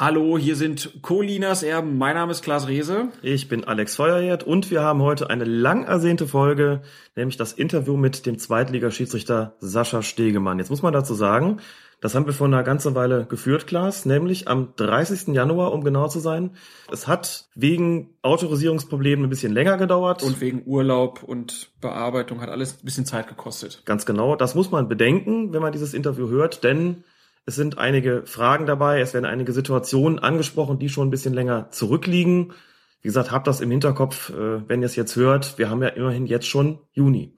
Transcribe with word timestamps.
Hallo, 0.00 0.38
hier 0.38 0.54
sind 0.54 1.02
Colinas 1.02 1.64
Erben. 1.64 1.98
Mein 1.98 2.14
Name 2.14 2.30
ist 2.30 2.42
Klaas 2.42 2.68
Rehse. 2.68 3.08
Ich 3.20 3.48
bin 3.48 3.64
Alex 3.64 3.96
Feuerherd 3.96 4.44
und 4.44 4.70
wir 4.70 4.80
haben 4.80 5.02
heute 5.02 5.28
eine 5.28 5.42
lang 5.42 5.82
ersehnte 5.86 6.28
Folge, 6.28 6.82
nämlich 7.16 7.36
das 7.36 7.52
Interview 7.52 7.96
mit 7.96 8.24
dem 8.24 8.38
Zweitligaschiedsrichter 8.38 9.56
Sascha 9.58 10.02
Stegemann. 10.02 10.60
Jetzt 10.60 10.70
muss 10.70 10.82
man 10.82 10.92
dazu 10.92 11.14
sagen, 11.14 11.58
das 12.00 12.14
haben 12.14 12.26
wir 12.26 12.32
vor 12.32 12.46
einer 12.46 12.62
ganzen 12.62 12.94
Weile 12.94 13.26
geführt, 13.26 13.66
Klaas, 13.66 14.04
nämlich 14.06 14.46
am 14.46 14.68
30. 14.76 15.34
Januar, 15.34 15.72
um 15.72 15.82
genau 15.82 16.06
zu 16.06 16.20
sein. 16.20 16.52
Es 16.92 17.08
hat 17.08 17.48
wegen 17.56 18.10
Autorisierungsproblemen 18.22 19.24
ein 19.26 19.30
bisschen 19.30 19.52
länger 19.52 19.78
gedauert. 19.78 20.22
Und 20.22 20.40
wegen 20.40 20.62
Urlaub 20.64 21.24
und 21.24 21.72
Bearbeitung 21.80 22.40
hat 22.40 22.50
alles 22.50 22.74
ein 22.80 22.84
bisschen 22.84 23.04
Zeit 23.04 23.26
gekostet. 23.26 23.82
Ganz 23.84 24.06
genau. 24.06 24.36
Das 24.36 24.54
muss 24.54 24.70
man 24.70 24.86
bedenken, 24.86 25.52
wenn 25.52 25.60
man 25.60 25.72
dieses 25.72 25.92
Interview 25.92 26.28
hört, 26.28 26.62
denn 26.62 27.02
es 27.48 27.54
sind 27.54 27.78
einige 27.78 28.26
Fragen 28.26 28.66
dabei, 28.66 29.00
es 29.00 29.14
werden 29.14 29.24
einige 29.24 29.54
Situationen 29.54 30.18
angesprochen, 30.18 30.78
die 30.78 30.90
schon 30.90 31.08
ein 31.08 31.10
bisschen 31.10 31.32
länger 31.32 31.70
zurückliegen. 31.70 32.52
Wie 33.00 33.08
gesagt, 33.08 33.32
habt 33.32 33.46
das 33.46 33.62
im 33.62 33.70
Hinterkopf, 33.70 34.28
äh, 34.28 34.68
wenn 34.68 34.82
ihr 34.82 34.86
es 34.86 34.96
jetzt 34.96 35.16
hört. 35.16 35.56
Wir 35.56 35.70
haben 35.70 35.82
ja 35.82 35.88
immerhin 35.88 36.26
jetzt 36.26 36.46
schon 36.46 36.80
Juni. 36.92 37.34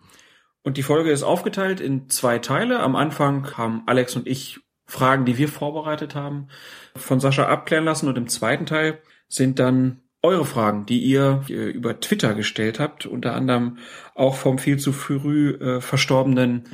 Und 0.62 0.78
die 0.78 0.82
Folge 0.82 1.12
ist 1.12 1.22
aufgeteilt 1.22 1.80
in 1.80 2.08
zwei 2.08 2.40
Teile. 2.40 2.80
Am 2.80 2.96
Anfang 2.96 3.56
haben 3.56 3.84
Alex 3.86 4.16
und 4.16 4.26
ich 4.26 4.58
Fragen, 4.84 5.26
die 5.26 5.38
wir 5.38 5.46
vorbereitet 5.46 6.16
haben, 6.16 6.48
von 6.96 7.20
Sascha 7.20 7.46
abklären 7.46 7.84
lassen. 7.84 8.08
Und 8.08 8.18
im 8.18 8.26
zweiten 8.26 8.66
Teil 8.66 8.98
sind 9.28 9.60
dann 9.60 10.00
eure 10.22 10.44
Fragen, 10.44 10.86
die 10.86 10.98
ihr 10.98 11.44
über 11.48 12.00
Twitter 12.00 12.34
gestellt 12.34 12.80
habt, 12.80 13.06
unter 13.06 13.34
anderem 13.36 13.78
auch 14.16 14.34
vom 14.34 14.58
viel 14.58 14.78
zu 14.78 14.92
früh 14.92 15.50
äh, 15.50 15.80
verstorbenen 15.80 16.64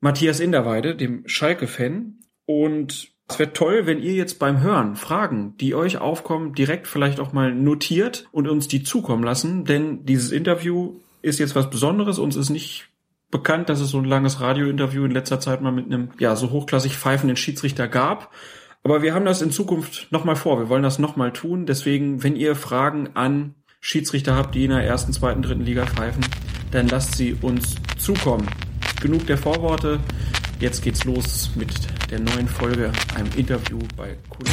Matthias 0.00 0.40
Inderweide, 0.40 0.96
dem 0.96 1.26
Schalke-Fan. 1.26 2.15
Und 2.46 3.10
es 3.28 3.38
wäre 3.38 3.52
toll, 3.52 3.86
wenn 3.86 4.00
ihr 4.00 4.14
jetzt 4.14 4.38
beim 4.38 4.60
Hören 4.60 4.96
Fragen, 4.96 5.54
die 5.58 5.74
euch 5.74 5.98
aufkommen, 5.98 6.54
direkt 6.54 6.86
vielleicht 6.86 7.18
auch 7.18 7.32
mal 7.32 7.52
notiert 7.52 8.28
und 8.30 8.48
uns 8.48 8.68
die 8.68 8.84
zukommen 8.84 9.24
lassen, 9.24 9.64
denn 9.64 10.06
dieses 10.06 10.30
Interview 10.30 11.00
ist 11.22 11.40
jetzt 11.40 11.56
was 11.56 11.68
Besonderes. 11.68 12.20
Uns 12.20 12.36
ist 12.36 12.50
nicht 12.50 12.88
bekannt, 13.30 13.68
dass 13.68 13.80
es 13.80 13.90
so 13.90 13.98
ein 13.98 14.04
langes 14.04 14.40
Radiointerview 14.40 15.04
in 15.04 15.10
letzter 15.10 15.40
Zeit 15.40 15.60
mal 15.60 15.72
mit 15.72 15.86
einem, 15.86 16.10
ja, 16.18 16.36
so 16.36 16.50
hochklassig 16.50 16.96
pfeifenden 16.96 17.36
Schiedsrichter 17.36 17.88
gab. 17.88 18.32
Aber 18.84 19.02
wir 19.02 19.14
haben 19.14 19.24
das 19.24 19.42
in 19.42 19.50
Zukunft 19.50 20.06
nochmal 20.12 20.36
vor. 20.36 20.60
Wir 20.60 20.68
wollen 20.68 20.84
das 20.84 21.00
nochmal 21.00 21.32
tun. 21.32 21.66
Deswegen, 21.66 22.22
wenn 22.22 22.36
ihr 22.36 22.54
Fragen 22.54 23.10
an 23.14 23.56
Schiedsrichter 23.80 24.36
habt, 24.36 24.54
die 24.54 24.64
in 24.64 24.70
der 24.70 24.84
ersten, 24.84 25.12
zweiten, 25.12 25.42
dritten 25.42 25.64
Liga 25.64 25.86
pfeifen, 25.86 26.24
dann 26.70 26.86
lasst 26.86 27.16
sie 27.16 27.36
uns 27.42 27.74
zukommen. 27.98 28.48
Genug 29.00 29.26
der 29.26 29.38
Vorworte. 29.38 29.98
Jetzt 30.60 30.84
geht's 30.84 31.04
los 31.04 31.50
mit 31.56 31.72
der 32.10 32.20
neuen 32.20 32.48
Folge, 32.48 32.92
einem 33.14 33.30
Interview 33.36 33.78
bei 33.96 34.16
Cool. 34.30 34.46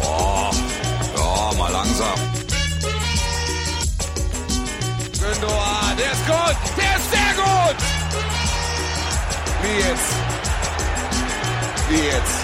Boah, 0.00 0.50
ja, 1.16 1.58
mal 1.58 1.72
langsam. 1.72 2.18
Gündogan, 5.20 5.96
der 5.98 6.12
ist 6.12 6.26
gut, 6.26 6.56
der 6.76 6.96
ist 6.96 7.10
sehr 7.10 7.34
gut. 7.36 7.76
Wie 9.62 9.76
jetzt? 9.88 10.10
Wie 11.88 12.06
jetzt? 12.06 12.40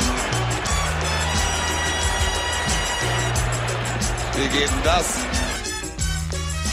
Wir 4.37 4.49
geben 4.49 4.75
das. 4.85 5.07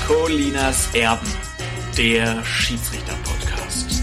Colinas 0.07 0.89
Erben 0.93 1.27
der 1.97 2.43
Schiedsrichter-Podcast. 2.43 4.02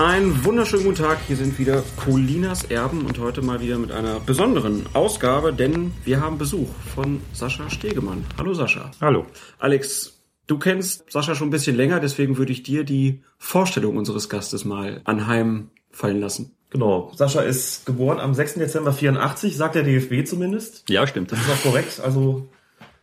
Einen 0.00 0.44
wunderschönen 0.44 0.82
guten 0.82 0.96
Tag, 0.96 1.18
hier 1.24 1.36
sind 1.36 1.56
wieder 1.56 1.84
Colinas 1.96 2.64
Erben 2.64 3.06
und 3.06 3.20
heute 3.20 3.42
mal 3.42 3.60
wieder 3.60 3.78
mit 3.78 3.92
einer 3.92 4.18
besonderen 4.18 4.86
Ausgabe, 4.92 5.52
denn 5.52 5.92
wir 6.04 6.20
haben 6.20 6.36
Besuch 6.36 6.68
von 6.96 7.20
Sascha 7.32 7.70
Stegemann. 7.70 8.26
Hallo 8.36 8.54
Sascha. 8.54 8.90
Hallo. 9.00 9.24
Alex, 9.60 10.18
du 10.48 10.58
kennst 10.58 11.12
Sascha 11.12 11.36
schon 11.36 11.46
ein 11.46 11.52
bisschen 11.52 11.76
länger, 11.76 12.00
deswegen 12.00 12.38
würde 12.38 12.50
ich 12.50 12.64
dir 12.64 12.82
die 12.82 13.22
Vorstellung 13.38 13.96
unseres 13.96 14.28
Gastes 14.28 14.64
mal 14.64 15.00
anheimfallen 15.04 16.20
lassen. 16.20 16.56
Genau. 16.70 17.12
Sascha 17.14 17.42
ist 17.42 17.86
geboren 17.86 18.18
am 18.18 18.34
6. 18.34 18.54
Dezember 18.54 18.92
84, 18.92 19.56
sagt 19.56 19.76
der 19.76 19.84
DFB 19.84 20.26
zumindest. 20.26 20.90
Ja, 20.90 21.06
stimmt. 21.06 21.30
Das 21.30 21.38
ist 21.38 21.48
auch 21.48 21.62
korrekt. 21.62 22.00
Also 22.00 22.48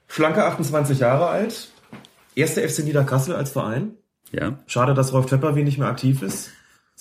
schlanke 0.09 0.43
28 0.43 0.99
Jahre 0.99 1.27
alt. 1.27 1.71
Erste 2.35 2.67
FC 2.67 2.79
Niederkassel 2.79 3.33
als 3.33 3.51
Verein. 3.51 3.93
Ja. 4.33 4.59
Schade, 4.67 4.93
dass 4.93 5.13
Rolf 5.13 5.27
Töpper 5.27 5.53
nicht 5.53 5.77
mehr 5.77 5.87
aktiv 5.87 6.21
ist. 6.21 6.49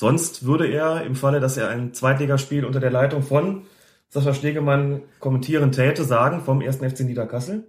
Sonst 0.00 0.46
würde 0.46 0.66
er 0.66 1.04
im 1.04 1.14
Falle, 1.14 1.40
dass 1.40 1.58
er 1.58 1.68
ein 1.68 1.92
Zweitligaspiel 1.92 2.64
unter 2.64 2.80
der 2.80 2.90
Leitung 2.90 3.22
von 3.22 3.66
Sascha 4.08 4.32
Stegemann 4.32 5.02
kommentieren 5.18 5.72
täte, 5.72 6.04
sagen 6.04 6.40
vom 6.40 6.62
ersten 6.62 6.88
FC 6.88 7.00
Niederkassel. 7.00 7.68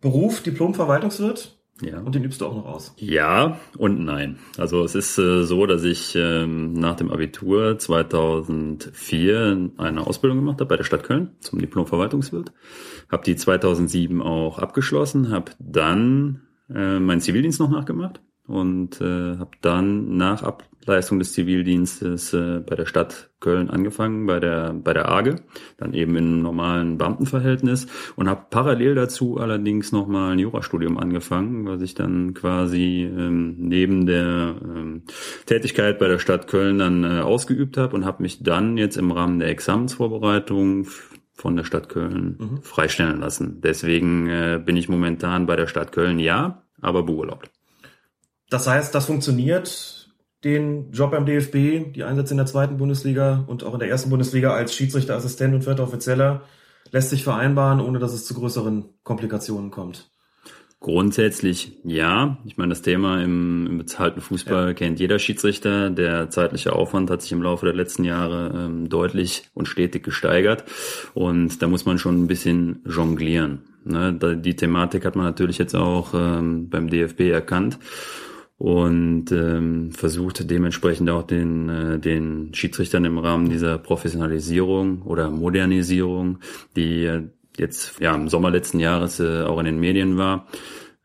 Beruf 0.00 0.42
Diplom-Verwaltungswirt, 0.42 1.54
ja. 1.82 2.00
Und 2.00 2.14
den 2.14 2.24
übst 2.24 2.40
du 2.40 2.46
auch 2.46 2.54
noch 2.54 2.64
aus? 2.64 2.94
Ja 2.96 3.60
und 3.76 4.02
nein. 4.02 4.38
Also 4.56 4.84
es 4.84 4.94
ist 4.94 5.18
äh, 5.18 5.44
so, 5.44 5.66
dass 5.66 5.84
ich 5.84 6.16
ähm, 6.16 6.72
nach 6.72 6.96
dem 6.96 7.10
Abitur 7.10 7.78
2004 7.78 9.72
eine 9.76 10.06
Ausbildung 10.06 10.38
gemacht 10.38 10.60
habe 10.60 10.70
bei 10.70 10.78
der 10.78 10.84
Stadt 10.84 11.04
Köln 11.04 11.32
zum 11.40 11.58
Diplom-Verwaltungswirt. 11.58 12.54
Habe 13.10 13.24
die 13.24 13.36
2007 13.36 14.22
auch 14.22 14.58
abgeschlossen, 14.58 15.30
habe 15.30 15.52
dann 15.58 16.40
äh, 16.74 16.98
meinen 16.98 17.20
Zivildienst 17.20 17.60
noch 17.60 17.68
nachgemacht 17.68 18.22
und 18.46 19.00
äh, 19.00 19.38
habe 19.38 19.50
dann 19.60 20.16
nach 20.16 20.42
Ableistung 20.42 21.18
des 21.18 21.32
Zivildienstes 21.32 22.32
äh, 22.32 22.60
bei 22.60 22.76
der 22.76 22.86
Stadt 22.86 23.30
Köln 23.40 23.70
angefangen, 23.70 24.26
bei 24.26 24.40
der 24.40 24.72
bei 24.72 24.92
der 24.92 25.10
AGE, 25.10 25.36
dann 25.76 25.94
eben 25.94 26.16
im 26.16 26.42
normalen 26.42 26.96
Beamtenverhältnis 26.96 27.86
und 28.14 28.28
habe 28.28 28.46
parallel 28.50 28.94
dazu 28.94 29.38
allerdings 29.38 29.92
nochmal 29.92 30.32
ein 30.32 30.38
Jurastudium 30.38 30.96
angefangen, 30.96 31.66
was 31.66 31.82
ich 31.82 31.94
dann 31.94 32.34
quasi 32.34 33.02
ähm, 33.02 33.56
neben 33.58 34.06
der 34.06 34.54
ähm, 34.62 35.02
Tätigkeit 35.46 35.98
bei 35.98 36.08
der 36.08 36.18
Stadt 36.18 36.46
Köln 36.46 36.78
dann 36.78 37.04
äh, 37.04 37.20
ausgeübt 37.20 37.76
habe 37.76 37.94
und 37.96 38.04
habe 38.04 38.22
mich 38.22 38.42
dann 38.42 38.76
jetzt 38.76 38.96
im 38.96 39.10
Rahmen 39.10 39.40
der 39.40 39.48
Examensvorbereitung 39.48 40.86
von 41.34 41.56
der 41.56 41.64
Stadt 41.64 41.88
Köln 41.88 42.36
mhm. 42.38 42.62
freistellen 42.62 43.20
lassen. 43.20 43.60
Deswegen 43.60 44.28
äh, 44.28 44.60
bin 44.64 44.76
ich 44.76 44.88
momentan 44.88 45.46
bei 45.46 45.56
der 45.56 45.66
Stadt 45.66 45.92
Köln 45.92 46.18
ja, 46.18 46.62
aber 46.80 47.02
beurlaubt. 47.02 47.50
Das 48.50 48.66
heißt, 48.66 48.94
das 48.94 49.06
funktioniert, 49.06 50.08
den 50.44 50.92
Job 50.92 51.10
beim 51.10 51.26
DFB, 51.26 51.92
die 51.92 52.04
Einsätze 52.04 52.34
in 52.34 52.38
der 52.38 52.46
zweiten 52.46 52.76
Bundesliga 52.76 53.44
und 53.48 53.64
auch 53.64 53.74
in 53.74 53.80
der 53.80 53.88
ersten 53.88 54.10
Bundesliga 54.10 54.54
als 54.54 54.74
Schiedsrichterassistent 54.74 55.54
und 55.54 55.64
vierter 55.64 55.82
Offizieller 55.82 56.42
lässt 56.92 57.10
sich 57.10 57.24
vereinbaren, 57.24 57.80
ohne 57.80 57.98
dass 57.98 58.12
es 58.12 58.24
zu 58.24 58.34
größeren 58.34 58.84
Komplikationen 59.02 59.70
kommt. 59.70 60.08
Grundsätzlich 60.78 61.78
ja. 61.84 62.38
Ich 62.44 62.58
meine, 62.58 62.68
das 62.68 62.82
Thema 62.82 63.20
im, 63.22 63.66
im 63.66 63.78
bezahlten 63.78 64.20
Fußball 64.20 64.68
ja. 64.68 64.74
kennt 64.74 65.00
jeder 65.00 65.18
Schiedsrichter. 65.18 65.90
Der 65.90 66.30
zeitliche 66.30 66.74
Aufwand 66.74 67.10
hat 67.10 67.22
sich 67.22 67.32
im 67.32 67.42
Laufe 67.42 67.66
der 67.66 67.74
letzten 67.74 68.04
Jahre 68.04 68.52
ähm, 68.54 68.88
deutlich 68.88 69.48
und 69.54 69.66
stetig 69.66 70.04
gesteigert. 70.04 70.64
Und 71.14 71.60
da 71.60 71.66
muss 71.66 71.86
man 71.86 71.98
schon 71.98 72.22
ein 72.22 72.26
bisschen 72.28 72.82
jonglieren. 72.86 73.62
Ne? 73.84 74.12
Die 74.36 74.54
Thematik 74.54 75.04
hat 75.06 75.16
man 75.16 75.24
natürlich 75.24 75.58
jetzt 75.58 75.74
auch 75.74 76.12
ähm, 76.14 76.68
beim 76.68 76.88
DFB 76.88 77.20
erkannt 77.30 77.78
und 78.58 79.30
ähm, 79.32 79.92
versucht 79.92 80.50
dementsprechend 80.50 81.10
auch 81.10 81.24
den, 81.24 81.68
äh, 81.68 81.98
den 81.98 82.54
Schiedsrichtern 82.54 83.04
im 83.04 83.18
Rahmen 83.18 83.50
dieser 83.50 83.78
Professionalisierung 83.78 85.02
oder 85.02 85.30
Modernisierung, 85.30 86.38
die 86.74 87.28
jetzt 87.58 88.00
ja 88.00 88.14
im 88.14 88.28
Sommer 88.28 88.50
letzten 88.50 88.80
Jahres 88.80 89.20
äh, 89.20 89.42
auch 89.42 89.58
in 89.58 89.66
den 89.66 89.80
Medien 89.80 90.16
war, 90.16 90.46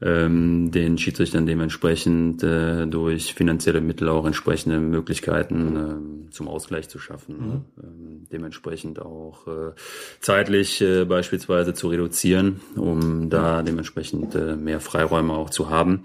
ähm, 0.01 0.71
den 0.71 0.97
Schiedsrichtern 0.97 1.45
dementsprechend 1.45 2.43
äh, 2.43 2.87
durch 2.87 3.33
finanzielle 3.33 3.81
Mittel 3.81 4.09
auch 4.09 4.25
entsprechende 4.25 4.79
Möglichkeiten 4.79 6.27
äh, 6.27 6.31
zum 6.31 6.47
Ausgleich 6.47 6.89
zu 6.89 6.97
schaffen. 6.97 7.35
Mhm. 7.35 7.65
Ähm, 7.83 8.27
dementsprechend 8.31 8.99
auch 8.99 9.47
äh, 9.47 9.71
zeitlich 10.19 10.81
äh, 10.81 11.05
beispielsweise 11.05 11.73
zu 11.73 11.89
reduzieren, 11.89 12.61
um 12.75 13.29
da 13.29 13.61
dementsprechend 13.61 14.33
äh, 14.35 14.55
mehr 14.55 14.79
Freiräume 14.79 15.33
auch 15.33 15.49
zu 15.49 15.69
haben. 15.69 16.03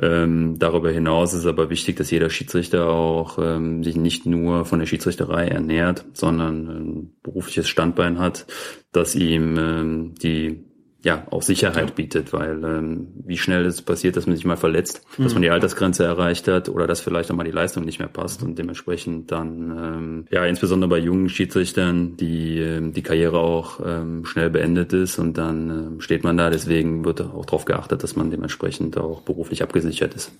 Ähm, 0.00 0.58
darüber 0.58 0.90
hinaus 0.90 1.32
ist 1.32 1.46
aber 1.46 1.70
wichtig, 1.70 1.96
dass 1.96 2.10
jeder 2.10 2.30
Schiedsrichter 2.30 2.88
auch 2.88 3.38
ähm, 3.40 3.82
sich 3.82 3.96
nicht 3.96 4.26
nur 4.26 4.66
von 4.66 4.78
der 4.78 4.86
Schiedsrichterei 4.86 5.48
ernährt, 5.48 6.04
sondern 6.12 6.68
ein 6.68 7.12
berufliches 7.22 7.68
Standbein 7.68 8.18
hat, 8.18 8.46
dass 8.92 9.14
ihm 9.14 9.56
ähm, 9.58 10.14
die 10.16 10.67
ja 11.04 11.26
auch 11.30 11.42
Sicherheit 11.42 11.94
bietet, 11.94 12.32
weil 12.32 12.62
ähm, 12.64 13.08
wie 13.24 13.38
schnell 13.38 13.64
es 13.66 13.82
passiert, 13.82 14.16
dass 14.16 14.26
man 14.26 14.34
sich 14.34 14.44
mal 14.44 14.56
verletzt, 14.56 15.02
dass 15.16 15.32
man 15.32 15.42
die 15.42 15.50
Altersgrenze 15.50 16.04
erreicht 16.04 16.48
hat 16.48 16.68
oder 16.68 16.86
dass 16.86 17.00
vielleicht 17.00 17.30
auch 17.30 17.36
mal 17.36 17.44
die 17.44 17.52
Leistung 17.52 17.84
nicht 17.84 18.00
mehr 18.00 18.08
passt 18.08 18.42
und 18.42 18.58
dementsprechend 18.58 19.30
dann 19.30 19.70
ähm, 19.70 20.24
ja 20.30 20.44
insbesondere 20.44 20.90
bei 20.90 20.98
jungen 20.98 21.28
Schiedsrichtern 21.28 22.16
die 22.16 22.58
ähm, 22.58 22.92
die 22.92 23.02
Karriere 23.02 23.38
auch 23.38 23.80
ähm, 23.84 24.24
schnell 24.24 24.50
beendet 24.50 24.92
ist 24.92 25.18
und 25.18 25.38
dann 25.38 25.70
ähm, 25.70 26.00
steht 26.00 26.24
man 26.24 26.36
da. 26.36 26.50
Deswegen 26.50 27.04
wird 27.04 27.20
auch 27.20 27.46
darauf 27.46 27.64
geachtet, 27.64 28.02
dass 28.02 28.16
man 28.16 28.30
dementsprechend 28.30 28.98
auch 28.98 29.22
beruflich 29.22 29.62
abgesichert 29.62 30.14
ist. 30.14 30.32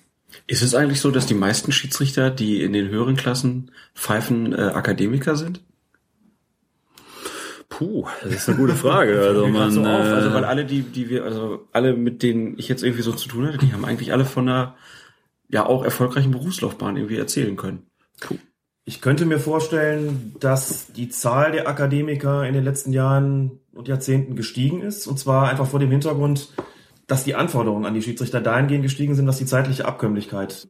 Ist 0.47 0.63
es 0.63 0.75
eigentlich 0.75 1.01
so, 1.01 1.11
dass 1.11 1.27
die 1.27 1.35
meisten 1.35 1.73
Schiedsrichter, 1.73 2.31
die 2.31 2.63
in 2.63 2.73
den 2.73 2.89
höheren 2.89 3.17
Klassen 3.17 3.71
pfeifen, 3.95 4.53
äh, 4.53 4.57
Akademiker 4.57 5.37
sind? 5.37 5.61
Puh, 7.69 8.07
das 8.23 8.33
ist 8.33 8.49
eine 8.49 8.59
gute 8.59 8.75
Frage. 8.75 9.21
Also 9.29 9.47
man, 9.47 9.71
so 9.71 9.81
auf, 9.83 9.87
also 9.87 10.33
weil 10.33 10.45
äh, 10.45 10.47
alle, 10.47 10.65
die, 10.65 10.83
die 10.83 11.11
wir, 11.11 11.25
also 11.25 11.69
alle, 11.73 11.95
mit 11.95 12.23
denen 12.23 12.59
ich 12.59 12.69
jetzt 12.69 12.83
irgendwie 12.83 13.03
so 13.03 13.13
zu 13.13 13.29
tun 13.29 13.47
hatte, 13.47 13.59
die 13.59 13.73
haben 13.73 13.85
eigentlich 13.85 14.13
alle 14.13 14.25
von 14.25 14.49
einer 14.49 14.75
ja 15.49 15.67
auch 15.67 15.85
erfolgreichen 15.85 16.31
Berufslaufbahn 16.31 16.97
irgendwie 16.97 17.19
erzählen 17.19 17.57
können. 17.57 17.87
Ich 18.85 19.01
könnte 19.01 19.27
mir 19.27 19.39
vorstellen, 19.39 20.35
dass 20.41 20.93
die 20.93 21.11
Zahl 21.11 21.53
der 21.53 21.69
Akademiker 21.69 22.47
in 22.47 22.55
den 22.55 22.65
letzten 22.65 22.93
Jahren 22.93 23.61
und 23.75 23.87
Jahrzehnten 23.87 24.35
gestiegen 24.35 24.81
ist. 24.81 25.07
Und 25.07 25.19
zwar 25.19 25.49
einfach 25.49 25.67
vor 25.67 25.79
dem 25.79 25.91
Hintergrund, 25.91 26.53
dass 27.07 27.25
die 27.25 27.35
Anforderungen 27.35 27.85
an 27.85 27.95
die 27.95 28.03
Schiedsrichter 28.03 28.41
dahingehend 28.41 28.83
gestiegen 28.83 29.15
sind, 29.15 29.27
was 29.27 29.39
die 29.39 29.47
zeitliche 29.47 29.85
Abkömmlichkeit 29.85 30.69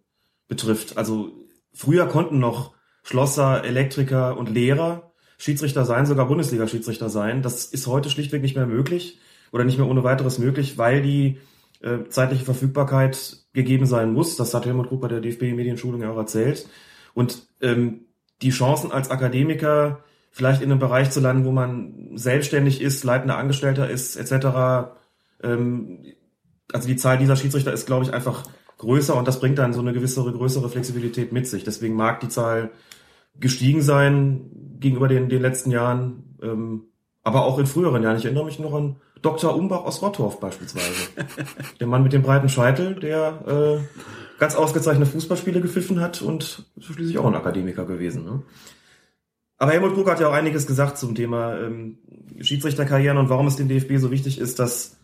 betrifft. 0.48 0.96
Also 0.96 1.30
früher 1.72 2.06
konnten 2.06 2.38
noch 2.38 2.74
Schlosser, 3.04 3.64
Elektriker 3.64 4.36
und 4.36 4.50
Lehrer 4.50 5.07
Schiedsrichter 5.38 5.84
sein, 5.84 6.04
sogar 6.04 6.26
Bundesliga-Schiedsrichter 6.26 7.08
sein. 7.08 7.42
Das 7.42 7.64
ist 7.64 7.86
heute 7.86 8.10
schlichtweg 8.10 8.42
nicht 8.42 8.56
mehr 8.56 8.66
möglich 8.66 9.18
oder 9.52 9.64
nicht 9.64 9.78
mehr 9.78 9.86
ohne 9.86 10.04
weiteres 10.04 10.38
möglich, 10.38 10.76
weil 10.76 11.00
die 11.00 11.38
äh, 11.80 12.08
zeitliche 12.08 12.44
Verfügbarkeit 12.44 13.38
gegeben 13.52 13.86
sein 13.86 14.12
muss. 14.12 14.36
Das 14.36 14.52
hat 14.52 14.66
Helmut 14.66 14.88
Krug 14.88 15.00
bei 15.00 15.08
der 15.08 15.20
DFB-Medienschulung 15.20 16.02
ja 16.02 16.10
auch 16.10 16.16
erzählt. 16.16 16.68
Und 17.14 17.46
ähm, 17.60 18.06
die 18.42 18.50
Chancen 18.50 18.92
als 18.92 19.10
Akademiker 19.10 20.04
vielleicht 20.30 20.60
in 20.60 20.70
einem 20.70 20.80
Bereich 20.80 21.10
zu 21.10 21.20
landen, 21.20 21.44
wo 21.44 21.52
man 21.52 22.10
selbstständig 22.14 22.80
ist, 22.80 23.04
leitender 23.04 23.38
Angestellter 23.38 23.88
ist, 23.88 24.16
etc. 24.16 24.90
Ähm, 25.42 26.04
also 26.72 26.88
die 26.88 26.96
Zahl 26.96 27.18
dieser 27.18 27.36
Schiedsrichter 27.36 27.72
ist, 27.72 27.86
glaube 27.86 28.04
ich, 28.04 28.12
einfach 28.12 28.44
größer 28.78 29.16
und 29.16 29.26
das 29.26 29.40
bringt 29.40 29.58
dann 29.58 29.72
so 29.72 29.80
eine 29.80 29.92
gewisse 29.92 30.22
größere 30.22 30.68
Flexibilität 30.68 31.32
mit 31.32 31.46
sich. 31.46 31.64
Deswegen 31.64 31.94
mag 31.94 32.20
die 32.20 32.28
Zahl 32.28 32.70
gestiegen 33.40 33.82
sein 33.82 34.50
gegenüber 34.80 35.08
den, 35.08 35.28
den 35.28 35.42
letzten 35.42 35.70
Jahren, 35.70 36.36
ähm, 36.42 36.84
aber 37.22 37.44
auch 37.44 37.58
in 37.58 37.66
früheren 37.66 38.02
Jahren. 38.02 38.16
Ich 38.16 38.24
erinnere 38.24 38.44
mich 38.44 38.58
noch 38.58 38.74
an 38.74 38.96
Dr. 39.22 39.54
Umbach 39.54 39.84
aus 39.84 40.02
Rottorf 40.02 40.40
beispielsweise. 40.40 41.08
der 41.80 41.86
Mann 41.86 42.02
mit 42.02 42.12
dem 42.12 42.22
breiten 42.22 42.48
Scheitel, 42.48 42.94
der 42.94 43.80
äh, 43.80 44.38
ganz 44.38 44.54
ausgezeichnete 44.54 45.10
Fußballspiele 45.10 45.60
gepfiffen 45.60 46.00
hat 46.00 46.22
und 46.22 46.66
schließlich 46.78 47.18
auch 47.18 47.26
ein 47.26 47.34
Akademiker 47.34 47.84
gewesen. 47.84 48.24
Ne? 48.24 48.42
Aber 49.58 49.72
Helmut 49.72 49.94
Krug 49.94 50.08
hat 50.08 50.20
ja 50.20 50.28
auch 50.28 50.32
einiges 50.32 50.66
gesagt 50.66 50.98
zum 50.98 51.14
Thema 51.14 51.58
ähm, 51.58 51.98
Schiedsrichterkarrieren 52.40 53.18
und 53.18 53.28
warum 53.28 53.48
es 53.48 53.56
dem 53.56 53.68
DFB 53.68 53.96
so 53.96 54.10
wichtig 54.12 54.38
ist, 54.38 54.60
dass 54.60 54.96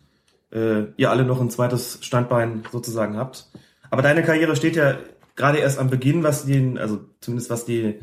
äh, 0.52 0.84
ihr 0.96 1.10
alle 1.10 1.24
noch 1.24 1.40
ein 1.40 1.50
zweites 1.50 1.98
Standbein 2.02 2.62
sozusagen 2.70 3.16
habt. 3.16 3.50
Aber 3.90 4.02
deine 4.02 4.22
Karriere 4.22 4.54
steht 4.54 4.76
ja 4.76 4.98
gerade 5.34 5.58
erst 5.58 5.80
am 5.80 5.90
Beginn, 5.90 6.22
was 6.22 6.46
den, 6.46 6.78
also 6.78 7.00
zumindest 7.20 7.50
was 7.50 7.64
die 7.64 7.98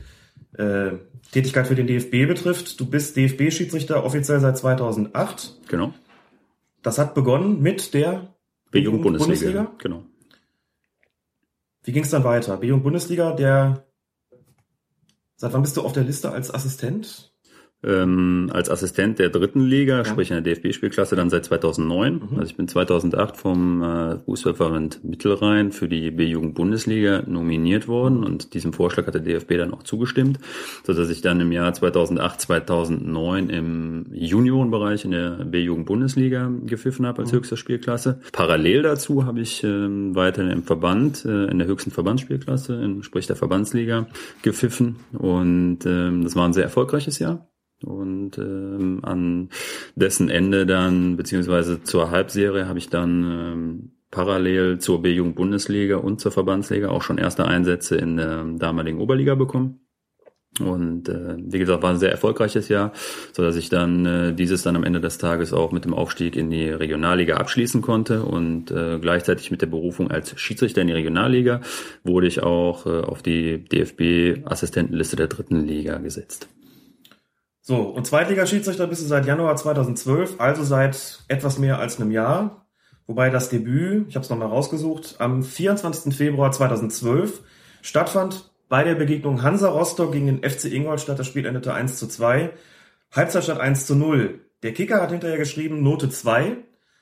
äh, 0.57 0.91
Tätigkeit 1.31 1.67
für 1.67 1.75
den 1.75 1.87
DFB 1.87 2.27
betrifft. 2.27 2.79
Du 2.79 2.85
bist 2.85 3.15
DFB-Schiedsrichter 3.15 4.03
offiziell 4.03 4.39
seit 4.39 4.57
2008. 4.57 5.59
genau. 5.67 5.93
Das 6.83 6.97
hat 6.97 7.13
begonnen 7.13 7.61
mit 7.61 7.93
der 7.93 8.33
B-Jugend 8.71 9.03
Bundesliga. 9.03 9.71
Genau. 9.77 10.03
Wie 11.83 11.91
ging 11.91 12.03
es 12.03 12.09
dann 12.09 12.23
weiter? 12.23 12.57
B-Jugend 12.57 12.83
Bundesliga, 12.83 13.33
der 13.33 13.85
Seit 15.41 15.53
wann 15.53 15.63
bist 15.63 15.75
du 15.75 15.81
auf 15.81 15.91
der 15.91 16.03
Liste 16.03 16.31
als 16.31 16.53
Assistent? 16.53 17.30
Ähm, 17.83 18.49
als 18.53 18.69
Assistent 18.69 19.17
der 19.17 19.29
dritten 19.29 19.61
Liga, 19.61 20.05
sprich 20.05 20.29
in 20.29 20.43
der 20.43 20.53
DFB-Spielklasse, 20.53 21.15
dann 21.15 21.29
seit 21.31 21.45
2009. 21.45 22.13
Mhm. 22.13 22.21
Also 22.37 22.43
ich 22.43 22.55
bin 22.55 22.67
2008 22.67 23.37
vom 23.37 23.81
äh, 23.81 24.19
Fußballverband 24.19 25.03
Mittelrhein 25.03 25.71
für 25.71 25.87
die 25.87 26.11
B-Jugend-Bundesliga 26.11 27.23
nominiert 27.25 27.87
worden 27.87 28.23
und 28.23 28.53
diesem 28.53 28.73
Vorschlag 28.73 29.07
hat 29.07 29.15
der 29.15 29.21
DFB 29.21 29.57
dann 29.57 29.73
auch 29.73 29.83
zugestimmt, 29.83 30.39
so 30.85 30.93
dass 30.93 31.09
ich 31.09 31.21
dann 31.21 31.39
im 31.39 31.51
Jahr 31.51 31.73
2008, 31.73 32.41
2009 32.41 33.49
im 33.49 34.05
Juniorenbereich 34.11 35.05
in 35.05 35.11
der 35.11 35.45
B-Jugend-Bundesliga 35.45 36.51
gepfiffen 36.65 37.05
habe 37.07 37.21
als 37.23 37.31
Mhm. 37.31 37.37
höchster 37.37 37.57
Spielklasse. 37.57 38.19
Parallel 38.31 38.83
dazu 38.83 39.25
habe 39.25 39.39
ich 39.41 39.63
ähm, 39.63 40.13
weiterhin 40.15 40.51
im 40.51 40.63
Verband, 40.63 41.25
äh, 41.25 41.45
in 41.45 41.57
der 41.57 41.67
höchsten 41.67 41.91
Verbandsspielklasse, 41.91 42.75
in, 42.75 43.01
sprich 43.03 43.27
der 43.27 43.35
Verbandsliga, 43.35 44.07
gepfiffen 44.43 44.97
und 45.13 45.79
ähm, 45.85 46.23
das 46.23 46.35
war 46.35 46.47
ein 46.47 46.53
sehr 46.53 46.63
erfolgreiches 46.63 47.17
Jahr. 47.19 47.47
Und 47.83 48.37
ähm, 48.37 48.99
an 49.03 49.49
dessen 49.95 50.29
Ende 50.29 50.65
dann, 50.65 51.17
beziehungsweise 51.17 51.83
zur 51.83 52.11
Halbserie, 52.11 52.67
habe 52.67 52.79
ich 52.79 52.89
dann 52.89 53.23
ähm, 53.23 53.91
parallel 54.11 54.79
zur 54.79 55.01
B-Jugend-Bundesliga 55.01 55.97
und 55.97 56.19
zur 56.19 56.31
Verbandsliga 56.31 56.89
auch 56.89 57.01
schon 57.01 57.17
erste 57.17 57.45
Einsätze 57.45 57.95
in 57.95 58.17
der 58.17 58.43
damaligen 58.43 58.99
Oberliga 58.99 59.35
bekommen. 59.35 59.79
Und 60.59 61.07
äh, 61.07 61.37
wie 61.37 61.59
gesagt, 61.59 61.81
war 61.81 61.91
ein 61.91 61.99
sehr 61.99 62.11
erfolgreiches 62.11 62.67
Jahr, 62.67 62.91
so 63.31 63.41
dass 63.41 63.55
ich 63.55 63.69
dann 63.69 64.05
äh, 64.05 64.33
dieses 64.33 64.63
dann 64.63 64.75
am 64.75 64.83
Ende 64.83 64.99
des 64.99 65.17
Tages 65.17 65.53
auch 65.53 65.71
mit 65.71 65.85
dem 65.85 65.93
Aufstieg 65.93 66.35
in 66.35 66.49
die 66.49 66.69
Regionalliga 66.69 67.37
abschließen 67.37 67.81
konnte 67.81 68.23
und 68.23 68.69
äh, 68.69 68.99
gleichzeitig 68.99 69.49
mit 69.49 69.61
der 69.61 69.67
Berufung 69.67 70.11
als 70.11 70.37
Schiedsrichter 70.37 70.81
in 70.81 70.87
die 70.87 70.93
Regionalliga 70.93 71.61
wurde 72.03 72.27
ich 72.27 72.43
auch 72.43 72.85
äh, 72.85 72.99
auf 72.99 73.23
die 73.23 73.63
DFB-Assistentenliste 73.63 75.15
der 75.15 75.27
dritten 75.27 75.65
Liga 75.65 75.99
gesetzt. 75.99 76.49
So, 77.71 77.83
und 77.83 78.05
Zweitligaschiedsrichter 78.05 78.85
bist 78.85 79.01
du 79.01 79.07
seit 79.07 79.25
Januar 79.25 79.55
2012, 79.55 80.41
also 80.41 80.61
seit 80.61 81.23
etwas 81.29 81.57
mehr 81.57 81.79
als 81.79 82.01
einem 82.01 82.11
Jahr. 82.11 82.65
Wobei 83.07 83.29
das 83.29 83.47
Debüt, 83.47 84.09
ich 84.09 84.15
habe 84.15 84.25
es 84.25 84.29
nochmal 84.29 84.49
rausgesucht, 84.49 85.15
am 85.19 85.41
24. 85.41 86.13
Februar 86.13 86.51
2012 86.51 87.41
stattfand 87.81 88.51
bei 88.67 88.83
der 88.83 88.95
Begegnung 88.95 89.41
Hansa 89.41 89.69
Rostock 89.69 90.11
gegen 90.11 90.25
den 90.25 90.43
FC 90.43 90.65
Ingolstadt. 90.65 91.17
Das 91.17 91.27
Spiel 91.27 91.45
endete 91.45 91.73
1 91.73 91.95
zu 91.95 92.09
2. 92.09 92.49
Halbzeit 93.13 93.45
stand 93.45 93.61
1 93.61 93.85
zu 93.85 93.95
0. 93.95 94.41
Der 94.63 94.73
Kicker 94.73 95.01
hat 95.01 95.11
hinterher 95.11 95.37
geschrieben, 95.37 95.81
Note 95.81 96.09
2. 96.09 96.57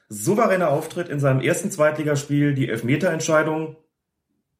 Souveräner 0.07 0.69
Auftritt 0.69 1.09
in 1.09 1.19
seinem 1.19 1.41
ersten 1.41 1.71
Zweitligaspiel, 1.71 2.53
die 2.53 2.69
Elfmeterentscheidung. 2.69 3.75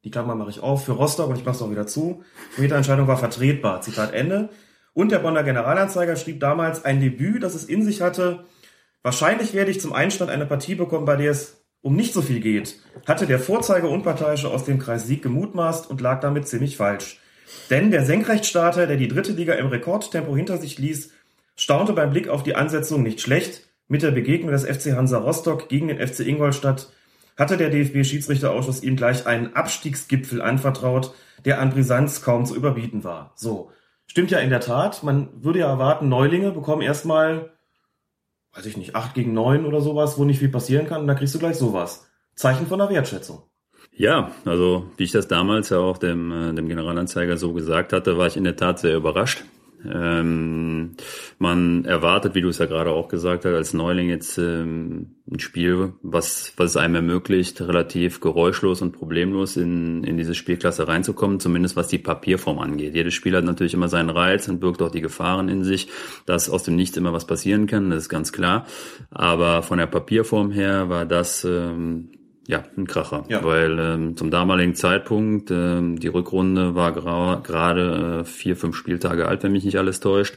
Die 0.04 0.10
Klammer 0.10 0.34
mache 0.34 0.50
ich 0.50 0.62
auf 0.62 0.86
für 0.86 0.94
Rostock 0.94 1.30
und 1.30 1.38
ich 1.38 1.46
mache 1.46 1.58
es 1.58 1.62
auch 1.62 1.70
wieder 1.70 1.86
zu. 1.86 2.24
Elfmeterentscheidung 2.54 3.08
war 3.08 3.18
vertretbar. 3.18 3.82
Zitat 3.82 4.12
Ende. 4.12 4.50
Und 4.94 5.12
der 5.12 5.20
Bonner 5.20 5.44
Generalanzeiger 5.44 6.16
schrieb 6.16 6.40
damals 6.40 6.86
ein 6.86 7.00
Debüt, 7.00 7.44
das 7.44 7.56
es 7.56 7.66
in 7.66 7.84
sich 7.84 8.02
hatte. 8.02 8.46
Wahrscheinlich 9.02 9.54
werde 9.54 9.72
ich 9.72 9.80
zum 9.80 9.94
Einstand 9.94 10.30
eine 10.32 10.46
Partie 10.46 10.76
bekommen, 10.76 11.06
bei 11.06 11.16
der 11.16 11.32
es 11.32 11.60
um 11.82 11.96
nicht 11.96 12.14
so 12.14 12.22
viel 12.22 12.42
geht, 12.42 12.80
hatte 13.08 13.26
der 13.26 13.40
Vorzeige-Unparteiische 13.40 14.50
aus 14.50 14.66
dem 14.66 14.80
Kreis 14.80 15.08
Sieg 15.08 15.22
gemutmaßt 15.22 15.90
und 15.90 16.02
lag 16.02 16.20
damit 16.20 16.48
ziemlich 16.48 16.76
falsch. 16.76 17.20
Denn 17.70 17.92
der 17.92 18.06
Senkrechtstarter, 18.06 18.86
der 18.86 18.98
die 18.98 19.08
dritte 19.08 19.32
Liga 19.32 19.54
im 19.54 19.68
Rekordtempo 19.68 20.36
hinter 20.36 20.58
sich 20.58 20.78
ließ, 20.78 21.12
staunte 21.56 21.94
beim 21.94 22.12
Blick 22.12 22.28
auf 22.28 22.44
die 22.44 22.56
Ansetzung 22.56 23.04
nicht 23.04 23.22
schlecht. 23.22 23.64
Mit 23.88 24.04
der 24.04 24.12
Begegnung 24.12 24.52
des 24.52 24.66
FC 24.66 24.96
Hansa 24.96 25.18
Rostock 25.18 25.68
gegen 25.70 25.88
den 25.88 26.06
FC 26.06 26.20
Ingolstadt 26.20 26.92
hatte 27.38 27.58
der 27.58 27.70
DFB-Schiedsrichterausschuss 27.70 28.84
ihm 28.84 28.96
gleich 28.96 29.26
einen 29.26 29.56
Abstiegsgipfel 29.56 30.42
anvertraut, 30.42 31.16
der 31.46 31.60
an 31.60 31.70
Brisanz 31.72 32.22
kaum 32.22 32.46
zu 32.46 32.56
überbieten 32.56 33.04
war. 33.04 33.32
So. 33.36 33.72
Stimmt 34.10 34.32
ja 34.32 34.40
in 34.40 34.50
der 34.50 34.60
Tat. 34.60 35.04
Man 35.04 35.30
würde 35.44 35.60
ja 35.60 35.68
erwarten, 35.68 36.10
Neulinge 36.10 36.52
bekommen 36.52 36.82
erstmal, 36.82 37.52
weiß 38.54 38.66
ich 38.66 38.76
nicht, 38.76 38.96
acht 38.96 39.14
gegen 39.14 39.34
neun 39.34 39.66
oder 39.66 39.82
sowas, 39.82 40.18
wo 40.18 40.26
nicht 40.26 40.40
viel 40.40 40.50
passieren 40.50 40.88
kann. 40.88 41.02
Und 41.02 41.08
da 41.08 41.14
kriegst 41.14 41.36
du 41.36 41.40
gleich 41.40 41.58
sowas. 41.58 42.10
Zeichen 42.36 42.66
von 42.66 42.80
der 42.80 42.90
Wertschätzung. 42.90 43.44
Ja, 43.92 44.32
also 44.46 44.90
wie 44.98 45.04
ich 45.04 45.12
das 45.12 45.28
damals 45.28 45.70
ja 45.70 45.78
auch 45.78 46.00
dem, 46.00 46.32
äh, 46.32 46.54
dem 46.54 46.68
Generalanzeiger 46.68 47.38
so 47.38 47.54
gesagt 47.54 47.94
hatte, 47.94 48.18
war 48.18 48.26
ich 48.26 48.36
in 48.36 48.46
der 48.46 48.56
Tat 48.56 48.80
sehr 48.80 48.96
überrascht. 48.96 49.44
Ähm, 49.86 50.92
man 51.38 51.86
erwartet, 51.86 52.36
wie 52.36 52.42
du 52.42 52.50
es 52.50 52.58
ja 52.58 52.66
gerade 52.66 52.92
auch 52.92 53.08
gesagt 53.08 53.46
hast, 53.46 53.54
als 53.54 53.74
Neuling 53.74 54.10
jetzt 54.10 54.38
ähm, 54.38 55.16
ein 55.32 55.40
Spiel, 55.40 55.94
was, 56.02 56.54
was 56.58 56.72
es 56.72 56.78
einem 56.78 56.96
ermöglicht, 56.96 57.62
relativ 57.62 58.20
geräuschlos 58.20 58.82
und 58.82 58.92
problemlos 58.92 59.58
in, 59.58 60.04
in 60.04 60.18
diese 60.18 60.36
Spielklasse 60.36 60.88
reinzukommen, 60.88 61.40
zumindest 61.40 61.76
was 61.76 61.88
die 61.88 61.98
Papierform 61.98 62.60
angeht. 62.60 62.96
Jedes 62.96 63.14
Spiel 63.14 63.36
hat 63.36 63.46
natürlich 63.46 63.74
immer 63.74 63.90
seinen 63.90 64.10
Reiz 64.10 64.48
und 64.48 64.60
birgt 64.60 64.82
auch 64.82 64.92
die 64.92 65.02
Gefahren 65.02 65.50
in 65.50 65.64
sich, 65.64 65.88
dass 66.26 66.50
aus 66.50 66.64
dem 66.64 66.76
Nichts 66.76 66.98
immer 66.98 67.14
was 67.14 67.26
passieren 67.26 67.68
kann, 67.68 67.90
das 67.90 68.04
ist 68.04 68.10
ganz 68.10 68.32
klar. 68.32 68.66
Aber 69.12 69.64
von 69.64 69.78
der 69.78 69.88
Papierform 69.88 70.52
her 70.52 70.90
war 70.90 71.06
das 71.06 71.46
ähm, 71.46 72.10
Ja, 72.50 72.64
ein 72.76 72.88
Kracher. 72.88 73.26
Ja. 73.30 73.44
Weil 73.44 73.78
ähm, 73.78 74.18
zum 74.18 74.32
damaligen 74.32 74.74
Zeitpunkt, 74.74 75.52
ähm, 75.52 76.00
die 76.00 76.08
Rückrunde 76.08 76.74
war 76.74 76.94
gerade 77.44 78.22
äh, 78.22 78.26
vier, 78.26 78.56
fünf 78.56 78.76
Spieltage 78.76 79.28
alt, 79.28 79.44
wenn 79.44 79.52
mich 79.52 79.66
nicht 79.66 79.78
alles 79.78 80.00
täuscht. 80.00 80.36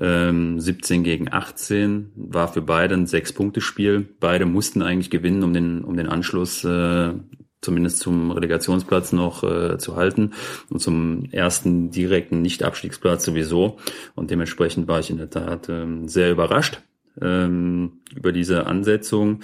Ähm, 0.00 0.58
17 0.58 1.04
gegen 1.04 1.30
18 1.30 2.10
war 2.16 2.48
für 2.48 2.62
beide 2.62 2.94
ein 2.94 3.06
Sechs-Punkte-Spiel. 3.06 4.08
Beide 4.18 4.46
mussten 4.46 4.80
eigentlich 4.80 5.10
gewinnen, 5.10 5.42
um 5.42 5.52
den, 5.52 5.84
um 5.84 5.94
den 5.94 6.08
Anschluss 6.08 6.64
äh, 6.64 7.12
zumindest 7.60 7.98
zum 7.98 8.30
Relegationsplatz 8.30 9.12
noch 9.12 9.44
äh, 9.44 9.76
zu 9.76 9.94
halten 9.94 10.30
und 10.70 10.80
zum 10.80 11.26
ersten 11.32 11.90
direkten 11.90 12.40
Nicht-Abstiegsplatz 12.40 13.26
sowieso. 13.26 13.76
Und 14.14 14.30
dementsprechend 14.30 14.88
war 14.88 15.00
ich 15.00 15.10
in 15.10 15.18
der 15.18 15.28
Tat 15.28 15.68
ähm, 15.68 16.08
sehr 16.08 16.32
überrascht 16.32 16.80
ähm, 17.20 18.00
über 18.16 18.32
diese 18.32 18.66
Ansetzung 18.66 19.40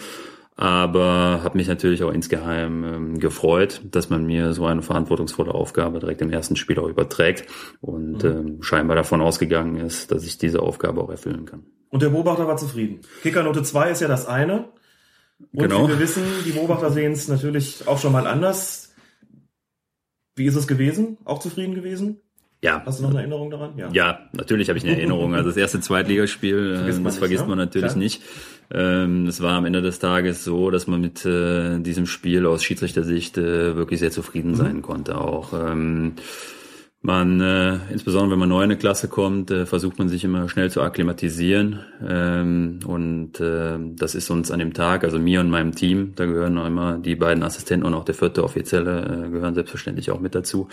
aber 0.61 1.41
habe 1.45 1.57
mich 1.57 1.69
natürlich 1.69 2.03
auch 2.03 2.11
insgeheim 2.11 2.83
ähm, 2.83 3.19
gefreut, 3.21 3.81
dass 3.85 4.11
man 4.11 4.27
mir 4.27 4.53
so 4.55 4.67
eine 4.67 4.83
verantwortungsvolle 4.83 5.55
Aufgabe 5.55 6.01
direkt 6.01 6.21
im 6.21 6.33
ersten 6.33 6.57
Spiel 6.57 6.81
auch 6.81 6.89
überträgt 6.89 7.47
und 7.81 8.25
ähm, 8.25 8.61
scheinbar 8.61 8.97
davon 8.97 9.21
ausgegangen 9.21 9.77
ist, 9.77 10.11
dass 10.11 10.25
ich 10.27 10.37
diese 10.37 10.61
Aufgabe 10.61 11.01
auch 11.01 11.11
erfüllen 11.11 11.47
kann. 11.47 11.65
Und 11.91 12.03
der 12.03 12.09
Beobachter 12.09 12.49
war 12.49 12.57
zufrieden. 12.57 13.03
Kickernote 13.23 13.63
2 13.63 13.91
ist 13.93 14.01
ja 14.01 14.09
das 14.09 14.27
eine. 14.27 14.65
Und 15.53 15.61
Genau. 15.63 15.85
wie 15.85 15.91
wir 15.93 16.01
wissen, 16.01 16.25
die 16.45 16.51
Beobachter 16.51 16.91
sehen 16.91 17.13
es 17.13 17.29
natürlich 17.29 17.87
auch 17.87 17.99
schon 17.99 18.11
mal 18.11 18.27
anders. 18.27 18.93
Wie 20.35 20.47
ist 20.47 20.57
es 20.57 20.67
gewesen? 20.67 21.19
Auch 21.25 21.39
zufrieden 21.39 21.77
gewesen? 21.77 22.21
Ja, 22.61 22.83
Hast 22.85 22.99
du 22.99 23.05
noch 23.05 23.11
eine 23.11 23.21
Erinnerung 23.21 23.51
daran? 23.51 23.75
Ja, 23.93 24.29
natürlich 24.33 24.69
habe 24.69 24.79
ich 24.79 24.85
eine 24.85 24.97
Erinnerung. 24.97 25.37
Also 25.37 25.51
das 25.51 25.57
erste 25.57 25.81
Zweitligaspiel, 25.81 26.73
äh, 26.73 26.77
Vergisst 26.79 26.99
man 26.99 27.05
das 27.05 27.13
nicht, 27.15 27.19
vergisst 27.21 27.43
ne? 27.45 27.49
man 27.49 27.59
natürlich 27.59 27.93
Klar. 27.93 27.99
nicht. 27.99 28.23
Ähm, 28.71 29.27
Es 29.27 29.41
war 29.41 29.53
am 29.57 29.65
Ende 29.65 29.83
des 29.83 29.99
Tages 29.99 30.45
so, 30.45 30.71
dass 30.71 30.87
man 30.87 31.01
mit 31.01 31.25
äh, 31.25 31.79
diesem 31.81 32.07
Spiel 32.07 32.47
aus 32.47 32.63
Schiedsrichtersicht 32.65 33.39
äh, 33.39 33.77
wirklich 33.77 34.01
sehr 34.01 34.11
Mhm. 34.11 34.15
zufrieden 34.15 34.55
sein 34.55 34.83
konnte. 34.83 35.19
Auch 35.19 35.53
ähm, 35.55 36.15
man, 37.01 37.41
äh, 37.41 37.79
insbesondere 37.93 38.33
wenn 38.33 38.41
man 38.41 38.49
neu 38.49 38.59
in 38.59 38.65
eine 38.65 38.77
Klasse 38.77 39.07
kommt, 39.09 39.51
äh, 39.53 39.67
versucht 39.67 39.99
man 40.01 40.09
sich 40.09 40.25
immer 40.25 40.49
schnell 40.49 40.69
zu 40.71 40.83
akklimatisieren. 40.83 41.79
Ähm, 42.07 42.81
und 42.85 43.39
äh, 43.41 43.79
das 43.95 44.17
ist 44.17 44.29
uns 44.31 44.51
an 44.51 44.59
dem 44.59 44.75
Tag, 44.75 45.05
also 45.05 45.19
mir 45.19 45.41
und 45.41 45.49
meinem 45.49 45.75
Team, 45.77 46.13
da 46.17 46.27
gehören 46.27 46.55
noch 46.55 46.67
immer 46.67 46.99
die 46.99 47.15
beiden 47.15 47.45
Assistenten 47.45 47.87
und 47.87 47.95
auch 47.95 48.05
der 48.05 48.17
vierte 48.17 48.43
Offizielle 48.43 49.27
äh, 49.27 49.31
gehören 49.31 49.55
selbstverständlich 49.55 50.11
auch 50.11 50.21
mit 50.21 50.35
dazu, 50.35 50.69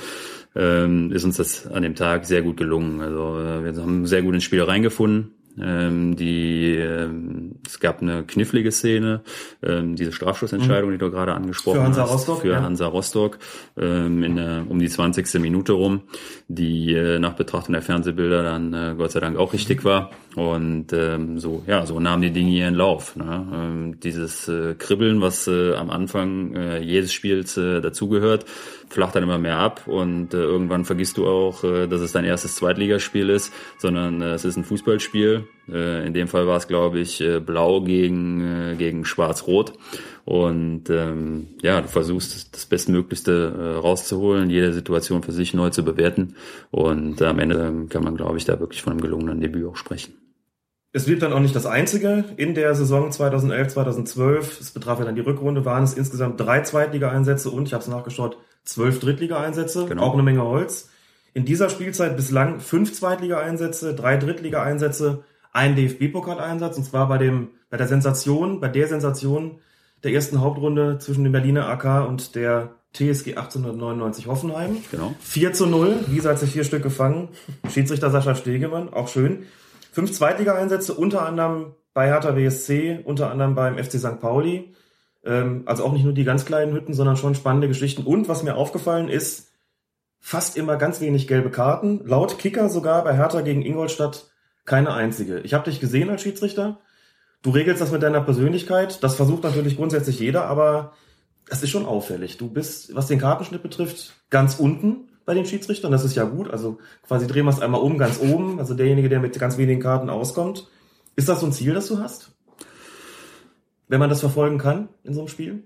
ähm, 0.55 1.11
ist 1.11 1.25
uns 1.25 1.37
das 1.37 1.67
an 1.67 1.83
dem 1.83 1.93
Tag 1.95 2.25
sehr 2.25 2.41
gut 2.41 2.57
gelungen. 2.57 3.01
Also 3.01 3.39
äh, 3.39 3.63
wir 3.63 3.81
haben 3.81 4.07
sehr 4.07 4.23
gut 4.23 4.33
ins 4.33 4.43
Spiel 4.43 4.63
reingefunden. 4.63 5.31
Ähm, 5.61 6.15
die, 6.15 6.75
ähm, 6.75 7.55
es 7.65 7.79
gab 7.79 8.01
eine 8.01 8.23
knifflige 8.23 8.71
Szene, 8.71 9.21
ähm, 9.63 9.95
diese 9.95 10.11
Strafschussentscheidung, 10.11 10.91
die 10.91 10.97
du 10.97 11.09
gerade 11.11 11.33
angesprochen 11.33 11.77
Für 11.77 11.83
Hansa 11.83 12.03
hast, 12.03 12.11
Rostock, 12.11 12.41
für 12.41 12.49
ja. 12.49 12.61
Hansa 12.61 12.87
Rostock 12.87 13.39
ähm, 13.77 14.23
in 14.23 14.35
der, 14.35 14.65
um 14.67 14.79
die 14.79 14.89
20. 14.89 15.41
Minute 15.41 15.73
rum, 15.73 16.01
die 16.47 16.93
äh, 16.93 17.19
nach 17.19 17.33
Betrachtung 17.33 17.73
der 17.73 17.81
Fernsehbilder 17.81 18.43
dann 18.43 18.73
äh, 18.73 18.95
Gott 18.97 19.11
sei 19.11 19.19
Dank 19.19 19.37
auch 19.37 19.53
richtig 19.53 19.85
war. 19.85 20.11
Und 20.35 20.91
ähm, 20.91 21.39
so, 21.39 21.63
ja, 21.65 21.85
so 21.85 21.99
nahmen 21.99 22.21
die 22.21 22.31
Dinge 22.31 22.51
ihren 22.51 22.75
Lauf. 22.75 23.15
Ne? 23.15 23.47
Ähm, 23.53 23.99
dieses 24.01 24.47
äh, 24.49 24.75
Kribbeln, 24.75 25.21
was 25.21 25.47
äh, 25.47 25.73
am 25.75 25.89
Anfang 25.89 26.53
äh, 26.55 26.79
jedes 26.79 27.13
Spiels 27.13 27.55
äh, 27.55 27.79
dazugehört, 27.79 28.45
flacht 28.95 29.13
dann 29.15 29.23
immer 29.23 29.37
mehr 29.37 29.57
ab 29.57 29.87
und 29.87 30.33
äh, 30.33 30.37
irgendwann 30.37 30.85
vergisst 30.85 31.17
du 31.17 31.27
auch, 31.27 31.63
äh, 31.65 31.85
dass 31.85 31.99
es 31.99 32.13
dein 32.13 32.23
erstes 32.23 32.55
Zweitligaspiel 32.55 33.29
ist, 33.29 33.53
sondern 33.77 34.21
äh, 34.21 34.33
es 34.33 34.45
ist 34.45 34.55
ein 34.55 34.63
Fußballspiel. 34.63 35.47
Äh, 35.69 36.07
in 36.07 36.13
dem 36.13 36.29
Fall 36.29 36.47
war 36.47 36.55
es, 36.55 36.67
glaube 36.67 36.99
ich, 36.99 37.19
äh, 37.19 37.41
blau 37.41 37.81
gegen, 37.81 38.41
äh, 38.41 38.75
gegen 38.77 39.03
schwarz-rot. 39.03 39.73
Und 40.23 40.89
ähm, 40.89 41.47
ja, 41.61 41.81
du 41.81 41.87
versuchst 41.89 42.55
das 42.55 42.65
Bestmöglichste 42.65 43.79
rauszuholen, 43.83 44.49
jede 44.49 44.73
Situation 44.73 45.21
für 45.21 45.33
sich 45.33 45.53
neu 45.53 45.69
zu 45.69 45.83
bewerten. 45.83 46.35
Und 46.71 47.21
am 47.21 47.37
Ende 47.37 47.57
ähm, 47.57 47.89
kann 47.89 48.03
man, 48.03 48.15
glaube 48.15 48.37
ich, 48.37 48.45
da 48.45 48.59
wirklich 48.59 48.81
von 48.81 48.93
einem 48.93 49.01
gelungenen 49.01 49.41
Debüt 49.41 49.67
auch 49.67 49.75
sprechen. 49.75 50.15
Es 50.93 51.05
blieb 51.05 51.19
dann 51.19 51.33
auch 51.33 51.41
nicht 51.41 51.55
das 51.55 51.65
einzige. 51.65 52.23
In 52.37 52.55
der 52.55 52.73
Saison 52.73 53.11
2011, 53.11 53.67
2012, 53.73 54.61
es 54.61 54.71
betraf 54.71 54.99
ja 54.99 55.05
dann 55.05 55.15
die 55.15 55.21
Rückrunde, 55.21 55.65
waren 55.65 55.83
es 55.83 55.93
insgesamt 55.93 56.39
drei 56.39 56.61
Zweitligaeinsätze 56.61 57.49
und, 57.49 57.67
ich 57.67 57.73
habe 57.73 57.83
es 57.83 57.89
nachgeschaut, 57.89 58.37
zwölf 58.65 58.99
Drittligaeinsätze, 58.99 59.85
Genau. 59.85 60.03
auch 60.03 60.13
eine 60.13 60.23
Menge 60.23 60.43
Holz. 60.43 60.89
In 61.33 61.45
dieser 61.45 61.69
Spielzeit 61.69 62.15
bislang 62.15 62.59
fünf 62.59 62.93
Zweitligaeinsätze, 62.93 63.93
drei 63.93 64.17
Drittligaeinsätze, 64.17 65.23
ein 65.51 65.75
DFB-Pokaleinsatz, 65.75 66.77
und 66.77 66.83
zwar 66.83 67.07
bei 67.07 67.17
dem, 67.17 67.49
bei 67.69 67.77
der 67.77 67.87
Sensation, 67.87 68.59
bei 68.59 68.67
der 68.67 68.87
Sensation 68.87 69.59
der 70.03 70.13
ersten 70.13 70.41
Hauptrunde 70.41 70.97
zwischen 70.99 71.23
dem 71.23 71.31
Berliner 71.31 71.67
AK 71.69 72.07
und 72.07 72.35
der 72.35 72.75
TSG 72.93 73.35
1899 73.35 74.27
Hoffenheim. 74.27 74.77
Genau. 74.91 75.13
4 75.21 75.53
zu 75.53 75.65
0, 75.65 75.95
Wiese 76.07 76.29
hat 76.29 76.39
sich 76.39 76.51
vier 76.51 76.63
Stück 76.63 76.83
gefangen. 76.83 77.29
Schiedsrichter 77.69 78.09
Sascha 78.09 78.35
Stegemann, 78.35 78.89
auch 78.93 79.07
schön. 79.09 79.43
Fünf 79.91 80.11
Zweitliga-Einsätze, 80.13 80.93
unter 80.93 81.25
anderem 81.25 81.73
bei 81.93 82.07
Hertha 82.07 82.31
BSC, 82.31 82.99
unter 83.03 83.31
anderem 83.31 83.55
beim 83.55 83.77
FC 83.77 83.93
St. 83.99 84.19
Pauli. 84.21 84.73
Ähm, 85.25 85.63
also 85.65 85.83
auch 85.83 85.91
nicht 85.91 86.05
nur 86.05 86.13
die 86.13 86.23
ganz 86.23 86.45
kleinen 86.45 86.73
Hütten, 86.73 86.93
sondern 86.93 87.17
schon 87.17 87.35
spannende 87.35 87.67
Geschichten. 87.67 88.03
Und 88.03 88.29
was 88.29 88.43
mir 88.43 88.55
aufgefallen 88.55 89.09
ist, 89.09 89.51
fast 90.19 90.57
immer 90.57 90.77
ganz 90.77 91.01
wenig 91.01 91.27
gelbe 91.27 91.51
Karten. 91.51 92.01
Laut 92.05 92.39
Kicker 92.39 92.69
sogar 92.69 93.03
bei 93.03 93.15
Hertha 93.15 93.41
gegen 93.41 93.63
Ingolstadt 93.63 94.31
keine 94.65 94.93
einzige. 94.93 95.39
Ich 95.41 95.53
habe 95.53 95.69
dich 95.69 95.79
gesehen 95.79 96.09
als 96.09 96.23
Schiedsrichter. 96.23 96.79
Du 97.43 97.51
regelst 97.51 97.79
das 97.79 97.91
mit 97.91 98.01
deiner 98.01 98.21
Persönlichkeit. 98.21 99.03
Das 99.03 99.15
versucht 99.15 99.43
natürlich 99.43 99.77
grundsätzlich 99.77 100.19
jeder, 100.19 100.45
aber 100.45 100.93
es 101.49 101.61
ist 101.61 101.69
schon 101.69 101.85
auffällig. 101.85 102.37
Du 102.37 102.49
bist, 102.49 102.95
was 102.95 103.05
den 103.05 103.19
Kartenschnitt 103.19 103.61
betrifft, 103.61 104.15
ganz 104.31 104.55
unten 104.55 105.09
bei 105.25 105.35
den 105.35 105.45
Schiedsrichtern. 105.45 105.91
Das 105.91 106.03
ist 106.03 106.15
ja 106.15 106.23
gut. 106.23 106.49
Also 106.49 106.79
quasi 107.07 107.27
drehen 107.27 107.45
wir 107.45 107.51
es 107.51 107.61
einmal 107.61 107.81
um, 107.81 107.99
ganz 107.99 108.19
oben. 108.19 108.59
Also 108.59 108.73
derjenige, 108.73 109.09
der 109.09 109.19
mit 109.19 109.37
ganz 109.37 109.57
wenigen 109.57 109.81
Karten 109.81 110.09
auskommt. 110.09 110.67
Ist 111.15 111.29
das 111.29 111.41
so 111.41 111.45
ein 111.45 111.53
Ziel, 111.53 111.75
das 111.75 111.87
du 111.87 111.99
hast? 111.99 112.31
Wenn 113.87 113.99
man 113.99 114.09
das 114.09 114.19
verfolgen 114.19 114.57
kann 114.57 114.89
in 115.03 115.13
so 115.13 115.21
einem 115.21 115.27
Spiel? 115.27 115.63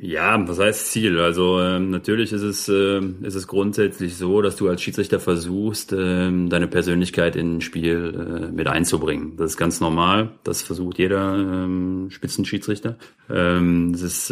Ja, 0.00 0.48
was 0.48 0.58
heißt 0.58 0.90
Ziel? 0.90 1.20
Also 1.20 1.60
ähm, 1.60 1.90
natürlich 1.90 2.32
ist 2.32 2.42
es, 2.42 2.68
ähm, 2.68 3.18
ist 3.22 3.36
es 3.36 3.46
grundsätzlich 3.46 4.16
so, 4.16 4.42
dass 4.42 4.56
du 4.56 4.68
als 4.68 4.82
Schiedsrichter 4.82 5.20
versuchst, 5.20 5.94
ähm, 5.96 6.50
deine 6.50 6.66
Persönlichkeit 6.66 7.36
in 7.36 7.58
ein 7.58 7.60
Spiel 7.60 8.48
äh, 8.48 8.52
mit 8.52 8.66
einzubringen. 8.66 9.36
Das 9.36 9.52
ist 9.52 9.56
ganz 9.56 9.80
normal. 9.80 10.32
Das 10.42 10.60
versucht 10.62 10.98
jeder 10.98 11.36
ähm, 11.36 12.08
Spitzenschiedsrichter. 12.10 12.98
Ähm, 13.30 13.94
ist, 13.94 14.30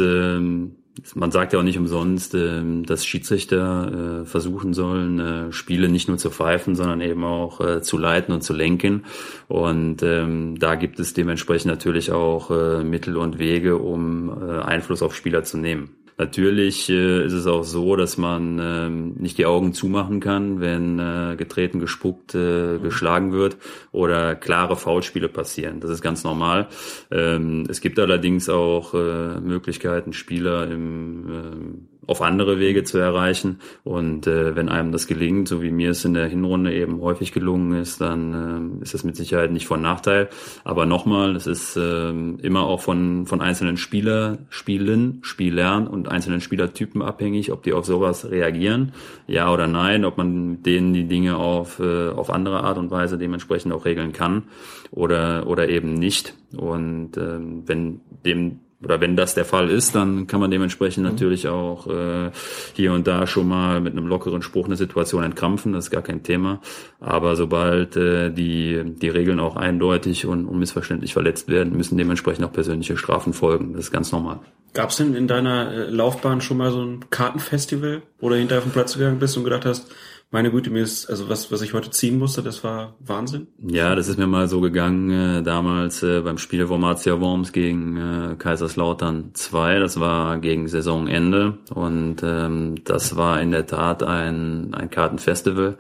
man 1.15 1.31
sagt 1.31 1.53
ja 1.53 1.59
auch 1.59 1.65
nicht 1.65 1.79
umsonst, 1.79 2.35
ähm, 2.35 2.85
dass 2.85 3.07
Schiedsrichter 3.07 4.23
äh, 4.23 4.27
versuchen 4.27 4.75
sollen, 4.75 5.19
äh, 5.21 5.53
Spiele 5.53 5.89
nicht 5.89 6.09
nur 6.09 6.19
zu 6.19 6.31
pfeifen, 6.31 6.75
sondern 6.75 7.01
eben 7.01 7.25
auch 7.25 7.61
äh, 7.61 7.83
zu 7.83 7.99
leiten 7.99 8.35
und 8.35 8.43
zu 8.43 8.53
lenken. 8.53 9.05
Und 9.49 10.03
ähm, 10.03 10.59
da 10.59 10.75
gibt 10.75 11.01
es 11.01 11.15
dementsprechend 11.15 11.71
natürlich 11.71 12.13
auch 12.13 12.51
Mittel 12.83 13.17
und 13.17 13.39
Wege, 13.39 13.79
um 13.79 14.31
Einfluss 14.31 15.03
auf 15.03 15.15
Spieler 15.15 15.45
zu 15.45 15.59
nehmen. 15.59 15.91
Natürlich 16.21 16.91
äh, 16.91 17.25
ist 17.25 17.33
es 17.33 17.47
auch 17.47 17.63
so, 17.63 17.97
dass 17.97 18.19
man 18.19 18.59
ähm, 18.63 19.15
nicht 19.15 19.39
die 19.39 19.47
Augen 19.47 19.73
zumachen 19.73 20.21
kann, 20.21 20.61
wenn 20.61 20.99
äh, 20.99 21.35
getreten, 21.37 21.81
gespuckt, 21.81 22.35
äh, 22.35 22.79
geschlagen 22.79 23.33
wird 23.33 23.57
oder 23.91 24.35
klare 24.35 24.77
Foulspiele 24.77 25.31
passieren. 25.31 25.81
Das 25.81 25.91
ist 25.91 26.03
ganz 26.03 26.23
normal. 26.23 26.69
Ähm, 27.11 27.65
es 27.71 27.81
gibt 27.81 27.99
allerdings 27.99 28.51
auch 28.51 28.93
äh, 28.93 29.41
Möglichkeiten, 29.41 30.13
Spieler 30.13 30.71
im, 30.71 31.27
ähm, 31.31 31.89
auf 32.07 32.23
andere 32.23 32.59
Wege 32.59 32.85
zu 32.85 32.99
erreichen. 32.99 33.61
Und 33.85 34.27
äh, 34.27 34.57
wenn 34.57 34.69
einem 34.69 34.93
das 34.93 35.07
gelingt, 35.07 35.49
so 35.49 35.63
wie 35.63 35.71
mir 35.71 35.91
es 35.91 36.05
in 36.05 36.15
der 36.15 36.27
Hinrunde 36.27 36.75
eben 36.75 37.01
häufig 37.01 37.33
gelungen 37.33 37.81
ist, 37.81 38.01
dann 38.01 38.79
äh, 38.81 38.83
ist 38.83 38.95
das 38.95 39.05
mit 39.05 39.17
Sicherheit 39.17 39.53
nicht 39.53 39.67
von 39.67 39.83
Nachteil. 39.83 40.29
Aber 40.65 40.87
nochmal, 40.87 41.37
es 41.37 41.47
ist 41.47 41.77
äh, 41.77 42.11
immer 42.11 42.65
auch 42.65 42.81
von, 42.81 43.27
von 43.27 43.41
einzelnen 43.41 43.77
Spieler, 43.77 44.39
Spielen, 44.49 45.19
Spielern 45.23 45.87
und 45.87 46.09
einzelnen 46.09 46.41
Spielertypen 46.41 47.03
abhängig, 47.03 47.53
ob 47.53 47.63
die 47.63 47.73
auf 47.73 47.85
sowas 47.85 48.31
reagieren, 48.31 48.93
ja 49.27 49.53
oder 49.53 49.67
nein, 49.67 50.05
ob 50.05 50.17
man 50.17 50.63
denen 50.63 50.93
die 50.93 51.07
Dinge 51.07 51.37
auf, 51.37 51.79
äh, 51.81 52.09
auf 52.09 52.31
andere 52.31 52.63
Art 52.63 52.79
und 52.79 52.91
Weise 52.91 53.19
dementsprechend 53.19 53.73
auch 53.73 53.85
regeln 53.85 54.13
kann 54.13 54.45
oder, 54.91 55.47
oder 55.47 55.69
eben 55.69 55.95
nicht. 55.95 56.35
Und 56.57 57.17
ähm, 57.17 57.63
wenn 57.67 58.01
dem 58.25 58.61
oder 58.83 59.01
wenn 59.01 59.17
das 59.17 59.35
der 59.35 59.45
Fall 59.45 59.69
ist, 59.69 59.95
dann 59.95 60.27
kann 60.27 60.41
man 60.41 60.51
dementsprechend 60.51 61.05
natürlich 61.05 61.49
auch 61.49 61.87
äh, 61.87 62.31
hier 62.73 62.93
und 62.93 63.07
da 63.07 63.27
schon 63.27 63.47
mal 63.47 63.81
mit 63.81 63.93
einem 63.93 64.07
lockeren 64.07 64.41
Spruch 64.41 64.67
eine 64.67 64.77
Situation 64.77 65.23
entkrampfen, 65.23 65.73
das 65.73 65.87
ist 65.87 65.91
gar 65.91 66.03
kein 66.03 66.23
Thema. 66.23 66.61
Aber 66.99 67.37
sobald 67.37 67.97
äh, 67.97 68.31
die, 68.31 68.83
die 68.85 69.09
Regeln 69.09 69.39
auch 69.39 69.57
eindeutig 69.57 70.25
und 70.25 70.47
unmissverständlich 70.47 71.13
verletzt 71.13 71.49
werden, 71.49 71.77
müssen 71.77 71.99
dementsprechend 71.99 72.45
auch 72.45 72.53
persönliche 72.53 72.97
Strafen 72.97 73.35
folgen. 73.35 73.75
Das 73.75 73.85
ist 73.85 73.91
ganz 73.91 74.13
normal. 74.13 74.41
Gab's 74.73 74.97
denn 74.97 75.15
in 75.15 75.27
deiner 75.27 75.73
äh, 75.73 75.91
Laufbahn 75.91 76.41
schon 76.41 76.57
mal 76.57 76.71
so 76.71 76.83
ein 76.83 77.11
Kartenfestival, 77.11 78.03
wo 78.19 78.29
du 78.29 78.37
hinterher 78.37 78.59
auf 78.59 78.65
den 78.65 78.73
Platz 78.73 78.95
gegangen 78.95 79.19
bist 79.19 79.37
und 79.37 79.45
gedacht 79.45 79.67
hast, 79.67 79.91
meine 80.33 80.53
Güte, 80.53 80.71
mir 80.71 80.83
ist, 80.83 81.11
also 81.11 81.29
was, 81.29 81.51
was 81.51 81.61
ich 81.61 81.75
heute 81.75 81.91
ziehen 81.91 82.19
musste, 82.19 82.43
das 82.43 82.63
war 82.63 82.95
Wahnsinn. 83.01 83.49
Ja, 83.59 83.97
das 83.97 84.07
ist 84.07 84.17
mir 84.17 84.29
mal 84.29 84.47
so 84.49 84.61
gegangen 84.61 85.11
äh, 85.11 85.43
damals 85.43 86.03
äh, 86.03 86.21
beim 86.21 86.39
Spiel 86.39 86.69
Wormatia 86.69 87.21
Worms 87.21 87.53
gegen 87.53 87.97
äh, 87.97 88.37
Kaiserslautern 88.37 89.31
2. 89.35 89.81
Das 89.81 89.99
war 89.99 90.39
gegen 90.39 90.69
Saisonende 90.69 91.59
und 91.75 92.23
ähm, 92.23 92.77
das 92.85 93.17
war 93.17 93.41
in 93.41 93.51
der 93.51 93.67
Tat 93.67 94.05
ein, 94.05 94.73
ein 94.73 94.89
Kartenfestival. 94.89 95.79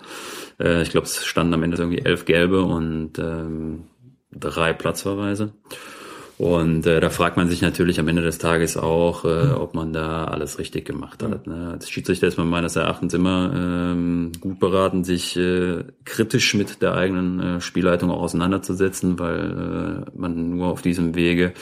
Äh, 0.59 0.83
ich 0.83 0.91
glaube, 0.91 1.07
es 1.07 1.25
standen 1.25 1.55
am 1.55 1.63
Ende 1.63 1.77
irgendwie 1.77 2.05
elf 2.05 2.25
gelbe 2.25 2.63
und 2.65 3.21
ähm, 3.21 3.85
drei 4.33 4.73
Platzverweise. 4.73 5.53
Und 6.41 6.87
äh, 6.87 7.01
da 7.01 7.11
fragt 7.11 7.37
man 7.37 7.51
sich 7.51 7.61
natürlich 7.61 8.01
am 8.01 8.09
Ende 8.09 8.23
des 8.23 8.39
Tages 8.39 8.79
auch, 8.79 9.27
äh, 9.27 9.51
ob 9.51 9.75
man 9.75 9.93
da 9.93 10.25
alles 10.25 10.59
richtig 10.59 10.87
gemacht 10.87 11.23
hat. 11.23 11.47
Ne? 11.47 11.73
Als 11.73 11.91
Schiedsrichter 11.91 12.29
ist 12.29 12.39
man 12.39 12.49
meines 12.49 12.77
Erachtens 12.77 13.13
immer 13.13 13.53
ähm, 13.55 14.33
gut 14.41 14.59
beraten, 14.59 15.05
sich 15.05 15.37
äh, 15.37 15.85
kritisch 16.07 16.55
mit 16.55 16.81
der 16.81 16.95
eigenen 16.95 17.41
äh, 17.41 17.61
Spielleitung 17.61 18.11
auch 18.11 18.23
auseinanderzusetzen, 18.23 19.19
weil 19.19 20.07
äh, 20.09 20.19
man 20.19 20.57
nur 20.57 20.69
auf 20.69 20.81
diesem 20.81 21.15
Wege 21.15 21.53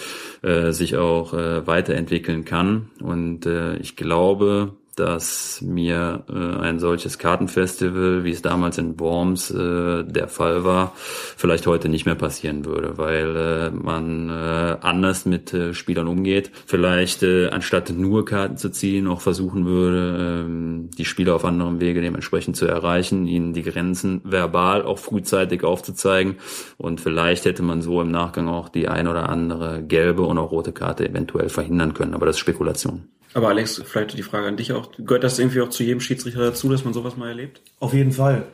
äh, 0.43 0.71
sich 0.71 0.97
auch 0.97 1.35
äh, 1.35 1.67
weiterentwickeln 1.67 2.45
kann. 2.45 2.91
Und 3.01 3.47
äh, 3.47 3.79
ich 3.79 3.97
glaube, 3.97 4.75
dass 4.99 5.61
mir 5.63 6.25
äh, 6.29 6.61
ein 6.61 6.79
solches 6.79 7.19
Kartenfestival, 7.19 8.25
wie 8.25 8.33
es 8.33 8.43
damals 8.43 8.79
in 8.79 8.99
Worms 8.99 9.51
äh, 9.51 10.05
der 10.05 10.29
Fall 10.29 10.65
war, 10.65 10.93
vielleicht 10.97 11.67
heute 11.67 11.89
nicht 11.89 12.07
mehr 12.07 12.15
passieren 12.15 12.65
würde, 12.65 12.99
weil 12.99 13.37
äh, 13.37 13.71
man 13.71 14.29
äh, 14.29 14.77
anders 14.81 15.27
mit 15.27 15.55
äh, 15.55 15.75
Spielern 15.75 16.09
umgeht. 16.09 16.51
Vielleicht 16.67 17.23
äh, 17.23 17.49
anstatt 17.49 17.91
nur 17.91 18.25
Karten 18.25 18.57
zu 18.57 18.71
ziehen, 18.71 19.07
auch 19.07 19.21
versuchen 19.21 19.67
würde, 19.67 20.47
äh, 20.47 20.97
die 20.97 21.05
Spieler 21.05 21.35
auf 21.35 21.45
anderem 21.45 21.81
Wege 21.81 22.01
dementsprechend 22.01 22.57
zu 22.57 22.67
erreichen, 22.67 23.27
ihnen 23.27 23.53
die 23.53 23.63
Grenzen 23.63 24.21
verbal 24.25 24.83
auch 24.83 24.99
frühzeitig 24.99 25.65
aufzuzeigen 25.65 26.37
und 26.77 27.01
vielleicht 27.01 27.45
hätte 27.45 27.63
man 27.63 27.83
so 27.83 28.01
im 28.01 28.11
Nachgang 28.11 28.49
auch 28.49 28.69
die 28.69 28.89
ein 28.89 29.07
oder 29.07 29.29
andere 29.29 29.83
gelbe 29.83 30.23
und 30.23 30.39
auch 30.39 30.51
rote 30.51 30.73
Karte 30.73 31.09
eventuell 31.09 31.49
verhindern 31.49 31.95
können, 31.95 32.15
aber 32.15 32.27
das 32.27 32.37
ist 32.37 32.41
Spekulation. 32.41 33.09
Aber 33.35 33.49
Alex, 33.49 33.83
vielleicht 33.85 34.17
die 34.17 34.23
Frage 34.23 34.47
an 34.47 34.57
dich 34.57 34.73
auch. 34.73 34.91
Gehört 34.97 35.25
das 35.25 35.39
irgendwie 35.39 35.61
auch 35.61 35.69
zu 35.69 35.83
jedem 35.83 36.01
Schiedsrichter 36.01 36.41
dazu, 36.41 36.69
dass 36.69 36.85
man 36.85 36.95
sowas 36.95 37.17
mal 37.17 37.29
erlebt? 37.29 37.61
Auf 37.79 37.93
jeden 37.93 38.13
Fall. 38.13 38.47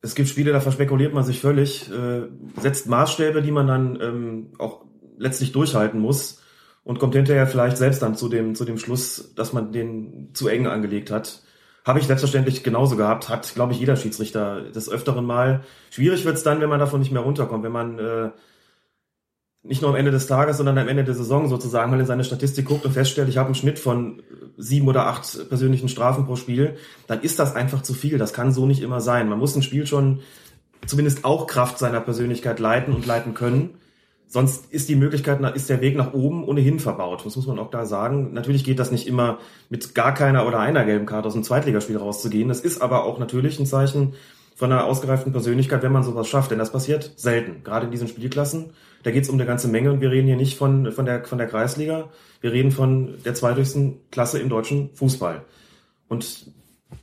Es 0.00 0.14
gibt 0.14 0.28
Spiele, 0.28 0.52
da 0.52 0.60
verspekuliert 0.60 1.14
man 1.14 1.22
sich 1.22 1.40
völlig, 1.40 1.88
äh, 1.90 2.22
setzt 2.60 2.88
Maßstäbe, 2.88 3.42
die 3.42 3.52
man 3.52 3.68
dann 3.68 3.98
ähm, 4.00 4.46
auch 4.58 4.84
letztlich 5.16 5.52
durchhalten 5.52 6.00
muss 6.00 6.42
und 6.82 6.98
kommt 6.98 7.14
hinterher 7.14 7.46
vielleicht 7.46 7.76
selbst 7.76 8.02
dann 8.02 8.16
zu 8.16 8.28
dem, 8.28 8.56
zu 8.56 8.64
dem 8.64 8.78
Schluss, 8.78 9.32
dass 9.36 9.52
man 9.52 9.72
den 9.72 10.30
zu 10.34 10.48
eng 10.48 10.66
angelegt 10.66 11.10
hat. 11.10 11.42
Habe 11.84 12.00
ich 12.00 12.06
selbstverständlich 12.06 12.62
genauso 12.62 12.96
gehabt, 12.96 13.28
hat, 13.28 13.54
glaube 13.54 13.72
ich, 13.72 13.80
jeder 13.80 13.96
Schiedsrichter 13.96 14.62
des 14.62 14.88
Öfteren 14.88 15.24
mal. 15.24 15.62
Schwierig 15.90 16.24
wird's 16.24 16.42
dann, 16.42 16.60
wenn 16.60 16.68
man 16.68 16.80
davon 16.80 17.00
nicht 17.00 17.12
mehr 17.12 17.22
runterkommt, 17.22 17.64
wenn 17.64 17.72
man 17.72 17.98
äh, 17.98 18.30
nicht 19.64 19.80
nur 19.80 19.90
am 19.90 19.96
Ende 19.96 20.10
des 20.10 20.26
Tages, 20.26 20.56
sondern 20.56 20.78
am 20.78 20.88
Ende 20.88 21.04
der 21.04 21.14
Saison 21.14 21.48
sozusagen 21.48 21.90
mal 21.90 22.00
in 22.00 22.06
seine 22.06 22.24
Statistik 22.24 22.66
guckt 22.66 22.84
und 22.84 22.92
feststellt, 22.92 23.28
ich 23.28 23.38
habe 23.38 23.46
einen 23.46 23.54
Schnitt 23.54 23.78
von 23.78 24.22
sieben 24.56 24.88
oder 24.88 25.06
acht 25.06 25.48
persönlichen 25.48 25.88
Strafen 25.88 26.26
pro 26.26 26.36
Spiel, 26.36 26.76
dann 27.06 27.20
ist 27.20 27.38
das 27.38 27.54
einfach 27.54 27.82
zu 27.82 27.94
viel. 27.94 28.18
Das 28.18 28.32
kann 28.32 28.52
so 28.52 28.66
nicht 28.66 28.82
immer 28.82 29.00
sein. 29.00 29.28
Man 29.28 29.38
muss 29.38 29.54
ein 29.54 29.62
Spiel 29.62 29.86
schon 29.86 30.20
zumindest 30.86 31.24
auch 31.24 31.46
Kraft 31.46 31.78
seiner 31.78 32.00
Persönlichkeit 32.00 32.58
leiten 32.58 32.92
und 32.92 33.06
leiten 33.06 33.34
können. 33.34 33.70
Sonst 34.26 34.72
ist 34.72 34.88
die 34.88 34.96
Möglichkeit, 34.96 35.40
ist 35.54 35.68
der 35.68 35.80
Weg 35.80 35.96
nach 35.96 36.14
oben 36.14 36.44
ohnehin 36.44 36.80
verbaut. 36.80 37.24
Das 37.24 37.36
muss 37.36 37.46
man 37.46 37.58
auch 37.58 37.70
da 37.70 37.84
sagen. 37.84 38.32
Natürlich 38.32 38.64
geht 38.64 38.78
das 38.78 38.90
nicht 38.90 39.06
immer 39.06 39.38
mit 39.68 39.94
gar 39.94 40.14
keiner 40.14 40.46
oder 40.46 40.58
einer 40.58 40.84
gelben 40.84 41.06
Karte 41.06 41.28
aus 41.28 41.34
dem 41.34 41.44
Zweitligaspiel 41.44 41.98
rauszugehen. 41.98 42.48
Das 42.48 42.60
ist 42.60 42.80
aber 42.80 43.04
auch 43.04 43.18
natürlich 43.18 43.60
ein 43.60 43.66
Zeichen 43.66 44.14
von 44.62 44.70
einer 44.70 44.84
ausgereiften 44.84 45.32
Persönlichkeit, 45.32 45.82
wenn 45.82 45.90
man 45.90 46.04
sowas 46.04 46.28
schafft. 46.28 46.52
Denn 46.52 46.60
das 46.60 46.70
passiert 46.70 47.14
selten, 47.16 47.64
gerade 47.64 47.86
in 47.86 47.90
diesen 47.90 48.06
Spielklassen. 48.06 48.74
Da 49.02 49.10
geht 49.10 49.24
es 49.24 49.28
um 49.28 49.34
eine 49.34 49.44
ganze 49.44 49.66
Menge 49.66 49.90
und 49.90 50.00
wir 50.00 50.12
reden 50.12 50.28
hier 50.28 50.36
nicht 50.36 50.56
von, 50.56 50.92
von, 50.92 51.04
der, 51.04 51.24
von 51.24 51.36
der 51.36 51.48
Kreisliga, 51.48 52.10
wir 52.40 52.52
reden 52.52 52.70
von 52.70 53.16
der 53.24 53.34
zweithöchsten 53.34 53.98
Klasse 54.12 54.38
im 54.38 54.48
deutschen 54.48 54.94
Fußball. 54.94 55.42
Und 56.08 56.46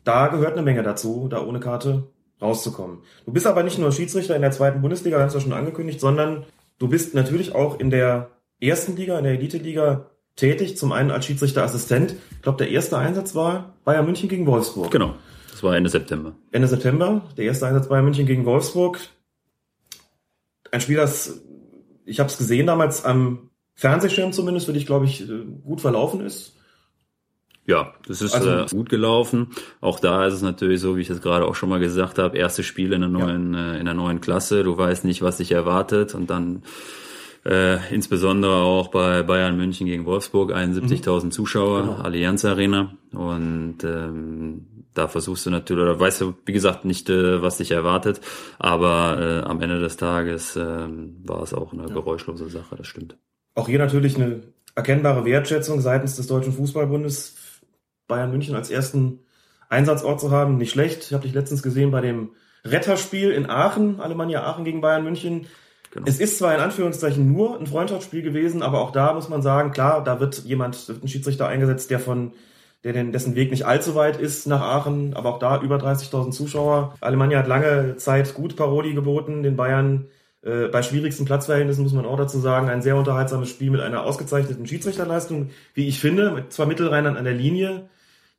da 0.05 0.29
gehört 0.29 0.53
eine 0.53 0.61
Menge 0.61 0.83
dazu, 0.83 1.27
da 1.29 1.45
ohne 1.45 1.59
Karte 1.59 2.07
rauszukommen. 2.41 2.99
Du 3.25 3.33
bist 3.33 3.45
aber 3.45 3.63
nicht 3.63 3.77
nur 3.77 3.91
Schiedsrichter 3.91 4.37
in 4.37 4.41
der 4.41 4.51
zweiten 4.51 4.79
Bundesliga, 4.79 5.17
das 5.17 5.25
hast 5.25 5.33
du 5.33 5.39
ja 5.39 5.43
schon 5.43 5.51
angekündigt, 5.51 5.99
sondern 5.99 6.45
du 6.77 6.87
bist 6.87 7.13
natürlich 7.13 7.55
auch 7.55 7.77
in 7.77 7.89
der 7.89 8.29
ersten 8.61 8.95
Liga, 8.95 9.17
in 9.17 9.25
der 9.25 9.33
Elite-Liga 9.33 10.05
tätig, 10.37 10.77
zum 10.77 10.93
einen 10.93 11.11
als 11.11 11.25
Schiedsrichterassistent. 11.25 12.15
Ich 12.37 12.41
glaube, 12.41 12.59
der 12.59 12.69
erste 12.69 12.97
Einsatz 12.97 13.35
war 13.35 13.73
Bayern 13.83 14.05
München 14.05 14.29
gegen 14.29 14.45
Wolfsburg. 14.45 14.91
Genau, 14.91 15.15
das 15.59 15.63
war 15.63 15.75
Ende 15.75 15.89
September. 15.89 16.35
Ende 16.51 16.69
September, 16.69 17.21
der 17.35 17.43
erste 17.43 17.67
Einsatz 17.67 17.89
Bayern 17.89 18.05
München 18.05 18.25
gegen 18.25 18.45
Wolfsburg. 18.45 18.97
Ein 20.71 20.79
Spiel, 20.79 20.95
das 20.95 21.41
ich 22.05 22.21
habe 22.21 22.29
es 22.29 22.37
gesehen 22.37 22.67
damals 22.67 23.03
am 23.03 23.49
Fernsehschirm 23.75 24.31
zumindest, 24.31 24.67
für 24.67 24.73
dich, 24.73 24.85
glaube 24.85 25.03
ich, 25.03 25.29
äh, 25.29 25.43
gut 25.65 25.81
verlaufen 25.81 26.21
ist. 26.21 26.55
Ja, 27.65 27.93
das 28.07 28.21
ist 28.21 28.35
also, 28.35 28.49
äh, 28.49 28.65
gut 28.71 28.87
gelaufen. 28.87 29.49
Auch 29.81 29.99
da 29.99 30.25
ist 30.25 30.35
es 30.35 30.41
natürlich 30.41 30.79
so, 30.79 30.95
wie 30.95 31.01
ich 31.01 31.09
es 31.09 31.21
gerade 31.21 31.45
auch 31.45 31.55
schon 31.55 31.67
mal 31.67 31.81
gesagt 31.81 32.19
habe, 32.19 32.37
erste 32.37 32.63
Spiel 32.63 32.93
in 32.93 33.01
der 33.01 33.09
neuen, 33.09 33.53
ja. 33.53 33.73
äh, 33.73 33.79
in 33.79 33.85
der 33.85 33.95
neuen 33.95 34.21
Klasse. 34.21 34.63
Du 34.63 34.77
weißt 34.77 35.03
nicht, 35.03 35.21
was 35.21 35.37
dich 35.37 35.51
erwartet 35.51 36.15
und 36.15 36.29
dann 36.29 36.63
äh, 37.45 37.93
insbesondere 37.93 38.55
auch 38.55 38.87
bei 38.87 39.23
Bayern 39.23 39.57
München 39.57 39.87
gegen 39.87 40.05
Wolfsburg 40.05 40.53
71.000 40.53 41.25
mhm. 41.25 41.31
Zuschauer, 41.31 41.81
genau. 41.81 41.95
Allianz 41.95 42.45
Arena 42.45 42.93
und 43.11 43.83
ähm, 43.83 44.78
da 44.99 45.07
versuchst 45.07 45.45
du 45.45 45.49
natürlich, 45.49 45.83
oder 45.83 45.99
weißt 45.99 46.21
du, 46.21 46.35
wie 46.45 46.51
gesagt, 46.51 46.83
nicht, 46.83 47.09
äh, 47.09 47.41
was 47.41 47.57
dich 47.57 47.71
erwartet, 47.71 48.19
aber 48.59 49.17
äh, 49.19 49.47
am 49.47 49.61
Ende 49.61 49.79
des 49.79 49.95
Tages 49.95 50.55
äh, 50.57 50.59
war 50.59 51.41
es 51.41 51.53
auch 51.53 51.71
eine 51.71 51.87
ja. 51.87 51.93
geräuschlose 51.93 52.49
Sache, 52.49 52.75
das 52.75 52.85
stimmt. 52.85 53.17
Auch 53.55 53.67
hier 53.67 53.79
natürlich 53.79 54.17
eine 54.17 54.41
erkennbare 54.75 55.23
Wertschätzung 55.25 55.79
seitens 55.79 56.17
des 56.17 56.27
Deutschen 56.27 56.53
Fußballbundes, 56.53 57.35
Bayern 58.07 58.31
München 58.31 58.55
als 58.55 58.69
ersten 58.69 59.19
Einsatzort 59.69 60.19
zu 60.19 60.31
haben, 60.31 60.57
nicht 60.57 60.71
schlecht. 60.71 61.05
Ich 61.05 61.13
habe 61.13 61.23
dich 61.23 61.33
letztens 61.33 61.63
gesehen 61.63 61.91
bei 61.91 62.01
dem 62.01 62.31
Retterspiel 62.65 63.31
in 63.31 63.49
Aachen, 63.49 64.01
Alemannia 64.01 64.43
Aachen 64.43 64.65
gegen 64.65 64.81
Bayern 64.81 65.03
München. 65.03 65.47
Genau. 65.91 66.05
Es 66.07 66.19
ist 66.19 66.37
zwar 66.37 66.53
in 66.53 66.59
Anführungszeichen 66.59 67.31
nur 67.31 67.57
ein 67.57 67.67
Freundschaftsspiel 67.67 68.21
gewesen, 68.21 68.63
aber 68.63 68.81
auch 68.81 68.91
da 68.91 69.13
muss 69.13 69.29
man 69.29 69.41
sagen, 69.41 69.71
klar, 69.71 70.03
da 70.03 70.19
wird 70.19 70.39
jemand, 70.39 70.87
wird 70.87 71.03
ein 71.03 71.07
Schiedsrichter 71.07 71.47
eingesetzt, 71.47 71.89
der 71.89 71.99
von 71.99 72.33
der 72.83 72.93
den, 72.93 73.11
dessen 73.11 73.35
Weg 73.35 73.51
nicht 73.51 73.65
allzu 73.65 73.95
weit 73.95 74.17
ist 74.17 74.47
nach 74.47 74.61
Aachen, 74.61 75.13
aber 75.13 75.29
auch 75.29 75.39
da 75.39 75.61
über 75.61 75.77
30.000 75.77 76.31
Zuschauer. 76.31 76.95
Alemannia 77.01 77.39
hat 77.39 77.47
lange 77.47 77.97
Zeit 77.97 78.33
gut 78.33 78.55
Paroli 78.55 78.93
geboten, 78.93 79.43
den 79.43 79.55
Bayern 79.55 80.07
äh, 80.41 80.67
bei 80.67 80.81
schwierigsten 80.81 81.25
Platzverhältnissen 81.25 81.83
muss 81.83 81.93
man 81.93 82.05
auch 82.05 82.17
dazu 82.17 82.39
sagen, 82.39 82.69
ein 82.69 82.81
sehr 82.81 82.95
unterhaltsames 82.95 83.49
Spiel 83.49 83.71
mit 83.71 83.81
einer 83.81 84.03
ausgezeichneten 84.03 84.65
Schiedsrichterleistung, 84.65 85.49
wie 85.73 85.87
ich 85.87 85.99
finde, 85.99 86.31
mit 86.31 86.53
zwei 86.53 86.65
Mittelrheinern 86.65 87.17
an 87.17 87.25
der 87.25 87.33
Linie. 87.33 87.89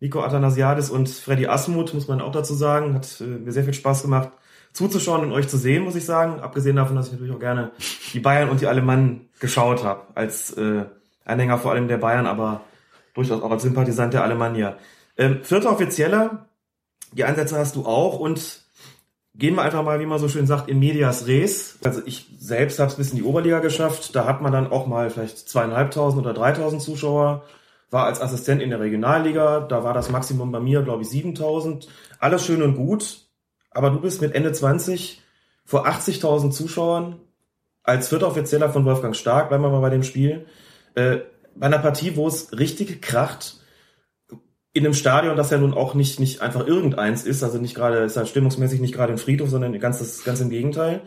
Nico 0.01 0.23
Athanasiadis 0.23 0.89
und 0.89 1.11
Freddy 1.11 1.47
Asmuth, 1.47 1.93
muss 1.93 2.09
man 2.09 2.23
auch 2.23 2.33
dazu 2.33 2.55
sagen, 2.55 2.95
hat 2.95 3.21
äh, 3.21 3.25
mir 3.25 3.53
sehr 3.53 3.65
viel 3.65 3.75
Spaß 3.75 4.03
gemacht 4.03 4.31
zuzuschauen 4.73 5.25
und 5.25 5.33
euch 5.33 5.49
zu 5.49 5.57
sehen, 5.57 5.85
muss 5.85 5.97
ich 5.97 6.05
sagen. 6.05 6.41
Abgesehen 6.41 6.77
davon, 6.77 6.97
dass 6.97 7.07
ich 7.07 7.13
natürlich 7.13 7.35
auch 7.35 7.41
gerne 7.41 7.73
die 8.13 8.21
Bayern 8.21 8.49
und 8.49 8.61
die 8.61 8.67
Alemannen 8.67 9.29
geschaut 9.41 9.85
habe, 9.85 10.03
als 10.15 10.53
äh, 10.53 10.85
Anhänger 11.25 11.59
vor 11.59 11.73
allem 11.73 11.89
der 11.89 11.99
Bayern, 11.99 12.27
aber 12.27 12.63
durchaus 13.15 13.43
auch 13.43 13.51
als 13.51 13.63
Sympathisant 13.63 14.15
der 14.15 14.25
Alemannia. 14.25 14.77
Ähm, 15.17 15.41
vierter 15.43 15.73
Offizieller, 15.73 16.49
die 17.13 17.25
Einsätze 17.25 17.59
hast 17.59 17.77
du 17.77 17.85
auch 17.87 18.19
und 18.19 18.63
gehen 19.35 19.55
wir 19.55 19.63
einfach 19.63 19.83
mal, 19.83 20.01
wie 20.01 20.07
man 20.07 20.19
so 20.19 20.29
schön 20.29 20.47
sagt, 20.47 20.69
in 20.69 20.79
medias 20.79 21.27
res. 21.27 21.79
Also 21.85 22.03
ich 22.05 22.27
selbst 22.39 22.79
habe 22.79 22.91
es 22.91 22.97
bis 22.97 23.11
in 23.11 23.17
die 23.17 23.23
Oberliga 23.23 23.61
geschafft. 23.61 24.15
Da 24.15 24.27
hat 24.27 24.43
man 24.43 24.53
dann 24.53 24.71
auch 24.71 24.87
mal 24.87 25.11
vielleicht 25.11 25.49
zweieinhalbtausend 25.49 26.23
oder 26.23 26.35
dreitausend 26.35 26.83
Zuschauer. 26.83 27.45
War 27.91 28.05
als 28.05 28.21
Assistent 28.21 28.63
in 28.63 28.71
der 28.71 28.81
Regionalliga. 28.81 29.61
Da 29.61 29.83
war 29.83 29.95
das 29.95 30.11
Maximum 30.11 30.53
bei 30.53 30.61
mir, 30.61 30.83
glaube 30.83 31.03
ich, 31.03 31.09
7000. 31.09 31.89
Alles 32.19 32.45
schön 32.45 32.63
und 32.63 32.77
gut. 32.77 33.27
Aber 33.71 33.91
du 33.91 34.01
bist 34.01 34.21
mit 34.21 34.35
Ende 34.35 34.53
20 34.53 35.23
vor 35.65 35.87
80.000 35.87 36.51
Zuschauern 36.51 37.21
als 37.83 38.09
vierter 38.09 38.29
Offizieller 38.29 38.71
von 38.71 38.85
Wolfgang 38.85 39.17
Stark, 39.17 39.49
bleiben 39.49 39.65
wir 39.65 39.71
mal 39.71 39.81
bei 39.81 39.91
dem 39.91 40.03
Spiel, 40.03 40.47
äh, 40.95 41.19
bei 41.61 41.67
einer 41.67 41.79
Partie, 41.79 42.17
wo 42.17 42.27
es 42.27 42.59
richtig 42.59 43.03
kracht, 43.03 43.61
in 44.73 44.85
einem 44.85 44.95
Stadion, 44.95 45.37
das 45.37 45.51
ja 45.51 45.59
nun 45.59 45.75
auch 45.75 45.95
nicht, 45.95 46.21
nicht 46.21 46.41
einfach 46.41 46.67
irgendeins 46.67 47.25
ist, 47.25 47.43
also 47.43 47.59
nicht 47.59 47.75
gerade, 47.75 47.99
ist 47.99 48.17
ja 48.17 48.25
stimmungsmäßig 48.25 48.81
nicht 48.81 48.95
gerade 48.95 49.13
ein 49.13 49.19
Friedhof, 49.19 49.51
sondern 49.51 49.79
ganz, 49.79 50.25
ganz 50.25 50.41
im 50.41 50.49
Gegenteil. 50.49 51.03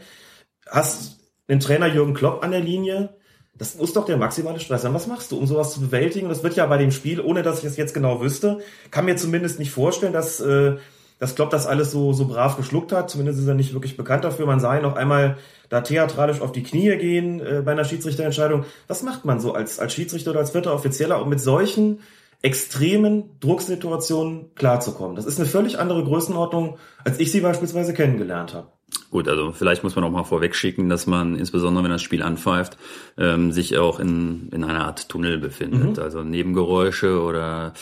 Hast 0.68 1.20
den 1.50 1.60
Trainer 1.60 1.88
Jürgen 1.88 2.14
Klopp 2.14 2.44
an 2.44 2.52
der 2.52 2.60
Linie, 2.60 3.16
das 3.56 3.76
muss 3.76 3.94
doch 3.94 4.06
der 4.06 4.18
maximale 4.18 4.60
Stress 4.60 4.84
sein. 4.84 4.94
Was 4.94 5.08
machst 5.08 5.32
du, 5.32 5.38
um 5.38 5.48
sowas 5.48 5.74
zu 5.74 5.82
bewältigen? 5.82 6.30
Das 6.30 6.44
wird 6.44 6.56
ja 6.56 6.66
bei 6.68 6.78
dem 6.78 6.92
Spiel, 6.92 7.20
ohne 7.20 7.42
dass 7.42 7.60
ich 7.60 7.66
es 7.66 7.78
jetzt 7.78 7.94
genau 7.94 8.22
wüsste, 8.22 8.60
kann 8.92 9.06
mir 9.06 9.16
zumindest 9.16 9.60
nicht 9.60 9.72
vorstellen, 9.72 10.14
dass, 10.14 10.40
äh, 10.40 10.76
dass 11.24 11.36
Klopp 11.36 11.52
das 11.52 11.68
alles 11.68 11.90
so, 11.90 12.12
so 12.12 12.28
brav 12.28 12.58
geschluckt 12.58 12.92
hat. 12.92 13.10
Zumindest 13.10 13.40
ist 13.40 13.48
er 13.48 13.54
nicht 13.54 13.72
wirklich 13.72 13.96
bekannt 13.96 14.26
dafür. 14.26 14.46
Man 14.46 14.60
sah 14.60 14.76
ihn 14.76 14.82
noch 14.82 14.98
einmal 14.98 15.38
da 15.70 15.80
theatralisch 15.80 16.42
auf 16.42 16.52
die 16.52 16.64
Knie 16.64 16.98
gehen 16.98 17.40
äh, 17.40 17.62
bei 17.64 17.72
einer 17.72 17.86
Schiedsrichterentscheidung. 17.86 18.66
Was 18.90 19.04
macht 19.04 19.24
man 19.24 19.40
so 19.40 19.54
als, 19.54 19.80
als 19.80 19.94
Schiedsrichter 19.94 20.32
oder 20.32 20.42
als 20.42 20.52
vierter 20.52 20.74
Offizieller, 20.74 21.22
um 21.22 21.30
mit 21.30 21.40
solchen 21.40 22.02
extremen 22.42 23.40
Drucksituationen 23.40 24.54
klarzukommen. 24.56 25.16
Das 25.16 25.26
ist 25.26 25.40
eine 25.40 25.48
völlig 25.48 25.80
andere 25.80 26.04
Größenordnung, 26.04 26.78
als 27.06 27.18
ich 27.22 27.32
sie 27.32 27.40
beispielsweise 27.40 27.94
kennengelernt 27.94 28.54
habe. 28.54 28.68
Gut, 29.14 29.28
also 29.28 29.52
vielleicht 29.52 29.84
muss 29.84 29.96
man 29.96 30.04
auch 30.06 30.10
mal 30.10 30.24
vorweg 30.24 30.56
schicken, 30.56 30.90
dass 30.90 31.06
man 31.06 31.36
insbesondere 31.36 31.84
wenn 31.84 31.92
das 31.92 32.02
Spiel 32.02 32.24
anpfeift, 32.24 32.78
ähm, 33.16 33.52
sich 33.52 33.78
auch 33.78 34.00
in, 34.00 34.50
in 34.52 34.64
einer 34.64 34.86
Art 34.86 35.08
Tunnel 35.08 35.38
befindet. 35.38 35.98
Mhm. 35.98 36.04
Also 36.04 36.24
Nebengeräusche 36.24 37.22
oder 37.22 37.74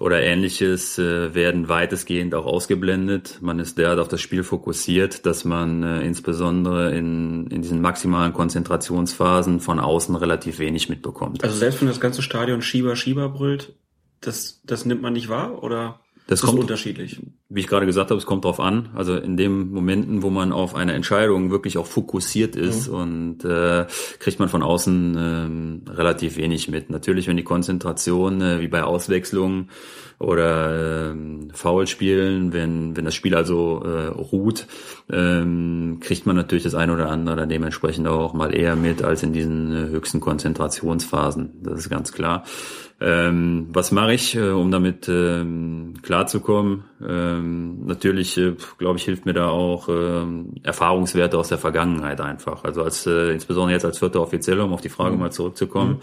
oder 0.00 0.20
ähnliches 0.20 0.98
äh, 0.98 1.34
werden 1.34 1.68
weitestgehend 1.68 2.34
auch 2.34 2.46
ausgeblendet. 2.46 3.38
Man 3.40 3.60
ist 3.60 3.78
derart 3.78 4.00
auf 4.00 4.08
das 4.08 4.20
Spiel 4.20 4.42
fokussiert, 4.42 5.24
dass 5.24 5.44
man 5.44 5.84
äh, 5.84 6.00
insbesondere 6.04 6.92
in, 6.92 7.46
in 7.46 7.62
diesen 7.62 7.80
maximalen 7.80 8.32
Konzentrationsphasen 8.32 9.60
von 9.60 9.78
außen 9.78 10.16
relativ 10.16 10.58
wenig 10.58 10.88
mitbekommt. 10.88 11.44
Also 11.44 11.56
selbst 11.56 11.80
wenn 11.80 11.86
das 11.86 12.00
ganze 12.00 12.22
Stadion 12.22 12.60
Schieber 12.60 12.96
Schieber 12.96 13.28
brüllt, 13.28 13.72
das 14.20 14.60
das 14.64 14.84
nimmt 14.84 15.02
man 15.02 15.12
nicht 15.12 15.28
wahr 15.28 15.62
oder? 15.62 16.00
Das, 16.32 16.40
das 16.40 16.48
kommt 16.48 16.60
unterschiedlich. 16.60 17.20
Wie 17.50 17.60
ich 17.60 17.66
gerade 17.66 17.84
gesagt 17.84 18.10
habe, 18.10 18.18
es 18.18 18.24
kommt 18.24 18.46
drauf 18.46 18.58
an. 18.58 18.88
Also 18.94 19.16
in 19.16 19.36
den 19.36 19.70
Momenten, 19.70 20.22
wo 20.22 20.30
man 20.30 20.50
auf 20.50 20.74
eine 20.74 20.94
Entscheidung 20.94 21.50
wirklich 21.50 21.76
auch 21.76 21.86
fokussiert 21.86 22.56
ist 22.56 22.88
mhm. 22.88 22.94
und 22.94 23.44
äh, 23.44 23.86
kriegt 24.18 24.38
man 24.38 24.48
von 24.48 24.62
außen 24.62 25.16
ähm, 25.18 25.82
relativ 25.88 26.38
wenig 26.38 26.68
mit. 26.68 26.88
Natürlich, 26.88 27.28
wenn 27.28 27.36
die 27.36 27.44
Konzentration 27.44 28.40
äh, 28.40 28.60
wie 28.60 28.68
bei 28.68 28.82
Auswechslungen 28.82 29.68
oder 30.18 31.10
äh, 31.12 31.16
Foulspielen, 31.52 32.54
wenn 32.54 32.96
wenn 32.96 33.04
das 33.04 33.14
Spiel 33.14 33.34
also 33.34 33.82
äh, 33.84 34.06
ruht, 34.06 34.66
ähm, 35.10 35.98
kriegt 36.00 36.24
man 36.24 36.36
natürlich 36.36 36.64
das 36.64 36.74
eine 36.74 36.94
oder 36.94 37.10
andere 37.10 37.36
dann 37.36 37.50
dementsprechend 37.50 38.08
auch 38.08 38.32
mal 38.32 38.54
eher 38.54 38.74
mit 38.74 39.02
als 39.02 39.22
in 39.22 39.34
diesen 39.34 39.72
äh, 39.72 39.90
höchsten 39.90 40.20
Konzentrationsphasen. 40.20 41.62
Das 41.62 41.80
ist 41.80 41.90
ganz 41.90 42.12
klar. 42.12 42.44
Ähm, 43.02 43.66
was 43.70 43.90
mache 43.90 44.14
ich, 44.14 44.36
äh, 44.36 44.50
um 44.50 44.70
damit 44.70 45.08
ähm, 45.08 45.94
klarzukommen? 46.02 46.84
Ähm, 47.08 47.86
natürlich, 47.86 48.36
äh, 48.38 48.54
glaube 48.78 48.98
ich, 48.98 49.04
hilft 49.04 49.26
mir 49.26 49.32
da 49.32 49.48
auch 49.48 49.88
ähm, 49.88 50.54
Erfahrungswerte 50.62 51.38
aus 51.38 51.48
der 51.48 51.58
Vergangenheit 51.58 52.20
einfach. 52.20 52.64
Also 52.64 52.82
als 52.82 53.06
äh, 53.06 53.32
insbesondere 53.32 53.72
jetzt 53.72 53.84
als 53.84 53.98
vierter 53.98 54.20
Offizieller, 54.20 54.64
um 54.64 54.72
auf 54.72 54.80
die 54.80 54.88
Frage 54.88 55.14
mhm. 55.14 55.20
mal 55.20 55.32
zurückzukommen, 55.32 56.00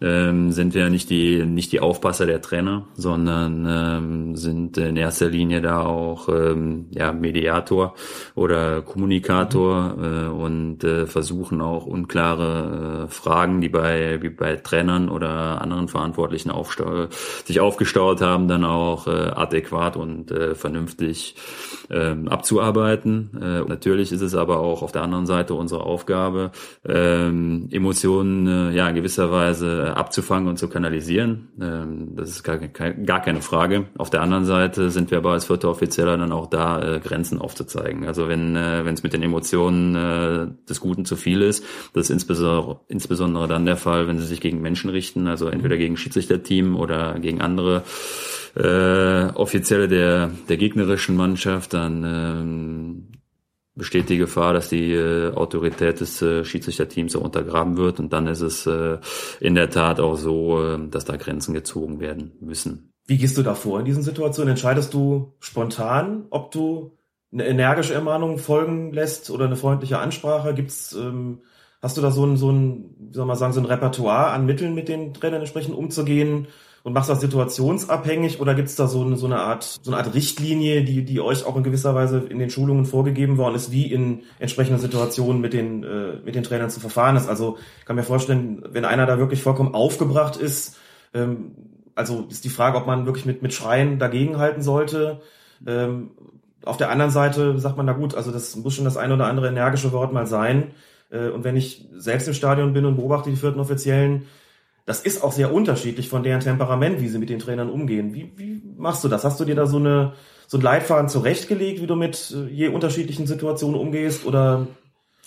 mhm. 0.00 0.06
ähm, 0.06 0.52
sind 0.52 0.74
wir 0.74 0.88
nicht 0.90 1.10
die 1.10 1.44
nicht 1.44 1.72
die 1.72 1.80
Aufpasser 1.80 2.26
der 2.26 2.40
Trainer, 2.40 2.86
sondern 2.94 3.66
ähm, 3.68 4.36
sind 4.36 4.78
in 4.78 4.96
erster 4.96 5.28
Linie 5.28 5.60
da 5.60 5.82
auch 5.82 6.28
ähm, 6.28 6.86
ja 6.90 7.12
Mediator 7.12 7.94
oder 8.34 8.82
Kommunikator 8.82 9.96
mhm. 9.96 10.04
äh, 10.04 10.28
und 10.28 10.84
äh, 10.84 11.06
versuchen 11.06 11.60
auch 11.60 11.86
unklare 11.86 13.06
äh, 13.06 13.12
Fragen, 13.12 13.60
die 13.60 13.68
bei 13.68 14.22
wie 14.22 14.30
bei 14.30 14.56
Trainern 14.56 15.08
oder 15.08 15.60
anderen 15.60 15.88
Verantwortlichen 15.88 16.50
aufstau 16.50 17.08
sich 17.44 17.60
aufgestaut 17.60 18.20
haben, 18.20 18.48
dann 18.48 18.64
auch 18.64 19.06
äh, 19.06 19.10
adäquat 19.10 19.96
und 19.96 20.30
äh, 20.30 20.37
vernünftig 20.54 21.36
ähm, 21.90 22.28
abzuarbeiten. 22.28 23.30
Äh, 23.40 23.60
natürlich 23.68 24.12
ist 24.12 24.20
es 24.20 24.34
aber 24.34 24.60
auch 24.60 24.82
auf 24.82 24.92
der 24.92 25.02
anderen 25.02 25.26
Seite 25.26 25.54
unsere 25.54 25.84
Aufgabe, 25.84 26.50
ähm, 26.86 27.68
Emotionen 27.70 28.46
äh, 28.46 28.70
ja 28.76 28.88
in 28.88 28.94
gewisser 28.94 29.30
Weise 29.30 29.96
abzufangen 29.96 30.48
und 30.48 30.58
zu 30.58 30.68
kanalisieren. 30.68 31.48
Ähm, 31.60 32.16
das 32.16 32.30
ist 32.30 32.42
gar, 32.42 32.58
gar 32.58 33.22
keine 33.22 33.40
Frage. 33.40 33.86
Auf 33.96 34.10
der 34.10 34.22
anderen 34.22 34.44
Seite 34.44 34.90
sind 34.90 35.10
wir 35.10 35.18
aber 35.18 35.32
als 35.32 35.46
vierter 35.46 35.70
Offizieller 35.70 36.16
dann 36.16 36.32
auch 36.32 36.46
da, 36.46 36.96
äh, 36.96 37.00
Grenzen 37.00 37.38
aufzuzeigen. 37.40 38.06
Also 38.06 38.28
wenn 38.28 38.56
äh, 38.56 38.82
es 38.90 39.02
mit 39.02 39.12
den 39.12 39.22
Emotionen 39.22 39.94
äh, 39.94 40.46
des 40.68 40.80
Guten 40.80 41.04
zu 41.04 41.16
viel 41.16 41.42
ist, 41.42 41.64
das 41.92 42.04
ist 42.04 42.10
insbesondere, 42.10 42.80
insbesondere 42.88 43.48
dann 43.48 43.66
der 43.66 43.76
Fall, 43.76 44.08
wenn 44.08 44.18
sie 44.18 44.26
sich 44.26 44.40
gegen 44.40 44.60
Menschen 44.60 44.90
richten, 44.90 45.26
also 45.26 45.48
entweder 45.48 45.76
gegen 45.76 45.96
Schiedsrichterteam 45.96 46.76
oder 46.76 47.18
gegen 47.20 47.40
andere 47.40 47.82
äh, 48.58 49.30
Offizielle 49.34 49.88
der, 49.88 50.30
der 50.48 50.56
gegnerischen 50.56 51.16
Mannschaft, 51.16 51.74
dann 51.74 52.04
ähm, 52.04 53.08
besteht 53.74 54.08
die 54.08 54.18
Gefahr, 54.18 54.52
dass 54.52 54.68
die 54.68 54.92
äh, 54.92 55.32
Autorität 55.32 56.00
des 56.00 56.20
äh, 56.20 56.44
Schiedsrichterteams 56.44 57.12
so 57.12 57.20
untergraben 57.20 57.76
wird. 57.76 58.00
Und 58.00 58.12
dann 58.12 58.26
ist 58.26 58.40
es 58.40 58.66
äh, 58.66 58.98
in 59.40 59.54
der 59.54 59.70
Tat 59.70 60.00
auch 60.00 60.16
so, 60.16 60.62
äh, 60.62 60.88
dass 60.90 61.04
da 61.04 61.16
Grenzen 61.16 61.54
gezogen 61.54 62.00
werden 62.00 62.32
müssen. 62.40 62.92
Wie 63.06 63.16
gehst 63.16 63.38
du 63.38 63.42
da 63.42 63.54
vor 63.54 63.78
in 63.78 63.84
diesen 63.84 64.02
Situationen? 64.02 64.50
Entscheidest 64.50 64.92
du 64.92 65.32
spontan, 65.38 66.26
ob 66.30 66.50
du 66.50 66.98
eine 67.32 67.46
energische 67.46 67.94
Ermahnung 67.94 68.38
folgen 68.38 68.92
lässt 68.92 69.30
oder 69.30 69.44
eine 69.44 69.56
freundliche 69.56 69.98
Ansprache? 69.98 70.52
Gibt's, 70.54 70.94
ähm, 70.94 71.42
hast 71.80 71.96
du 71.96 72.00
da 72.00 72.10
so 72.10 72.26
ein, 72.26 72.36
so 72.36 72.50
ein, 72.50 72.96
wie 72.98 73.14
soll 73.14 73.26
man 73.26 73.36
sagen, 73.36 73.52
so 73.52 73.60
ein 73.60 73.66
Repertoire 73.66 74.30
an 74.30 74.46
Mitteln, 74.46 74.74
mit 74.74 74.88
den 74.88 75.14
Trainern 75.14 75.40
entsprechend 75.40 75.76
umzugehen? 75.76 76.48
Und 76.82 76.92
machst 76.92 77.10
das 77.10 77.20
situationsabhängig 77.20 78.40
oder 78.40 78.54
gibt 78.54 78.68
es 78.68 78.76
da 78.76 78.86
so 78.86 79.02
eine, 79.02 79.16
so 79.16 79.26
eine 79.26 79.40
Art 79.40 79.78
so 79.82 79.90
eine 79.90 79.98
Art 80.02 80.14
Richtlinie, 80.14 80.84
die 80.84 81.04
die 81.04 81.20
euch 81.20 81.44
auch 81.44 81.56
in 81.56 81.62
gewisser 81.62 81.94
Weise 81.94 82.18
in 82.18 82.38
den 82.38 82.50
Schulungen 82.50 82.86
vorgegeben 82.86 83.36
worden 83.36 83.54
ist, 83.54 83.72
wie 83.72 83.92
in 83.92 84.22
entsprechenden 84.38 84.80
Situationen 84.80 85.40
mit 85.40 85.52
den 85.52 85.82
äh, 85.84 86.20
mit 86.24 86.34
den 86.34 86.42
Trainern 86.42 86.70
zu 86.70 86.80
verfahren 86.80 87.16
ist? 87.16 87.28
Also 87.28 87.58
kann 87.84 87.96
mir 87.96 88.04
vorstellen, 88.04 88.62
wenn 88.70 88.84
einer 88.84 89.06
da 89.06 89.18
wirklich 89.18 89.42
vollkommen 89.42 89.74
aufgebracht 89.74 90.36
ist, 90.36 90.76
ähm, 91.14 91.52
also 91.94 92.26
ist 92.30 92.44
die 92.44 92.48
Frage, 92.50 92.78
ob 92.78 92.86
man 92.86 93.06
wirklich 93.06 93.26
mit 93.26 93.42
mit 93.42 93.52
Schreien 93.52 93.98
dagegenhalten 93.98 94.62
sollte. 94.62 95.20
Ähm, 95.66 96.10
auf 96.64 96.76
der 96.76 96.90
anderen 96.90 97.10
Seite 97.10 97.58
sagt 97.58 97.76
man, 97.76 97.86
na 97.86 97.92
gut, 97.92 98.14
also 98.14 98.30
das 98.30 98.56
muss 98.56 98.74
schon 98.74 98.84
das 98.84 98.96
ein 98.96 99.12
oder 99.12 99.26
andere 99.26 99.48
energische 99.48 99.92
Wort 99.92 100.12
mal 100.12 100.26
sein. 100.26 100.72
Äh, 101.10 101.28
und 101.28 101.44
wenn 101.44 101.56
ich 101.56 101.88
selbst 101.96 102.28
im 102.28 102.34
Stadion 102.34 102.72
bin 102.72 102.84
und 102.84 102.96
beobachte 102.96 103.30
die 103.30 103.36
vierten 103.36 103.60
Offiziellen, 103.60 104.26
das 104.88 105.02
ist 105.02 105.22
auch 105.22 105.32
sehr 105.32 105.52
unterschiedlich 105.52 106.08
von 106.08 106.22
deren 106.22 106.40
Temperament, 106.40 107.02
wie 107.02 107.08
sie 107.08 107.18
mit 107.18 107.28
den 107.28 107.38
Trainern 107.38 107.68
umgehen. 107.68 108.14
Wie, 108.14 108.32
wie 108.36 108.62
machst 108.78 109.04
du 109.04 109.08
das? 109.08 109.22
Hast 109.22 109.38
du 109.38 109.44
dir 109.44 109.54
da 109.54 109.66
so 109.66 109.76
eine 109.76 110.14
so 110.46 110.56
ein 110.56 110.62
Leitfaden 110.62 111.10
zurechtgelegt, 111.10 111.82
wie 111.82 111.86
du 111.86 111.94
mit 111.94 112.34
äh, 112.34 112.50
je 112.50 112.68
unterschiedlichen 112.68 113.26
Situationen 113.26 113.78
umgehst? 113.78 114.24
Oder 114.24 114.66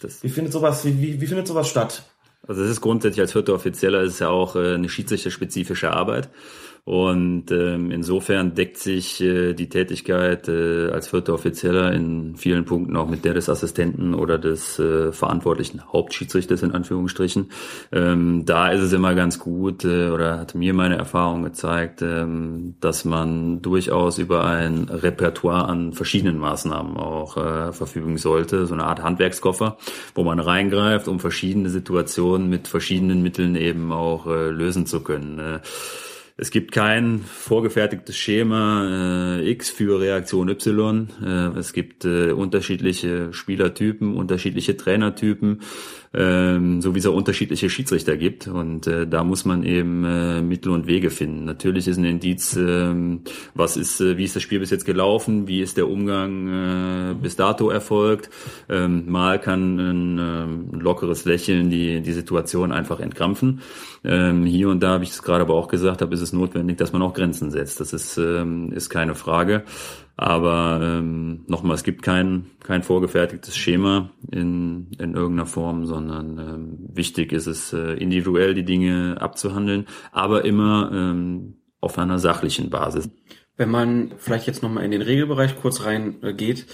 das 0.01 0.23
wie 0.23 0.29
findet 0.29 0.51
sowas, 0.51 0.83
wie, 0.83 0.99
wie, 0.99 1.21
wie 1.21 1.27
findet 1.27 1.45
sowas 1.45 1.69
statt? 1.69 2.01
Also 2.47 2.63
es 2.63 2.71
ist 2.71 2.81
grundsätzlich 2.81 3.21
als 3.21 3.33
vierter 3.33 3.53
Offizieller 3.53 4.01
ist 4.01 4.17
ja 4.17 4.29
auch 4.29 4.55
äh, 4.55 4.73
eine 4.73 4.89
schiedsrichterspezifische 4.89 5.91
Arbeit. 5.91 6.31
Und 6.83 7.51
ähm, 7.51 7.91
insofern 7.91 8.55
deckt 8.55 8.77
sich 8.77 9.21
äh, 9.21 9.53
die 9.53 9.69
Tätigkeit 9.69 10.47
äh, 10.47 10.89
als 10.89 11.09
vierter 11.09 11.35
Offizieller 11.35 11.93
in 11.93 12.35
vielen 12.37 12.65
Punkten 12.65 12.97
auch 12.97 13.07
mit 13.07 13.23
der 13.23 13.35
des 13.35 13.49
Assistenten 13.49 14.15
oder 14.15 14.39
des 14.39 14.79
äh, 14.79 15.11
verantwortlichen 15.11 15.81
Hauptschiedsrichters 15.93 16.63
in 16.63 16.71
Anführungsstrichen. 16.71 17.51
Ähm, 17.91 18.45
da 18.45 18.69
ist 18.69 18.81
es 18.81 18.93
immer 18.93 19.13
ganz 19.13 19.37
gut 19.37 19.85
äh, 19.85 20.09
oder 20.09 20.39
hat 20.39 20.55
mir 20.55 20.73
meine 20.73 20.97
Erfahrung 20.97 21.43
gezeigt, 21.43 22.01
ähm, 22.01 22.73
dass 22.79 23.05
man 23.05 23.61
durchaus 23.61 24.17
über 24.17 24.45
ein 24.45 24.89
Repertoire 24.89 25.69
an 25.69 25.93
verschiedenen 25.93 26.39
Maßnahmen 26.39 26.97
auch 26.97 27.37
äh, 27.37 27.73
verfügen 27.73 28.17
sollte, 28.17 28.65
so 28.65 28.73
eine 28.73 28.85
Art 28.85 29.03
Handwerkskoffer, 29.03 29.77
wo 30.15 30.23
man 30.23 30.39
reingreift, 30.39 31.07
um 31.07 31.19
verschiedene 31.19 31.69
Situationen 31.69 32.49
mit 32.49 32.67
verschiedenen 32.67 33.21
Mitteln 33.21 33.55
eben 33.55 33.91
auch 33.91 34.25
äh, 34.25 34.49
lösen 34.49 34.87
zu 34.87 35.01
können. 35.01 35.37
Äh, 35.37 35.59
es 36.41 36.49
gibt 36.49 36.71
kein 36.71 37.19
vorgefertigtes 37.19 38.17
Schema 38.17 39.37
äh, 39.37 39.51
X 39.51 39.69
für 39.69 40.01
Reaktion 40.01 40.49
Y. 40.49 41.07
Äh, 41.23 41.59
es 41.59 41.71
gibt 41.71 42.03
äh, 42.03 42.31
unterschiedliche 42.31 43.31
Spielertypen, 43.31 44.15
unterschiedliche 44.15 44.75
Trainertypen 44.75 45.61
ähm, 46.13 46.81
so 46.81 46.93
wie 46.93 46.99
es 46.99 47.05
auch 47.05 47.15
unterschiedliche 47.15 47.69
Schiedsrichter 47.69 48.17
gibt. 48.17 48.47
Und 48.47 48.87
äh, 48.87 49.07
da 49.07 49.23
muss 49.23 49.45
man 49.45 49.63
eben 49.63 50.03
äh, 50.03 50.41
Mittel 50.41 50.71
und 50.71 50.87
Wege 50.87 51.09
finden. 51.09 51.45
Natürlich 51.45 51.87
ist 51.87 51.97
ein 51.97 52.05
Indiz, 52.05 52.55
äh, 52.55 52.93
was 53.53 53.77
ist, 53.77 54.01
äh, 54.01 54.17
wie 54.17 54.25
ist 54.25 54.35
das 54.35 54.43
Spiel 54.43 54.59
bis 54.59 54.71
jetzt 54.71 54.85
gelaufen, 54.85 55.47
wie 55.47 55.61
ist 55.61 55.77
der 55.77 55.87
Umgang 55.87 56.47
äh, 56.47 57.13
bis 57.13 57.35
dato 57.35 57.69
erfolgt. 57.69 58.29
Ähm, 58.69 59.09
mal 59.09 59.39
kann 59.39 59.79
ein 59.79 60.19
äh, 60.19 60.77
lockeres 60.77 61.25
Lächeln 61.25 61.69
die, 61.69 62.01
die 62.01 62.13
Situation 62.13 62.71
einfach 62.71 62.99
entkrampfen. 62.99 63.61
Ähm, 64.03 64.45
hier 64.45 64.69
und 64.69 64.81
da 64.81 64.89
habe 64.89 65.03
ich 65.03 65.11
es 65.11 65.23
gerade 65.23 65.41
aber 65.41 65.53
auch 65.53 65.67
gesagt, 65.67 66.01
habe 66.01 66.13
ist 66.13 66.21
es 66.21 66.33
notwendig, 66.33 66.77
dass 66.77 66.91
man 66.91 67.01
auch 67.01 67.13
Grenzen 67.13 67.51
setzt. 67.51 67.79
Das 67.79 67.93
ist, 67.93 68.17
ähm, 68.17 68.71
ist 68.73 68.89
keine 68.89 69.15
Frage. 69.15 69.63
Aber 70.21 70.79
ähm, 70.83 71.45
nochmal, 71.47 71.73
es 71.73 71.83
gibt 71.83 72.03
kein, 72.03 72.45
kein 72.63 72.83
vorgefertigtes 72.83 73.57
Schema 73.57 74.11
in, 74.31 74.91
in 74.99 75.15
irgendeiner 75.15 75.47
Form, 75.47 75.87
sondern 75.87 76.37
ähm, 76.37 76.77
wichtig 76.93 77.31
ist 77.31 77.47
es, 77.47 77.73
äh, 77.73 77.93
individuell 77.93 78.53
die 78.53 78.63
Dinge 78.63 79.17
abzuhandeln, 79.19 79.87
aber 80.11 80.45
immer 80.45 80.91
ähm, 80.93 81.55
auf 81.79 81.97
einer 81.97 82.19
sachlichen 82.19 82.69
Basis. 82.69 83.09
Wenn 83.57 83.71
man 83.71 84.11
vielleicht 84.19 84.45
jetzt 84.45 84.61
nochmal 84.61 84.85
in 84.85 84.91
den 84.91 85.01
Regelbereich 85.01 85.59
kurz 85.59 85.85
reingeht, 85.85 86.67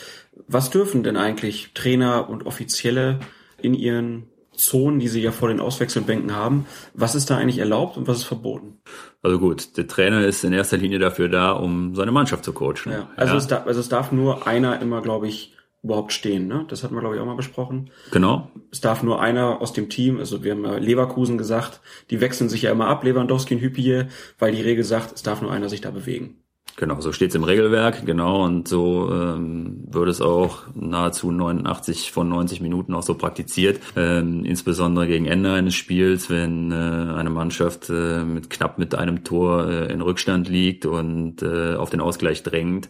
was 0.50 0.70
dürfen 0.70 1.04
denn 1.04 1.16
eigentlich 1.16 1.72
Trainer 1.74 2.30
und 2.30 2.46
Offizielle 2.46 3.22
in 3.62 3.74
ihren 3.74 4.26
Zonen, 4.58 5.00
die 5.00 5.08
sie 5.08 5.22
ja 5.22 5.32
vor 5.32 5.48
den 5.48 5.62
Auswechselbänken 5.62 6.36
haben. 6.36 6.66
Was 6.94 7.16
ist 7.16 7.30
da 7.30 7.38
eigentlich 7.38 7.60
erlaubt 7.60 7.96
und 7.96 8.08
was 8.08 8.18
ist 8.18 8.24
verboten? 8.26 8.80
Also 9.24 9.40
gut, 9.40 9.78
der 9.78 9.88
Trainer 9.88 10.26
ist 10.26 10.44
in 10.44 10.54
erster 10.54 10.78
Linie 10.78 11.00
dafür 11.00 11.28
da, 11.28 11.52
um 11.52 11.96
seine 11.96 12.12
Mannschaft 12.12 12.46
zu 12.46 12.54
coachen. 12.54 12.92
Ja, 12.92 13.10
also, 13.16 13.34
ja. 13.34 13.38
Es, 13.38 13.48
darf, 13.48 13.68
also 13.68 13.80
es 13.80 13.90
darf 13.90 14.12
nur 14.12 14.48
einer 14.48 14.80
immer, 14.82 15.02
glaube 15.02 15.28
ich, 15.28 15.56
überhaupt 15.84 16.14
stehen. 16.14 16.48
Ne? 16.48 16.66
Das 16.68 16.84
hatten 16.84 16.96
wir, 16.96 17.02
glaube 17.02 17.16
ich, 17.16 17.22
auch 17.22 17.26
mal 17.26 17.36
besprochen. 17.36 17.90
Genau. 18.12 18.52
Es 18.72 18.82
darf 18.82 19.04
nur 19.04 19.22
einer 19.22 19.62
aus 19.62 19.74
dem 19.74 19.90
Team, 19.90 20.20
also 20.20 20.44
wir 20.44 20.52
haben 20.52 20.66
ja 20.66 20.78
Leverkusen 20.78 21.38
gesagt, 21.38 21.82
die 22.10 22.22
wechseln 22.22 22.50
sich 22.50 22.64
ja 22.64 22.72
immer 22.72 22.88
ab, 22.88 23.04
Lewandowski 23.04 23.56
und 23.56 23.62
Hüppier, 23.62 24.08
weil 24.40 24.52
die 24.52 24.62
Regel 24.62 24.84
sagt, 24.84 25.14
es 25.14 25.24
darf 25.24 25.42
nur 25.42 25.52
einer 25.52 25.70
sich 25.70 25.82
da 25.82 25.92
bewegen. 25.92 26.44
Genau, 26.80 27.02
so 27.02 27.12
steht's 27.12 27.34
im 27.34 27.44
Regelwerk, 27.44 28.06
genau, 28.06 28.46
und 28.46 28.68
so 28.68 29.10
ähm, 29.12 29.80
wird 29.90 30.10
es 30.10 30.22
auch 30.22 30.60
nahezu 30.76 31.32
89 31.32 32.12
von 32.12 32.30
90 32.30 32.62
Minuten 32.62 32.94
auch 32.94 33.02
so 33.02 33.16
praktiziert, 33.16 33.80
ähm, 33.96 34.46
insbesondere 34.46 35.08
gegen 35.08 35.26
Ende 35.26 35.54
eines 35.54 35.74
Spiels, 35.74 36.30
wenn 36.30 36.72
äh, 36.72 36.76
eine 36.76 37.32
Mannschaft 37.32 37.90
äh, 37.90 38.24
mit 38.24 38.52
knapp 38.52 38.78
mit 38.78 38.94
einem 38.94 39.24
Tor 39.24 39.68
äh, 39.68 39.92
in 39.92 40.02
Rückstand 40.02 40.50
liegt 40.50 40.86
und 40.86 41.42
äh, 41.42 41.74
auf 41.74 41.90
den 41.90 42.00
Ausgleich 42.00 42.44
drängt 42.44 42.90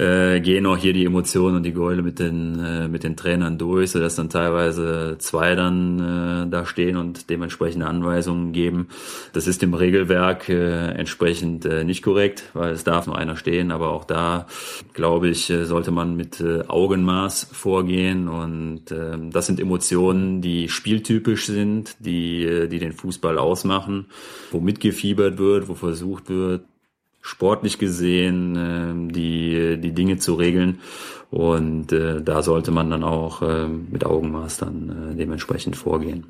äh, 0.00 0.40
gehen 0.40 0.66
auch 0.66 0.76
hier 0.76 0.92
die 0.92 1.04
Emotionen 1.04 1.56
und 1.56 1.62
die 1.62 1.72
Geule 1.72 2.02
mit 2.02 2.18
den 2.18 2.58
äh, 2.58 2.88
mit 2.88 3.04
den 3.04 3.16
Trainern 3.16 3.58
durch, 3.58 3.90
sodass 3.90 4.16
dann 4.16 4.30
teilweise 4.30 5.16
zwei 5.18 5.54
dann 5.54 6.46
äh, 6.46 6.50
da 6.50 6.64
stehen 6.64 6.96
und 6.96 7.28
dementsprechende 7.28 7.86
Anweisungen 7.86 8.52
geben. 8.52 8.88
Das 9.32 9.46
ist 9.46 9.62
im 9.62 9.74
Regelwerk 9.74 10.48
äh, 10.48 10.92
entsprechend 10.92 11.64
äh, 11.66 11.84
nicht 11.84 12.02
korrekt, 12.02 12.44
weil 12.54 12.72
es 12.72 12.84
darf 12.84 13.06
nur 13.06 13.18
einer 13.20 13.36
stehen, 13.36 13.70
aber 13.70 13.90
auch 13.90 14.04
da 14.04 14.46
glaube 14.92 15.28
ich 15.28 15.50
äh, 15.50 15.64
sollte 15.64 15.90
man 15.90 16.16
mit 16.16 16.40
äh, 16.40 16.62
Augenmaß 16.66 17.48
vorgehen 17.52 18.28
und 18.28 18.90
äh, 18.90 19.16
das 19.30 19.46
sind 19.46 19.60
Emotionen, 19.60 20.40
die 20.40 20.68
spieltypisch 20.68 21.46
sind, 21.46 21.96
die 22.00 22.44
äh, 22.44 22.68
die 22.68 22.78
den 22.78 22.92
Fußball 22.92 23.38
ausmachen, 23.38 24.06
wo 24.50 24.60
mitgefiebert 24.60 25.38
wird, 25.38 25.68
wo 25.68 25.74
versucht 25.74 26.28
wird 26.28 26.62
sportlich 27.22 27.78
gesehen 27.78 28.56
äh, 28.56 29.12
die, 29.12 29.78
die 29.78 29.92
Dinge 29.92 30.16
zu 30.16 30.34
regeln. 30.34 30.80
Und 31.30 31.92
da 31.92 32.42
sollte 32.42 32.72
man 32.72 32.90
dann 32.90 33.04
auch 33.04 33.40
äh, 33.42 33.68
mit 33.68 34.04
Augenmaß 34.04 34.56
dann 34.56 35.14
dementsprechend 35.16 35.76
vorgehen. 35.76 36.26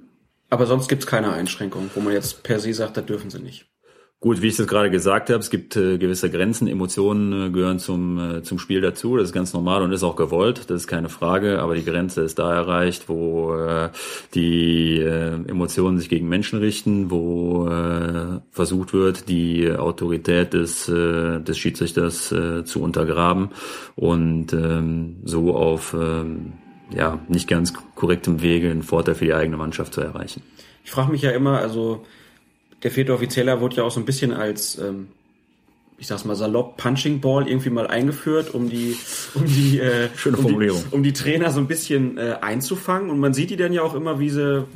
Aber 0.50 0.66
sonst 0.66 0.88
gibt's 0.88 1.06
keine 1.06 1.32
Einschränkungen, 1.32 1.90
wo 1.94 2.00
man 2.00 2.12
jetzt 2.12 2.42
per 2.42 2.58
se 2.58 2.74
sagt, 2.74 2.98
da 2.98 3.00
dürfen 3.00 3.30
sie 3.30 3.38
nicht. 3.38 3.66
Gut, 4.22 4.42
wie 4.42 4.48
ich 4.48 4.56
das 4.58 4.66
gerade 4.66 4.90
gesagt 4.90 5.30
habe, 5.30 5.38
es 5.38 5.48
gibt 5.48 5.76
äh, 5.76 5.96
gewisse 5.96 6.28
Grenzen. 6.28 6.68
Emotionen 6.68 7.46
äh, 7.46 7.50
gehören 7.50 7.78
zum, 7.78 8.18
äh, 8.18 8.42
zum 8.42 8.58
Spiel 8.58 8.82
dazu. 8.82 9.16
Das 9.16 9.28
ist 9.28 9.32
ganz 9.32 9.54
normal 9.54 9.80
und 9.80 9.92
ist 9.92 10.02
auch 10.02 10.14
gewollt. 10.14 10.68
Das 10.68 10.82
ist 10.82 10.88
keine 10.88 11.08
Frage. 11.08 11.62
Aber 11.62 11.74
die 11.74 11.86
Grenze 11.86 12.20
ist 12.20 12.38
da 12.38 12.52
erreicht, 12.52 13.08
wo 13.08 13.54
äh, 13.54 13.88
die 14.34 14.98
äh, 14.98 15.36
Emotionen 15.48 15.98
sich 15.98 16.10
gegen 16.10 16.28
Menschen 16.28 16.58
richten, 16.58 17.10
wo 17.10 17.66
äh, 17.68 18.40
versucht 18.50 18.92
wird, 18.92 19.30
die 19.30 19.72
Autorität 19.72 20.52
des, 20.52 20.86
äh, 20.90 21.40
des 21.40 21.56
Schiedsrichters 21.56 22.30
äh, 22.30 22.64
zu 22.66 22.82
untergraben 22.82 23.48
und 23.96 24.52
ähm, 24.52 25.16
so 25.24 25.56
auf 25.56 25.96
ähm, 25.98 26.52
ja, 26.94 27.20
nicht 27.28 27.48
ganz 27.48 27.72
korrektem 27.94 28.42
Wege 28.42 28.70
einen 28.70 28.82
Vorteil 28.82 29.14
für 29.14 29.24
die 29.24 29.32
eigene 29.32 29.56
Mannschaft 29.56 29.94
zu 29.94 30.02
erreichen. 30.02 30.42
Ich 30.84 30.90
frage 30.90 31.10
mich 31.10 31.22
ja 31.22 31.30
immer, 31.30 31.58
also 31.58 32.04
der 32.82 32.90
vierte 32.90 33.12
Offizieller 33.12 33.60
wurde 33.60 33.76
ja 33.76 33.82
auch 33.84 33.90
so 33.90 34.00
ein 34.00 34.06
bisschen 34.06 34.32
als, 34.32 34.78
ähm, 34.78 35.08
ich 35.98 36.06
sag's 36.06 36.24
mal 36.24 36.36
salopp, 36.36 36.76
Punching 36.76 37.20
Ball 37.20 37.48
irgendwie 37.48 37.70
mal 37.70 37.86
eingeführt, 37.86 38.54
um 38.54 38.70
die, 38.70 38.96
um 39.34 39.44
die, 39.46 39.80
äh, 39.80 40.08
Schöne 40.16 40.36
um 40.38 40.42
Formulierung. 40.42 40.82
Die, 40.88 40.94
um 40.94 41.02
die 41.02 41.12
Trainer 41.12 41.50
so 41.50 41.60
ein 41.60 41.66
bisschen 41.66 42.18
äh, 42.18 42.36
einzufangen. 42.40 43.10
Und 43.10 43.18
man 43.18 43.34
sieht 43.34 43.50
die 43.50 43.56
dann 43.56 43.72
ja 43.72 43.82
auch 43.82 43.94
immer, 43.94 44.18
wie 44.18 44.30
sie 44.30 44.66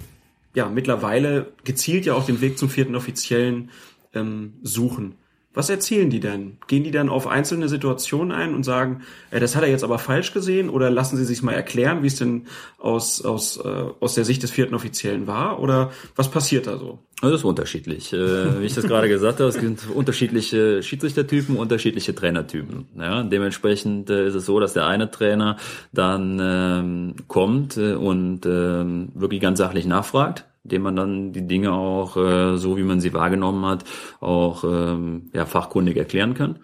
ja 0.55 0.69
mittlerweile 0.69 1.53
gezielt 1.65 2.07
ja 2.07 2.15
auch 2.15 2.27
den 2.27 2.41
Weg 2.41 2.59
zum 2.59 2.69
vierten 2.69 2.95
Offiziellen 2.95 3.71
ähm, 4.15 4.55
suchen. 4.63 5.17
Was 5.55 5.71
erzählen 5.71 6.11
die 6.11 6.19
denn? 6.19 6.59
Gehen 6.67 6.83
die 6.83 6.91
dann 6.91 7.09
auf 7.09 7.29
einzelne 7.29 7.69
Situationen 7.69 8.33
ein 8.33 8.55
und 8.55 8.65
sagen, 8.65 9.03
äh, 9.31 9.39
das 9.39 9.55
hat 9.55 9.63
er 9.63 9.71
jetzt 9.71 9.85
aber 9.85 9.99
falsch 9.99 10.33
gesehen? 10.33 10.69
Oder 10.69 10.91
lassen 10.91 11.17
sie 11.17 11.25
sich 11.25 11.43
mal 11.43 11.53
erklären, 11.53 12.03
wie 12.03 12.09
es 12.09 12.17
denn 12.17 12.47
aus, 12.79 13.25
aus, 13.25 13.57
äh, 13.59 13.85
aus 14.01 14.15
der 14.15 14.25
Sicht 14.25 14.43
des 14.43 14.51
vierten 14.51 14.75
Offiziellen 14.75 15.29
war? 15.29 15.61
Oder 15.61 15.93
was 16.17 16.29
passiert 16.29 16.67
da 16.67 16.77
so? 16.77 16.99
Also 17.23 17.33
das 17.33 17.41
ist 17.41 17.45
unterschiedlich. 17.45 18.13
Äh, 18.13 18.61
wie 18.61 18.67
ich 18.67 18.75
das 18.75 18.87
gerade 18.87 19.09
gesagt 19.09 19.39
habe, 19.39 19.49
es 19.49 19.55
sind 19.55 19.89
unterschiedliche 19.95 20.83
Schiedsrichtertypen, 20.83 21.57
unterschiedliche 21.57 22.15
Trainertypen. 22.15 22.89
Ja, 22.99 23.23
dementsprechend 23.23 24.11
äh, 24.11 24.27
ist 24.27 24.35
es 24.35 24.47
so, 24.47 24.59
dass 24.59 24.73
der 24.73 24.87
eine 24.87 25.11
Trainer 25.11 25.57
dann 25.93 26.39
ähm, 26.43 27.15
kommt 27.29 27.77
äh, 27.77 27.95
und 27.95 28.45
ähm, 28.45 29.11
wirklich 29.15 29.41
ganz 29.41 29.59
sachlich 29.59 29.87
nachfragt 29.87 30.45
dem 30.65 30.83
man 30.83 30.97
dann 30.97 31.33
die 31.33 31.47
Dinge 31.47 31.73
auch 31.73 32.17
äh, 32.17 32.57
so, 32.57 32.77
wie 32.77 32.83
man 32.83 33.01
sie 33.01 33.13
wahrgenommen 33.13 33.65
hat, 33.67 33.85
auch 34.21 34.65
ähm, 34.65 35.31
ja, 35.33 35.45
fachkundig 35.45 35.97
erklären 35.97 36.35
kann. 36.35 36.59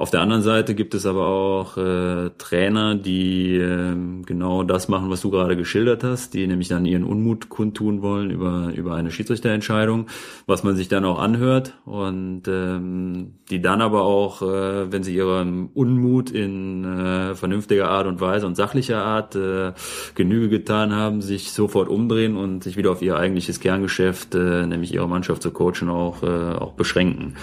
Auf 0.00 0.10
der 0.10 0.22
anderen 0.22 0.40
Seite 0.40 0.74
gibt 0.74 0.94
es 0.94 1.04
aber 1.04 1.26
auch 1.26 1.76
äh, 1.76 2.30
Trainer, 2.38 2.94
die 2.94 3.56
äh, 3.56 3.94
genau 4.24 4.62
das 4.62 4.88
machen, 4.88 5.10
was 5.10 5.20
du 5.20 5.30
gerade 5.30 5.58
geschildert 5.58 6.04
hast, 6.04 6.32
die 6.32 6.46
nämlich 6.46 6.68
dann 6.68 6.86
ihren 6.86 7.04
Unmut 7.04 7.50
kundtun 7.50 8.00
wollen 8.00 8.30
über, 8.30 8.72
über 8.74 8.94
eine 8.94 9.10
Schiedsrichterentscheidung, 9.10 10.06
was 10.46 10.62
man 10.62 10.74
sich 10.74 10.88
dann 10.88 11.04
auch 11.04 11.18
anhört 11.18 11.74
und 11.84 12.44
ähm, 12.48 13.34
die 13.50 13.60
dann 13.60 13.82
aber 13.82 14.04
auch, 14.04 14.40
äh, 14.40 14.90
wenn 14.90 15.02
sie 15.02 15.14
ihrem 15.14 15.68
Unmut 15.74 16.30
in 16.30 16.82
äh, 16.84 17.34
vernünftiger 17.34 17.90
Art 17.90 18.06
und 18.06 18.22
Weise 18.22 18.46
und 18.46 18.56
sachlicher 18.56 19.04
Art 19.04 19.36
äh, 19.36 19.74
Genüge 20.14 20.48
getan 20.48 20.96
haben, 20.96 21.20
sich 21.20 21.52
sofort 21.52 21.90
umdrehen 21.90 22.38
und 22.38 22.64
sich 22.64 22.78
wieder 22.78 22.90
auf 22.90 23.02
ihr 23.02 23.18
eigentliches 23.18 23.60
Kerngeschäft, 23.60 24.34
äh, 24.34 24.66
nämlich 24.66 24.94
ihre 24.94 25.06
Mannschaft 25.06 25.42
zu 25.42 25.50
coachen, 25.50 25.90
auch, 25.90 26.22
äh, 26.22 26.54
auch 26.54 26.72
beschränken. 26.72 27.34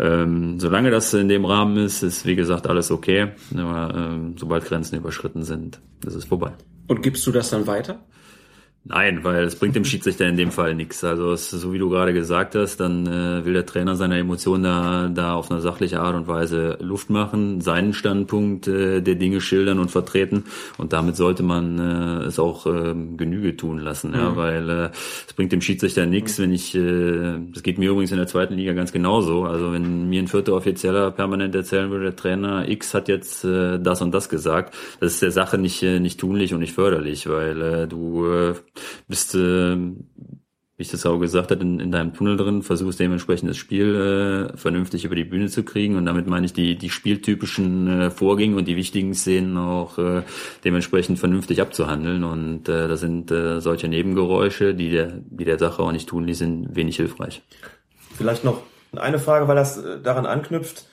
Ähm, 0.00 0.58
solange 0.58 0.90
das 0.90 1.14
in 1.14 1.28
dem 1.28 1.44
Rahmen 1.44 1.76
ist, 1.76 1.99
ist 2.02 2.26
wie 2.26 2.36
gesagt 2.36 2.66
alles 2.66 2.90
okay. 2.90 3.28
Aber 3.54 3.94
ähm, 3.94 4.36
sobald 4.38 4.64
Grenzen 4.64 4.96
überschritten 4.96 5.42
sind, 5.42 5.80
ist 6.06 6.14
es 6.14 6.24
vorbei. 6.24 6.52
Und 6.88 7.02
gibst 7.02 7.26
du 7.26 7.32
das 7.32 7.50
dann 7.50 7.66
weiter? 7.66 8.00
Nein, 8.82 9.24
weil 9.24 9.44
es 9.44 9.56
bringt 9.56 9.76
dem 9.76 9.84
Schiedsrichter 9.90 10.26
in 10.26 10.36
dem 10.36 10.50
Fall 10.50 10.74
nichts. 10.74 11.04
Also 11.04 11.32
es, 11.32 11.50
so 11.50 11.72
wie 11.72 11.78
du 11.78 11.90
gerade 11.90 12.14
gesagt 12.14 12.54
hast, 12.54 12.78
dann 12.80 13.06
äh, 13.06 13.44
will 13.44 13.52
der 13.52 13.66
Trainer 13.66 13.94
seine 13.94 14.18
Emotionen 14.18 14.62
da, 14.62 15.08
da 15.08 15.34
auf 15.34 15.50
eine 15.50 15.60
sachliche 15.60 16.00
Art 16.00 16.16
und 16.16 16.28
Weise 16.28 16.78
Luft 16.80 17.10
machen, 17.10 17.60
seinen 17.60 17.92
Standpunkt 17.92 18.68
äh, 18.68 19.02
der 19.02 19.16
Dinge 19.16 19.42
schildern 19.42 19.78
und 19.78 19.90
vertreten. 19.90 20.44
Und 20.78 20.94
damit 20.94 21.16
sollte 21.16 21.42
man 21.42 21.78
äh, 21.78 22.24
es 22.24 22.38
auch 22.38 22.66
äh, 22.66 22.94
Genüge 23.16 23.54
tun 23.56 23.78
lassen, 23.78 24.14
ja, 24.14 24.30
Mhm. 24.30 24.36
weil 24.36 24.70
äh, 24.70 24.90
es 25.26 25.34
bringt 25.34 25.52
dem 25.52 25.60
Schiedsrichter 25.60 26.06
nichts, 26.06 26.38
wenn 26.38 26.52
ich, 26.52 26.74
äh, 26.74 27.38
das 27.52 27.62
geht 27.62 27.78
mir 27.78 27.90
übrigens 27.90 28.12
in 28.12 28.16
der 28.18 28.26
zweiten 28.28 28.54
Liga 28.54 28.72
ganz 28.72 28.92
genauso. 28.92 29.44
Also 29.44 29.72
wenn 29.72 30.08
mir 30.08 30.22
ein 30.22 30.28
vierter 30.28 30.54
Offizieller 30.54 31.10
permanent 31.10 31.54
erzählen 31.54 31.90
würde, 31.90 32.04
der 32.04 32.16
Trainer 32.16 32.66
X 32.66 32.94
hat 32.94 33.08
jetzt 33.08 33.44
äh, 33.44 33.78
das 33.78 34.00
und 34.00 34.12
das 34.12 34.30
gesagt, 34.30 34.74
das 35.00 35.12
ist 35.14 35.22
der 35.22 35.32
Sache 35.32 35.58
nicht, 35.58 35.82
äh, 35.82 36.00
nicht 36.00 36.18
tunlich 36.18 36.54
und 36.54 36.60
nicht 36.60 36.72
förderlich, 36.72 37.28
weil 37.28 37.60
äh, 37.60 37.86
du 37.86 38.26
äh, 38.26 38.54
bist, 39.08 39.34
äh, 39.34 39.76
wie 40.80 40.82
ich 40.82 40.90
das 40.90 41.04
auch 41.04 41.18
gesagt 41.18 41.50
habe, 41.50 41.62
in, 41.62 41.78
in 41.78 41.92
deinem 41.92 42.14
Tunnel 42.14 42.38
drin, 42.38 42.62
versuchst 42.62 42.98
dementsprechend 42.98 43.50
das 43.50 43.58
Spiel 43.58 44.50
äh, 44.54 44.56
vernünftig 44.56 45.04
über 45.04 45.14
die 45.14 45.24
Bühne 45.24 45.48
zu 45.48 45.62
kriegen 45.62 45.96
und 45.96 46.06
damit 46.06 46.26
meine 46.26 46.46
ich 46.46 46.54
die, 46.54 46.76
die 46.78 46.88
spieltypischen 46.88 48.00
äh, 48.00 48.10
Vorgänge 48.10 48.56
und 48.56 48.66
die 48.66 48.76
wichtigen 48.76 49.12
Szenen 49.12 49.58
auch 49.58 49.98
äh, 49.98 50.22
dementsprechend 50.64 51.18
vernünftig 51.18 51.60
abzuhandeln 51.60 52.24
und 52.24 52.68
äh, 52.70 52.88
da 52.88 52.96
sind 52.96 53.30
äh, 53.30 53.60
solche 53.60 53.88
Nebengeräusche, 53.88 54.74
die 54.74 54.90
der, 54.90 55.12
die 55.22 55.44
der 55.44 55.58
Sache 55.58 55.82
auch 55.82 55.92
nicht 55.92 56.08
tunlich 56.08 56.38
sind, 56.38 56.74
wenig 56.74 56.96
hilfreich. 56.96 57.42
Vielleicht 58.16 58.44
noch 58.44 58.62
eine 58.96 59.18
Frage, 59.18 59.48
weil 59.48 59.56
das 59.56 59.76
äh, 59.76 60.00
daran 60.00 60.24
anknüpft. 60.24 60.86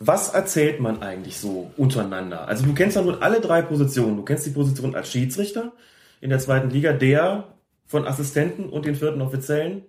Was 0.00 0.30
erzählt 0.30 0.80
man 0.80 1.02
eigentlich 1.02 1.38
so 1.38 1.70
untereinander? 1.76 2.48
Also 2.48 2.64
du 2.64 2.74
kennst 2.74 2.96
ja 2.96 3.02
nun 3.02 3.16
alle 3.20 3.40
drei 3.40 3.62
Positionen. 3.62 4.16
Du 4.16 4.22
kennst 4.22 4.44
die 4.46 4.50
Position 4.50 4.94
als 4.94 5.10
Schiedsrichter 5.10 5.72
in 6.20 6.30
der 6.30 6.38
zweiten 6.38 6.70
Liga, 6.70 6.92
der 6.92 7.54
von 7.86 8.06
Assistenten 8.06 8.68
und 8.68 8.86
den 8.86 8.94
vierten 8.94 9.22
Offiziellen. 9.22 9.82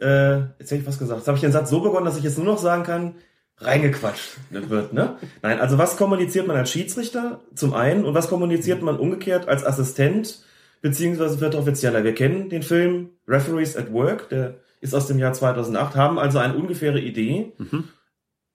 Äh, 0.00 0.38
jetzt 0.58 0.70
hätte 0.70 0.76
ich 0.76 0.86
was 0.86 0.98
gesagt. 0.98 1.20
Jetzt 1.20 1.28
habe 1.28 1.36
ich 1.36 1.42
den 1.42 1.52
Satz 1.52 1.70
so 1.70 1.80
begonnen, 1.80 2.04
dass 2.06 2.18
ich 2.18 2.24
jetzt 2.24 2.38
nur 2.38 2.46
noch 2.46 2.58
sagen 2.58 2.82
kann, 2.82 3.14
reingequatscht 3.58 4.38
wird, 4.50 4.92
ne? 4.92 5.16
Nein, 5.42 5.60
also 5.60 5.78
was 5.78 5.96
kommuniziert 5.96 6.46
man 6.46 6.56
als 6.56 6.70
Schiedsrichter 6.70 7.40
zum 7.54 7.74
einen 7.74 8.04
und 8.04 8.14
was 8.14 8.28
kommuniziert 8.28 8.82
man 8.82 8.98
umgekehrt 8.98 9.48
als 9.48 9.64
Assistent 9.64 10.44
beziehungsweise 10.80 11.38
vierter 11.38 11.58
Offizieller? 11.58 12.04
Wir 12.04 12.14
kennen 12.14 12.48
den 12.48 12.62
Film 12.62 13.10
Referees 13.28 13.76
at 13.76 13.92
Work, 13.92 14.28
der 14.30 14.56
ist 14.80 14.94
aus 14.94 15.06
dem 15.06 15.18
Jahr 15.18 15.32
2008, 15.32 15.94
haben 15.94 16.18
also 16.18 16.38
eine 16.38 16.56
ungefähre 16.56 17.00
Idee. 17.00 17.52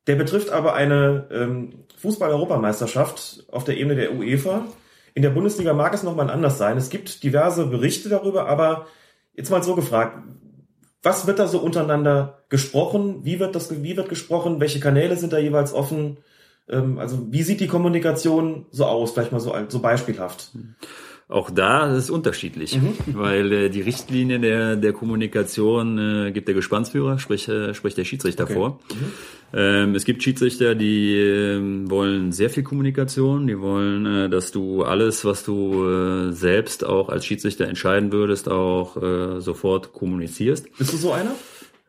Der 0.08 0.15
betrifft 0.15 0.50
aber 0.50 0.74
eine 0.74 1.28
ähm, 1.32 1.86
Fußball-Europameisterschaft 1.98 3.46
auf 3.52 3.63
der 3.63 3.78
Ebene 3.78 3.96
der 3.96 4.15
UEFA. 4.15 4.65
In 5.18 5.24
der 5.24 5.32
Bundesliga 5.32 5.74
mag 5.74 5.96
es 5.96 6.04
nochmal 6.04 6.30
anders 6.30 6.60
sein. 6.60 6.78
Es 6.78 6.92
gibt 6.92 7.24
diverse 7.24 7.66
Berichte 7.66 8.08
darüber, 8.08 8.48
aber 8.48 8.86
jetzt 9.34 9.50
mal 9.50 9.64
so 9.64 9.74
gefragt, 9.74 10.20
was 11.02 11.26
wird 11.26 11.40
da 11.40 11.48
so 11.48 11.58
untereinander 11.58 12.44
gesprochen? 12.50 13.26
Wie 13.26 13.40
wird 13.40 13.56
das, 13.56 13.82
wie 13.82 13.98
wird 13.98 14.10
gesprochen? 14.10 14.60
Welche 14.60 14.80
Kanäle 14.80 15.16
sind 15.16 15.34
da 15.34 15.40
jeweils 15.40 15.74
offen? 15.74 16.18
Ähm, 16.70 17.00
also 17.00 17.32
wie 17.32 17.42
sieht 17.42 17.62
die 17.62 17.68
Kommunikation 17.68 18.68
so 18.70 18.86
aus? 18.86 19.14
Vielleicht 19.14 19.32
mal 19.32 19.40
so, 19.40 19.56
so 19.70 19.80
beispielhaft. 19.80 20.52
Auch 21.30 21.50
da 21.50 21.92
ist 21.92 22.04
es 22.06 22.10
unterschiedlich, 22.10 22.80
weil 23.13 23.52
äh, 23.52 23.70
die 23.70 23.82
Richtlinie 23.82 24.40
der, 24.40 24.78
der 24.78 24.94
Kommunikation 24.94 25.98
äh, 25.98 26.32
gibt 26.32 26.48
der 26.48 26.56
Gespannsführer, 26.56 27.20
sprich, 27.20 27.50
äh, 27.50 27.74
sprich 27.74 27.96
der 27.96 28.06
Schiedsrichter 28.06 28.46
Okay. 28.46 28.54
vor. 28.54 28.80
Ähm, 29.54 29.94
es 29.96 30.06
gibt 30.06 30.24
Schiedsrichter, 30.24 30.74
die 30.74 31.16
ähm, 31.18 31.90
wollen 31.90 32.32
sehr 32.32 32.50
viel 32.50 32.63
Kommunikation, 32.63 33.46
die 33.48 33.60
wollen, 33.60 34.06
äh, 34.06 34.30
dass 34.30 34.52
du 34.52 34.84
alles, 34.84 35.26
was 35.26 35.44
du 35.44 35.86
äh, 35.86 36.32
selbst 36.32 36.86
auch 36.86 37.10
als 37.10 37.26
Schiedsrichter 37.26 37.68
entscheiden 37.68 38.13
würdest, 38.13 38.48
auch 38.48 38.96
äh, 38.96 39.42
sofort 39.42 39.92
kommunizierst. 39.92 40.78
Bist 40.78 40.94
du 40.94 40.98
so 40.98 41.12
einer? 41.12 41.32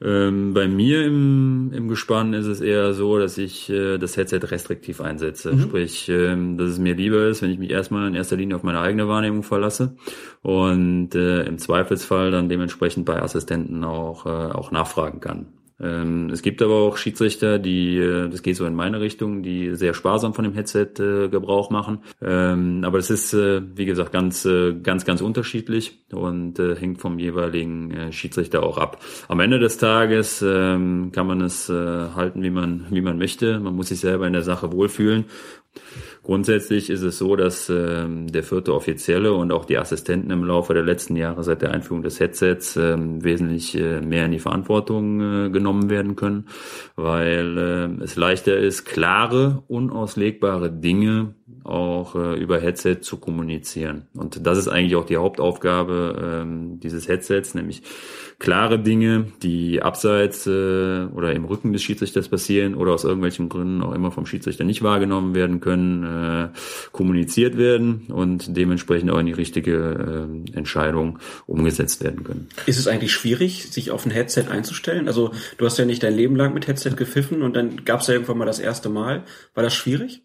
Ähm, 0.01 0.55
bei 0.55 0.69
mir 0.69 1.05
im, 1.05 1.73
im 1.73 1.89
Gespann 1.89 2.33
ist 2.33 2.47
es 2.47 2.61
eher 2.61 2.95
so, 2.95 3.19
dass 3.19 3.37
ich 3.37 3.69
äh, 3.69 3.99
das 3.99 4.17
Headset 4.17 4.41
restriktiv 4.45 5.01
einsetze. 5.01 5.59
Sprich, 5.59 6.09
ähm, 6.09 6.57
dass 6.57 6.71
es 6.71 6.79
mir 6.79 6.95
lieber 6.95 7.27
ist, 7.27 7.43
wenn 7.43 7.51
ich 7.51 7.59
mich 7.59 7.71
erstmal 7.71 8.07
in 8.07 8.15
erster 8.15 8.37
Linie 8.37 8.57
auf 8.57 8.63
meine 8.63 8.81
eigene 8.81 9.09
Wahrnehmung 9.09 9.43
verlasse 9.43 9.97
und 10.43 11.15
äh, 11.17 11.43
im 11.43 11.59
Zweifelsfall 11.59 12.31
dann 12.31 12.49
dementsprechend 12.49 13.07
bei 13.07 13.21
Assistenten 13.21 13.83
auch, 13.83 14.25
äh, 14.27 14.29
auch 14.29 14.71
nachfragen 14.71 15.21
kann. 15.21 15.58
Ähm, 15.81 16.31
es 16.31 16.43
gibt 16.43 16.61
aber 16.61 16.75
auch 16.75 16.97
Schiedsrichter, 16.97 17.59
die, 17.59 17.99
äh, 17.99 18.29
das 18.29 18.43
geht 18.43 18.57
so 18.57 18.67
in 18.67 18.75
meine 18.75 19.01
Richtung, 19.01 19.43
die 19.43 19.75
sehr 19.77 19.95
sparsam 19.95 20.35
von 20.35 20.45
dem 20.45 20.55
Headset 20.55 20.91
äh, 20.99 21.29
Gebrauch 21.29 21.71
machen. 21.71 21.99
Ähm, 22.21 22.83
aber 22.85 22.99
das 22.99 23.11
ist, 23.11 23.33
äh, 23.33 23.63
wie 23.77 23.85
gesagt, 23.85 24.13
ganz, 24.13 24.45
äh, 24.45 24.75
ganz, 24.75 25.05
ganz 25.05 25.21
unterschiedlich 25.21 26.05
und 26.13 26.59
äh, 26.59 26.75
hängt 26.75 27.01
vom 27.01 27.19
jeweiligen 27.19 27.91
äh, 27.93 28.13
Schiedsrichter 28.13 28.63
auch 28.63 28.79
ab. 28.79 29.01
Am 29.29 29.41
Ende 29.41 29.59
des 29.59 29.79
Tages 29.79 30.45
ähm, 30.47 31.13
kann 31.13 31.27
man 31.27 31.41
es 31.43 31.69
halten, 31.69 32.43
wie 32.43 32.51
man, 32.51 32.87
wie 32.91 33.01
man 33.01 33.19
möchte. 33.19 33.61
Man 33.61 33.75
muss 33.75 33.89
sich 33.89 34.01
selber 34.01 34.27
in 34.27 34.33
der 34.33 34.43
Sache 34.43 34.73
wohlfühlen. 34.73 35.27
Grundsätzlich 36.29 36.91
ist 36.91 37.01
es 37.01 37.17
so, 37.17 37.37
dass 37.37 37.71
ähm, 37.71 38.31
der 38.31 38.43
vierte 38.43 38.75
Offizielle 38.75 39.33
und 39.33 39.51
auch 39.51 39.65
die 39.65 39.79
Assistenten 39.79 40.31
im 40.31 40.45
Laufe 40.45 40.75
der 40.75 40.83
letzten 40.83 41.17
Jahre 41.17 41.43
seit 41.43 41.63
der 41.63 41.71
Einführung 41.73 42.03
des 42.03 42.21
Headsets 42.21 42.77
ähm, 42.77 43.25
wesentlich 43.25 43.75
äh, 43.75 44.03
mehr 44.03 44.27
in 44.27 44.33
die 44.33 44.39
Verantwortung 44.39 45.47
äh, 45.47 45.49
genommen 45.49 45.89
werden 45.89 46.17
können, 46.17 46.45
weil 46.97 47.57
äh, 47.57 48.05
es 48.05 48.17
leichter 48.17 48.59
ist, 48.59 48.85
klare, 48.85 49.63
unauslegbare 49.69 50.71
Dinge 50.71 51.35
auch 51.65 52.15
äh, 52.15 52.39
über 52.39 52.61
Headset 52.61 52.97
zu 53.01 53.17
kommunizieren. 53.17 54.07
Und 54.15 54.47
das 54.47 54.59
ist 54.59 54.69
eigentlich 54.69 54.97
auch 54.97 55.07
die 55.07 55.17
Hauptaufgabe 55.17 56.43
ähm, 56.43 56.79
dieses 56.79 57.09
Headsets, 57.09 57.55
nämlich 57.55 57.83
klare 58.39 58.79
Dinge, 58.79 59.27
die 59.43 59.83
abseits 59.83 60.47
äh, 60.47 60.51
oder 61.13 61.33
im 61.33 61.45
Rücken 61.45 61.73
des 61.73 61.83
Schiedsrichters 61.83 62.29
passieren 62.29 62.77
oder 62.77 62.93
aus 62.93 63.03
irgendwelchen 63.03 63.49
Gründen 63.49 63.83
auch 63.83 63.93
immer 63.93 64.13
vom 64.13 64.27
Schiedsrichter 64.27 64.63
nicht 64.63 64.83
wahrgenommen 64.83 65.35
werden 65.35 65.61
können, 65.61 66.05
äh, 66.05 66.49
kommuniziert 66.93 67.59
werden 67.59 68.07
und 68.09 68.57
dementsprechend 68.57 69.11
auch 69.11 69.19
in 69.19 69.27
die 69.27 69.33
richtige 69.33 70.29
äh, 70.55 70.57
Entscheidung 70.57 71.19
umgesetzt 71.47 72.03
werden 72.05 72.23
können. 72.23 72.49
Ist 72.67 72.79
es 72.79 72.87
eigentlich 72.87 73.13
schwierig, 73.13 73.73
sich 73.73 73.91
auf 73.91 74.07
ein 74.07 74.13
Headset 74.13 74.45
einzustellen? 74.49 75.09
Also 75.09 75.33
du 75.57 75.67
hast 75.67 75.79
ja 75.79 75.85
nicht 75.85 76.05
dein 76.05 76.15
Leben 76.15 76.37
lang 76.37 76.55
mit 76.55 76.69
Headset 76.69 76.93
gepfiffen 76.95 77.43
und 77.43 77.57
dann 77.57 77.85
gab 77.85 78.03
es 78.03 78.07
ja 78.07 78.15
irgendwann 78.15 78.39
mal 78.39 78.45
das 78.45 78.61
erste 78.61 78.89
Mal. 78.89 79.25
War 79.55 79.65
das 79.65 79.75
schwierig? 79.75 80.23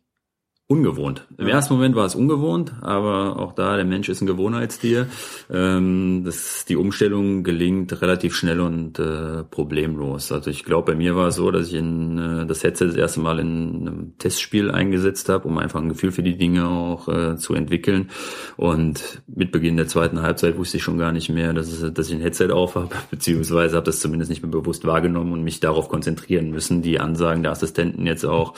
Ungewohnt. 0.65 1.27
Im 1.37 1.47
ersten 1.47 1.73
Moment 1.73 1.93
war 1.93 2.05
es 2.05 2.15
ungewohnt, 2.15 2.71
aber 2.81 3.37
auch 3.37 3.51
da, 3.51 3.75
der 3.75 3.83
Mensch 3.83 4.07
ist 4.07 4.21
ein 4.21 4.27
Gewohnheitstier. 4.27 5.07
Ähm, 5.51 6.21
das, 6.23 6.63
die 6.63 6.77
Umstellung 6.77 7.43
gelingt 7.43 8.01
relativ 8.01 8.33
schnell 8.33 8.61
und 8.61 8.97
äh, 8.97 9.43
problemlos. 9.43 10.31
Also 10.31 10.49
ich 10.49 10.63
glaube, 10.63 10.93
bei 10.93 10.97
mir 10.97 11.17
war 11.17 11.27
es 11.27 11.35
so, 11.35 11.51
dass 11.51 11.67
ich 11.67 11.73
in, 11.73 12.17
äh, 12.17 12.45
das 12.45 12.63
Headset 12.63 12.87
das 12.87 12.95
erste 12.95 13.19
Mal 13.19 13.39
in 13.39 13.87
einem 13.87 14.17
Testspiel 14.19 14.71
eingesetzt 14.71 15.27
habe, 15.27 15.49
um 15.49 15.57
einfach 15.57 15.81
ein 15.81 15.89
Gefühl 15.89 16.13
für 16.13 16.23
die 16.23 16.37
Dinge 16.37 16.65
auch 16.69 17.09
äh, 17.09 17.35
zu 17.35 17.55
entwickeln. 17.55 18.09
Und 18.55 19.21
mit 19.27 19.51
Beginn 19.51 19.75
der 19.75 19.89
zweiten 19.89 20.21
Halbzeit 20.21 20.57
wusste 20.57 20.77
ich 20.77 20.83
schon 20.83 20.97
gar 20.97 21.11
nicht 21.11 21.27
mehr, 21.27 21.51
dass, 21.51 21.67
es, 21.73 21.93
dass 21.93 22.07
ich 22.07 22.15
ein 22.15 22.21
Headset 22.21 22.51
auf 22.51 22.75
habe, 22.75 22.95
beziehungsweise 23.11 23.75
habe 23.75 23.85
das 23.85 23.99
zumindest 23.99 24.29
nicht 24.29 24.41
mehr 24.41 24.51
bewusst 24.51 24.85
wahrgenommen 24.85 25.33
und 25.33 25.43
mich 25.43 25.59
darauf 25.59 25.89
konzentrieren 25.89 26.51
müssen, 26.51 26.81
die 26.81 27.01
Ansagen 27.01 27.43
der 27.43 27.51
Assistenten 27.51 28.07
jetzt 28.07 28.25
auch 28.25 28.53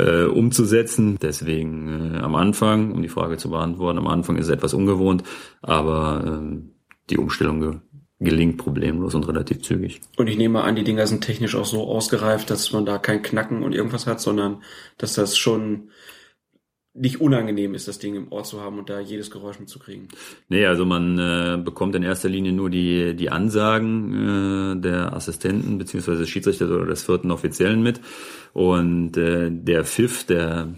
äh, 0.00 0.24
umzusetzen. 0.24 1.18
Deswegen 1.20 2.14
äh, 2.14 2.18
am 2.18 2.34
Anfang, 2.34 2.92
um 2.92 3.02
die 3.02 3.08
Frage 3.08 3.36
zu 3.36 3.50
beantworten, 3.50 3.98
am 3.98 4.06
Anfang 4.06 4.36
ist 4.36 4.46
es 4.46 4.52
etwas 4.52 4.74
ungewohnt, 4.74 5.22
aber 5.62 6.24
ähm, 6.26 6.70
die 7.10 7.18
Umstellung 7.18 7.60
ge 7.60 7.74
gelingt 8.22 8.58
problemlos 8.58 9.14
und 9.14 9.26
relativ 9.26 9.62
zügig. 9.62 10.02
Und 10.18 10.26
ich 10.26 10.36
nehme 10.36 10.62
an, 10.62 10.76
die 10.76 10.84
Dinger 10.84 11.06
sind 11.06 11.24
technisch 11.24 11.54
auch 11.56 11.64
so 11.64 11.88
ausgereift, 11.88 12.50
dass 12.50 12.70
man 12.70 12.84
da 12.84 12.98
kein 12.98 13.22
Knacken 13.22 13.62
und 13.62 13.74
irgendwas 13.74 14.06
hat, 14.06 14.20
sondern 14.20 14.62
dass 14.98 15.14
das 15.14 15.38
schon 15.38 15.88
nicht 16.92 17.20
unangenehm 17.20 17.74
ist, 17.74 17.86
das 17.86 17.98
Ding 17.98 18.16
im 18.16 18.32
Ohr 18.32 18.42
zu 18.42 18.60
haben 18.60 18.78
und 18.78 18.90
da 18.90 18.98
jedes 18.98 19.30
Geräusch 19.30 19.60
mitzukriegen. 19.60 20.08
Nee, 20.48 20.66
also 20.66 20.84
man 20.84 21.18
äh, 21.18 21.58
bekommt 21.62 21.94
in 21.94 22.02
erster 22.02 22.28
Linie 22.28 22.52
nur 22.52 22.68
die, 22.68 23.14
die 23.14 23.30
Ansagen 23.30 24.76
äh, 24.76 24.80
der 24.80 25.12
Assistenten 25.12 25.78
beziehungsweise 25.78 26.20
des 26.20 26.28
Schiedsrichters 26.28 26.68
oder 26.68 26.86
des 26.86 27.04
vierten 27.04 27.30
Offiziellen 27.30 27.82
mit. 27.82 28.00
Und 28.52 29.16
äh, 29.16 29.50
der 29.52 29.84
Pfiff, 29.84 30.24
der, 30.24 30.34
der, 30.64 30.74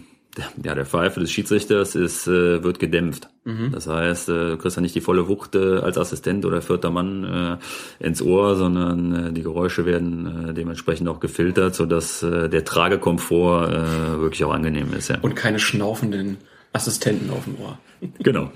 ja, 0.63 0.73
der 0.73 0.85
Pfeife 0.85 1.19
des 1.19 1.31
Schiedsrichters 1.31 1.95
ist, 1.95 2.27
äh, 2.27 2.63
wird 2.63 2.79
gedämpft. 2.79 3.29
Das 3.71 3.87
heißt, 3.87 4.29
äh, 4.29 4.49
du 4.51 4.57
kriegst 4.57 4.77
ja 4.77 4.81
nicht 4.81 4.95
die 4.95 5.01
volle 5.01 5.27
Wucht 5.27 5.55
äh, 5.55 5.79
als 5.79 5.97
Assistent 5.97 6.45
oder 6.45 6.61
vierter 6.61 6.89
Mann 6.89 7.59
äh, 7.99 8.05
ins 8.05 8.21
Ohr, 8.21 8.55
sondern 8.55 9.27
äh, 9.29 9.33
die 9.33 9.43
Geräusche 9.43 9.85
werden 9.85 10.49
äh, 10.49 10.53
dementsprechend 10.53 11.09
auch 11.09 11.19
gefiltert, 11.19 11.75
sodass 11.75 12.23
äh, 12.23 12.49
der 12.49 12.63
Tragekomfort 12.63 13.69
äh, 13.69 14.19
wirklich 14.21 14.43
auch 14.45 14.53
angenehm 14.53 14.93
ist. 14.93 15.09
Ja. 15.09 15.17
Und 15.21 15.35
keine 15.35 15.59
schnaufenden 15.59 16.37
Assistenten 16.71 17.29
auf 17.31 17.43
dem 17.43 17.59
Ohr. 17.59 17.77
Genau. 18.19 18.51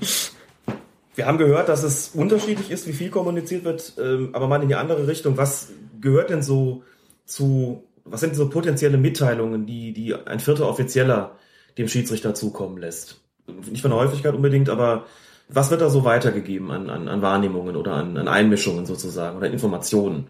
Wir 1.16 1.26
haben 1.26 1.38
gehört, 1.40 1.68
dass 1.68 1.84
es 1.84 2.10
unterschiedlich 2.10 2.70
ist, 2.70 2.88
wie 2.88 2.94
viel 2.94 3.10
kommuniziert 3.10 3.64
wird, 3.64 3.94
ähm, 4.00 4.30
aber 4.34 4.48
mal 4.48 4.62
in 4.62 4.68
die 4.68 4.76
andere 4.76 5.08
Richtung. 5.08 5.36
Was 5.36 5.70
gehört 6.00 6.30
denn 6.30 6.44
so 6.44 6.84
zu, 7.26 7.84
was 8.06 8.22
sind 8.22 8.36
so 8.36 8.50
potenzielle 8.50 8.98
Mitteilungen, 8.98 9.66
die, 9.66 9.94
die 9.94 10.14
ein 10.14 10.40
vierter 10.40 10.68
Offizieller 10.70 11.37
dem 11.78 11.88
Schiedsrichter 11.88 12.34
zukommen 12.34 12.78
lässt? 12.78 13.22
Nicht 13.70 13.82
von 13.82 13.92
der 13.92 14.00
Häufigkeit 14.00 14.34
unbedingt, 14.34 14.70
aber 14.70 15.06
was 15.50 15.72
wird 15.72 15.82
da 15.82 15.90
so 15.90 16.04
weitergegeben 16.04 16.72
an, 16.72 16.90
an, 16.90 17.08
an 17.08 17.22
Wahrnehmungen 17.22 17.76
oder 17.76 17.94
an, 17.94 18.18
an 18.18 18.28
Einmischungen 18.28 18.86
sozusagen 18.86 19.38
oder 19.38 19.50
Informationen? 19.50 20.28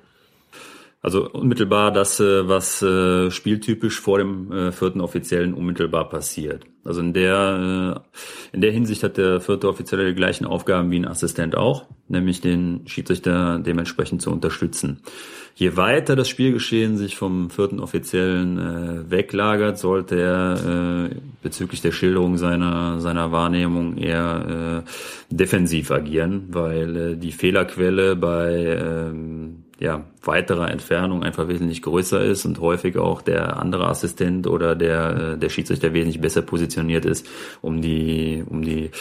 Also 1.01 1.29
unmittelbar 1.29 1.91
das, 1.91 2.19
äh, 2.19 2.47
was 2.47 2.81
äh, 2.81 3.29
spieltypisch 3.31 4.01
vor 4.01 4.17
dem 4.17 4.51
äh, 4.51 4.71
vierten 4.71 4.99
Offiziellen 4.99 5.53
unmittelbar 5.53 6.09
passiert. 6.09 6.65
Also 6.83 7.01
in 7.01 7.13
der, 7.13 8.03
in 8.51 8.61
der 8.61 8.71
Hinsicht 8.71 9.03
hat 9.03 9.17
der 9.17 9.39
vierte 9.39 9.69
Offizielle 9.69 10.07
die 10.07 10.15
gleichen 10.15 10.45
Aufgaben 10.45 10.89
wie 10.89 10.99
ein 10.99 11.07
Assistent 11.07 11.55
auch, 11.55 11.85
nämlich 12.07 12.41
den 12.41 12.87
Schiedsrichter 12.87 13.59
dementsprechend 13.59 14.21
zu 14.21 14.31
unterstützen. 14.31 15.01
Je 15.59 15.75
weiter 15.75 16.15
das 16.15 16.29
Spielgeschehen 16.29 16.97
sich 16.97 17.17
vom 17.17 17.49
vierten 17.49 17.79
Offiziellen 17.79 18.59
äh, 18.59 19.09
weglagert, 19.09 19.79
sollte 19.79 20.21
er 20.21 21.09
äh, 21.09 21.15
bezüglich 21.41 21.81
der 21.81 21.91
Schilderung 21.91 22.37
seiner, 22.37 22.99
seiner 22.99 23.31
Wahrnehmung 23.31 23.97
eher 23.97 24.83
äh, 24.85 25.35
defensiv 25.35 25.89
agieren, 25.89 26.49
weil 26.51 26.95
äh, 26.95 27.15
die 27.17 27.31
Fehlerquelle 27.31 28.15
bei 28.15 28.77
ähm, 28.79 29.63
ja, 29.79 30.05
weiterer 30.23 30.69
Entfernung 30.69 31.23
einfach 31.23 31.47
wesentlich 31.47 31.81
größer 31.81 32.23
ist 32.23 32.45
und 32.45 32.59
häufig 32.61 32.97
auch 32.99 33.23
der 33.23 33.57
andere 33.57 33.87
Assistent 33.87 34.45
oder 34.45 34.75
der, 34.75 35.33
äh, 35.33 35.37
der 35.39 35.49
Schiedsrichter 35.49 35.91
wesentlich 35.91 36.21
besser 36.21 36.43
positioniert 36.43 37.05
ist, 37.05 37.27
um 37.61 37.81
die, 37.81 38.43
um 38.47 38.61
die, 38.61 38.91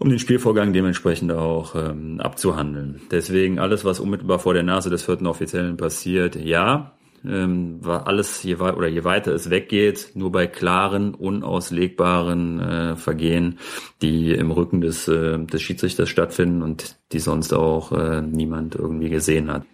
um 0.00 0.08
den 0.08 0.18
Spielvorgang 0.18 0.72
dementsprechend 0.72 1.30
auch 1.30 1.74
ähm, 1.74 2.20
abzuhandeln. 2.20 3.02
Deswegen 3.10 3.58
alles, 3.58 3.84
was 3.84 4.00
unmittelbar 4.00 4.38
vor 4.38 4.54
der 4.54 4.62
Nase 4.62 4.88
des 4.88 5.04
vierten 5.04 5.26
Offiziellen 5.26 5.76
passiert, 5.76 6.36
ja, 6.36 6.92
ähm, 7.22 7.84
war 7.84 8.06
alles 8.06 8.42
je 8.42 8.56
oder 8.56 8.88
je 8.88 9.04
weiter 9.04 9.34
es 9.34 9.50
weggeht, 9.50 10.12
nur 10.14 10.32
bei 10.32 10.46
klaren, 10.46 11.14
unauslegbaren 11.14 12.60
äh, 12.60 12.96
Vergehen, 12.96 13.58
die 14.00 14.32
im 14.32 14.50
Rücken 14.50 14.80
des, 14.80 15.06
äh, 15.06 15.38
des 15.38 15.60
Schiedsrichters 15.60 16.08
stattfinden 16.08 16.62
und 16.62 16.96
die 17.12 17.20
sonst 17.20 17.52
auch 17.52 17.92
äh, 17.92 18.22
niemand 18.22 18.76
irgendwie 18.76 19.10
gesehen 19.10 19.52
hat. 19.52 19.64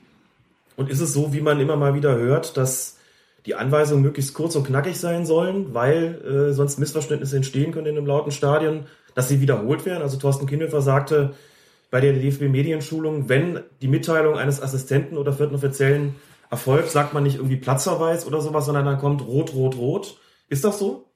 Und 0.74 0.90
ist 0.90 1.00
es 1.00 1.14
so, 1.14 1.32
wie 1.32 1.40
man 1.40 1.60
immer 1.60 1.76
mal 1.76 1.94
wieder 1.94 2.16
hört, 2.16 2.56
dass 2.56 2.98
die 3.46 3.54
Anweisungen 3.54 4.02
möglichst 4.02 4.34
kurz 4.34 4.56
und 4.56 4.66
knackig 4.66 4.98
sein 4.98 5.24
sollen, 5.24 5.72
weil 5.72 6.20
äh, 6.50 6.52
sonst 6.52 6.80
Missverständnisse 6.80 7.36
entstehen 7.36 7.70
können 7.70 7.86
in 7.86 7.96
einem 7.96 8.06
lauten 8.06 8.32
Stadion, 8.32 8.86
dass 9.16 9.28
sie 9.28 9.40
wiederholt 9.40 9.84
werden? 9.84 10.02
Also 10.02 10.18
Thorsten 10.18 10.46
Kindelfer 10.46 10.82
sagte 10.82 11.34
bei 11.90 12.00
der 12.00 12.12
DFB-Medienschulung, 12.12 13.28
wenn 13.28 13.60
die 13.80 13.88
Mitteilung 13.88 14.36
eines 14.36 14.62
Assistenten 14.62 15.16
oder 15.16 15.32
vierten 15.32 15.54
Offiziellen 15.54 16.16
erfolgt, 16.50 16.90
sagt 16.90 17.14
man 17.14 17.22
nicht 17.22 17.36
irgendwie 17.36 17.56
Platzverweis 17.56 18.26
oder 18.26 18.40
sowas, 18.40 18.66
sondern 18.66 18.84
dann 18.84 18.98
kommt 18.98 19.26
rot, 19.26 19.54
rot, 19.54 19.76
rot. 19.76 20.18
Ist 20.48 20.64
das 20.64 20.78
so? 20.78 21.06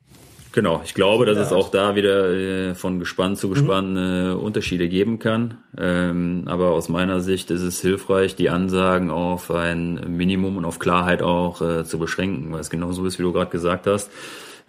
Genau, 0.53 0.81
ich 0.85 0.95
glaube, 0.95 1.27
dass 1.27 1.39
es 1.39 1.53
auch 1.53 1.71
da 1.71 1.95
wieder 1.95 2.31
äh, 2.31 2.75
von 2.75 2.99
Gespann 2.99 3.37
zu 3.37 3.51
Gespann 3.51 3.97
äh, 3.97 4.33
Unterschiede 4.33 4.89
geben 4.89 5.21
kann. 5.21 5.59
Ähm, 5.79 6.45
aber 6.47 6.71
aus 6.71 6.89
meiner 6.89 7.21
Sicht 7.21 7.53
ist 7.53 7.63
es 7.63 7.81
hilfreich, 7.81 8.35
die 8.35 8.51
Ansagen 8.51 9.11
auf 9.11 9.51
ein 9.53 10.17
Minimum 10.17 10.57
und 10.57 10.65
auf 10.65 10.81
Klarheit 10.81 11.23
auch 11.23 11.61
äh, 11.61 11.85
zu 11.85 11.99
beschränken, 11.99 12.51
weil 12.51 12.61
es 12.61 12.71
genau 12.71 12.91
so 12.91 13.05
ist, 13.07 13.19
wie 13.21 13.23
du 13.23 13.33
gerade 13.33 13.51
gesagt 13.51 13.87
hast. 13.87 14.11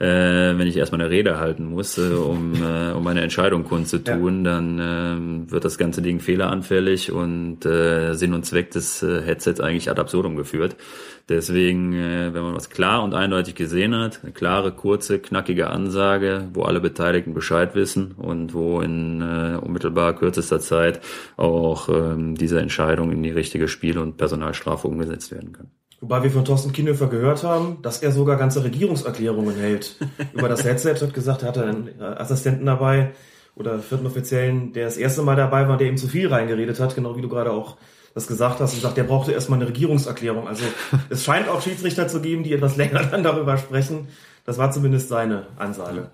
Äh, 0.02 0.58
wenn 0.58 0.66
ich 0.66 0.78
erstmal 0.78 1.02
eine 1.02 1.12
Rede 1.12 1.38
halten 1.38 1.66
muss, 1.66 1.98
äh, 2.00 2.14
um, 2.14 2.56
äh, 2.56 2.92
um 2.92 3.04
meine 3.04 3.22
Entscheidung 3.22 3.64
kundzutun, 3.64 4.44
ja. 4.44 4.52
dann 4.52 4.80
äh, 5.48 5.52
wird 5.52 5.64
das 5.64 5.78
ganze 5.78 6.02
Ding 6.02 6.20
fehleranfällig 6.20 7.12
und 7.12 7.66
äh, 7.68 8.14
Sinn 8.14 8.34
und 8.34 8.44
Zweck 8.44 8.72
des 8.72 9.04
äh, 9.04 9.22
Headsets 9.22 9.60
eigentlich 9.60 9.92
ad 9.92 10.02
absurdum 10.02 10.36
geführt. 10.36 10.76
Deswegen, 11.30 11.94
äh, 11.94 12.34
wenn 12.34 12.42
man 12.42 12.56
was 12.56 12.72
klar 12.72 13.04
und 13.04 13.14
eindeutig 13.14 13.54
gesehen 13.54 13.96
hat, 13.96 14.22
eine 14.24 14.32
klare, 14.32 14.72
kurze, 14.72 15.20
knackige 15.20 15.70
Ansage, 15.70 16.48
wo 16.54 16.64
alle 16.64 16.82
Beteiligten 16.82 17.36
Bescheid 17.36 17.76
wissen 17.76 18.14
und 18.14 18.56
wo 18.56 18.82
in 18.82 19.22
äh, 19.22 19.60
unmittelbar 19.62 20.16
kürzester 20.16 20.60
Zeit 20.60 21.00
auch 21.38 21.90
ähm, 21.90 22.34
diese 22.34 22.60
Entscheidung 22.60 23.12
in 23.12 23.22
die 23.22 23.30
richtige 23.30 23.68
Spiel- 23.68 24.00
und 24.00 24.18
Personalstrafe 24.18 24.88
umgesetzt 24.88 25.32
werden 25.32 25.54
kann. 25.54 25.70
Wobei 26.02 26.24
wir 26.24 26.32
von 26.32 26.44
Thorsten 26.44 26.74
Kienhöfer 26.74 27.08
gehört 27.08 27.44
haben, 27.44 27.78
dass 27.84 28.02
er 28.02 28.12
sogar 28.12 28.36
ganze 28.36 28.64
Regierungserklärungen 28.64 29.56
hält. 29.56 29.98
Über 30.34 30.50
das 30.50 30.64
Headset 30.64 30.96
hat 30.96 31.14
gesagt, 31.14 31.44
er 31.44 31.50
hatte 31.50 31.64
einen 31.64 32.02
Assistenten 32.02 32.66
dabei 32.66 33.12
oder 33.56 33.78
vierten 33.80 34.08
Offiziellen, 34.08 34.74
der 34.74 34.86
das 34.86 34.98
erste 34.98 35.22
Mal 35.22 35.36
dabei 35.36 35.68
war, 35.68 35.78
der 35.78 35.88
ihm 35.88 35.98
zu 35.98 36.08
viel 36.08 36.28
reingeredet 36.28 36.80
hat, 36.80 36.96
genau 36.96 37.16
wie 37.18 37.22
du 37.22 37.30
gerade 37.30 37.52
auch 37.52 37.78
das 38.16 38.26
gesagt 38.28 38.60
hast 38.60 38.74
und 38.74 38.82
sagt, 38.82 38.98
der 38.98 39.04
brauchte 39.04 39.32
erstmal 39.32 39.60
eine 39.60 39.70
Regierungserklärung. 39.70 40.48
Also 40.48 40.64
es 41.10 41.24
scheint 41.24 41.48
auch 41.48 41.62
Schiedsrichter 41.62 42.08
zu 42.08 42.20
geben, 42.20 42.44
die 42.44 42.54
etwas 42.54 42.78
länger 42.78 43.04
dann 43.12 43.24
darüber 43.24 43.58
sprechen. 43.58 44.08
Das 44.44 44.58
war 44.58 44.72
zumindest 44.72 45.08
seine 45.08 45.46
Ansage. 45.58 46.10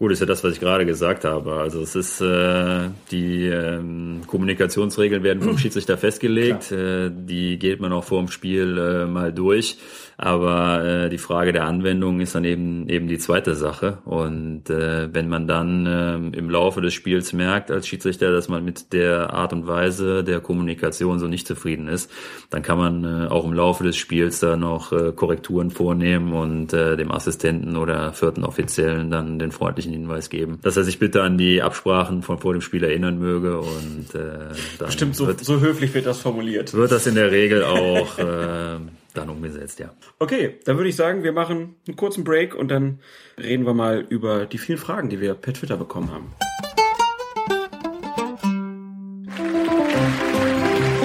Gut, 0.00 0.12
ist 0.12 0.20
ja 0.20 0.26
das, 0.26 0.42
was 0.42 0.54
ich 0.54 0.60
gerade 0.60 0.86
gesagt 0.86 1.26
habe. 1.26 1.56
Also 1.56 1.82
es 1.82 1.94
ist 1.94 2.22
äh, 2.22 2.88
die 3.10 3.48
ähm, 3.48 4.22
Kommunikationsregeln 4.26 5.22
werden 5.22 5.42
vom 5.42 5.58
Schiedsrichter 5.58 5.98
festgelegt. 5.98 6.72
Äh, 6.72 7.10
die 7.12 7.58
geht 7.58 7.80
man 7.80 7.92
auch 7.92 8.04
vor 8.04 8.18
dem 8.20 8.28
Spiel 8.28 8.78
äh, 8.78 9.04
mal 9.04 9.30
durch. 9.30 9.76
Aber 10.22 10.84
äh, 10.84 11.08
die 11.08 11.16
Frage 11.16 11.54
der 11.54 11.64
Anwendung 11.64 12.20
ist 12.20 12.34
dann 12.34 12.44
eben 12.44 12.90
eben 12.90 13.08
die 13.08 13.16
zweite 13.16 13.54
Sache. 13.54 14.00
Und 14.04 14.68
äh, 14.68 15.08
wenn 15.14 15.30
man 15.30 15.46
dann 15.46 15.86
äh, 15.86 16.36
im 16.36 16.50
Laufe 16.50 16.82
des 16.82 16.92
Spiels 16.92 17.32
merkt 17.32 17.70
als 17.70 17.88
Schiedsrichter, 17.88 18.30
dass 18.30 18.50
man 18.50 18.62
mit 18.62 18.92
der 18.92 19.32
Art 19.32 19.54
und 19.54 19.66
Weise 19.66 20.22
der 20.22 20.40
Kommunikation 20.40 21.18
so 21.18 21.26
nicht 21.26 21.46
zufrieden 21.46 21.88
ist, 21.88 22.10
dann 22.50 22.60
kann 22.60 22.76
man 22.76 23.04
äh, 23.04 23.28
auch 23.28 23.46
im 23.46 23.54
Laufe 23.54 23.82
des 23.82 23.96
Spiels 23.96 24.40
da 24.40 24.56
noch 24.56 24.92
äh, 24.92 25.12
Korrekturen 25.12 25.70
vornehmen 25.70 26.34
und 26.34 26.74
äh, 26.74 26.98
dem 26.98 27.10
Assistenten 27.12 27.78
oder 27.78 28.12
vierten 28.12 28.44
Offiziellen 28.44 29.10
dann 29.10 29.38
den 29.38 29.52
freundlichen 29.52 29.92
Hinweis 29.92 30.28
geben, 30.28 30.58
dass 30.60 30.76
er 30.76 30.84
sich 30.84 30.98
bitte 30.98 31.22
an 31.22 31.38
die 31.38 31.62
Absprachen 31.62 32.20
von 32.20 32.36
vor 32.36 32.52
dem 32.52 32.60
Spiel 32.60 32.84
erinnern 32.84 33.18
möge. 33.18 33.58
Und 33.58 34.14
äh, 34.14 34.54
dann 34.78 34.90
Stimmt, 34.90 35.16
so, 35.16 35.28
wird, 35.28 35.40
so 35.40 35.60
höflich 35.60 35.94
wird 35.94 36.04
das 36.04 36.20
formuliert. 36.20 36.74
Wird 36.74 36.92
das 36.92 37.06
in 37.06 37.14
der 37.14 37.30
Regel 37.30 37.64
auch 37.64 38.18
äh, 38.18 38.80
dann 39.12 39.28
umgesetzt, 39.30 39.78
ja. 39.78 39.90
Okay, 40.18 40.58
dann 40.64 40.76
würde 40.76 40.88
ich 40.88 40.96
sagen, 40.96 41.22
wir 41.22 41.32
machen 41.32 41.76
einen 41.86 41.96
kurzen 41.96 42.24
Break 42.24 42.54
und 42.54 42.68
dann 42.68 43.00
reden 43.38 43.66
wir 43.66 43.74
mal 43.74 44.06
über 44.08 44.46
die 44.46 44.58
vielen 44.58 44.78
Fragen, 44.78 45.08
die 45.08 45.20
wir 45.20 45.34
per 45.34 45.54
Twitter 45.54 45.76
bekommen 45.76 46.10
haben. 46.10 46.32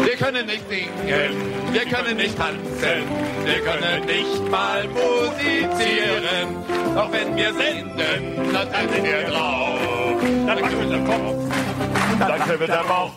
Wir 0.04 0.16
können 0.16 0.46
nicht 0.46 0.64
singen, 0.70 1.32
wir 1.72 1.86
können 1.86 2.18
nicht 2.18 2.38
tanzen, 2.38 3.04
wir 3.44 3.62
können 3.62 4.06
nicht 4.06 4.52
mal 4.52 4.88
musizieren. 4.88 6.48
Doch 6.96 7.12
wenn 7.12 7.36
wir 7.36 7.54
senden, 7.54 8.54
dann 8.54 8.72
tanzen 8.72 9.04
wir 9.04 9.24
drauf. 9.24 9.80
Dann 10.48 10.58
kribbelt 10.58 10.92
der 10.92 11.04
Kopf 11.04 11.56
dann 12.20 12.40
kribbelt 12.42 12.70
der 12.70 12.84
Bauch. 12.84 13.12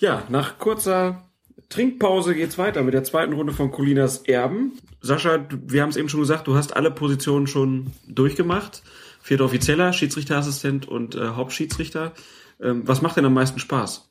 Ja, 0.00 0.22
nach 0.30 0.58
kurzer 0.58 1.30
Trinkpause 1.68 2.34
geht's 2.34 2.56
weiter 2.56 2.82
mit 2.82 2.94
der 2.94 3.04
zweiten 3.04 3.34
Runde 3.34 3.52
von 3.52 3.70
Colinas 3.70 4.22
Erben. 4.22 4.78
Sascha, 5.02 5.46
wir 5.50 5.82
haben 5.82 5.90
es 5.90 5.96
eben 5.96 6.08
schon 6.08 6.20
gesagt, 6.20 6.46
du 6.46 6.54
hast 6.54 6.74
alle 6.74 6.90
Positionen 6.90 7.46
schon 7.46 7.92
durchgemacht. 8.08 8.82
Vierter 9.20 9.44
Offizieller, 9.44 9.92
Schiedsrichterassistent 9.92 10.88
und 10.88 11.16
äh, 11.16 11.28
Hauptschiedsrichter. 11.28 12.12
Ähm, 12.62 12.88
was 12.88 13.02
macht 13.02 13.18
denn 13.18 13.26
am 13.26 13.34
meisten 13.34 13.58
Spaß? 13.58 14.10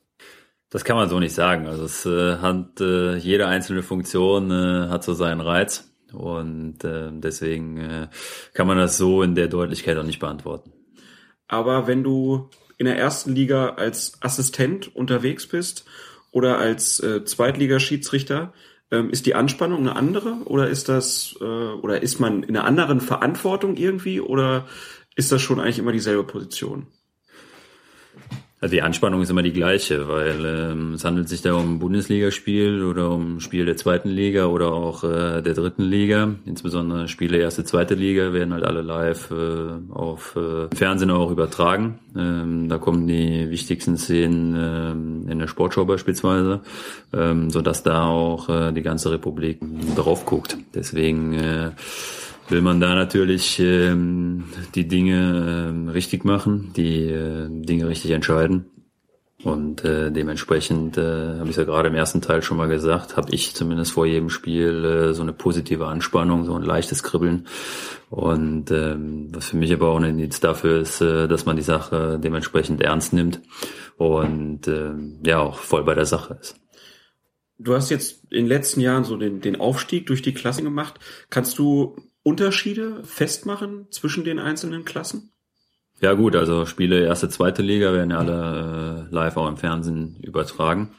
Das 0.70 0.84
kann 0.84 0.94
man 0.94 1.08
so 1.08 1.18
nicht 1.18 1.34
sagen. 1.34 1.66
Also 1.66 1.84
es 1.84 2.06
äh, 2.06 2.36
hat 2.36 2.80
äh, 2.80 3.16
jede 3.16 3.48
einzelne 3.48 3.82
Funktion 3.82 4.52
äh, 4.52 4.88
hat 4.88 5.02
so 5.02 5.12
seinen 5.12 5.40
Reiz 5.40 5.92
und 6.12 6.84
äh, 6.84 7.10
deswegen 7.12 7.78
äh, 7.78 8.08
kann 8.54 8.68
man 8.68 8.78
das 8.78 8.96
so 8.96 9.24
in 9.24 9.34
der 9.34 9.48
Deutlichkeit 9.48 9.98
auch 9.98 10.04
nicht 10.04 10.20
beantworten. 10.20 10.72
Aber 11.48 11.88
wenn 11.88 12.04
du 12.04 12.48
in 12.80 12.86
der 12.86 12.96
ersten 12.96 13.34
Liga 13.34 13.74
als 13.76 14.14
Assistent 14.22 14.96
unterwegs 14.96 15.46
bist 15.46 15.84
oder 16.30 16.56
als 16.56 16.98
äh, 17.00 17.26
Zweitligaschiedsrichter, 17.26 18.54
ähm, 18.90 19.10
ist 19.10 19.26
die 19.26 19.34
Anspannung 19.34 19.80
eine 19.80 19.96
andere 19.96 20.38
oder 20.46 20.66
ist 20.66 20.88
das 20.88 21.36
äh, 21.42 21.44
oder 21.44 22.02
ist 22.02 22.20
man 22.20 22.42
in 22.42 22.56
einer 22.56 22.66
anderen 22.66 23.02
Verantwortung 23.02 23.76
irgendwie 23.76 24.18
oder 24.18 24.66
ist 25.14 25.30
das 25.30 25.42
schon 25.42 25.60
eigentlich 25.60 25.78
immer 25.78 25.92
dieselbe 25.92 26.24
Position? 26.24 26.86
Also 28.62 28.74
die 28.74 28.82
Anspannung 28.82 29.22
ist 29.22 29.30
immer 29.30 29.42
die 29.42 29.54
gleiche, 29.54 30.06
weil 30.06 30.44
ähm, 30.44 30.92
es 30.92 31.04
handelt 31.06 31.30
sich 31.30 31.40
da 31.40 31.54
um 31.54 31.76
ein 31.76 31.78
Bundesligaspiel 31.78 32.84
oder 32.84 33.10
um 33.10 33.36
ein 33.36 33.40
Spiel 33.40 33.64
der 33.64 33.78
zweiten 33.78 34.10
Liga 34.10 34.46
oder 34.46 34.72
auch 34.72 35.02
äh, 35.02 35.40
der 35.40 35.54
dritten 35.54 35.84
Liga. 35.84 36.34
Insbesondere 36.44 37.08
Spiele 37.08 37.38
erste, 37.38 37.64
zweite 37.64 37.94
Liga 37.94 38.34
werden 38.34 38.52
halt 38.52 38.64
alle 38.64 38.82
live 38.82 39.30
äh, 39.30 39.94
auf 39.94 40.36
äh, 40.36 40.74
Fernsehen 40.76 41.10
auch 41.10 41.30
übertragen. 41.30 42.00
Ähm, 42.14 42.68
da 42.68 42.76
kommen 42.76 43.06
die 43.06 43.48
wichtigsten 43.48 43.96
Szenen 43.96 44.54
ähm, 44.58 45.28
in 45.30 45.38
der 45.38 45.48
Sportschau 45.48 45.86
beispielsweise, 45.86 46.60
ähm, 47.14 47.48
sodass 47.48 47.82
da 47.82 48.04
auch 48.04 48.50
äh, 48.50 48.72
die 48.72 48.82
ganze 48.82 49.10
Republik 49.10 49.58
drauf 49.96 50.26
guckt. 50.26 50.58
Deswegen 50.74 51.32
äh, 51.32 51.70
will 52.50 52.62
man 52.62 52.80
da 52.80 52.94
natürlich 52.94 53.58
ähm, 53.60 54.44
die 54.74 54.88
Dinge 54.88 55.68
ähm, 55.68 55.88
richtig 55.88 56.24
machen, 56.24 56.72
die 56.76 57.04
äh, 57.04 57.48
Dinge 57.48 57.88
richtig 57.88 58.10
entscheiden. 58.10 58.66
Und 59.42 59.84
äh, 59.84 60.10
dementsprechend, 60.10 60.98
äh, 60.98 61.38
habe 61.38 61.48
ich 61.48 61.56
ja 61.56 61.64
gerade 61.64 61.88
im 61.88 61.94
ersten 61.94 62.20
Teil 62.20 62.42
schon 62.42 62.58
mal 62.58 62.68
gesagt, 62.68 63.16
habe 63.16 63.32
ich 63.32 63.54
zumindest 63.54 63.92
vor 63.92 64.04
jedem 64.04 64.28
Spiel 64.28 64.84
äh, 64.84 65.14
so 65.14 65.22
eine 65.22 65.32
positive 65.32 65.86
Anspannung, 65.86 66.44
so 66.44 66.54
ein 66.54 66.62
leichtes 66.62 67.02
Kribbeln. 67.02 67.46
Und 68.10 68.70
ähm, 68.70 69.28
was 69.32 69.46
für 69.46 69.56
mich 69.56 69.72
aber 69.72 69.88
auch 69.88 69.96
ein 69.96 70.04
Indiz 70.04 70.40
dafür 70.40 70.80
ist, 70.80 71.00
äh, 71.00 71.26
dass 71.26 71.46
man 71.46 71.56
die 71.56 71.62
Sache 71.62 72.20
dementsprechend 72.22 72.82
ernst 72.82 73.14
nimmt 73.14 73.40
und 73.96 74.68
äh, 74.68 74.92
ja 75.24 75.38
auch 75.38 75.56
voll 75.56 75.84
bei 75.84 75.94
der 75.94 76.06
Sache 76.06 76.36
ist. 76.38 76.56
Du 77.58 77.74
hast 77.74 77.90
jetzt 77.90 78.24
in 78.30 78.44
den 78.44 78.46
letzten 78.46 78.80
Jahren 78.80 79.04
so 79.04 79.16
den, 79.16 79.40
den 79.40 79.60
Aufstieg 79.60 80.06
durch 80.06 80.22
die 80.22 80.34
Klassen 80.34 80.64
gemacht. 80.64 80.98
Kannst 81.30 81.58
du 81.58 81.96
Unterschiede 82.22 83.02
festmachen 83.04 83.86
zwischen 83.90 84.24
den 84.24 84.38
einzelnen 84.38 84.84
Klassen? 84.84 85.32
Ja 86.00 86.14
gut, 86.14 86.34
also 86.34 86.64
Spiele 86.64 87.04
erste, 87.04 87.28
zweite 87.28 87.60
Liga 87.60 87.92
werden 87.92 88.10
ja 88.10 88.18
alle 88.18 89.06
äh, 89.10 89.14
live 89.14 89.36
auch 89.36 89.48
im 89.48 89.58
Fernsehen 89.58 90.16
übertragen. 90.22 90.92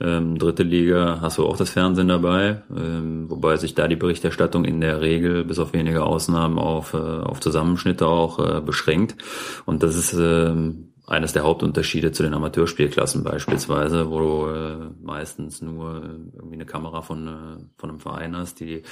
Ähm, 0.00 0.38
dritte 0.38 0.62
Liga 0.62 1.18
hast 1.20 1.36
du 1.36 1.46
auch 1.46 1.58
das 1.58 1.68
Fernsehen 1.68 2.08
dabei, 2.08 2.62
ähm, 2.74 3.28
wobei 3.28 3.58
sich 3.58 3.74
da 3.74 3.86
die 3.86 3.96
Berichterstattung 3.96 4.64
in 4.64 4.80
der 4.80 5.02
Regel 5.02 5.44
bis 5.44 5.58
auf 5.58 5.74
wenige 5.74 6.04
Ausnahmen 6.04 6.58
auf, 6.58 6.94
äh, 6.94 6.96
auf 6.96 7.40
Zusammenschnitte 7.40 8.06
auch 8.06 8.38
äh, 8.38 8.62
beschränkt. 8.62 9.16
Und 9.66 9.82
das 9.82 9.94
ist 9.94 10.14
ähm, 10.14 10.94
eines 11.06 11.32
der 11.32 11.44
Hauptunterschiede 11.44 12.10
zu 12.10 12.24
den 12.24 12.34
Amateurspielklassen 12.34 13.22
beispielsweise, 13.22 14.10
wo 14.10 14.18
du 14.18 14.46
äh, 14.48 14.76
meistens 15.02 15.62
nur 15.62 16.02
äh, 16.02 16.36
irgendwie 16.36 16.54
eine 16.54 16.66
Kamera 16.66 17.02
von, 17.02 17.28
äh, 17.28 17.30
von 17.76 17.90
einem 17.90 18.00
Verein 18.00 18.36
hast, 18.36 18.58
die 18.58 18.82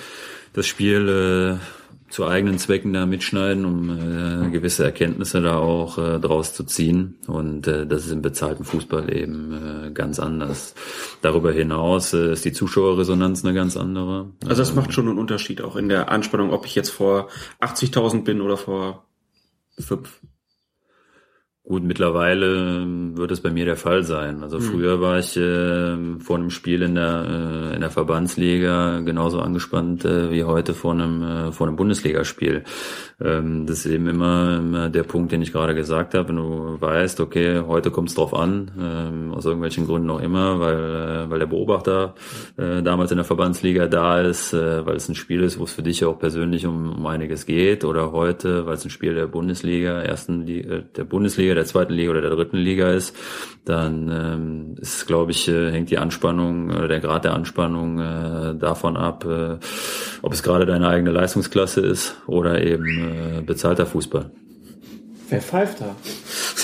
das 0.52 0.66
Spiel 0.66 1.58
äh, 1.60 1.84
zu 2.08 2.24
eigenen 2.24 2.58
Zwecken 2.58 2.92
da 2.92 3.06
mitschneiden, 3.06 3.64
um 3.64 3.90
äh, 3.90 4.50
gewisse 4.50 4.84
Erkenntnisse 4.84 5.42
da 5.42 5.56
auch 5.56 5.98
äh, 5.98 6.20
draus 6.20 6.54
zu 6.54 6.62
ziehen. 6.62 7.16
Und 7.26 7.66
äh, 7.66 7.84
das 7.84 8.06
ist 8.06 8.12
im 8.12 8.22
bezahlten 8.22 8.64
Fußball 8.64 9.12
eben 9.12 9.88
äh, 9.88 9.90
ganz 9.90 10.20
anders. 10.20 10.76
Darüber 11.20 11.50
hinaus 11.50 12.12
äh, 12.12 12.32
ist 12.32 12.44
die 12.44 12.52
Zuschauerresonanz 12.52 13.44
eine 13.44 13.54
ganz 13.54 13.76
andere. 13.76 14.30
Also 14.46 14.62
das 14.62 14.74
macht 14.74 14.92
schon 14.92 15.08
einen 15.08 15.18
Unterschied 15.18 15.62
auch 15.62 15.74
in 15.74 15.88
der 15.88 16.12
Anspannung, 16.12 16.52
ob 16.52 16.66
ich 16.66 16.76
jetzt 16.76 16.90
vor 16.90 17.28
80.000 17.60 18.22
bin 18.22 18.40
oder 18.40 18.56
vor 18.56 19.04
fünf. 19.76 20.20
Gut, 21.66 21.82
mittlerweile 21.82 22.82
ähm, 22.82 23.16
wird 23.16 23.30
es 23.30 23.40
bei 23.40 23.50
mir 23.50 23.64
der 23.64 23.76
Fall 23.76 24.02
sein. 24.02 24.42
Also 24.42 24.58
mhm. 24.58 24.62
früher 24.64 25.00
war 25.00 25.18
ich 25.18 25.34
äh, 25.34 26.18
vor 26.18 26.36
einem 26.36 26.50
Spiel 26.50 26.82
in 26.82 26.94
der 26.94 27.24
äh, 27.26 27.74
in 27.76 27.80
der 27.80 27.88
Verbandsliga 27.88 29.00
genauso 29.00 29.40
angespannt 29.40 30.04
äh, 30.04 30.30
wie 30.30 30.44
heute 30.44 30.74
vor 30.74 30.92
einem 30.92 31.22
äh, 31.22 31.52
vor 31.52 31.66
einem 31.66 31.76
Bundesligaspiel. 31.76 32.64
Ähm, 33.18 33.64
das 33.64 33.78
ist 33.78 33.86
eben 33.86 34.08
immer, 34.08 34.58
immer 34.58 34.90
der 34.90 35.04
Punkt, 35.04 35.32
den 35.32 35.40
ich 35.40 35.52
gerade 35.52 35.74
gesagt 35.74 36.12
habe. 36.12 36.28
Wenn 36.28 36.36
du 36.36 36.76
weißt, 36.82 37.20
okay, 37.20 37.60
heute 37.60 37.90
kommt 37.90 38.10
es 38.10 38.14
drauf 38.14 38.34
an, 38.34 38.70
ähm, 38.78 39.32
aus 39.32 39.46
irgendwelchen 39.46 39.86
Gründen 39.86 40.10
auch 40.10 40.20
immer, 40.20 40.60
weil 40.60 41.24
äh, 41.24 41.30
weil 41.30 41.38
der 41.38 41.46
Beobachter 41.46 42.14
äh, 42.58 42.82
damals 42.82 43.10
in 43.10 43.16
der 43.16 43.24
Verbandsliga 43.24 43.86
da 43.86 44.20
ist, 44.20 44.52
äh, 44.52 44.84
weil 44.84 44.96
es 44.96 45.08
ein 45.08 45.14
Spiel 45.14 45.42
ist, 45.42 45.58
wo 45.58 45.64
es 45.64 45.72
für 45.72 45.82
dich 45.82 46.04
auch 46.04 46.18
persönlich 46.18 46.66
um, 46.66 46.92
um 46.92 47.06
einiges 47.06 47.46
geht, 47.46 47.84
oder 47.84 48.12
heute, 48.12 48.66
weil 48.66 48.74
es 48.74 48.84
ein 48.84 48.90
Spiel 48.90 49.14
der 49.14 49.28
Bundesliga, 49.28 50.02
ersten 50.02 50.42
Liga, 50.42 50.80
der 50.94 51.04
Bundesliga 51.04 51.53
Bundesliga, 51.54 51.60
der 51.60 51.66
zweiten 51.66 51.92
Liga 51.92 52.10
oder 52.10 52.20
der 52.20 52.30
dritten 52.30 52.56
Liga 52.56 52.90
ist, 52.90 53.16
dann 53.64 54.10
ähm, 54.10 54.74
ist, 54.80 55.06
glaube 55.06 55.30
ich, 55.30 55.48
äh, 55.48 55.70
hängt 55.70 55.90
die 55.90 55.98
Anspannung 55.98 56.70
oder 56.70 56.88
der 56.88 57.00
Grad 57.00 57.24
der 57.24 57.34
Anspannung 57.34 57.98
äh, 57.98 58.54
davon 58.58 58.96
ab, 58.96 59.24
äh, 59.24 59.58
ob 60.22 60.32
es 60.32 60.42
gerade 60.42 60.66
deine 60.66 60.88
eigene 60.88 61.12
Leistungsklasse 61.12 61.80
ist 61.80 62.16
oder 62.26 62.62
eben 62.62 63.38
äh, 63.38 63.42
bezahlter 63.42 63.86
Fußball. 63.86 64.30
Wer 65.30 65.40
pfeift 65.40 65.80
da? 65.80 65.96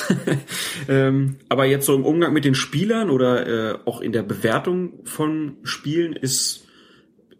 ähm, 0.89 1.37
aber 1.49 1.65
jetzt 1.65 1.87
so 1.87 1.95
im 1.95 2.05
Umgang 2.05 2.33
mit 2.33 2.45
den 2.45 2.55
Spielern 2.55 3.11
oder 3.11 3.47
äh, 3.47 3.79
auch 3.87 4.01
in 4.01 4.13
der 4.13 4.23
Bewertung 4.23 5.01
von 5.05 5.57
Spielen 5.63 6.15
ist 6.15 6.67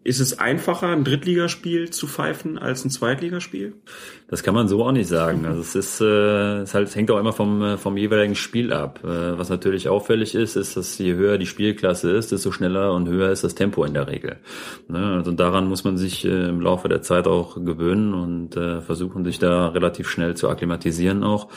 ist 0.03 0.19
es 0.19 0.39
einfacher, 0.39 0.87
ein 0.87 1.03
Drittligaspiel 1.03 1.91
zu 1.91 2.07
pfeifen 2.07 2.57
als 2.57 2.83
ein 2.83 2.89
Zweitligaspiel? 2.89 3.73
Das 4.27 4.41
kann 4.41 4.55
man 4.55 4.67
so 4.67 4.83
auch 4.83 4.91
nicht 4.91 5.07
sagen. 5.07 5.45
Also 5.45 5.61
es 5.61 5.75
ist, 5.75 6.01
äh, 6.01 6.61
es 6.61 6.73
halt, 6.73 6.95
hängt 6.95 7.11
auch 7.11 7.19
immer 7.19 7.33
vom, 7.33 7.61
äh, 7.61 7.77
vom 7.77 7.97
jeweiligen 7.97 8.33
Spiel 8.33 8.73
ab. 8.73 9.01
Äh, 9.03 9.37
was 9.37 9.49
natürlich 9.49 9.89
auffällig 9.89 10.33
ist, 10.33 10.55
ist, 10.55 10.75
dass 10.75 10.97
je 10.97 11.13
höher 11.13 11.37
die 11.37 11.45
Spielklasse 11.45 12.09
ist, 12.11 12.31
desto 12.31 12.51
schneller 12.51 12.93
und 12.93 13.09
höher 13.09 13.29
ist 13.29 13.43
das 13.43 13.53
Tempo 13.53 13.83
in 13.83 13.93
der 13.93 14.07
Regel. 14.07 14.37
Ne? 14.87 15.05
Also 15.17 15.33
daran 15.33 15.67
muss 15.67 15.83
man 15.83 15.97
sich 15.97 16.25
äh, 16.25 16.49
im 16.49 16.61
Laufe 16.61 16.89
der 16.89 17.03
Zeit 17.03 17.27
auch 17.27 17.55
gewöhnen 17.63 18.15
und 18.15 18.57
äh, 18.57 18.81
versuchen, 18.81 19.23
sich 19.23 19.37
da 19.37 19.67
relativ 19.67 20.09
schnell 20.09 20.35
zu 20.35 20.49
akklimatisieren 20.49 21.23
auch. 21.23 21.49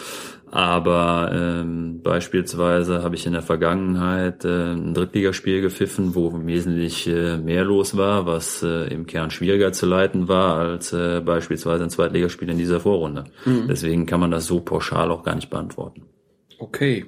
Aber 0.54 1.32
ähm, 1.34 2.00
beispielsweise 2.04 3.02
habe 3.02 3.16
ich 3.16 3.26
in 3.26 3.32
der 3.32 3.42
Vergangenheit 3.42 4.44
äh, 4.44 4.70
ein 4.72 4.94
Drittligaspiel 4.94 5.60
gepfiffen, 5.60 6.14
wo 6.14 6.32
wesentlich 6.46 7.08
äh, 7.08 7.38
mehr 7.38 7.64
los 7.64 7.96
war, 7.96 8.24
was 8.24 8.62
äh, 8.62 8.86
im 8.94 9.04
Kern 9.06 9.32
schwieriger 9.32 9.72
zu 9.72 9.86
leiten 9.86 10.28
war 10.28 10.58
als 10.58 10.92
äh, 10.92 11.20
beispielsweise 11.22 11.82
ein 11.82 11.90
Zweitligaspiel 11.90 12.48
in 12.48 12.56
dieser 12.56 12.78
Vorrunde. 12.78 13.24
Mhm. 13.44 13.66
Deswegen 13.66 14.06
kann 14.06 14.20
man 14.20 14.30
das 14.30 14.46
so 14.46 14.60
pauschal 14.60 15.10
auch 15.10 15.24
gar 15.24 15.34
nicht 15.34 15.50
beantworten. 15.50 16.04
Okay. 16.60 17.06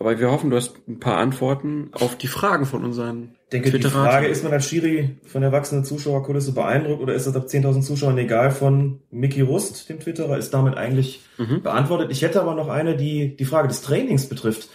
Aber 0.00 0.18
wir 0.18 0.32
hoffen, 0.32 0.50
du 0.50 0.56
hast 0.56 0.76
ein 0.88 0.98
paar 0.98 1.18
Antworten 1.18 1.90
auf 1.92 2.18
die 2.18 2.26
Fragen 2.26 2.66
von 2.66 2.84
unseren 2.84 3.36
ich 3.52 3.62
denke, 3.62 3.78
die 3.78 3.88
Frage, 3.88 4.28
ist 4.28 4.44
man 4.44 4.52
als 4.52 4.66
Schiri 4.66 5.16
von 5.24 5.42
der 5.42 5.52
wachsenden 5.52 5.84
Zuschauerkulisse 5.84 6.52
beeindruckt 6.52 7.02
oder 7.02 7.14
ist 7.14 7.26
das 7.26 7.36
ab 7.36 7.46
10.000 7.46 7.82
Zuschauern 7.82 8.16
egal 8.16 8.50
von 8.50 9.00
Mickey 9.10 9.42
Rust, 9.42 9.88
dem 9.90 10.00
Twitterer, 10.00 10.38
ist 10.38 10.54
damit 10.54 10.76
eigentlich 10.76 11.20
mhm. 11.36 11.62
beantwortet. 11.62 12.10
Ich 12.10 12.22
hätte 12.22 12.40
aber 12.40 12.54
noch 12.54 12.68
eine, 12.68 12.96
die 12.96 13.36
die 13.36 13.44
Frage 13.44 13.68
des 13.68 13.82
Trainings 13.82 14.26
betrifft. 14.28 14.70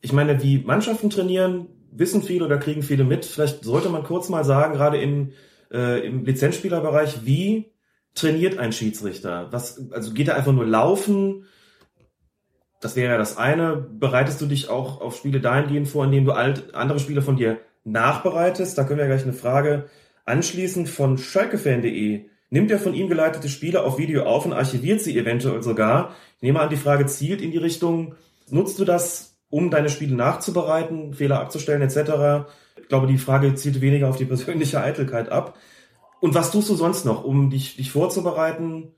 Ich 0.00 0.14
meine, 0.14 0.42
wie 0.42 0.58
Mannschaften 0.58 1.10
trainieren, 1.10 1.66
wissen 1.92 2.22
viele 2.22 2.46
oder 2.46 2.56
kriegen 2.56 2.82
viele 2.82 3.04
mit. 3.04 3.26
Vielleicht 3.26 3.64
sollte 3.64 3.90
man 3.90 4.02
kurz 4.02 4.30
mal 4.30 4.44
sagen, 4.44 4.74
gerade 4.74 4.98
im, 4.98 5.32
äh, 5.70 6.06
im 6.06 6.24
Lizenzspielerbereich, 6.24 7.26
wie 7.26 7.72
trainiert 8.14 8.58
ein 8.58 8.72
Schiedsrichter? 8.72 9.48
Was, 9.50 9.90
also 9.90 10.14
geht 10.14 10.28
er 10.28 10.36
einfach 10.36 10.52
nur 10.52 10.66
laufen? 10.66 11.44
Das 12.80 12.96
wäre 12.96 13.12
ja 13.12 13.18
das 13.18 13.36
eine. 13.36 13.76
Bereitest 13.76 14.40
du 14.40 14.46
dich 14.46 14.70
auch 14.70 15.02
auf 15.02 15.16
Spiele 15.16 15.40
dahingehend 15.40 15.88
vor, 15.88 16.04
indem 16.04 16.24
du 16.24 16.32
alt, 16.32 16.74
andere 16.74 16.98
Spieler 16.98 17.20
von 17.20 17.36
dir 17.36 17.58
nachbereitest. 17.86 18.76
Da 18.76 18.84
können 18.84 18.98
wir 18.98 19.06
gleich 19.06 19.22
eine 19.22 19.32
Frage 19.32 19.86
anschließen 20.26 20.86
von 20.86 21.16
schalkefan.de. 21.16 22.26
Nimmt 22.50 22.70
er 22.70 22.78
von 22.78 22.94
ihm 22.94 23.08
geleitete 23.08 23.48
Spiele 23.48 23.82
auf 23.82 23.98
Video 23.98 24.24
auf 24.24 24.44
und 24.44 24.52
archiviert 24.52 25.00
sie 25.00 25.18
eventuell 25.18 25.62
sogar? 25.62 26.14
Ich 26.36 26.42
nehme 26.42 26.60
an, 26.60 26.68
die 26.68 26.76
Frage 26.76 27.06
zielt 27.06 27.40
in 27.40 27.50
die 27.50 27.58
Richtung, 27.58 28.14
nutzt 28.50 28.78
du 28.78 28.84
das, 28.84 29.38
um 29.48 29.70
deine 29.70 29.88
Spiele 29.88 30.14
nachzubereiten, 30.14 31.14
Fehler 31.14 31.40
abzustellen 31.40 31.82
etc.? 31.82 32.48
Ich 32.80 32.88
glaube, 32.88 33.06
die 33.06 33.18
Frage 33.18 33.54
zielt 33.54 33.80
weniger 33.80 34.08
auf 34.08 34.16
die 34.16 34.24
persönliche 34.26 34.80
Eitelkeit 34.80 35.30
ab. 35.30 35.56
Und 36.20 36.34
was 36.34 36.50
tust 36.50 36.68
du 36.68 36.74
sonst 36.74 37.04
noch, 37.04 37.24
um 37.24 37.50
dich, 37.50 37.76
dich 37.76 37.90
vorzubereiten 37.90 38.94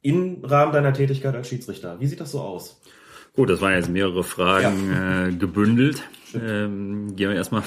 im 0.00 0.44
Rahmen 0.44 0.72
deiner 0.72 0.92
Tätigkeit 0.92 1.34
als 1.34 1.48
Schiedsrichter? 1.48 2.00
Wie 2.00 2.06
sieht 2.06 2.20
das 2.20 2.32
so 2.32 2.40
aus? 2.40 2.80
Gut, 3.34 3.50
das 3.50 3.60
waren 3.60 3.74
jetzt 3.74 3.90
mehrere 3.90 4.24
Fragen 4.24 4.90
ja. 4.90 5.26
äh, 5.26 5.32
gebündelt. 5.32 6.02
Ähm, 6.34 7.14
gehen 7.14 7.30
wir 7.30 7.36
erstmal 7.36 7.62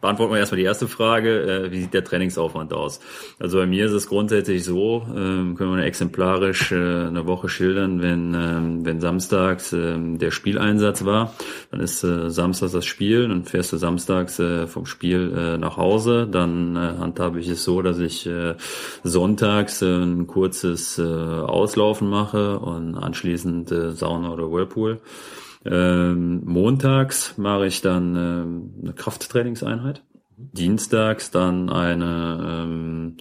Beantworten 0.00 0.32
wir 0.32 0.40
erstmal 0.40 0.58
die 0.58 0.64
erste 0.64 0.88
Frage. 0.88 1.42
Äh, 1.42 1.70
wie 1.70 1.82
sieht 1.82 1.94
der 1.94 2.02
Trainingsaufwand 2.02 2.72
aus? 2.72 2.98
Also 3.38 3.58
bei 3.58 3.66
mir 3.66 3.86
ist 3.86 3.92
es 3.92 4.08
grundsätzlich 4.08 4.64
so, 4.64 5.06
ähm, 5.14 5.54
können 5.54 5.76
wir 5.76 5.84
exemplarisch 5.84 6.72
äh, 6.72 7.06
eine 7.06 7.26
Woche 7.28 7.48
schildern, 7.48 8.02
wenn, 8.02 8.34
ähm, 8.34 8.84
wenn 8.84 9.00
samstags 9.00 9.72
ähm, 9.72 10.18
der 10.18 10.32
Spieleinsatz 10.32 11.04
war, 11.04 11.32
dann 11.70 11.78
ist 11.78 12.02
äh, 12.02 12.28
samstags 12.28 12.72
das 12.72 12.86
Spiel, 12.86 13.28
dann 13.28 13.44
fährst 13.44 13.72
du 13.72 13.76
samstags 13.76 14.40
vom 14.66 14.86
Spiel 14.86 15.58
nach 15.58 15.76
Hause, 15.76 16.26
dann 16.30 16.76
handhabe 16.76 17.38
ich 17.38 17.48
es 17.48 17.64
so, 17.64 17.82
dass 17.82 17.98
ich 17.98 18.28
sonntags 19.02 19.82
ein 19.82 20.26
kurzes 20.26 20.98
Auslaufen 20.98 22.08
mache 22.08 22.58
und 22.58 22.96
anschließend 22.96 23.72
Sauna 23.92 24.32
oder 24.32 24.50
Whirlpool. 24.50 25.00
Ähm, 25.64 26.42
montags 26.44 27.38
mache 27.38 27.66
ich 27.66 27.80
dann 27.80 28.16
ähm, 28.16 28.74
eine 28.82 28.92
Krafttrainingseinheit. 28.92 30.02
Dienstags 30.36 31.30
dann 31.30 31.70
eine 31.70 32.64
ähm, 32.64 33.16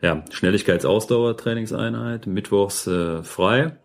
ja, 0.00 0.24
Schnelligkeitsausdauertrainingseinheit. 0.30 2.26
Mittwochs 2.26 2.86
äh, 2.86 3.22
frei. 3.22 3.78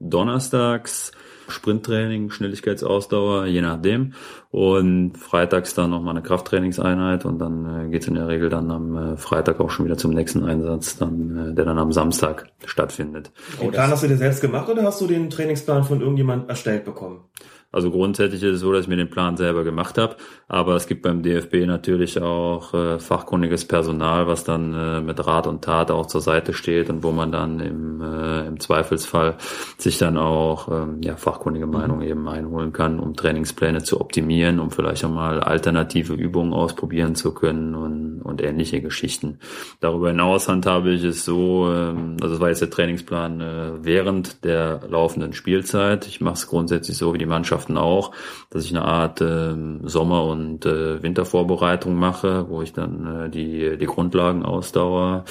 Donnerstags 0.00 1.12
Sprinttraining, 1.48 2.30
Schnelligkeitsausdauer, 2.30 3.46
je 3.46 3.60
nachdem. 3.60 4.14
Und 4.50 5.16
freitags 5.16 5.74
dann 5.74 5.90
nochmal 5.90 6.14
eine 6.14 6.22
Krafttrainingseinheit 6.22 7.24
und 7.24 7.38
dann 7.38 7.86
äh, 7.86 7.90
geht's 7.90 8.06
in 8.08 8.14
der 8.14 8.28
Regel 8.28 8.48
dann 8.48 8.70
am 8.70 8.96
äh, 8.96 9.16
Freitag 9.16 9.60
auch 9.60 9.70
schon 9.70 9.86
wieder 9.86 9.96
zum 9.96 10.12
nächsten 10.12 10.44
Einsatz, 10.44 10.96
dann, 10.98 11.50
äh, 11.52 11.54
der 11.54 11.64
dann 11.64 11.78
am 11.78 11.92
Samstag 11.92 12.46
stattfindet. 12.64 13.30
Den 13.60 13.70
Plan 13.70 13.90
hast 13.90 14.02
du 14.02 14.08
dir 14.08 14.16
selbst 14.16 14.40
gemacht 14.40 14.68
oder 14.68 14.82
hast 14.82 15.00
du 15.00 15.06
den 15.06 15.30
Trainingsplan 15.30 15.84
von 15.84 16.00
irgendjemand 16.00 16.48
erstellt 16.48 16.84
bekommen? 16.84 17.24
Also 17.72 17.90
grundsätzlich 17.90 18.42
ist 18.42 18.56
es 18.56 18.60
so, 18.60 18.70
dass 18.70 18.82
ich 18.82 18.88
mir 18.88 18.96
den 18.96 19.08
Plan 19.08 19.38
selber 19.38 19.64
gemacht 19.64 19.96
habe, 19.96 20.16
aber 20.46 20.76
es 20.76 20.86
gibt 20.86 21.00
beim 21.00 21.22
DFB 21.22 21.66
natürlich 21.66 22.20
auch 22.20 22.74
äh, 22.74 22.98
fachkundiges 22.98 23.64
Personal, 23.64 24.26
was 24.26 24.44
dann 24.44 24.74
äh, 24.74 25.00
mit 25.00 25.26
Rat 25.26 25.46
und 25.46 25.64
Tat 25.64 25.90
auch 25.90 26.04
zur 26.04 26.20
Seite 26.20 26.52
steht 26.52 26.90
und 26.90 27.02
wo 27.02 27.12
man 27.12 27.32
dann 27.32 27.60
im, 27.60 28.02
äh, 28.02 28.46
im 28.46 28.60
Zweifelsfall 28.60 29.36
sich 29.78 29.96
dann 29.96 30.18
auch 30.18 30.68
ähm, 30.68 31.00
ja, 31.02 31.16
fachkundige 31.16 31.66
mhm. 31.66 31.72
Meinung 31.72 32.02
eben 32.02 32.28
einholen 32.28 32.74
kann, 32.74 33.00
um 33.00 33.16
Trainingspläne 33.16 33.82
zu 33.82 34.02
optimieren, 34.02 34.60
um 34.60 34.70
vielleicht 34.70 35.06
auch 35.06 35.10
mal 35.10 35.40
alternative 35.40 36.12
Übungen 36.12 36.52
ausprobieren 36.52 37.14
zu 37.14 37.32
können 37.32 37.74
und, 37.74 38.20
und 38.20 38.42
ähnliche 38.42 38.82
Geschichten. 38.82 39.38
Darüber 39.80 40.08
hinaus 40.08 40.46
handhabe 40.46 40.90
ich 40.90 41.04
es 41.04 41.24
so, 41.24 41.72
ähm, 41.72 42.18
also 42.20 42.34
das 42.34 42.40
war 42.40 42.48
jetzt 42.50 42.60
der 42.60 42.68
Trainingsplan 42.68 43.40
äh, 43.40 43.70
während 43.80 44.44
der 44.44 44.82
laufenden 44.90 45.32
Spielzeit. 45.32 46.06
Ich 46.06 46.20
mache 46.20 46.34
es 46.34 46.46
grundsätzlich 46.46 46.98
so, 46.98 47.14
wie 47.14 47.18
die 47.18 47.24
Mannschaft 47.24 47.61
Mannschaften 47.62 47.76
auch, 47.76 48.12
dass 48.50 48.64
ich 48.64 48.70
eine 48.70 48.84
Art 48.84 49.20
äh, 49.20 49.54
Sommer- 49.84 50.24
und 50.24 50.66
äh, 50.66 51.02
Wintervorbereitung 51.02 51.94
mache, 51.94 52.48
wo 52.48 52.62
ich 52.62 52.72
dann 52.72 53.26
äh, 53.26 53.30
die, 53.30 53.76
die 53.78 53.86
Grundlagenausdauer 53.86 55.24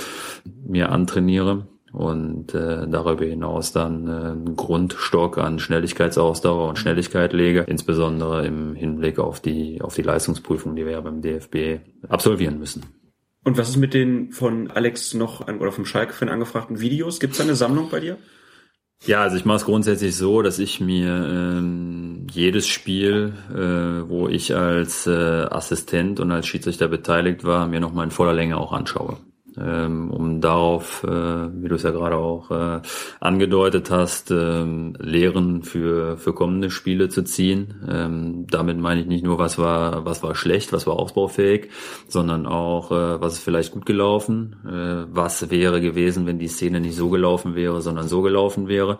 mir 0.65 0.91
antrainiere 0.91 1.67
und 1.91 2.53
äh, 2.53 2.87
darüber 2.87 3.25
hinaus 3.25 3.73
dann 3.73 4.07
äh, 4.07 4.11
einen 4.11 4.55
Grundstock 4.55 5.37
an 5.37 5.59
Schnelligkeitsausdauer 5.59 6.69
und 6.69 6.79
Schnelligkeit 6.79 7.33
lege, 7.33 7.65
insbesondere 7.67 8.45
im 8.45 8.75
Hinblick 8.75 9.19
auf 9.19 9.41
die 9.41 9.81
auf 9.81 9.95
die 9.95 10.03
Leistungsprüfung, 10.03 10.75
die 10.75 10.85
wir 10.85 10.93
ja 10.93 11.01
beim 11.01 11.21
DFB 11.21 11.81
absolvieren 12.07 12.59
müssen. 12.59 12.83
Und 13.43 13.57
was 13.57 13.69
ist 13.69 13.77
mit 13.77 13.93
den 13.93 14.31
von 14.31 14.69
Alex 14.69 15.15
noch 15.15 15.47
an, 15.47 15.59
oder 15.59 15.71
vom 15.71 15.85
Schalke-Fan 15.85 16.29
angefragten 16.29 16.79
Videos? 16.79 17.19
Gibt 17.19 17.33
es 17.33 17.41
eine 17.41 17.55
Sammlung 17.55 17.89
bei 17.89 17.99
dir? 17.99 18.17
Ja, 19.03 19.21
also 19.23 19.35
ich 19.35 19.45
mache 19.45 19.57
es 19.57 19.65
grundsätzlich 19.65 20.15
so, 20.15 20.43
dass 20.43 20.59
ich 20.59 20.79
mir 20.79 21.07
ähm, 21.09 22.27
jedes 22.31 22.67
Spiel, 22.67 23.33
äh, 23.49 24.07
wo 24.07 24.27
ich 24.27 24.55
als 24.55 25.07
äh, 25.07 25.11
Assistent 25.49 26.19
und 26.19 26.31
als 26.31 26.45
Schiedsrichter 26.45 26.87
beteiligt 26.87 27.43
war, 27.43 27.67
mir 27.67 27.79
nochmal 27.79 28.05
in 28.05 28.11
voller 28.11 28.33
Länge 28.33 28.57
auch 28.57 28.73
anschaue 28.73 29.17
um 29.57 30.39
darauf, 30.39 31.03
äh, 31.03 31.07
wie 31.09 31.67
du 31.67 31.75
es 31.75 31.83
ja 31.83 31.91
gerade 31.91 32.15
auch 32.15 32.51
äh, 32.51 32.81
angedeutet 33.19 33.91
hast, 33.91 34.31
ähm, 34.31 34.93
Lehren 34.99 35.63
für 35.63 36.17
für 36.17 36.33
kommende 36.33 36.69
Spiele 36.69 37.09
zu 37.09 37.23
ziehen. 37.23 37.73
Ähm, 37.89 38.47
damit 38.49 38.77
meine 38.77 39.01
ich 39.01 39.07
nicht 39.07 39.23
nur, 39.23 39.39
was 39.39 39.57
war 39.57 40.05
was 40.05 40.23
war 40.23 40.35
schlecht, 40.35 40.71
was 40.71 40.87
war 40.87 40.97
ausbaufähig, 40.97 41.69
sondern 42.07 42.45
auch, 42.45 42.91
äh, 42.91 43.21
was 43.21 43.33
ist 43.33 43.43
vielleicht 43.43 43.71
gut 43.73 43.85
gelaufen, 43.85 44.55
was 45.11 45.49
wäre 45.49 45.81
gewesen, 45.81 46.25
wenn 46.25 46.39
die 46.39 46.47
Szene 46.47 46.79
nicht 46.79 46.95
so 46.95 47.09
gelaufen 47.09 47.55
wäre, 47.55 47.81
sondern 47.81 48.07
so 48.07 48.21
gelaufen 48.21 48.67
wäre. 48.67 48.99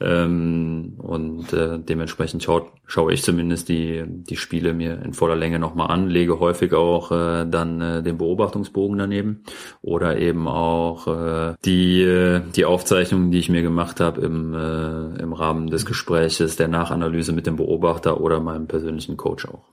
Ähm, 0.00 0.94
und 0.98 1.46
dementsprechend 1.52 2.42
schaut, 2.42 2.66
schaue 2.86 3.12
ich 3.12 3.22
zumindest 3.22 3.68
die 3.68 4.04
die 4.06 4.36
Spiele 4.36 4.74
mir 4.74 5.02
in 5.02 5.12
voller 5.12 5.36
Länge 5.36 5.58
nochmal 5.58 5.90
an, 5.90 6.08
lege 6.08 6.38
häufig 6.38 6.72
auch 6.72 7.10
dann 7.10 8.04
den 8.04 8.18
Beobachtungsbogen 8.18 8.98
daneben 8.98 9.42
oder 9.88 10.18
eben 10.18 10.46
auch 10.46 11.06
äh, 11.06 11.54
die, 11.64 12.02
äh, 12.02 12.42
die 12.54 12.64
Aufzeichnungen, 12.64 13.30
die 13.30 13.38
ich 13.38 13.48
mir 13.48 13.62
gemacht 13.62 14.00
habe 14.00 14.20
im, 14.20 14.54
äh, 14.54 15.22
im 15.22 15.32
Rahmen 15.32 15.68
des 15.68 15.86
Gespräches, 15.86 16.56
der 16.56 16.68
Nachanalyse 16.68 17.32
mit 17.32 17.46
dem 17.46 17.56
Beobachter 17.56 18.20
oder 18.20 18.40
meinem 18.40 18.66
persönlichen 18.66 19.16
Coach 19.16 19.46
auch. 19.46 19.64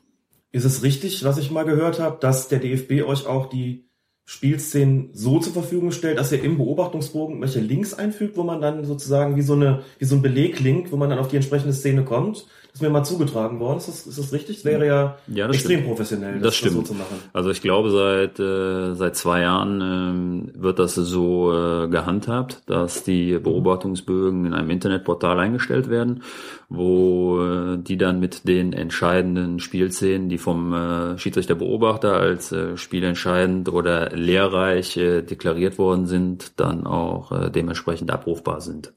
Ist 0.52 0.66
es 0.66 0.84
richtig, 0.84 1.24
was 1.24 1.38
ich 1.38 1.52
mal 1.52 1.66
gehört 1.66 2.00
habe, 2.00 2.18
dass 2.20 2.48
der 2.48 2.60
DFB 2.60 3.04
euch 3.06 3.28
auch 3.28 3.50
die 3.50 3.90
Spielszenen 4.28 5.10
so 5.14 5.40
zur 5.40 5.54
Verfügung 5.54 5.92
stellt, 5.92 6.18
dass 6.18 6.32
er 6.32 6.42
im 6.42 6.58
Beobachtungsbogen 6.58 7.40
welche 7.42 7.60
Links 7.60 7.94
einfügt, 7.94 8.38
wo 8.38 8.44
man 8.44 8.60
dann 8.60 8.84
sozusagen 8.84 9.36
wie 9.36 9.44
so 9.44 9.54
eine 9.54 9.84
wie 10.00 10.06
so 10.06 10.16
ein 10.16 10.24
Beleglink, 10.24 10.92
wo 10.92 10.98
man 10.98 11.10
dann 11.10 11.20
auf 11.20 11.28
die 11.28 11.36
entsprechende 11.36 11.74
Szene 11.74 12.04
kommt. 12.04 12.48
Ist 12.76 12.82
mir 12.82 12.90
mal 12.90 13.06
zugetragen 13.06 13.62
worden. 13.62 13.78
Ist 13.78 13.88
das, 13.88 14.06
ist 14.06 14.20
das 14.20 14.34
richtig? 14.34 14.58
Das 14.58 14.66
wäre 14.66 14.86
ja, 14.86 15.18
Ja, 15.34 15.48
extrem 15.48 15.78
stimmt. 15.78 15.88
professionell, 15.88 16.34
das, 16.34 16.42
Das 16.42 16.56
stimmt. 16.58 16.74
so 16.76 16.82
zu 16.82 16.94
machen. 16.94 17.22
Also 17.32 17.50
ich 17.50 17.62
glaube, 17.62 17.90
seit, 17.90 18.38
äh, 18.38 18.96
seit 18.96 19.16
zwei 19.16 19.44
Jahren 19.44 19.80
ähm, 19.82 20.52
wird 20.62 20.78
das 20.80 20.96
so 20.96 21.54
äh, 21.54 21.88
gehandhabt, 21.88 22.64
dass 22.66 23.06
die 23.06 23.40
Beobachtungsbögen 23.40 24.46
in 24.46 24.54
einem 24.54 24.70
Internetportal 24.72 25.40
eingestellt 25.40 25.90
werden, 25.90 26.24
wo 26.68 27.40
äh, 27.42 27.78
die 27.78 27.96
dann 27.96 28.20
mit 28.20 28.46
den 28.46 28.74
entscheidenden 28.74 29.62
Spielszenen, 29.62 30.28
die 30.28 30.38
vom 30.38 30.74
äh, 30.74 31.18
Schiedsrichterbeobachter 31.18 32.14
als 32.18 32.52
äh, 32.52 32.76
spielentscheidend 32.76 33.70
oder 33.70 34.10
lehrreich 34.10 34.98
äh, 34.98 35.22
deklariert 35.22 35.78
worden 35.78 36.08
sind, 36.08 36.60
dann 36.60 36.86
auch 36.86 37.32
äh, 37.32 37.50
dementsprechend 37.50 38.12
abrufbar 38.12 38.60
sind. 38.60 38.92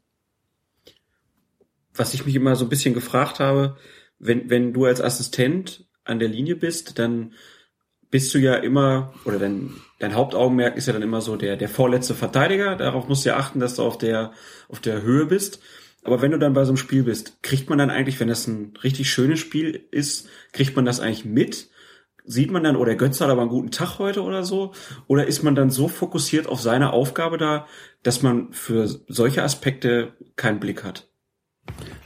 Was 1.99 2.15
ich 2.15 2.25
mich 2.25 2.35
immer 2.35 2.57
so 2.57 2.65
ein 2.65 2.69
bisschen 2.69 2.95
gefragt 2.95 3.41
habe, 3.41 3.77
wenn, 4.19 4.51
wenn 4.51 4.73
du 4.73 4.85
als 4.85 5.01
Assistent 5.01 5.87
an 6.05 6.19
der 6.19 6.29
Linie 6.29 6.57
bist, 6.57 6.99
dann 6.99 7.33
bist 8.11 8.35
du 8.35 8.39
ja 8.39 8.55
immer, 8.55 9.13
oder 9.25 9.39
dein, 9.39 9.75
dein 9.99 10.15
Hauptaugenmerk 10.15 10.77
ist 10.77 10.87
ja 10.87 10.93
dann 10.93 11.03
immer 11.03 11.21
so 11.21 11.37
der, 11.37 11.57
der 11.57 11.69
vorletzte 11.69 12.15
Verteidiger. 12.15 12.77
Darauf 12.77 13.09
musst 13.09 13.25
du 13.25 13.31
ja 13.31 13.37
achten, 13.37 13.61
dass 13.61 13.77
du 13.77 13.83
auf 13.83 13.99
der, 13.99 14.33
auf 14.69 14.81
der 14.81 15.03
Höhe 15.03 15.27
bist. 15.27 15.61
Aber 16.05 16.23
wenn 16.23 16.31
du 16.31 16.39
dann 16.39 16.55
bei 16.55 16.65
so 16.65 16.71
einem 16.71 16.79
Spiel 16.79 17.03
bist, 17.03 17.43
kriegt 17.43 17.69
man 17.69 17.79
dann 17.79 17.91
eigentlich, 17.91 18.19
wenn 18.19 18.29
das 18.29 18.47
ein 18.47 18.73
richtig 18.83 19.11
schönes 19.11 19.41
Spiel 19.41 19.89
ist, 19.91 20.29
kriegt 20.53 20.75
man 20.75 20.87
das 20.87 21.01
eigentlich 21.01 21.25
mit? 21.25 21.69
Sieht 22.25 22.51
man 22.51 22.63
dann, 22.63 22.77
oh, 22.77 22.85
der 22.85 22.97
Götze 22.97 23.25
hat 23.25 23.31
aber 23.31 23.43
einen 23.43 23.51
guten 23.51 23.71
Tag 23.71 23.99
heute 23.99 24.23
oder 24.23 24.45
so? 24.45 24.73
Oder 25.07 25.27
ist 25.27 25.43
man 25.43 25.55
dann 25.55 25.71
so 25.71 25.89
fokussiert 25.89 26.47
auf 26.47 26.61
seine 26.61 26.93
Aufgabe 26.93 27.37
da, 27.37 27.67
dass 28.03 28.23
man 28.23 28.53
für 28.53 28.87
solche 28.87 29.43
Aspekte 29.43 30.13
keinen 30.37 30.61
Blick 30.61 30.85
hat? 30.85 31.08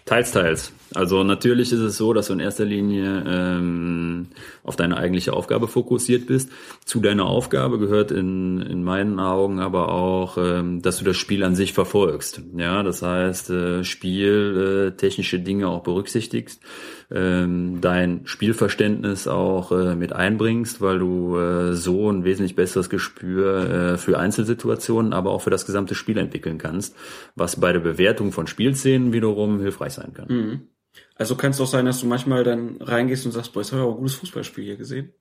Teils, 0.04 0.32
teils. 0.32 0.72
Also 0.94 1.24
natürlich 1.24 1.72
ist 1.72 1.80
es 1.80 1.96
so, 1.96 2.12
dass 2.12 2.26
du 2.26 2.34
in 2.34 2.40
erster 2.40 2.64
Linie 2.64 3.24
ähm, 3.26 4.26
auf 4.62 4.76
deine 4.76 4.96
eigentliche 4.96 5.32
Aufgabe 5.32 5.68
fokussiert 5.68 6.26
bist. 6.26 6.50
Zu 6.84 7.00
deiner 7.00 7.26
Aufgabe 7.26 7.78
gehört 7.78 8.10
in, 8.10 8.60
in 8.60 8.84
meinen 8.84 9.20
Augen 9.20 9.60
aber 9.60 9.90
auch, 9.90 10.36
ähm, 10.38 10.82
dass 10.82 10.98
du 10.98 11.04
das 11.04 11.16
Spiel 11.16 11.44
an 11.44 11.54
sich 11.54 11.72
verfolgst. 11.72 12.42
Ja, 12.56 12.82
das 12.82 13.00
heißt, 13.00 13.50
äh, 13.50 13.84
Spiel, 13.84 14.92
äh, 14.92 14.96
technische 14.96 15.38
Dinge 15.38 15.68
auch 15.68 15.82
berücksichtigst, 15.82 16.60
ähm, 17.14 17.80
dein 17.80 18.22
Spielverständnis 18.24 19.28
auch 19.28 19.72
äh, 19.72 19.94
mit 19.94 20.12
einbringst, 20.12 20.80
weil 20.80 20.98
du 20.98 21.36
äh, 21.36 21.74
so 21.74 22.10
ein 22.10 22.24
wesentlich 22.24 22.56
besseres 22.56 22.88
Gespür 22.88 23.70
äh, 23.70 23.98
für 23.98 24.18
Einzelsituationen, 24.18 25.12
aber 25.12 25.30
auch 25.30 25.42
für 25.42 25.50
das 25.50 25.66
gesamte 25.66 25.94
Spiel 25.94 26.18
entwickeln 26.18 26.58
kannst, 26.58 26.96
was 27.34 27.56
bei 27.56 27.72
der 27.72 27.80
Bewertung 27.80 28.32
von 28.32 28.46
Spielszenen 28.46 29.12
wiederum 29.12 29.60
hilfreich 29.60 29.92
sein 29.92 30.14
kann. 30.14 30.26
Also 31.16 31.36
kann 31.36 31.52
es 31.52 31.60
auch 31.60 31.66
sein, 31.66 31.86
dass 31.86 32.00
du 32.00 32.06
manchmal 32.06 32.44
dann 32.44 32.76
reingehst 32.80 33.26
und 33.26 33.32
sagst, 33.32 33.52
boah, 33.52 33.60
jetzt 33.60 33.72
habe 33.72 33.80
ich 33.80 33.86
aber 33.86 33.94
ein 33.94 34.00
gutes 34.00 34.16
Fußballspiel 34.16 34.64
hier 34.64 34.76
gesehen. 34.76 35.12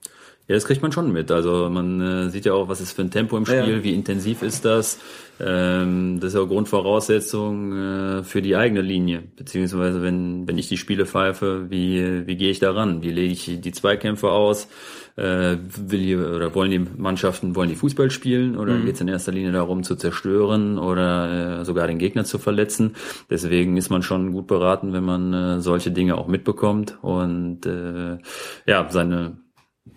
Ja, 0.47 0.55
das 0.55 0.65
kriegt 0.65 0.81
man 0.81 0.91
schon 0.91 1.11
mit. 1.11 1.31
Also 1.31 1.69
man 1.69 2.01
äh, 2.01 2.29
sieht 2.29 2.45
ja 2.45 2.53
auch, 2.53 2.67
was 2.67 2.81
ist 2.81 2.91
für 2.93 3.03
ein 3.03 3.11
Tempo 3.11 3.37
im 3.37 3.45
Spiel, 3.45 3.57
Ja, 3.57 3.67
ja. 3.67 3.83
wie 3.83 3.93
intensiv 3.93 4.41
ist 4.41 4.65
das. 4.65 4.99
Ähm, 5.39 6.19
das 6.19 6.29
ist 6.29 6.33
ja 6.35 6.41
auch 6.41 6.47
Grundvoraussetzung 6.47 7.73
äh, 8.19 8.23
für 8.23 8.41
die 8.41 8.55
eigene 8.55 8.81
Linie. 8.81 9.23
Beziehungsweise 9.35 10.03
wenn, 10.03 10.47
wenn 10.47 10.57
ich 10.57 10.67
die 10.67 10.77
Spiele 10.77 11.05
pfeife, 11.05 11.69
wie, 11.69 12.27
wie 12.27 12.35
gehe 12.35 12.51
ich 12.51 12.59
da 12.59 12.71
ran? 12.71 13.01
Wie 13.01 13.11
lege 13.11 13.33
ich 13.33 13.61
die 13.61 13.71
Zweikämpfe 13.71 14.29
aus? 14.29 14.67
Äh, 15.15 15.57
will 15.77 15.99
die, 15.99 16.15
oder 16.15 16.53
wollen 16.55 16.71
die 16.71 16.79
Mannschaften, 16.79 17.55
wollen 17.55 17.69
die 17.69 17.75
Fußball 17.75 18.09
spielen 18.11 18.55
oder 18.57 18.77
geht 18.79 18.95
es 18.95 19.01
in 19.01 19.09
erster 19.09 19.33
Linie 19.33 19.51
darum 19.51 19.83
zu 19.83 19.95
zerstören 19.97 20.79
oder 20.79 21.59
äh, 21.61 21.65
sogar 21.65 21.87
den 21.87 21.97
Gegner 21.97 22.23
zu 22.23 22.39
verletzen? 22.39 22.95
Deswegen 23.29 23.75
ist 23.75 23.89
man 23.89 24.03
schon 24.03 24.31
gut 24.31 24.47
beraten, 24.47 24.93
wenn 24.93 25.03
man 25.03 25.33
äh, 25.33 25.59
solche 25.59 25.91
Dinge 25.91 26.17
auch 26.17 26.27
mitbekommt 26.27 26.97
und 27.01 27.65
äh, 27.65 28.19
ja, 28.65 28.87
seine, 28.89 29.37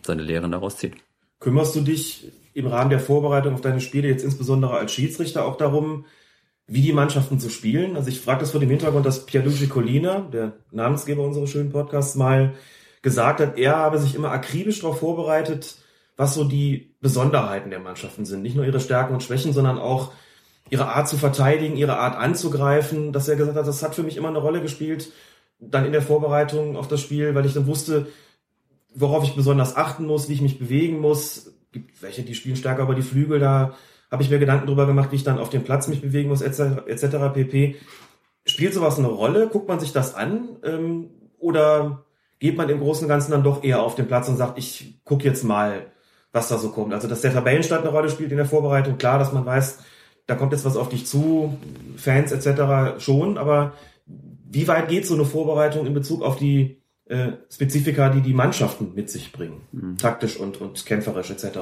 seine 0.03 0.22
Lehren 0.22 0.53
daraus 0.53 0.76
zieht. 0.76 0.95
Kümmerst 1.41 1.74
du 1.76 1.80
dich 1.80 2.32
im 2.55 2.66
Rahmen 2.66 2.91
der 2.91 3.01
Vorbereitung 3.01 3.55
auf 3.55 3.61
deine 3.61 3.80
Spiele 3.80 4.09
jetzt 4.09 4.24
insbesondere 4.24 4.76
als 4.76 4.93
Schiedsrichter 4.93 5.45
auch 5.45 5.57
darum, 5.57 6.07
wie 6.66 6.82
die 6.82 6.93
Mannschaften 6.93 7.39
zu 7.39 7.51
spielen? 7.51 7.97
Also 7.97 8.09
ich 8.09 8.20
frage 8.20 8.41
das 8.41 8.53
vor 8.53 8.61
dem 8.61 8.70
Hintergrund, 8.70 9.05
dass 9.05 9.26
Pierluigi 9.26 9.66
Collina, 9.66 10.20
der 10.32 10.53
Namensgeber 10.70 11.22
unseres 11.22 11.51
schönen 11.51 11.70
Podcasts, 11.70 12.14
mal 12.14 12.55
gesagt 13.03 13.41
hat, 13.41 13.59
er 13.59 13.76
habe 13.76 13.99
sich 13.99 14.14
immer 14.14 14.30
akribisch 14.30 14.80
darauf 14.80 15.01
vorbereitet, 15.01 15.76
was 16.16 16.35
so 16.35 16.45
die 16.45 16.95
Besonderheiten 17.01 17.70
der 17.70 17.80
Mannschaften 17.80 18.24
sind. 18.24 18.43
Nicht 18.43 18.57
nur 18.57 18.64
ihre 18.64 18.80
Stärken 18.80 19.12
und 19.12 19.22
Schwächen, 19.22 19.53
sondern 19.53 19.78
auch 19.78 20.12
ihre 20.70 20.87
Art 20.87 21.09
zu 21.09 21.18
verteidigen, 21.18 21.76
ihre 21.76 21.99
Art 21.99 22.16
anzugreifen. 22.16 23.12
Dass 23.12 23.28
er 23.28 23.37
gesagt 23.37 23.59
hat, 23.59 23.66
das 23.66 23.82
hat 23.82 23.95
für 23.95 24.03
mich 24.03 24.16
immer 24.16 24.28
eine 24.28 24.39
Rolle 24.39 24.62
gespielt, 24.62 25.12
dann 25.59 25.85
in 25.85 25.93
der 25.93 26.03
Vorbereitung 26.03 26.76
auf 26.76 26.89
das 26.89 27.01
Spiel, 27.01 27.35
weil 27.35 27.45
ich 27.45 27.53
dann 27.53 27.66
wusste, 27.66 28.07
worauf 28.95 29.24
ich 29.24 29.34
besonders 29.34 29.76
achten 29.76 30.07
muss, 30.07 30.28
wie 30.28 30.34
ich 30.34 30.40
mich 30.40 30.59
bewegen 30.59 31.01
muss. 31.01 31.53
Gibt 31.72 32.03
welche, 32.03 32.22
die 32.22 32.34
spielen 32.34 32.57
stärker 32.57 32.84
über 32.84 32.95
die 32.95 33.03
Flügel, 33.03 33.40
da 33.40 33.74
habe 34.11 34.22
ich 34.22 34.30
mir 34.30 34.38
Gedanken 34.38 34.66
drüber 34.66 34.86
gemacht, 34.86 35.11
wie 35.11 35.16
ich 35.16 35.24
dann 35.24 35.38
auf 35.38 35.51
dem 35.51 35.64
Platz 35.64 35.88
mich 35.88 36.01
bewegen 36.01 36.28
muss, 36.28 36.40
etc. 36.40 36.86
etc. 36.86 37.34
pp. 37.34 37.76
Spielt 38.47 38.74
sowas 38.74 38.99
eine 38.99 39.09
Rolle? 39.09 39.49
Guckt 39.49 39.68
man 39.68 39.80
sich 39.80 39.92
das 39.92 40.14
an? 40.14 40.57
Ähm, 40.62 41.11
oder 41.38 42.05
geht 42.38 42.57
man 42.57 42.68
im 42.68 42.78
Großen 42.78 43.05
und 43.05 43.09
Ganzen 43.09 43.32
dann 43.32 43.42
doch 43.42 43.64
eher 43.64 43.82
auf 43.82 43.97
den 43.97 44.07
Platz 44.07 44.28
und 44.28 44.36
sagt, 44.36 44.59
ich 44.59 45.01
gucke 45.05 45.24
jetzt 45.24 45.42
mal, 45.42 45.86
was 46.30 46.49
da 46.49 46.59
so 46.59 46.70
kommt? 46.70 46.92
Also, 46.92 47.09
dass 47.09 47.22
der 47.22 47.32
Tabellenstand 47.32 47.82
eine 47.82 47.90
Rolle 47.90 48.11
spielt 48.11 48.30
in 48.30 48.36
der 48.36 48.47
Vorbereitung, 48.47 48.99
klar, 48.99 49.18
dass 49.18 49.32
man 49.32 49.47
weiß, 49.47 49.78
da 50.26 50.34
kommt 50.36 50.53
jetzt 50.53 50.64
was 50.64 50.76
auf 50.76 50.88
dich 50.88 51.07
zu, 51.07 51.59
Fans 51.97 52.32
etc. 52.32 53.03
schon, 53.03 53.36
aber 53.38 53.72
wie 54.07 54.68
weit 54.68 54.88
geht 54.88 55.07
so 55.07 55.14
eine 55.14 55.24
Vorbereitung 55.24 55.86
in 55.86 55.95
Bezug 55.95 56.22
auf 56.22 56.36
die 56.36 56.84
äh, 57.07 57.32
Spezifika, 57.50 58.09
die 58.09 58.22
die 58.22 58.34
Mannschaften 58.34 58.94
mit 58.94 59.11
sich 59.11 59.32
bringen, 59.32 59.62
taktisch 59.98 60.36
und, 60.36 60.61
und 60.61 60.86
kämpferisch 60.86 61.30
etc. 61.30 61.59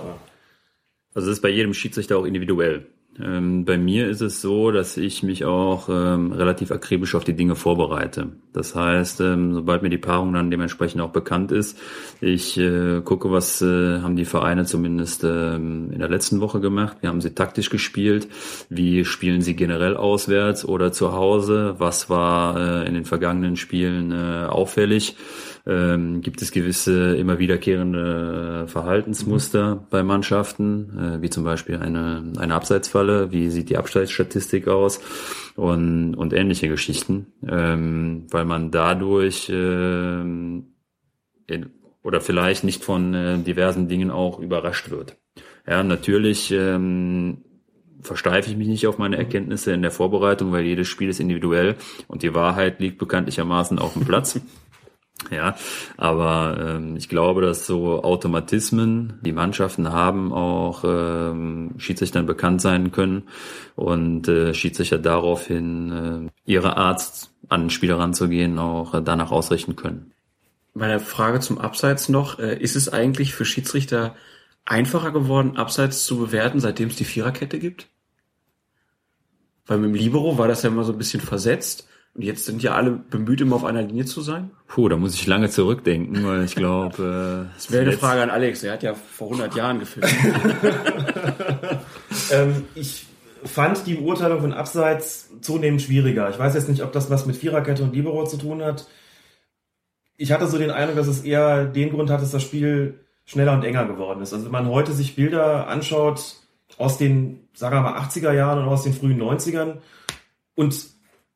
Also 1.15 1.29
das 1.29 1.39
ist 1.39 1.43
bei 1.43 1.49
jedem 1.49 1.75
Schiedsrichter 1.75 2.17
auch 2.17 2.25
individuell. 2.25 2.87
Ähm, 3.21 3.67
bei 3.67 3.77
mir 3.77 4.09
ist 4.09 4.23
es 4.23 4.41
so, 4.41 4.71
dass 4.71 4.97
ich 4.97 5.23
mich 5.23 5.45
auch 5.45 5.89
ähm, 5.91 6.33
relativ 6.33 6.71
akribisch 6.71 7.15
auf 7.15 7.25
die 7.25 7.35
Dinge 7.35 7.57
vorbereite. 7.57 8.29
Das 8.55 8.75
heißt, 8.75 9.21
ähm, 9.21 9.53
sobald 9.53 9.83
mir 9.83 9.91
die 9.91 9.99
Paarung 9.99 10.33
dann 10.33 10.51
dementsprechend 10.51 11.03
auch 11.03 11.11
bekannt 11.11 11.53
ist, 11.53 11.79
ich 12.23 12.57
äh, 12.59 13.03
gucke, 13.03 13.31
was 13.31 13.61
äh, 13.61 14.01
haben 14.01 14.17
die 14.17 14.25
Vereine 14.25 14.65
zumindest 14.65 15.25
ähm, 15.25 15.91
in 15.93 15.99
der 15.99 16.09
letzten 16.09 16.41
Woche 16.41 16.61
gemacht. 16.61 16.99
Wie 17.03 17.07
haben 17.07 17.21
sie 17.21 17.35
taktisch 17.35 17.69
gespielt? 17.69 18.29
Wie 18.71 19.05
spielen 19.05 19.43
sie 19.43 19.57
generell 19.57 19.97
auswärts 19.97 20.65
oder 20.65 20.93
zu 20.93 21.13
Hause? 21.13 21.75
Was 21.79 22.09
war 22.09 22.57
äh, 22.57 22.89
in 22.89 22.95
den 22.95 23.05
vergangenen 23.05 23.57
Spielen 23.57 24.11
äh, 24.11 24.47
auffällig? 24.47 25.17
Ähm, 25.67 26.21
gibt 26.23 26.43
es 26.43 26.51
gewisse 26.51 27.17
immer 27.17 27.39
wiederkehrende 27.39 28.67
Verhaltensmuster 28.67 29.87
bei 29.91 30.03
Mannschaften, 30.03 30.99
äh, 30.99 31.23
wie 31.23 31.31
zum 31.31 31.45
Beispiel 31.45 31.77
eine, 31.77 32.33
eine 32.37 32.55
Abseitsfalle, 32.55 33.31
wie 33.33 33.49
sieht 33.51 33.71
die 33.71 33.77
Abseitsstatistik 33.77 34.69
aus 34.69 35.01
und, 35.57 36.15
und 36.15 36.33
ähnliche 36.33 36.69
Geschichten, 36.69 37.27
ähm, 37.49 38.27
weil 38.31 38.45
man 38.45 38.71
dadurch 38.71 39.51
ähm, 39.55 40.75
in, 41.47 41.71
oder 42.03 42.21
vielleicht 42.21 42.65
nicht 42.65 42.83
von 42.83 43.15
äh, 43.15 43.39
diversen 43.39 43.89
Dingen 43.89 44.11
auch 44.11 44.41
überrascht 44.41 44.91
wird. 44.91 45.17
Ja, 45.67 45.85
natürlich 45.85 46.51
ähm, 46.51 47.45
versteife 48.01 48.51
ich 48.51 48.57
mich 48.57 48.67
nicht 48.67 48.89
auf 48.89 48.99
meine 48.99 49.17
Erkenntnisse 49.17 49.73
in 49.73 49.83
der 49.83 49.93
Vorbereitung, 49.93 50.51
weil 50.51 50.65
jedes 50.65 50.89
Spiel 50.89 51.09
ist 51.09 51.21
individuell 51.21 51.77
und 52.09 52.25
die 52.25 52.35
Wahrheit 52.35 52.81
liegt 52.81 52.99
bekanntlichermaßen 52.99 53.79
auf 53.79 53.93
dem 53.93 54.05
Platz. 54.05 54.41
Ja, 55.31 55.57
aber 55.97 56.59
ähm, 56.61 56.97
ich 56.97 57.09
glaube, 57.09 57.43
dass 57.43 57.67
so 57.67 58.03
Automatismen, 58.03 59.21
die 59.23 59.33
Mannschaften 59.33 59.93
haben, 59.93 60.33
auch 60.33 60.83
ähm, 60.85 61.75
Schiedsrichtern 61.79 62.27
bekannt 62.27 62.61
sein 62.61 62.91
können 62.93 63.29
und 63.77 64.27
äh, 64.29 64.53
Schiedsrichter 64.53 64.99
daraufhin 64.99 66.31
äh, 66.47 66.51
ihre 66.51 66.77
Art 66.77 67.31
an 67.49 67.63
den 67.63 67.71
Spieler 67.71 67.99
ranzugehen 67.99 68.59
auch 68.59 68.95
äh, 68.95 69.03
danach 69.03 69.31
ausrichten 69.31 69.77
können. 69.77 70.13
Meine 70.75 71.01
Frage 71.01 71.41
zum 71.41 71.59
Abseits 71.59 72.09
noch, 72.09 72.39
äh, 72.39 72.57
ist 72.59 72.77
es 72.77 72.89
eigentlich 72.89 73.35
für 73.35 73.45
Schiedsrichter 73.45 74.17
einfacher 74.65 75.13
geworden, 75.13 75.57
Abseits 75.57 76.05
zu 76.05 76.19
bewerten, 76.19 76.61
seitdem 76.61 76.89
es 76.89 76.97
die 76.97 77.05
Viererkette 77.05 77.59
gibt? 77.59 77.89
Weil 79.67 79.79
mit 79.79 79.91
dem 79.91 79.95
Libero 79.95 80.39
war 80.39 80.49
das 80.49 80.63
ja 80.63 80.71
immer 80.71 80.85
so 80.85 80.93
ein 80.93 80.99
bisschen 80.99 81.21
versetzt 81.21 81.87
und 82.15 82.23
jetzt 82.23 82.45
sind 82.45 82.63
ja 82.63 82.75
alle 82.75 82.91
bemüht, 82.91 83.41
immer 83.41 83.57
auf 83.57 83.65
einer 83.65 83.83
Linie 83.83 84.05
zu 84.05 84.21
sein. 84.21 84.51
Puh, 84.67 84.89
da 84.89 84.97
muss 84.97 85.15
ich 85.15 85.27
lange 85.27 85.49
zurückdenken, 85.49 86.27
weil 86.27 86.45
ich 86.45 86.55
glaube, 86.55 87.49
äh, 87.49 87.53
Das 87.55 87.71
wäre 87.71 87.85
eine 87.85 87.93
Frage 87.93 88.23
an 88.23 88.31
Alex, 88.31 88.61
der 88.61 88.75
hat 88.75 88.83
ja 88.83 88.95
vor 88.95 89.29
100 89.29 89.55
Jahren 89.55 89.79
gefilmt. 89.79 90.13
Ähm, 92.31 92.65
ich 92.75 93.07
fand 93.45 93.87
die 93.87 93.95
Beurteilung 93.95 94.41
von 94.41 94.53
Abseits 94.53 95.31
zunehmend 95.41 95.83
schwieriger. 95.83 96.31
Ich 96.31 96.39
weiß 96.39 96.55
jetzt 96.55 96.69
nicht, 96.69 96.83
ob 96.83 96.93
das 96.93 97.11
was 97.11 97.27
mit 97.27 97.37
Viererkette 97.37 97.83
und 97.83 97.95
Libero 97.95 98.25
zu 98.27 98.37
tun 98.37 98.63
hat. 98.63 98.87
Ich 100.17 100.33
hatte 100.33 100.47
so 100.47 100.59
den 100.59 100.71
Eindruck, 100.71 100.97
dass 100.97 101.09
es 101.09 101.23
eher 101.23 101.65
den 101.65 101.91
Grund 101.91 102.11
hat, 102.11 102.23
dass 102.23 102.31
das 102.31 102.43
Spiel 102.43 103.01
schneller 103.25 103.53
und 103.53 103.65
enger 103.65 103.87
geworden 103.87 104.23
ist. 104.23 104.33
Also 104.33 104.47
wenn 104.47 104.53
man 104.53 104.69
heute 104.69 104.93
sich 104.93 105.17
Bilder 105.17 105.69
anschaut 105.69 106.37
aus 106.79 106.99
den, 106.99 107.49
sagen 107.55 107.77
wir 107.77 107.83
mal, 107.83 107.99
80er 107.99 108.33
Jahren 108.33 108.61
oder 108.61 108.71
aus 108.71 108.85
den 108.85 108.95
frühen 108.95 109.21
90ern 109.21 109.79
und 110.55 110.92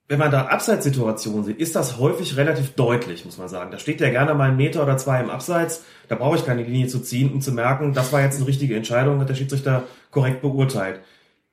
wenn 0.08 0.18
man 0.20 0.30
da 0.30 0.46
Abseitssituationen 0.46 1.44
sieht, 1.44 1.58
ist 1.58 1.74
das 1.74 1.98
häufig 1.98 2.36
relativ 2.36 2.74
deutlich, 2.74 3.24
muss 3.24 3.38
man 3.38 3.48
sagen. 3.48 3.72
Da 3.72 3.78
steht 3.78 4.00
ja 4.00 4.08
gerne 4.08 4.34
mal 4.34 4.50
ein 4.50 4.56
Meter 4.56 4.82
oder 4.82 4.96
zwei 4.96 5.20
im 5.20 5.30
Abseits. 5.30 5.84
Da 6.08 6.14
brauche 6.14 6.36
ich 6.36 6.46
keine 6.46 6.62
Linie 6.62 6.86
zu 6.86 7.00
ziehen, 7.00 7.32
um 7.32 7.40
zu 7.40 7.50
merken, 7.50 7.92
das 7.92 8.12
war 8.12 8.22
jetzt 8.22 8.36
eine 8.36 8.46
richtige 8.46 8.76
Entscheidung, 8.76 9.20
hat 9.20 9.28
der 9.28 9.34
Schiedsrichter 9.34 9.82
korrekt 10.12 10.42
beurteilt. 10.42 11.00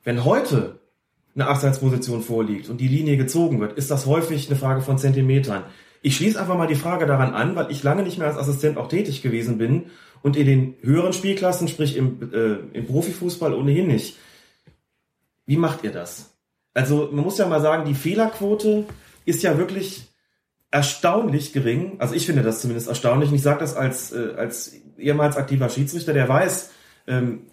Wenn 0.03 0.23
heute 0.23 0.79
eine 1.33 1.47
Abseitsposition 1.47 2.21
vorliegt 2.21 2.69
und 2.69 2.79
die 2.79 2.87
Linie 2.87 3.17
gezogen 3.17 3.59
wird, 3.59 3.73
ist 3.73 3.89
das 3.89 4.05
häufig 4.05 4.47
eine 4.47 4.59
Frage 4.59 4.81
von 4.81 4.99
Zentimetern. 4.99 5.63
Ich 6.03 6.15
schließe 6.17 6.39
einfach 6.39 6.57
mal 6.57 6.67
die 6.67 6.75
Frage 6.75 7.07
daran 7.07 7.33
an, 7.33 7.55
weil 7.55 7.71
ich 7.71 7.81
lange 7.81 8.03
nicht 8.03 8.19
mehr 8.19 8.27
als 8.27 8.37
Assistent 8.37 8.77
auch 8.77 8.87
tätig 8.87 9.23
gewesen 9.23 9.57
bin 9.57 9.85
und 10.21 10.37
in 10.37 10.45
den 10.45 10.75
höheren 10.81 11.13
Spielklassen, 11.13 11.67
sprich 11.67 11.95
im, 11.95 12.31
äh, 12.31 12.77
im 12.77 12.85
Profifußball 12.85 13.53
ohnehin 13.53 13.87
nicht. 13.87 14.17
Wie 15.45 15.57
macht 15.57 15.83
ihr 15.83 15.91
das? 15.91 16.32
Also 16.73 17.09
man 17.11 17.23
muss 17.23 17.37
ja 17.37 17.47
mal 17.47 17.61
sagen, 17.61 17.85
die 17.85 17.93
Fehlerquote 17.93 18.85
ist 19.25 19.43
ja 19.43 19.57
wirklich 19.57 20.07
erstaunlich 20.71 21.53
gering. 21.53 21.97
Also 21.99 22.15
ich 22.15 22.25
finde 22.25 22.41
das 22.41 22.61
zumindest 22.61 22.87
erstaunlich. 22.87 23.29
Und 23.29 23.35
ich 23.35 23.43
sage 23.43 23.59
das 23.59 23.75
als, 23.75 24.11
äh, 24.11 24.33
als 24.35 24.73
ehemals 24.97 25.37
aktiver 25.37 25.69
Schiedsrichter, 25.69 26.13
der 26.13 26.27
weiß, 26.27 26.71
ähm, 27.07 27.43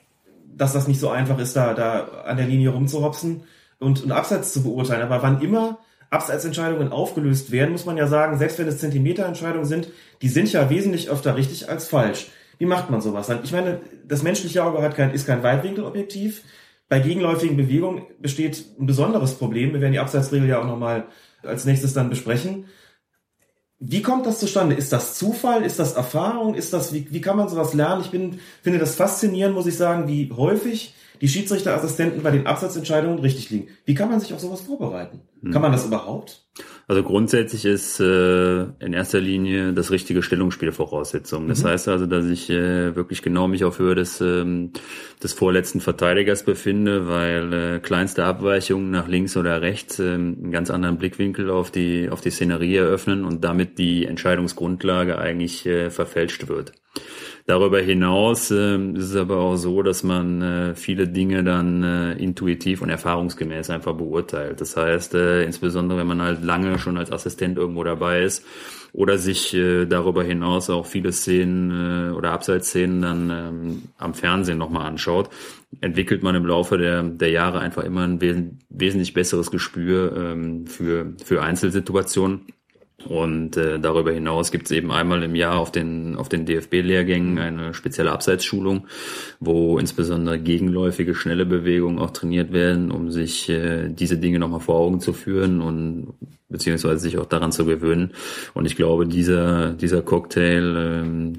dass 0.57 0.73
das 0.73 0.89
nicht 0.89 1.01
so 1.01 1.11
einfach 1.11 1.39
ist, 1.39 1.55
da, 1.55 1.75
da 1.75 2.23
an 2.25 2.39
der 2.39 2.47
Linie 2.47 2.71
rumzuhopsen 2.71 3.43
und 3.79 4.03
einen 4.03 4.13
Abseits 4.13 4.53
zu 4.53 4.63
beurteilen. 4.63 5.03
Aber 5.03 5.23
wann 5.23 5.43
immer 5.43 5.79
Abseitsentscheidungen 6.11 6.93
aufgelöst 6.93 7.53
werden, 7.53 7.73
muss 7.73 7.87
man 7.87 7.97
ja 7.97 8.07
sagen, 8.07 8.39
selbst 8.39 8.59
wenn 8.59 8.69
es 8.69 8.79
Zentimeterentscheidungen 8.79 9.67
sind, 9.67 9.89
die 10.23 10.29
sind 10.29 10.53
ja 10.53 10.69
wesentlich 10.71 11.09
öfter 11.09 11.37
richtig 11.37 11.69
als 11.69 11.89
falsch. 11.89 12.29
Wie 12.59 12.67
macht 12.67 12.91
man 12.91 13.01
sowas? 13.01 13.31
Ich 13.43 13.53
meine, 13.53 13.81
das 14.07 14.23
menschliche 14.23 14.65
Auge 14.65 14.83
hat 14.83 14.97
kein, 14.97 15.13
ist 15.13 15.27
kein 15.27 15.43
Weitwinkelobjektiv. 15.43 16.43
Bei 16.91 16.99
gegenläufigen 16.99 17.57
Bewegungen 17.57 18.03
besteht 18.19 18.65
ein 18.81 18.85
besonderes 18.85 19.35
Problem. 19.35 19.73
Wir 19.73 19.81
werden 19.81 19.93
die 19.93 20.01
Abseitsregel 20.01 20.49
ja 20.49 20.61
auch 20.61 20.67
nochmal 20.67 21.07
als 21.45 21.65
nächstes 21.65 21.95
dann 21.95 22.11
besprechen. 22.11 22.65
Wie 23.79 24.03
kommt 24.03 24.27
das 24.27 24.41
zustande? 24.41 24.75
Ist 24.75 24.93
das 24.93 25.15
Zufall? 25.15 25.63
Ist 25.63 25.79
das 25.79 25.93
Erfahrung? 25.93 26.57
Ist 26.57 26.73
das, 26.73 26.93
wie, 26.93 27.07
wie 27.13 27.21
kann 27.21 27.37
man 27.37 27.49
sowas 27.49 27.75
lernen? 27.75 28.03
Ich 28.03 28.11
bin, 28.11 28.41
finde 28.61 28.81
das 28.81 28.97
faszinierend, 28.97 29.55
muss 29.55 29.69
ich 29.69 29.77
sagen, 29.77 30.09
wie 30.09 30.33
häufig 30.33 30.93
die 31.21 31.29
Schiedsrichterassistenten 31.29 32.23
bei 32.23 32.31
den 32.31 32.47
Absatzentscheidungen 32.47 33.19
richtig 33.19 33.51
liegen. 33.51 33.69
Wie 33.85 33.95
kann 33.95 34.11
man 34.11 34.21
sich 34.21 34.33
auf 34.33 34.41
sowas 34.41 34.63
vorbereiten? 34.63 35.21
Hm. 35.43 35.53
Kann 35.53 35.63
man 35.63 35.73
das 35.73 35.87
überhaupt? 35.87 36.45
Also 36.89 37.03
grundsätzlich 37.05 37.65
ist 37.65 38.01
äh, 38.01 38.63
in 38.63 38.93
erster 38.93 39.21
Linie 39.21 39.73
das 39.73 39.91
richtige 39.91 40.23
Stellungsspiel 40.23 40.73
Voraussetzung. 40.73 41.47
Das 41.47 41.63
mhm. 41.63 41.69
heißt 41.69 41.89
also, 41.89 42.07
dass 42.07 42.27
ich 42.27 42.51
äh, 42.51 42.97
wirklich 42.97 43.23
genau 43.23 43.47
mich 43.47 43.65
auf 43.65 43.79
Höhe 43.79 43.95
des, 43.95 44.21
ähm, 44.21 44.73
des 45.23 45.33
vorletzten 45.33 45.81
Verteidigers 45.81 46.43
befinde, 46.43 47.07
weil 47.07 47.53
äh, 47.53 47.79
kleinste 47.79 48.25
Abweichungen 48.25 48.91
nach 48.91 49.07
links 49.07 49.37
oder 49.37 49.63
rechts 49.63 50.01
äh, 50.01 50.15
einen 50.15 50.51
ganz 50.51 50.71
anderen 50.71 50.99
Blickwinkel 50.99 51.49
auf 51.51 51.71
die, 51.71 52.11
auf 52.11 52.21
die 52.21 52.31
Szenerie 52.31 52.77
eröffnen 52.77 53.25
und 53.25 53.45
damit 53.45 53.79
die 53.79 54.07
Entscheidungsgrundlage 54.07 55.17
eigentlich 55.19 55.65
äh, 55.67 55.91
verfälscht 55.91 56.49
wird. 56.49 56.73
Darüber 57.51 57.81
hinaus 57.81 58.53
äh, 58.53 58.77
ist 58.77 59.07
es 59.07 59.17
aber 59.17 59.39
auch 59.39 59.57
so, 59.57 59.83
dass 59.83 60.05
man 60.05 60.41
äh, 60.41 60.75
viele 60.77 61.09
Dinge 61.09 61.43
dann 61.43 61.83
äh, 61.83 62.13
intuitiv 62.13 62.81
und 62.81 62.91
erfahrungsgemäß 62.91 63.71
einfach 63.71 63.95
beurteilt. 63.95 64.61
Das 64.61 64.77
heißt, 64.77 65.15
äh, 65.15 65.43
insbesondere 65.43 65.99
wenn 65.99 66.07
man 66.07 66.23
halt 66.23 66.45
lange 66.45 66.79
schon 66.79 66.97
als 66.97 67.11
Assistent 67.11 67.59
irgendwo 67.59 67.83
dabei 67.83 68.23
ist 68.23 68.47
oder 68.93 69.19
sich 69.19 69.53
äh, 69.53 69.87
darüber 69.87 70.23
hinaus 70.23 70.71
auch 70.71 70.87
viele 70.87 71.11
Szenen 71.11 72.11
äh, 72.11 72.13
oder 72.13 72.31
Abseitsszenen 72.31 73.03
dann 73.03 73.31
ähm, 73.31 73.83
am 73.99 74.15
Fernsehen 74.15 74.59
nochmal 74.59 74.87
anschaut, 74.87 75.29
entwickelt 75.81 76.23
man 76.23 76.37
im 76.37 76.47
Laufe 76.47 76.79
der, 76.79 77.03
der 77.03 77.31
Jahre 77.31 77.59
einfach 77.59 77.83
immer 77.83 78.03
ein 78.03 78.21
wes 78.21 78.37
wesentlich 78.69 79.13
besseres 79.13 79.51
Gespür 79.51 80.17
ähm, 80.17 80.69
für, 80.69 81.15
für 81.25 81.43
Einzelsituationen 81.43 82.43
und 83.09 83.57
äh, 83.57 83.79
darüber 83.81 84.13
hinaus 84.13 84.51
gibt 84.51 84.67
es 84.67 84.71
eben 84.73 84.93
einmal 84.93 85.23
im 85.23 85.35
Jahr 85.35 85.59
auf 85.59 85.73
den, 85.73 86.17
auf 86.17 86.29
den 86.29 86.45
DFB-Lehrgängen 86.45 87.39
eine 87.39 87.75
spezielle 87.75 88.13
Abseitsschulung, 88.13 88.87
wo 89.41 89.79
insbesondere 89.79 90.39
gegenläufige, 90.39 91.15
schnelle 91.15 91.47
Bewegungen 91.47 91.99
auch 91.99 92.11
trainiert 92.11 92.53
werden, 92.53 92.91
um 92.91 93.11
sich 93.11 93.49
äh, 93.49 93.89
diese 93.89 94.19
Dinge 94.19 94.39
nochmal 94.39 94.61
vor 94.61 94.77
Augen 94.77 95.01
zu 95.01 95.13
führen 95.13 95.61
und 95.61 96.15
beziehungsweise 96.49 96.99
sich 96.99 97.19
auch 97.19 97.27
daran 97.27 97.53
zu 97.53 97.65
gewöhnen. 97.65 98.13
Und 98.55 98.67
ich 98.67 98.77
glaube, 98.77 99.07
dieser, 99.07 99.73
dieser 99.73 100.03
Cocktail 100.03 100.77
ähm, 100.77 101.37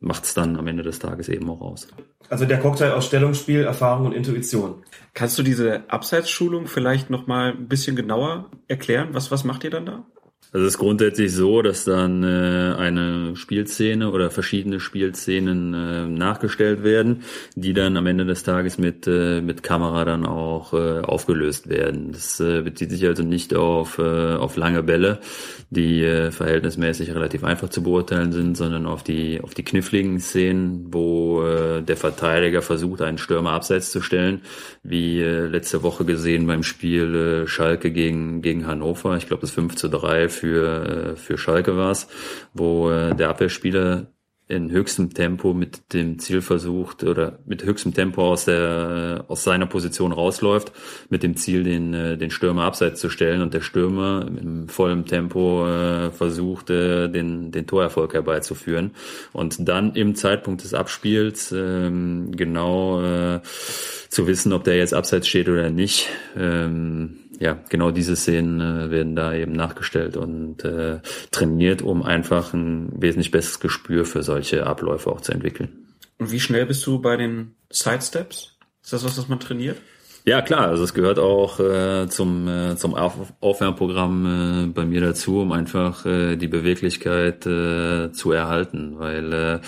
macht 0.00 0.24
es 0.24 0.34
dann 0.34 0.56
am 0.56 0.66
Ende 0.66 0.82
des 0.82 0.98
Tages 0.98 1.28
eben 1.28 1.48
auch 1.50 1.60
aus. 1.60 1.88
Also 2.28 2.44
der 2.44 2.58
Cocktail 2.58 2.92
aus 2.92 3.06
Stellungsspiel, 3.06 3.62
Erfahrung 3.62 4.06
und 4.06 4.12
Intuition. 4.12 4.82
Kannst 5.14 5.38
du 5.38 5.42
diese 5.42 5.88
Abseitsschulung 5.88 6.66
vielleicht 6.66 7.10
nochmal 7.10 7.52
ein 7.52 7.68
bisschen 7.68 7.94
genauer 7.94 8.50
erklären? 8.66 9.10
Was, 9.12 9.30
was 9.30 9.44
macht 9.44 9.62
ihr 9.62 9.70
dann 9.70 9.86
da? 9.86 10.06
Also 10.56 10.68
es 10.68 10.72
ist 10.72 10.78
grundsätzlich 10.78 11.34
so, 11.34 11.60
dass 11.60 11.84
dann 11.84 12.22
äh, 12.22 12.74
eine 12.78 13.36
Spielszene 13.36 14.10
oder 14.10 14.30
verschiedene 14.30 14.80
Spielszenen 14.80 15.74
äh, 15.74 16.06
nachgestellt 16.06 16.82
werden, 16.82 17.24
die 17.56 17.74
dann 17.74 17.98
am 17.98 18.06
Ende 18.06 18.24
des 18.24 18.42
Tages 18.42 18.78
mit 18.78 19.06
äh, 19.06 19.42
mit 19.42 19.62
Kamera 19.62 20.06
dann 20.06 20.24
auch 20.24 20.72
äh, 20.72 21.00
aufgelöst 21.00 21.68
werden. 21.68 22.12
Das 22.12 22.40
äh, 22.40 22.62
bezieht 22.62 22.88
sich 22.88 23.04
also 23.04 23.22
nicht 23.22 23.54
auf 23.54 23.98
äh, 23.98 24.36
auf 24.36 24.56
lange 24.56 24.82
Bälle, 24.82 25.18
die 25.68 26.02
äh, 26.02 26.30
verhältnismäßig 26.30 27.14
relativ 27.14 27.44
einfach 27.44 27.68
zu 27.68 27.82
beurteilen 27.82 28.32
sind, 28.32 28.56
sondern 28.56 28.86
auf 28.86 29.02
die 29.02 29.42
auf 29.42 29.52
die 29.52 29.62
kniffligen 29.62 30.20
Szenen, 30.20 30.86
wo 30.90 31.42
äh, 31.42 31.82
der 31.82 31.98
Verteidiger 31.98 32.62
versucht, 32.62 33.02
einen 33.02 33.18
Stürmer 33.18 33.50
abseits 33.50 33.90
zu 33.90 34.00
stellen, 34.00 34.40
wie 34.82 35.20
äh, 35.20 35.48
letzte 35.48 35.82
Woche 35.82 36.06
gesehen 36.06 36.46
beim 36.46 36.62
Spiel 36.62 37.44
äh, 37.44 37.46
Schalke 37.46 37.92
gegen 37.92 38.40
gegen 38.40 38.66
Hannover. 38.66 39.18
Ich 39.18 39.26
glaube, 39.26 39.42
das 39.42 39.50
5 39.50 39.74
zu 39.74 39.88
3 39.88 40.30
für 40.30 40.45
für, 40.46 41.12
äh, 41.12 41.16
für 41.16 41.38
Schalke 41.38 41.76
war 41.76 41.90
es, 41.90 42.06
wo 42.54 42.90
äh, 42.90 43.14
der 43.14 43.30
Abwehrspieler 43.30 44.06
in 44.48 44.70
höchstem 44.70 45.12
Tempo 45.12 45.54
mit 45.54 45.92
dem 45.92 46.20
Ziel 46.20 46.40
versucht 46.40 47.02
oder 47.02 47.40
mit 47.46 47.64
höchstem 47.64 47.94
Tempo 47.94 48.30
aus 48.30 48.44
der 48.44 49.24
aus 49.26 49.42
seiner 49.42 49.66
Position 49.66 50.12
rausläuft, 50.12 50.70
mit 51.08 51.24
dem 51.24 51.36
Ziel 51.36 51.64
den 51.64 51.92
äh, 51.94 52.16
den 52.16 52.30
Stürmer 52.30 52.62
abseits 52.62 53.00
zu 53.00 53.10
stellen 53.10 53.42
und 53.42 53.54
der 53.54 53.60
Stürmer 53.60 54.24
im 54.28 54.68
vollen 54.68 55.04
Tempo 55.04 55.66
äh, 55.66 56.12
versucht 56.12 56.70
äh, 56.70 57.08
den 57.08 57.50
den 57.50 57.66
Torerfolg 57.66 58.14
herbeizuführen 58.14 58.92
und 59.32 59.68
dann 59.68 59.96
im 59.96 60.14
Zeitpunkt 60.14 60.62
des 60.62 60.74
Abspiels 60.74 61.50
ähm, 61.50 62.30
genau 62.30 63.02
äh, 63.02 63.40
zu 63.42 64.28
wissen, 64.28 64.52
ob 64.52 64.62
der 64.62 64.76
jetzt 64.76 64.94
abseits 64.94 65.26
steht 65.26 65.48
oder 65.48 65.70
nicht. 65.70 66.06
Ähm, 66.36 67.25
ja, 67.38 67.58
genau 67.68 67.90
diese 67.90 68.16
Szenen 68.16 68.60
äh, 68.60 68.90
werden 68.90 69.16
da 69.16 69.34
eben 69.34 69.52
nachgestellt 69.52 70.16
und 70.16 70.64
äh, 70.64 71.00
trainiert, 71.30 71.82
um 71.82 72.02
einfach 72.02 72.52
ein 72.52 72.90
wesentlich 73.00 73.30
besseres 73.30 73.60
Gespür 73.60 74.04
für 74.04 74.22
solche 74.22 74.66
Abläufe 74.66 75.10
auch 75.10 75.20
zu 75.20 75.32
entwickeln. 75.32 75.86
Und 76.18 76.32
wie 76.32 76.40
schnell 76.40 76.66
bist 76.66 76.86
du 76.86 77.00
bei 77.00 77.16
den 77.16 77.54
Sidesteps? 77.70 78.56
Ist 78.82 78.92
das 78.92 79.04
was, 79.04 79.18
was 79.18 79.28
man 79.28 79.40
trainiert? 79.40 79.78
Ja, 80.28 80.42
klar, 80.42 80.66
also 80.66 80.82
es 80.82 80.92
gehört 80.92 81.20
auch 81.20 81.60
äh, 81.60 82.08
zum, 82.08 82.48
äh, 82.48 82.76
zum 82.76 82.96
Auf 82.96 83.32
Aufwärmprogramm 83.40 84.64
äh, 84.64 84.72
bei 84.72 84.84
mir 84.84 85.00
dazu, 85.00 85.40
um 85.42 85.52
einfach 85.52 86.04
äh, 86.04 86.34
die 86.34 86.48
Beweglichkeit 86.48 87.46
äh, 87.46 88.10
zu 88.10 88.32
erhalten, 88.32 88.98
weil 88.98 89.32
äh, 89.32 89.60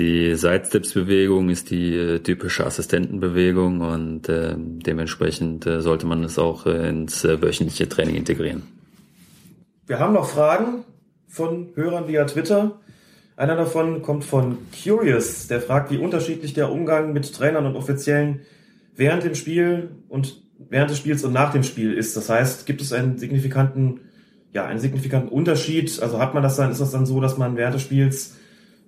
die 0.00 0.34
Sidesteps-Bewegung 0.34 1.50
ist 1.50 1.70
die 1.70 1.94
äh, 1.94 2.18
typische 2.20 2.64
Assistentenbewegung 2.64 3.82
und 3.82 4.28
äh, 4.30 4.54
dementsprechend 4.56 5.66
äh, 5.66 5.82
sollte 5.82 6.06
man 6.06 6.24
es 6.24 6.38
auch 6.38 6.64
äh, 6.64 6.88
ins 6.88 7.22
äh, 7.24 7.40
wöchentliche 7.42 7.86
Training 7.86 8.16
integrieren. 8.16 8.62
Wir 9.86 9.98
haben 9.98 10.14
noch 10.14 10.26
Fragen 10.26 10.84
von 11.28 11.68
Hörern 11.74 12.08
via 12.08 12.24
Twitter. 12.24 12.80
Einer 13.36 13.56
davon 13.56 14.00
kommt 14.00 14.24
von 14.24 14.56
Curious, 14.72 15.48
der 15.48 15.60
fragt, 15.60 15.90
wie 15.90 15.98
unterschiedlich 15.98 16.54
der 16.54 16.72
Umgang 16.72 17.12
mit 17.12 17.32
Trainern 17.34 17.66
und 17.66 17.76
Offiziellen 17.76 18.40
während 18.96 19.24
dem 19.24 19.34
Spiel 19.34 19.90
und 20.08 20.42
während 20.70 20.90
des 20.90 20.98
Spiels 20.98 21.24
und 21.24 21.32
nach 21.34 21.52
dem 21.52 21.62
Spiel 21.62 21.92
ist. 21.92 22.16
Das 22.16 22.30
heißt, 22.30 22.64
gibt 22.64 22.80
es 22.80 22.94
einen 22.94 23.18
signifikanten, 23.18 24.00
ja, 24.52 24.64
einen 24.64 24.80
signifikanten 24.80 25.28
Unterschied? 25.28 26.00
Also 26.00 26.18
hat 26.18 26.32
man 26.32 26.42
das 26.42 26.56
dann, 26.56 26.70
ist 26.70 26.80
das 26.80 26.90
dann 26.90 27.04
so, 27.04 27.20
dass 27.20 27.36
man 27.36 27.56
während 27.56 27.74
des 27.74 27.82
Spiels 27.82 28.36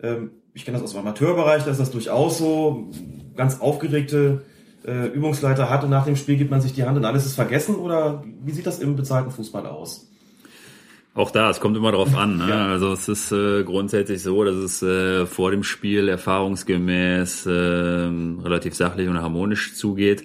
ähm, 0.02 0.30
ich 0.54 0.64
kenne 0.64 0.76
das 0.76 0.84
aus 0.84 0.92
dem 0.92 1.00
Amateurbereich, 1.00 1.64
da 1.64 1.70
ist 1.70 1.80
das 1.80 1.90
durchaus 1.90 2.38
so, 2.38 2.90
ganz 3.36 3.60
aufgeregte 3.60 4.42
äh, 4.86 5.06
Übungsleiter 5.08 5.70
hat 5.70 5.84
und 5.84 5.90
nach 5.90 6.04
dem 6.04 6.16
Spiel 6.16 6.36
gibt 6.36 6.50
man 6.50 6.60
sich 6.60 6.72
die 6.74 6.84
Hand 6.84 6.96
und 6.96 7.04
alles 7.04 7.26
ist 7.26 7.34
vergessen 7.34 7.76
oder 7.76 8.22
wie 8.44 8.52
sieht 8.52 8.66
das 8.66 8.78
im 8.78 8.96
bezahlten 8.96 9.30
Fußball 9.30 9.66
aus? 9.66 10.08
Auch 11.14 11.30
da, 11.30 11.50
es 11.50 11.60
kommt 11.60 11.76
immer 11.76 11.92
drauf 11.92 12.14
an. 12.16 12.38
Ne? 12.38 12.48
Ja. 12.48 12.66
Also 12.68 12.92
es 12.92 13.08
ist 13.08 13.32
äh, 13.32 13.64
grundsätzlich 13.64 14.22
so, 14.22 14.44
dass 14.44 14.56
es 14.56 14.82
äh, 14.82 15.26
vor 15.26 15.50
dem 15.50 15.62
Spiel 15.62 16.08
erfahrungsgemäß 16.08 17.46
äh, 17.46 17.50
relativ 17.50 18.74
sachlich 18.74 19.08
und 19.08 19.20
harmonisch 19.20 19.74
zugeht. 19.74 20.24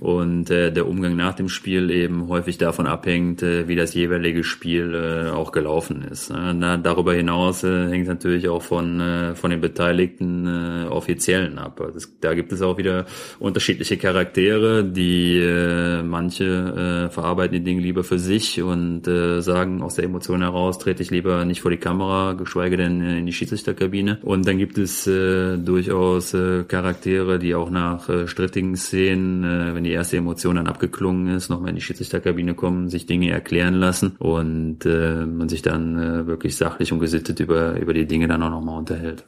Und 0.00 0.50
äh, 0.50 0.72
der 0.72 0.86
Umgang 0.88 1.16
nach 1.16 1.34
dem 1.34 1.48
Spiel 1.48 1.90
eben 1.90 2.28
häufig 2.28 2.58
davon 2.58 2.86
abhängt, 2.86 3.42
äh, 3.42 3.68
wie 3.68 3.76
das 3.76 3.94
jeweilige 3.94 4.44
Spiel 4.44 4.94
äh, 4.94 5.30
auch 5.30 5.52
gelaufen 5.52 6.02
ist. 6.02 6.30
Äh, 6.30 6.52
na, 6.54 6.76
darüber 6.76 7.14
hinaus 7.14 7.64
äh, 7.64 7.88
hängt 7.88 8.08
natürlich 8.08 8.48
auch 8.48 8.62
von, 8.62 9.00
äh, 9.00 9.34
von 9.34 9.50
den 9.50 9.60
beteiligten 9.60 10.46
äh, 10.46 10.88
Offiziellen 10.88 11.58
ab. 11.58 11.80
Also 11.80 12.08
da 12.20 12.34
gibt 12.34 12.52
es 12.52 12.62
auch 12.62 12.78
wieder 12.78 13.06
unterschiedliche 13.38 13.96
Charaktere, 13.96 14.84
die 14.84 15.38
äh, 15.38 16.02
manche 16.02 17.06
äh, 17.06 17.10
verarbeiten 17.10 17.54
die 17.54 17.64
Dinge 17.64 17.80
lieber 17.80 18.04
für 18.04 18.18
sich 18.18 18.62
und 18.62 19.08
äh, 19.08 19.40
sagen 19.40 19.82
aus 19.82 19.94
der 19.94 20.04
Emotion 20.04 20.42
heraus, 20.42 20.78
trete 20.78 21.02
ich 21.02 21.10
lieber 21.10 21.44
nicht 21.44 21.60
vor 21.62 21.70
die 21.70 21.76
Kamera, 21.76 22.34
geschweige 22.34 22.76
denn 22.76 23.00
äh, 23.00 23.18
in 23.18 23.26
die 23.26 23.32
Schiedsrichterkabine. 23.32 24.18
Und 24.22 24.46
dann 24.46 24.58
gibt 24.58 24.78
es 24.78 25.06
äh, 25.06 25.56
durchaus 25.56 26.34
äh, 26.34 26.64
Charaktere, 26.64 27.38
die 27.38 27.54
auch 27.54 27.70
nach 27.70 28.08
äh, 28.08 28.26
strittigen 28.28 28.76
Szenen, 28.76 29.44
äh, 29.44 29.74
wenn 29.74 29.85
die 29.86 29.92
erste 29.92 30.16
Emotion 30.16 30.56
dann 30.56 30.66
abgeklungen 30.66 31.34
ist, 31.34 31.48
nochmal 31.48 31.70
in 31.70 31.76
die 31.76 31.82
Schiedsrichterkabine 31.82 32.54
kommen, 32.54 32.88
sich 32.88 33.06
Dinge 33.06 33.30
erklären 33.30 33.74
lassen 33.74 34.16
und 34.18 34.84
äh, 34.84 35.24
man 35.26 35.48
sich 35.48 35.62
dann 35.62 35.98
äh, 35.98 36.26
wirklich 36.26 36.56
sachlich 36.56 36.92
und 36.92 36.98
gesittet 36.98 37.40
über, 37.40 37.78
über 37.80 37.94
die 37.94 38.06
Dinge 38.06 38.28
dann 38.28 38.42
auch 38.42 38.50
nochmal 38.50 38.78
unterhält. 38.78 39.24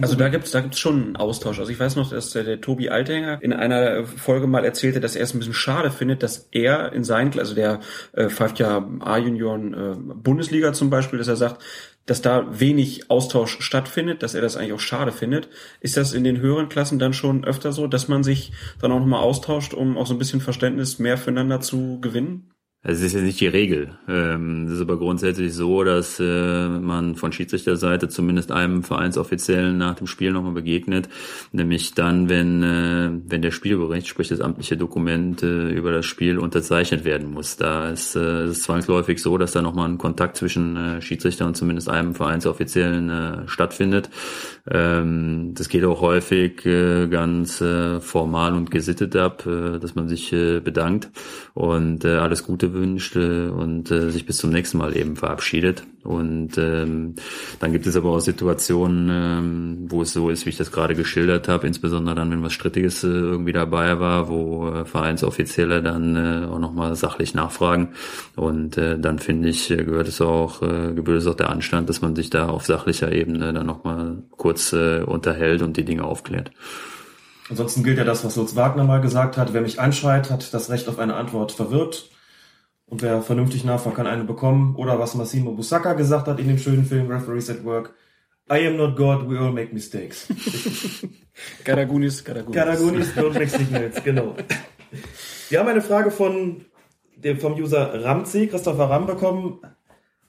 Also 0.00 0.16
da 0.16 0.28
gibt's 0.28 0.50
da 0.50 0.60
gibt's 0.60 0.80
schon 0.80 1.02
einen 1.02 1.16
Austausch. 1.16 1.60
Also 1.60 1.70
ich 1.70 1.78
weiß 1.78 1.94
noch, 1.94 2.10
dass 2.10 2.30
der, 2.30 2.42
der 2.42 2.60
Tobi 2.60 2.88
Althänger 2.88 3.38
in 3.40 3.52
einer 3.52 4.04
Folge 4.04 4.48
mal 4.48 4.64
erzählte, 4.64 5.00
dass 5.00 5.14
er 5.14 5.22
es 5.22 5.34
ein 5.34 5.38
bisschen 5.38 5.54
schade 5.54 5.92
findet, 5.92 6.24
dass 6.24 6.48
er 6.50 6.92
in 6.92 7.04
seinen, 7.04 7.38
also 7.38 7.54
der 7.54 7.80
äh, 8.12 8.28
pfeift 8.28 8.58
ja 8.58 8.84
A-Junioren 9.00 9.74
äh, 9.74 9.94
Bundesliga 9.96 10.72
zum 10.72 10.90
Beispiel, 10.90 11.18
dass 11.18 11.28
er 11.28 11.36
sagt, 11.36 11.62
dass 12.06 12.22
da 12.22 12.58
wenig 12.58 13.10
Austausch 13.10 13.58
stattfindet, 13.60 14.22
dass 14.22 14.34
er 14.34 14.42
das 14.42 14.56
eigentlich 14.56 14.72
auch 14.72 14.80
schade 14.80 15.12
findet. 15.12 15.48
Ist 15.80 15.96
das 15.96 16.12
in 16.12 16.24
den 16.24 16.38
höheren 16.38 16.68
Klassen 16.68 16.98
dann 16.98 17.14
schon 17.14 17.44
öfter 17.44 17.72
so, 17.72 17.86
dass 17.86 18.08
man 18.08 18.24
sich 18.24 18.52
dann 18.80 18.92
auch 18.92 18.98
nochmal 18.98 19.22
austauscht, 19.22 19.74
um 19.74 19.96
auch 19.96 20.06
so 20.06 20.14
ein 20.14 20.18
bisschen 20.18 20.40
Verständnis 20.40 20.98
mehr 20.98 21.16
füreinander 21.16 21.60
zu 21.60 22.00
gewinnen? 22.00 22.53
Also 22.86 23.00
es 23.00 23.14
ist 23.14 23.18
ja 23.18 23.24
nicht 23.24 23.40
die 23.40 23.46
Regel. 23.46 23.92
Ähm, 24.08 24.66
es 24.66 24.74
ist 24.74 24.82
aber 24.82 24.98
grundsätzlich 24.98 25.54
so, 25.54 25.84
dass 25.84 26.20
äh, 26.20 26.68
man 26.68 27.14
von 27.14 27.32
Schiedsrichterseite 27.32 28.10
zumindest 28.10 28.52
einem 28.52 28.82
Vereinsoffiziellen 28.82 29.78
nach 29.78 29.94
dem 29.94 30.06
Spiel 30.06 30.32
nochmal 30.32 30.52
begegnet, 30.52 31.08
nämlich 31.50 31.94
dann, 31.94 32.28
wenn 32.28 32.62
äh, 32.62 33.10
wenn 33.26 33.40
der 33.40 33.52
Spielbericht, 33.52 34.06
sprich 34.06 34.28
das 34.28 34.42
amtliche 34.42 34.76
Dokument 34.76 35.42
äh, 35.42 35.70
über 35.70 35.92
das 35.92 36.04
Spiel 36.04 36.38
unterzeichnet 36.38 37.06
werden 37.06 37.30
muss. 37.30 37.56
Da 37.56 37.88
ist 37.88 38.16
es 38.16 38.64
zwangsläufig 38.64 39.22
so, 39.22 39.38
dass 39.38 39.52
da 39.52 39.62
nochmal 39.62 39.88
ein 39.88 39.96
Kontakt 39.96 40.36
zwischen 40.36 41.00
Schiedsrichter 41.00 41.46
und 41.46 41.56
zumindest 41.56 41.88
einem 41.88 42.14
Vereinsoffiziellen 42.14 43.48
stattfindet. 43.48 44.10
Ähm, 44.70 45.52
das 45.54 45.70
geht 45.70 45.84
auch 45.84 46.02
häufig 46.02 46.62
ganz 46.64 47.64
formal 48.00 48.52
und 48.54 48.70
gesittet 48.70 49.16
ab, 49.16 49.44
dass 49.44 49.94
man 49.94 50.08
sich 50.08 50.30
bedankt 50.30 51.10
und 51.54 52.04
alles 52.04 52.44
Gute 52.44 52.73
wünscht 52.74 53.16
äh, 53.16 53.48
und 53.48 53.90
äh, 53.90 54.10
sich 54.10 54.26
bis 54.26 54.36
zum 54.36 54.50
nächsten 54.50 54.78
Mal 54.78 54.96
eben 54.96 55.16
verabschiedet. 55.16 55.84
Und 56.02 56.58
ähm, 56.58 57.14
dann 57.60 57.72
gibt 57.72 57.86
es 57.86 57.96
aber 57.96 58.10
auch 58.10 58.20
Situationen, 58.20 59.08
ähm, 59.10 59.86
wo 59.88 60.02
es 60.02 60.12
so 60.12 60.28
ist, 60.28 60.44
wie 60.44 60.50
ich 60.50 60.58
das 60.58 60.70
gerade 60.70 60.94
geschildert 60.94 61.48
habe, 61.48 61.66
insbesondere 61.66 62.14
dann, 62.14 62.30
wenn 62.30 62.42
was 62.42 62.52
Strittiges 62.52 63.04
äh, 63.04 63.08
irgendwie 63.08 63.52
dabei 63.52 63.98
war, 63.98 64.28
wo 64.28 64.68
äh, 64.68 64.84
Vereinsoffizielle 64.84 65.82
dann 65.82 66.16
äh, 66.16 66.46
auch 66.46 66.58
nochmal 66.58 66.94
sachlich 66.94 67.32
nachfragen. 67.34 67.94
Und 68.36 68.76
äh, 68.76 68.98
dann 68.98 69.18
finde 69.18 69.48
ich, 69.48 69.70
äh, 69.70 69.84
gehört 69.84 70.08
es 70.08 70.20
auch, 70.20 70.60
äh, 70.60 70.92
gebührt 70.92 71.18
es 71.18 71.26
auch 71.26 71.34
der 71.34 71.48
Anstand, 71.48 71.88
dass 71.88 72.02
man 72.02 72.14
sich 72.14 72.28
da 72.28 72.48
auf 72.48 72.66
sachlicher 72.66 73.10
Ebene 73.10 73.52
dann 73.54 73.66
nochmal 73.66 74.18
kurz 74.36 74.74
äh, 74.74 75.00
unterhält 75.00 75.62
und 75.62 75.78
die 75.78 75.84
Dinge 75.86 76.04
aufklärt. 76.04 76.50
Ansonsten 77.50 77.82
gilt 77.82 77.98
ja 77.98 78.04
das, 78.04 78.24
was 78.24 78.36
Lutz 78.36 78.56
Wagner 78.56 78.84
mal 78.84 79.00
gesagt 79.00 79.36
hat. 79.36 79.52
Wer 79.52 79.60
mich 79.60 79.78
anschreit, 79.78 80.30
hat 80.30 80.52
das 80.54 80.70
Recht 80.70 80.88
auf 80.88 80.98
eine 80.98 81.14
Antwort 81.14 81.52
verwirrt. 81.52 82.10
Und 82.86 83.02
wer 83.02 83.22
vernünftig 83.22 83.64
nachfragt, 83.64 83.96
kann 83.96 84.06
eine 84.06 84.24
bekommen. 84.24 84.76
Oder 84.76 84.98
was 84.98 85.14
Massimo 85.14 85.52
Busacca 85.52 85.94
gesagt 85.94 86.26
hat 86.26 86.38
in 86.38 86.48
dem 86.48 86.58
schönen 86.58 86.84
Film 86.84 87.10
Referees 87.10 87.50
at 87.50 87.64
Work. 87.64 87.94
I 88.50 88.66
am 88.66 88.76
not 88.76 88.94
God, 88.96 89.28
we 89.28 89.38
all 89.38 89.52
make 89.52 89.72
mistakes. 89.72 90.28
Garagunis, 91.64 92.22
Garagunis. 92.22 92.54
Garagunis, 92.54 93.14
don't 93.14 93.32
make 93.32 93.48
signals, 93.48 94.02
genau. 94.04 94.36
Wir 95.48 95.60
haben 95.60 95.68
eine 95.68 95.80
Frage 95.80 96.10
von 96.10 96.66
dem, 97.16 97.40
vom 97.40 97.54
User 97.54 98.04
Ramzi, 98.04 98.46
Christopher 98.48 98.90
Ram 98.90 99.06
bekommen, 99.06 99.60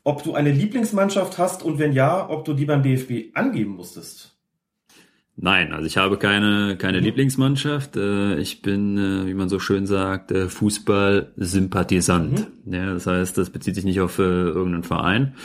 ob 0.05 0.23
du 0.23 0.33
eine 0.33 0.51
Lieblingsmannschaft 0.51 1.37
hast 1.37 1.61
und 1.61 1.77
wenn 1.77 1.91
ja, 1.91 2.29
ob 2.29 2.45
du 2.45 2.53
die 2.53 2.65
beim 2.65 2.83
DFB 2.83 3.35
angeben 3.35 3.71
musstest. 3.71 4.34
Nein, 5.37 5.73
also 5.73 5.85
ich 5.85 5.97
habe 5.97 6.17
keine, 6.17 6.77
keine 6.77 6.99
mhm. 6.99 7.03
Lieblingsmannschaft. 7.03 7.97
Äh, 7.97 8.39
ich 8.39 8.61
bin, 8.61 8.97
äh, 8.97 9.27
wie 9.27 9.33
man 9.33 9.49
so 9.49 9.59
schön 9.59 9.85
sagt, 9.85 10.31
äh, 10.31 10.47
Fußball-Sympathisant. 10.47 12.47
Mhm. 12.65 12.73
Ja, 12.73 12.93
das 12.93 13.05
heißt, 13.05 13.37
das 13.37 13.49
bezieht 13.49 13.75
sich 13.75 13.83
nicht 13.83 13.99
auf 13.99 14.17
irgendeinen 14.17 14.83
Verein, 14.83 15.35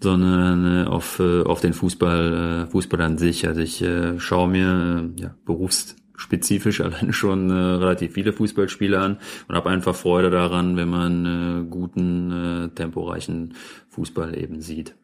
sondern 0.00 0.86
auf, 0.86 1.18
auf 1.18 1.60
den 1.60 1.72
Fußball, 1.72 2.68
Fußball 2.70 3.00
an 3.00 3.18
sich. 3.18 3.48
Also 3.48 3.60
ich 3.60 3.84
schaue 4.18 4.48
mir 4.48 5.10
ja, 5.16 5.34
berufsspezifisch 5.44 6.80
alleine 6.82 7.12
schon 7.12 7.50
relativ 7.50 8.12
viele 8.12 8.32
Fußballspiele 8.32 9.00
an 9.00 9.18
und 9.48 9.56
habe 9.56 9.70
einfach 9.70 9.96
Freude 9.96 10.30
daran, 10.30 10.76
wenn 10.76 10.88
man 10.88 11.68
guten, 11.68 12.70
temporeichen 12.76 13.54
Fußball 13.88 14.38
eben 14.38 14.60
sieht. 14.60 14.94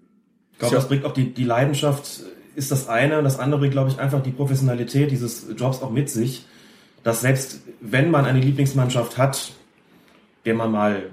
Ich 0.53 0.61
glaube, 0.61 0.77
das 0.77 0.87
bringt 0.87 1.05
auch 1.05 1.15
die, 1.15 1.35
die 1.35 1.45
Leidenschaft 1.45 2.23
ist 2.57 2.71
das 2.71 2.89
eine. 2.89 3.23
Das 3.23 3.39
andere, 3.39 3.69
glaube 3.71 3.91
ich, 3.91 3.99
einfach 3.99 4.23
die 4.23 4.31
Professionalität 4.31 5.11
dieses 5.11 5.47
Jobs 5.57 5.83
auch 5.83 5.91
mit 5.91 6.11
sich, 6.11 6.47
dass 7.03 7.21
selbst 7.21 7.61
wenn 7.81 8.11
man 8.11 8.25
eine 8.25 8.41
Lieblingsmannschaft 8.41 9.19
hat, 9.19 9.53
der 10.45 10.55
man 10.55 10.73
mal 10.73 11.11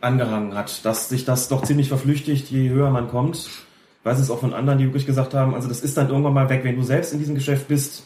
angehangen 0.00 0.54
hat, 0.54 0.84
dass 0.84 1.08
sich 1.08 1.24
das 1.24 1.48
doch 1.48 1.62
ziemlich 1.62 1.88
verflüchtigt, 1.88 2.50
je 2.50 2.68
höher 2.68 2.90
man 2.90 3.08
kommt. 3.08 3.36
Ich 3.36 4.04
weiß 4.04 4.18
es 4.18 4.30
auch 4.30 4.40
von 4.40 4.52
anderen, 4.52 4.78
die 4.78 4.84
wirklich 4.84 5.06
gesagt 5.06 5.32
haben, 5.32 5.54
also 5.54 5.68
das 5.68 5.80
ist 5.80 5.96
dann 5.96 6.10
irgendwann 6.10 6.34
mal 6.34 6.50
weg. 6.50 6.60
Wenn 6.62 6.76
du 6.76 6.82
selbst 6.82 7.12
in 7.12 7.18
diesem 7.18 7.34
Geschäft 7.34 7.68
bist, 7.68 8.04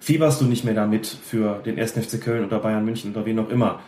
fieberst 0.00 0.40
du 0.40 0.44
nicht 0.44 0.64
mehr 0.64 0.74
damit 0.74 1.06
für 1.06 1.60
den 1.64 1.78
1. 1.78 1.92
FC 1.92 2.20
Köln 2.20 2.44
oder 2.44 2.58
Bayern 2.58 2.84
München 2.84 3.12
oder 3.12 3.24
wen 3.24 3.38
auch 3.38 3.48
immer. 3.48 3.80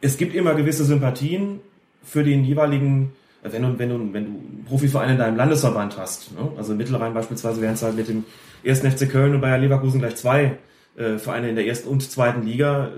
Es 0.00 0.16
gibt 0.16 0.34
immer 0.34 0.54
gewisse 0.54 0.84
Sympathien 0.84 1.60
für 2.02 2.24
den 2.24 2.44
jeweiligen 2.44 3.12
wenn 3.42 3.62
du, 3.62 3.78
wenn 3.78 3.88
du, 3.88 4.12
wenn 4.12 4.24
du 4.24 4.30
einen 4.30 4.64
Profiverein 4.68 5.10
in 5.10 5.18
deinem 5.18 5.36
Landesverband 5.36 5.96
hast, 5.96 6.32
ne? 6.34 6.50
also 6.56 6.74
Mittelrhein 6.74 7.14
beispielsweise 7.14 7.60
wären 7.60 7.74
es 7.74 7.82
halt 7.82 7.96
mit 7.96 8.08
dem 8.08 8.24
ersten 8.62 8.90
FC 8.90 9.08
Köln 9.08 9.34
und 9.34 9.40
Bayer 9.40 9.58
Leverkusen 9.58 10.00
gleich 10.00 10.16
zwei 10.16 10.58
äh, 10.96 11.18
Vereine 11.18 11.48
in 11.48 11.56
der 11.56 11.66
ersten 11.66 11.88
und 11.88 12.02
zweiten 12.10 12.42
Liga. 12.42 12.90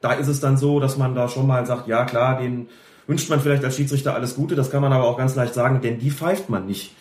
Da 0.00 0.12
ist 0.12 0.28
es 0.28 0.40
dann 0.40 0.56
so, 0.56 0.80
dass 0.80 0.98
man 0.98 1.14
da 1.14 1.28
schon 1.28 1.46
mal 1.46 1.64
sagt, 1.66 1.88
ja 1.88 2.04
klar, 2.04 2.38
den 2.38 2.68
wünscht 3.06 3.30
man 3.30 3.40
vielleicht 3.40 3.64
als 3.64 3.76
Schiedsrichter 3.76 4.14
alles 4.14 4.34
Gute, 4.34 4.54
das 4.54 4.70
kann 4.70 4.82
man 4.82 4.92
aber 4.92 5.04
auch 5.04 5.16
ganz 5.16 5.34
leicht 5.34 5.54
sagen, 5.54 5.80
denn 5.80 5.98
die 5.98 6.10
pfeift 6.10 6.50
man 6.50 6.66
nicht 6.66 6.94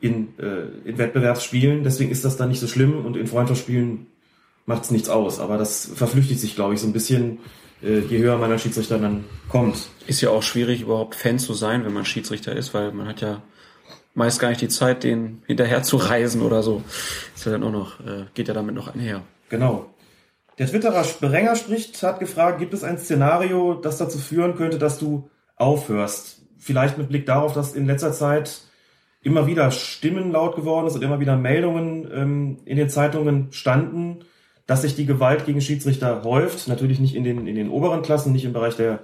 in, 0.00 0.38
äh, 0.38 0.88
in 0.88 0.98
Wettbewerbsspielen, 0.98 1.82
deswegen 1.82 2.10
ist 2.10 2.24
das 2.24 2.36
dann 2.36 2.50
nicht 2.50 2.60
so 2.60 2.66
schlimm 2.66 3.04
und 3.04 3.16
in 3.16 3.26
Freundschaftsspielen 3.26 4.06
macht 4.66 4.84
es 4.84 4.90
nichts 4.90 5.08
aus. 5.08 5.40
Aber 5.40 5.56
das 5.56 5.90
verflüchtigt 5.94 6.40
sich, 6.40 6.54
glaube 6.54 6.74
ich, 6.74 6.80
so 6.80 6.86
ein 6.86 6.92
bisschen 6.92 7.38
je 7.80 8.18
höher 8.18 8.38
man 8.38 8.52
als 8.52 8.62
Schiedsrichter 8.62 8.98
dann 8.98 9.24
kommt. 9.48 9.88
Ist 10.06 10.20
ja 10.20 10.30
auch 10.30 10.42
schwierig, 10.42 10.82
überhaupt 10.82 11.14
Fan 11.14 11.38
zu 11.38 11.54
sein, 11.54 11.84
wenn 11.84 11.92
man 11.92 12.04
Schiedsrichter 12.04 12.54
ist, 12.54 12.74
weil 12.74 12.92
man 12.92 13.08
hat 13.08 13.20
ja 13.20 13.42
meist 14.14 14.40
gar 14.40 14.48
nicht 14.48 14.62
die 14.62 14.68
Zeit, 14.68 15.04
den 15.04 15.42
hinterher 15.46 15.82
zu 15.82 15.96
reisen 15.98 16.42
oder 16.42 16.62
so. 16.62 16.82
Ist 17.34 17.44
ja 17.44 17.52
dann 17.52 17.62
auch 17.62 17.70
noch, 17.70 18.00
äh, 18.00 18.24
geht 18.34 18.48
ja 18.48 18.54
damit 18.54 18.74
noch 18.74 18.92
einher. 18.92 19.22
Genau. 19.50 19.90
Der 20.58 20.66
Twitterer 20.66 21.04
Sprenger 21.04 21.54
spricht, 21.54 22.02
hat 22.02 22.18
gefragt, 22.18 22.58
gibt 22.58 22.72
es 22.72 22.82
ein 22.82 22.98
Szenario, 22.98 23.74
das 23.74 23.98
dazu 23.98 24.18
führen 24.18 24.56
könnte, 24.56 24.78
dass 24.78 24.98
du 24.98 25.28
aufhörst? 25.56 26.40
Vielleicht 26.58 26.96
mit 26.96 27.08
Blick 27.08 27.26
darauf, 27.26 27.52
dass 27.52 27.74
in 27.74 27.86
letzter 27.86 28.12
Zeit 28.12 28.62
immer 29.20 29.46
wieder 29.46 29.70
Stimmen 29.70 30.32
laut 30.32 30.56
geworden 30.56 30.86
ist 30.86 30.94
und 30.94 31.02
immer 31.02 31.20
wieder 31.20 31.36
Meldungen 31.36 32.10
ähm, 32.10 32.58
in 32.64 32.78
den 32.78 32.88
Zeitungen 32.88 33.52
standen, 33.52 34.20
dass 34.66 34.82
sich 34.82 34.96
die 34.96 35.06
Gewalt 35.06 35.46
gegen 35.46 35.60
Schiedsrichter 35.60 36.22
häuft. 36.24 36.68
Natürlich 36.68 36.98
nicht 36.98 37.14
in 37.14 37.24
den, 37.24 37.46
in 37.46 37.54
den 37.54 37.70
oberen 37.70 38.02
Klassen, 38.02 38.32
nicht 38.32 38.44
im 38.44 38.52
Bereich 38.52 38.76
der 38.76 39.00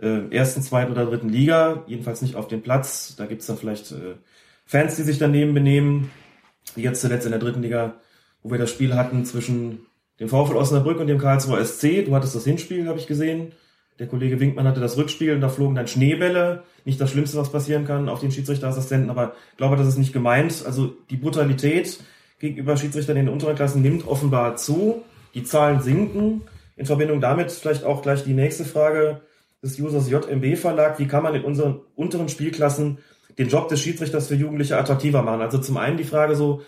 äh, 0.00 0.28
ersten, 0.30 0.62
zweiten 0.62 0.92
oder 0.92 1.06
dritten 1.06 1.28
Liga, 1.28 1.84
jedenfalls 1.86 2.22
nicht 2.22 2.36
auf 2.36 2.48
dem 2.48 2.62
Platz. 2.62 3.16
Da 3.16 3.26
gibt's 3.26 3.46
dann 3.46 3.56
vielleicht 3.56 3.92
äh, 3.92 4.16
Fans, 4.66 4.96
die 4.96 5.02
sich 5.02 5.18
daneben 5.18 5.54
benehmen, 5.54 6.10
wie 6.74 6.82
jetzt 6.82 7.00
zuletzt 7.00 7.24
in 7.24 7.32
der 7.32 7.40
dritten 7.40 7.62
Liga, 7.62 7.94
wo 8.42 8.50
wir 8.50 8.58
das 8.58 8.70
Spiel 8.70 8.94
hatten 8.94 9.24
zwischen 9.24 9.86
dem 10.20 10.28
VfL 10.28 10.56
Osnabrück 10.56 11.00
und 11.00 11.06
dem 11.06 11.18
Karlsruher 11.18 11.64
SC. 11.64 12.04
Du 12.04 12.14
hattest 12.14 12.34
das 12.34 12.44
Hinspiel, 12.44 12.88
habe 12.88 12.98
ich 12.98 13.06
gesehen. 13.06 13.52
Der 13.98 14.06
Kollege 14.06 14.40
Winkmann 14.40 14.66
hatte 14.66 14.80
das 14.80 14.98
Rückspiel 14.98 15.34
und 15.34 15.40
da 15.40 15.48
flogen 15.48 15.74
dann 15.74 15.88
Schneebälle. 15.88 16.64
Nicht 16.84 17.00
das 17.00 17.10
Schlimmste, 17.10 17.38
was 17.38 17.50
passieren 17.50 17.86
kann 17.86 18.10
auf 18.10 18.20
den 18.20 18.30
Schiedsrichterassistenten, 18.30 19.08
aber 19.08 19.34
ich 19.52 19.56
glaube, 19.56 19.76
das 19.76 19.88
ist 19.88 19.96
nicht 19.96 20.12
gemeint. 20.12 20.64
Also 20.66 20.94
die 21.08 21.16
Brutalität 21.16 22.00
gegenüber 22.38 22.76
Schiedsrichtern 22.76 23.16
in 23.16 23.26
den 23.26 23.32
unteren 23.32 23.56
Klassen 23.56 23.82
nimmt 23.82 24.06
offenbar 24.06 24.56
zu. 24.56 25.04
Die 25.34 25.44
Zahlen 25.44 25.80
sinken. 25.80 26.42
In 26.76 26.86
Verbindung 26.86 27.20
damit 27.20 27.50
vielleicht 27.50 27.84
auch 27.84 28.02
gleich 28.02 28.24
die 28.24 28.34
nächste 28.34 28.64
Frage 28.64 29.22
des 29.62 29.80
Users 29.80 30.10
JMB 30.10 30.56
Verlag. 30.58 30.98
Wie 30.98 31.08
kann 31.08 31.22
man 31.22 31.34
in 31.34 31.44
unseren 31.44 31.80
unteren 31.94 32.28
Spielklassen 32.28 32.98
den 33.38 33.48
Job 33.48 33.68
des 33.68 33.80
Schiedsrichters 33.80 34.28
für 34.28 34.34
Jugendliche 34.34 34.76
attraktiver 34.76 35.22
machen? 35.22 35.40
Also 35.40 35.58
zum 35.58 35.76
einen 35.76 35.96
die 35.96 36.04
Frage 36.04 36.36
so, 36.36 36.62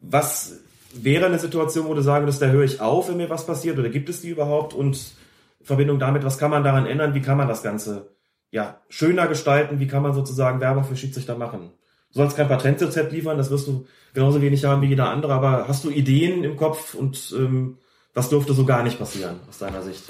was 0.00 0.60
wäre 0.92 1.26
eine 1.26 1.38
Situation, 1.38 1.86
wo 1.86 1.94
du 1.94 2.02
sagen 2.02 2.24
würdest, 2.24 2.42
da 2.42 2.46
höre 2.46 2.64
ich 2.64 2.80
auf, 2.80 3.08
wenn 3.08 3.16
mir 3.16 3.30
was 3.30 3.46
passiert 3.46 3.78
oder 3.78 3.88
gibt 3.88 4.08
es 4.08 4.20
die 4.20 4.28
überhaupt? 4.28 4.74
Und 4.74 5.14
Verbindung 5.62 5.98
damit, 5.98 6.24
was 6.24 6.38
kann 6.38 6.50
man 6.50 6.62
daran 6.62 6.86
ändern, 6.86 7.14
wie 7.14 7.22
kann 7.22 7.38
man 7.38 7.48
das 7.48 7.62
Ganze 7.62 8.14
ja, 8.50 8.80
schöner 8.88 9.26
gestalten, 9.26 9.80
wie 9.80 9.88
kann 9.88 10.02
man 10.02 10.12
sozusagen 10.12 10.60
Werbung 10.60 10.84
für 10.84 10.96
Schiedsrichter 10.96 11.36
machen. 11.36 11.72
Du 12.14 12.20
sollst 12.20 12.36
kein 12.36 12.48
Patentrezept 12.48 13.12
liefern, 13.12 13.36
das 13.36 13.50
wirst 13.50 13.66
du 13.66 13.86
genauso 14.14 14.40
wenig 14.40 14.64
haben 14.64 14.82
wie 14.82 14.86
jeder 14.86 15.10
andere, 15.10 15.34
aber 15.34 15.66
hast 15.66 15.84
du 15.84 15.90
Ideen 15.90 16.44
im 16.44 16.56
Kopf 16.56 16.94
und 16.94 17.34
ähm, 17.36 17.76
was 18.14 18.28
dürfte 18.28 18.54
so 18.54 18.64
gar 18.64 18.84
nicht 18.84 18.98
passieren 18.98 19.36
aus 19.48 19.58
deiner 19.58 19.82
Sicht? 19.82 20.04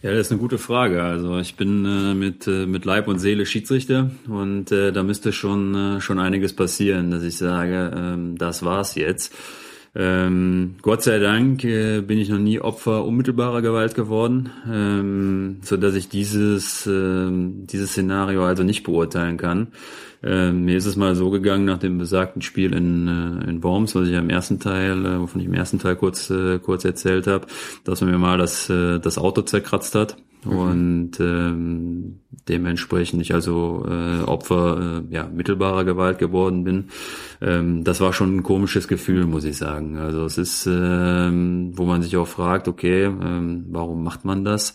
Ja, 0.00 0.10
das 0.10 0.26
ist 0.26 0.32
eine 0.32 0.40
gute 0.40 0.58
Frage. 0.58 1.02
Also 1.02 1.38
ich 1.38 1.54
bin 1.54 1.84
äh, 1.84 2.14
mit 2.14 2.48
äh, 2.48 2.66
mit 2.66 2.84
Leib 2.84 3.06
und 3.06 3.20
Seele 3.20 3.46
Schiedsrichter 3.46 4.10
und 4.28 4.72
äh, 4.72 4.92
da 4.92 5.04
müsste 5.04 5.32
schon 5.32 5.74
äh, 5.74 6.00
schon 6.00 6.18
einiges 6.18 6.56
passieren, 6.56 7.10
dass 7.12 7.22
ich 7.22 7.36
sage, 7.36 7.92
ähm, 7.94 8.36
das 8.36 8.64
war's 8.64 8.96
jetzt. 8.96 9.32
Ähm, 9.94 10.76
Gott 10.80 11.02
sei 11.02 11.18
Dank 11.18 11.62
äh, 11.64 12.00
bin 12.00 12.18
ich 12.18 12.30
noch 12.30 12.38
nie 12.38 12.58
Opfer 12.58 13.04
unmittelbarer 13.04 13.60
Gewalt 13.60 13.94
geworden, 13.94 14.50
ähm, 14.68 15.60
so 15.62 15.76
dass 15.76 15.94
ich 15.94 16.08
dieses 16.08 16.86
ähm, 16.86 17.66
dieses 17.66 17.90
Szenario 17.90 18.44
also 18.44 18.64
nicht 18.64 18.82
beurteilen 18.84 19.36
kann. 19.36 19.68
Ähm, 20.22 20.64
mir 20.64 20.76
ist 20.76 20.86
es 20.86 20.96
mal 20.96 21.14
so 21.14 21.30
gegangen 21.30 21.64
nach 21.64 21.78
dem 21.78 21.98
besagten 21.98 22.42
Spiel 22.42 22.72
in 22.74 23.08
äh, 23.08 23.50
in 23.50 23.62
Worms, 23.62 23.94
was 23.94 24.06
ich 24.06 24.12
ja 24.12 24.20
im 24.20 24.30
ersten 24.30 24.60
Teil, 24.60 25.04
äh, 25.04 25.20
wovon 25.20 25.40
ich 25.40 25.46
im 25.46 25.54
ersten 25.54 25.78
Teil 25.78 25.96
kurz 25.96 26.30
äh, 26.30 26.58
kurz 26.58 26.84
erzählt 26.84 27.26
habe, 27.26 27.46
dass 27.84 28.00
man 28.00 28.10
mir 28.10 28.18
mal 28.18 28.38
das 28.38 28.70
äh, 28.70 28.98
das 28.98 29.18
Auto 29.18 29.42
zerkratzt 29.42 29.94
hat 29.94 30.16
Mhm. 30.44 30.56
Und 30.56 31.20
ähm, 31.20 32.20
dementsprechend 32.48 33.22
ich 33.22 33.32
also 33.34 33.84
äh, 33.88 34.22
Opfer 34.22 35.02
äh, 35.10 35.14
ja, 35.14 35.28
mittelbarer 35.32 35.84
Gewalt 35.84 36.18
geworden 36.18 36.64
bin. 36.64 36.88
Ähm, 37.40 37.84
das 37.84 38.00
war 38.00 38.12
schon 38.12 38.36
ein 38.36 38.42
komisches 38.42 38.88
Gefühl, 38.88 39.26
muss 39.26 39.44
ich 39.44 39.56
sagen. 39.56 39.98
Also 39.98 40.24
es 40.24 40.38
ist, 40.38 40.66
ähm, 40.66 41.72
wo 41.74 41.84
man 41.84 42.02
sich 42.02 42.16
auch 42.16 42.28
fragt, 42.28 42.68
okay, 42.68 43.04
ähm, 43.04 43.66
warum 43.70 44.02
macht 44.02 44.24
man 44.24 44.44
das? 44.44 44.74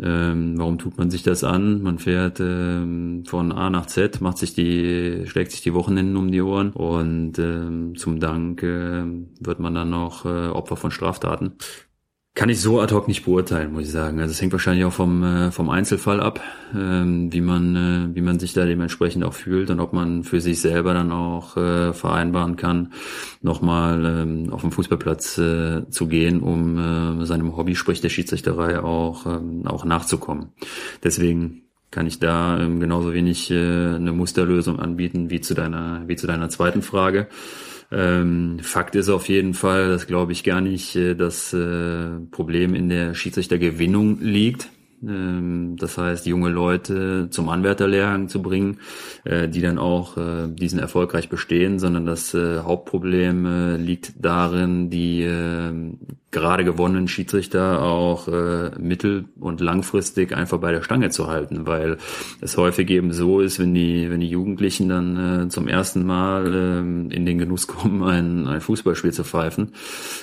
Ähm, 0.00 0.54
warum 0.56 0.78
tut 0.78 0.98
man 0.98 1.10
sich 1.10 1.22
das 1.22 1.44
an? 1.44 1.82
Man 1.82 1.98
fährt 1.98 2.40
ähm, 2.40 3.24
von 3.26 3.52
A 3.52 3.70
nach 3.70 3.86
Z, 3.86 4.20
macht 4.20 4.38
sich 4.38 4.54
die, 4.54 5.24
schlägt 5.26 5.50
sich 5.50 5.62
die 5.62 5.74
Wochenenden 5.74 6.16
um 6.16 6.30
die 6.30 6.40
Ohren 6.42 6.72
und 6.72 7.38
ähm, 7.38 7.96
zum 7.96 8.20
Dank 8.20 8.62
äh, 8.62 9.04
wird 9.40 9.58
man 9.58 9.74
dann 9.74 9.90
noch 9.90 10.24
äh, 10.24 10.48
Opfer 10.48 10.76
von 10.76 10.90
Straftaten. 10.90 11.54
Kann 12.34 12.48
ich 12.48 12.60
so 12.60 12.80
ad 12.80 12.94
hoc 12.94 13.08
nicht 13.08 13.24
beurteilen, 13.24 13.72
muss 13.72 13.82
ich 13.82 13.90
sagen. 13.90 14.20
Also 14.20 14.30
es 14.30 14.40
hängt 14.40 14.52
wahrscheinlich 14.52 14.84
auch 14.84 14.92
vom, 14.92 15.24
äh, 15.24 15.50
vom 15.50 15.68
Einzelfall 15.68 16.20
ab, 16.20 16.40
ähm, 16.72 17.32
wie 17.32 17.40
man, 17.40 17.76
äh, 17.76 18.14
wie 18.14 18.20
man 18.20 18.38
sich 18.38 18.52
da 18.52 18.64
dementsprechend 18.66 19.24
auch 19.24 19.34
fühlt 19.34 19.68
und 19.68 19.80
ob 19.80 19.92
man 19.92 20.22
für 20.22 20.40
sich 20.40 20.60
selber 20.60 20.94
dann 20.94 21.10
auch 21.10 21.56
äh, 21.56 21.92
vereinbaren 21.92 22.54
kann, 22.54 22.92
nochmal 23.42 24.04
ähm, 24.06 24.52
auf 24.52 24.60
den 24.60 24.70
Fußballplatz 24.70 25.38
äh, 25.38 25.90
zu 25.90 26.06
gehen, 26.06 26.40
um 26.40 26.78
äh, 27.22 27.26
seinem 27.26 27.56
Hobby, 27.56 27.74
sprich 27.74 28.00
der 28.00 28.10
Schiedsrichterei, 28.10 28.80
auch, 28.80 29.26
ähm, 29.26 29.66
auch 29.66 29.84
nachzukommen. 29.84 30.52
Deswegen 31.02 31.62
kann 31.90 32.06
ich 32.06 32.20
da 32.20 32.60
ähm, 32.60 32.78
genauso 32.78 33.12
wenig 33.12 33.50
äh, 33.50 33.56
eine 33.56 34.12
Musterlösung 34.12 34.78
anbieten 34.78 35.30
wie 35.30 35.40
zu 35.40 35.54
deiner, 35.54 36.04
wie 36.06 36.14
zu 36.14 36.28
deiner 36.28 36.48
zweiten 36.48 36.82
Frage. 36.82 37.26
Ähm, 37.92 38.58
Fakt 38.60 38.94
ist 38.94 39.08
auf 39.08 39.28
jeden 39.28 39.54
Fall, 39.54 39.88
dass 39.88 40.06
glaube 40.06 40.32
ich 40.32 40.44
gar 40.44 40.60
nicht 40.60 40.94
äh, 40.96 41.14
das 41.14 41.52
äh, 41.52 42.20
Problem 42.30 42.74
in 42.74 42.88
der 42.88 43.14
Schiedsrichtergewinnung 43.14 44.20
liegt. 44.20 44.68
Ähm, 45.02 45.76
das 45.78 45.98
heißt, 45.98 46.26
junge 46.26 46.50
Leute 46.50 47.28
zum 47.30 47.48
Anwärterlehrgang 47.48 48.28
zu 48.28 48.42
bringen, 48.42 48.78
äh, 49.24 49.48
die 49.48 49.60
dann 49.60 49.78
auch 49.78 50.16
äh, 50.16 50.48
diesen 50.48 50.78
erfolgreich 50.78 51.28
bestehen, 51.28 51.78
sondern 51.78 52.06
das 52.06 52.34
äh, 52.34 52.58
Hauptproblem 52.60 53.46
äh, 53.46 53.76
liegt 53.76 54.12
darin, 54.18 54.90
die 54.90 55.22
gerade 56.30 56.64
gewonnenen 56.64 57.08
Schiedsrichter 57.08 57.82
auch 57.82 58.28
äh, 58.28 58.70
mittel- 58.78 59.24
und 59.38 59.60
langfristig 59.60 60.34
einfach 60.34 60.58
bei 60.58 60.70
der 60.70 60.82
Stange 60.82 61.10
zu 61.10 61.26
halten, 61.26 61.66
weil 61.66 61.96
es 62.40 62.56
häufig 62.56 62.88
eben 62.90 63.12
so 63.12 63.40
ist, 63.40 63.58
wenn 63.58 63.74
die, 63.74 64.08
wenn 64.10 64.20
die 64.20 64.28
Jugendlichen 64.28 64.88
dann 64.88 65.46
äh, 65.46 65.48
zum 65.48 65.66
ersten 65.66 66.06
Mal 66.06 66.54
äh, 66.54 66.78
in 66.78 67.26
den 67.26 67.38
Genuss 67.38 67.66
kommen, 67.66 68.02
ein, 68.04 68.46
ein 68.46 68.60
Fußballspiel 68.60 69.12
zu 69.12 69.24
pfeifen, 69.24 69.72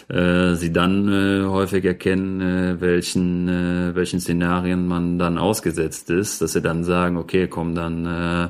äh, 0.07 0.55
sie 0.55 0.71
dann 0.71 1.09
äh, 1.09 1.45
häufig 1.45 1.83
erkennen, 1.83 2.39
äh, 2.41 2.79
welchen, 2.79 3.49
äh, 3.49 3.95
welchen 3.95 4.21
Szenarien 4.21 4.87
man 4.87 5.19
dann 5.19 5.37
ausgesetzt 5.37 6.09
ist, 6.09 6.41
dass 6.41 6.53
sie 6.53 6.61
dann 6.61 6.85
sagen, 6.85 7.17
okay, 7.17 7.47
komm, 7.47 7.75
dann 7.75 8.05
äh, 8.05 8.49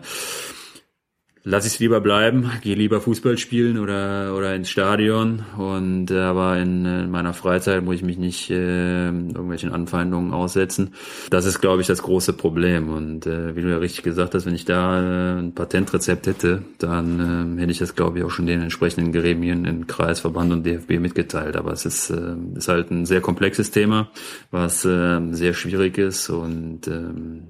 lass 1.48 1.66
ich 1.66 1.74
es 1.74 1.80
lieber 1.80 2.02
bleiben, 2.02 2.52
gehe 2.62 2.76
lieber 2.76 3.00
Fußball 3.00 3.38
spielen 3.38 3.80
oder 3.80 4.36
oder 4.36 4.54
ins 4.54 4.70
Stadion 4.70 5.44
und 5.58 6.12
äh, 6.12 6.20
aber 6.20 6.58
in, 6.58 6.86
in 6.86 7.10
meiner 7.10 7.34
Freizeit 7.34 7.84
muss 7.84 7.96
ich 7.96 8.04
mich 8.04 8.18
nicht 8.18 8.50
äh, 8.50 9.08
irgendwelchen 9.08 9.72
Anfeindungen 9.72 10.34
aussetzen. 10.34 10.94
Das 11.30 11.46
ist, 11.46 11.62
glaube 11.62 11.82
ich, 11.82 11.88
das 11.88 12.04
große 12.04 12.34
Problem 12.34 12.90
und 12.90 13.26
äh, 13.26 13.56
wie 13.56 13.62
du 13.62 13.70
ja 13.70 13.78
richtig 13.78 14.04
gesagt 14.04 14.36
hast, 14.36 14.46
wenn 14.46 14.56
ich 14.56 14.66
da 14.66 15.00
äh, 15.00 15.40
ein 15.40 15.56
Patentrezept 15.56 16.28
hätte, 16.28 16.64
dann 16.80 17.58
äh, 17.58 17.62
hätte 17.62 17.72
ich 17.72 17.80
das, 17.80 17.96
glaube 17.96 18.20
ich, 18.20 18.26
auch 18.26 18.32
schon 18.32 18.46
den 18.46 18.62
entsprechenden 18.62 19.14
Gremien 19.14 19.64
in 19.66 19.88
Kreis, 19.88 20.20
Verband 20.20 20.52
und 20.52 20.66
DFB 20.66 21.00
mitgeteilt. 21.00 21.56
Aber 21.56 21.72
es 21.72 21.86
ist 21.86 22.10
äh, 22.10 22.36
ist 22.56 22.68
halt 22.68 22.92
ein 22.92 23.06
sehr 23.06 23.22
komplexes 23.22 23.72
Thema, 23.72 24.12
was 24.52 24.84
äh, 24.84 25.22
sehr 25.32 25.54
schwierig 25.54 25.98
ist 25.98 26.30
und 26.30 26.88
äh, 26.88 27.04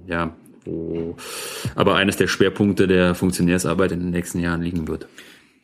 ja 0.06 0.36
wo 0.68 1.16
aber 1.76 1.96
eines 1.96 2.18
der 2.18 2.28
Schwerpunkte 2.28 2.88
der 2.88 3.16
Funktionärsarbeit 3.16 3.92
in 3.92 4.00
den 4.00 4.10
nächsten 4.12 4.40
Jahren 4.40 4.62
liegen 4.62 4.88
wird. 4.88 5.08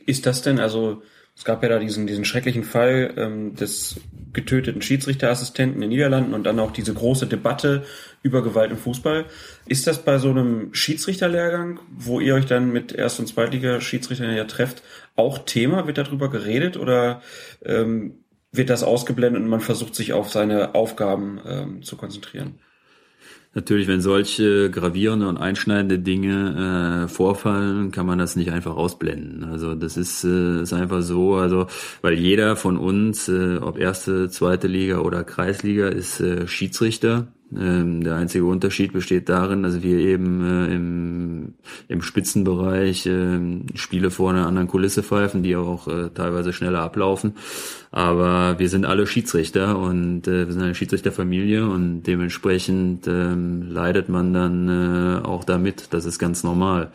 Ist 0.05 0.25
das 0.25 0.41
denn, 0.41 0.59
also 0.59 1.01
es 1.35 1.45
gab 1.45 1.63
ja 1.63 1.69
da 1.69 1.79
diesen, 1.79 2.05
diesen 2.05 2.25
schrecklichen 2.25 2.63
Fall 2.63 3.13
ähm, 3.17 3.55
des 3.55 3.99
getöteten 4.33 4.81
Schiedsrichterassistenten 4.81 5.75
in 5.75 5.81
den 5.81 5.89
Niederlanden 5.89 6.33
und 6.33 6.43
dann 6.43 6.59
auch 6.59 6.71
diese 6.71 6.93
große 6.93 7.27
Debatte 7.27 7.85
über 8.21 8.43
Gewalt 8.43 8.71
im 8.71 8.77
Fußball. 8.77 9.25
Ist 9.65 9.87
das 9.87 10.03
bei 10.03 10.19
so 10.19 10.29
einem 10.29 10.73
Schiedsrichterlehrgang, 10.73 11.79
wo 11.89 12.19
ihr 12.19 12.35
euch 12.35 12.45
dann 12.45 12.71
mit 12.71 12.93
Erst- 12.93 13.19
und 13.19 13.27
Zweitliga-Schiedsrichtern 13.27 14.35
ja 14.35 14.45
trefft, 14.45 14.83
auch 15.15 15.39
Thema? 15.39 15.87
Wird 15.87 15.97
darüber 15.97 16.29
geredet 16.29 16.77
oder 16.77 17.21
ähm, 17.65 18.23
wird 18.51 18.69
das 18.69 18.83
ausgeblendet 18.83 19.41
und 19.41 19.49
man 19.49 19.61
versucht 19.61 19.95
sich 19.95 20.13
auf 20.13 20.29
seine 20.29 20.75
Aufgaben 20.75 21.39
ähm, 21.45 21.81
zu 21.83 21.97
konzentrieren? 21.97 22.59
Natürlich, 23.55 23.87
wenn 23.87 24.01
solche 24.01 24.71
gravierende 24.71 25.27
und 25.27 25.37
einschneidende 25.37 25.99
Dinge 25.99 27.03
äh, 27.03 27.07
vorfallen, 27.07 27.91
kann 27.91 28.07
man 28.07 28.17
das 28.17 28.35
nicht 28.35 28.51
einfach 28.51 28.75
ausblenden. 28.75 29.43
Also 29.43 29.75
das 29.75 29.95
ist, 29.95 30.23
äh, 30.23 30.63
ist 30.63 30.73
einfach 30.73 31.03
so, 31.03 31.35
also 31.35 31.67
weil 32.01 32.13
jeder 32.15 32.55
von 32.55 32.77
uns, 32.77 33.29
äh, 33.29 33.57
ob 33.57 33.77
erste, 33.77 34.29
zweite 34.29 34.67
Liga 34.67 34.99
oder 34.99 35.23
Kreisliga, 35.23 35.87
ist 35.87 36.19
äh, 36.19 36.47
Schiedsrichter 36.47 37.27
ähm, 37.55 38.03
der 38.03 38.15
einzige 38.15 38.45
Unterschied 38.45 38.93
besteht 38.93 39.29
darin, 39.29 39.63
dass 39.63 39.83
wir 39.83 39.97
eben 39.97 40.43
äh, 40.43 40.73
im, 40.73 41.53
im 41.87 42.01
Spitzenbereich 42.01 43.05
äh, 43.05 43.39
Spiele 43.75 44.11
vor 44.11 44.31
einer 44.31 44.47
anderen 44.47 44.67
Kulisse 44.67 45.03
pfeifen, 45.03 45.43
die 45.43 45.55
auch 45.55 45.87
äh, 45.87 46.09
teilweise 46.09 46.53
schneller 46.53 46.81
ablaufen. 46.81 47.33
Aber 47.91 48.57
wir 48.59 48.69
sind 48.69 48.85
alle 48.85 49.05
Schiedsrichter 49.05 49.77
und 49.77 50.27
äh, 50.27 50.47
wir 50.47 50.53
sind 50.53 50.63
eine 50.63 50.75
Schiedsrichterfamilie 50.75 51.67
und 51.67 52.03
dementsprechend 52.03 53.07
ähm, 53.07 53.69
leidet 53.69 54.09
man 54.09 54.33
dann 54.33 55.23
auch 55.23 55.43
damit. 55.43 55.87
Das 55.91 56.05
ist 56.05 56.19
ganz 56.19 56.43
normal. 56.43 56.91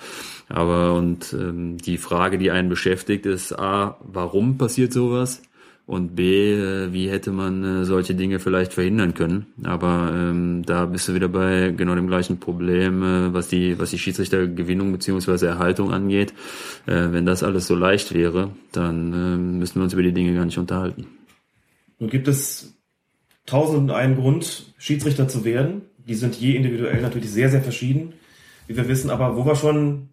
Aber 0.48 0.94
und 0.94 1.32
ähm, 1.34 1.76
die 1.78 1.98
Frage, 1.98 2.38
die 2.38 2.50
einen 2.50 2.68
beschäftigt, 2.68 3.26
ist 3.26 3.58
A, 3.58 3.98
warum 4.00 4.56
passiert 4.58 4.92
sowas? 4.92 5.42
Und 5.88 6.14
B, 6.16 6.52
äh, 6.52 6.92
wie 6.92 7.08
hätte 7.08 7.32
man 7.32 7.64
äh, 7.64 7.84
solche 7.86 8.14
Dinge 8.14 8.40
vielleicht 8.40 8.74
verhindern 8.74 9.14
können. 9.14 9.46
Aber 9.64 10.12
ähm, 10.14 10.62
da 10.66 10.84
bist 10.84 11.08
du 11.08 11.14
wieder 11.14 11.28
bei 11.28 11.72
genau 11.74 11.94
dem 11.94 12.06
gleichen 12.06 12.38
Problem, 12.38 13.02
äh, 13.02 13.32
was 13.32 13.48
die 13.48 13.78
was 13.78 13.88
die 13.88 13.98
Schiedsrichtergewinnung 13.98 14.92
beziehungsweise 14.92 15.46
Erhaltung 15.46 15.90
angeht. 15.90 16.34
Äh, 16.86 17.12
wenn 17.12 17.24
das 17.24 17.42
alles 17.42 17.66
so 17.66 17.74
leicht 17.74 18.12
wäre, 18.12 18.50
dann 18.70 19.12
äh, 19.14 19.36
müssten 19.38 19.80
wir 19.80 19.84
uns 19.84 19.94
über 19.94 20.02
die 20.02 20.12
Dinge 20.12 20.34
gar 20.34 20.44
nicht 20.44 20.58
unterhalten. 20.58 21.06
Nun 21.98 22.10
gibt 22.10 22.28
es 22.28 22.74
tausend 23.46 23.78
und 23.78 23.90
einen 23.90 24.16
Grund, 24.16 24.74
Schiedsrichter 24.76 25.26
zu 25.26 25.46
werden. 25.46 25.80
Die 26.06 26.14
sind 26.14 26.34
je 26.34 26.54
individuell 26.54 27.00
natürlich 27.00 27.30
sehr, 27.30 27.48
sehr 27.48 27.62
verschieden, 27.62 28.12
wie 28.66 28.76
wir 28.76 28.88
wissen. 28.88 29.08
Aber 29.08 29.38
wo 29.38 29.46
wir 29.46 29.56
schon 29.56 30.10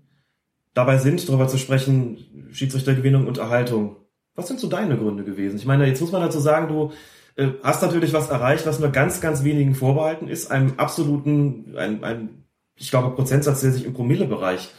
dabei 0.73 0.99
sind, 0.99 1.28
darüber 1.28 1.49
zu 1.49 1.57
sprechen, 1.57 2.17
Schiedsrichtergewinnung 2.53 3.28
und 3.28 3.39
Erhaltung, 3.39 3.97
was 4.36 4.48
sind 4.48 4.60
so 4.60 4.68
deine 4.68 4.98
Gründe 4.98 5.24
gewesen? 5.24 5.58
Ich 5.58 5.66
meine, 5.66 5.88
jetzt 5.88 6.02
muss 6.02 6.12
man 6.12 6.22
dazu 6.22 6.40
sagen, 6.40 6.68
du 6.68 6.92
äh, 7.36 7.52
hast 7.64 7.82
natürlich 7.82 8.14
was 8.14 8.30
erreicht, 8.30 8.66
was 8.66 8.80
nur 8.80 8.90
ganz, 8.90 9.22
ganz 9.22 9.44
wenigen 9.44 9.76
vorbehalten 9.76 10.28
ist, 10.28 10.52
einem 10.52 10.74
absoluten, 10.78 11.76
ein, 11.78 12.04
ein 12.04 12.30
ich 12.76 12.90
glaube, 12.90 13.16
Prozentsatz, 13.16 13.62
der 13.62 13.72
sich 13.72 13.86
im 13.86 13.94
Promillebereich 13.94 14.70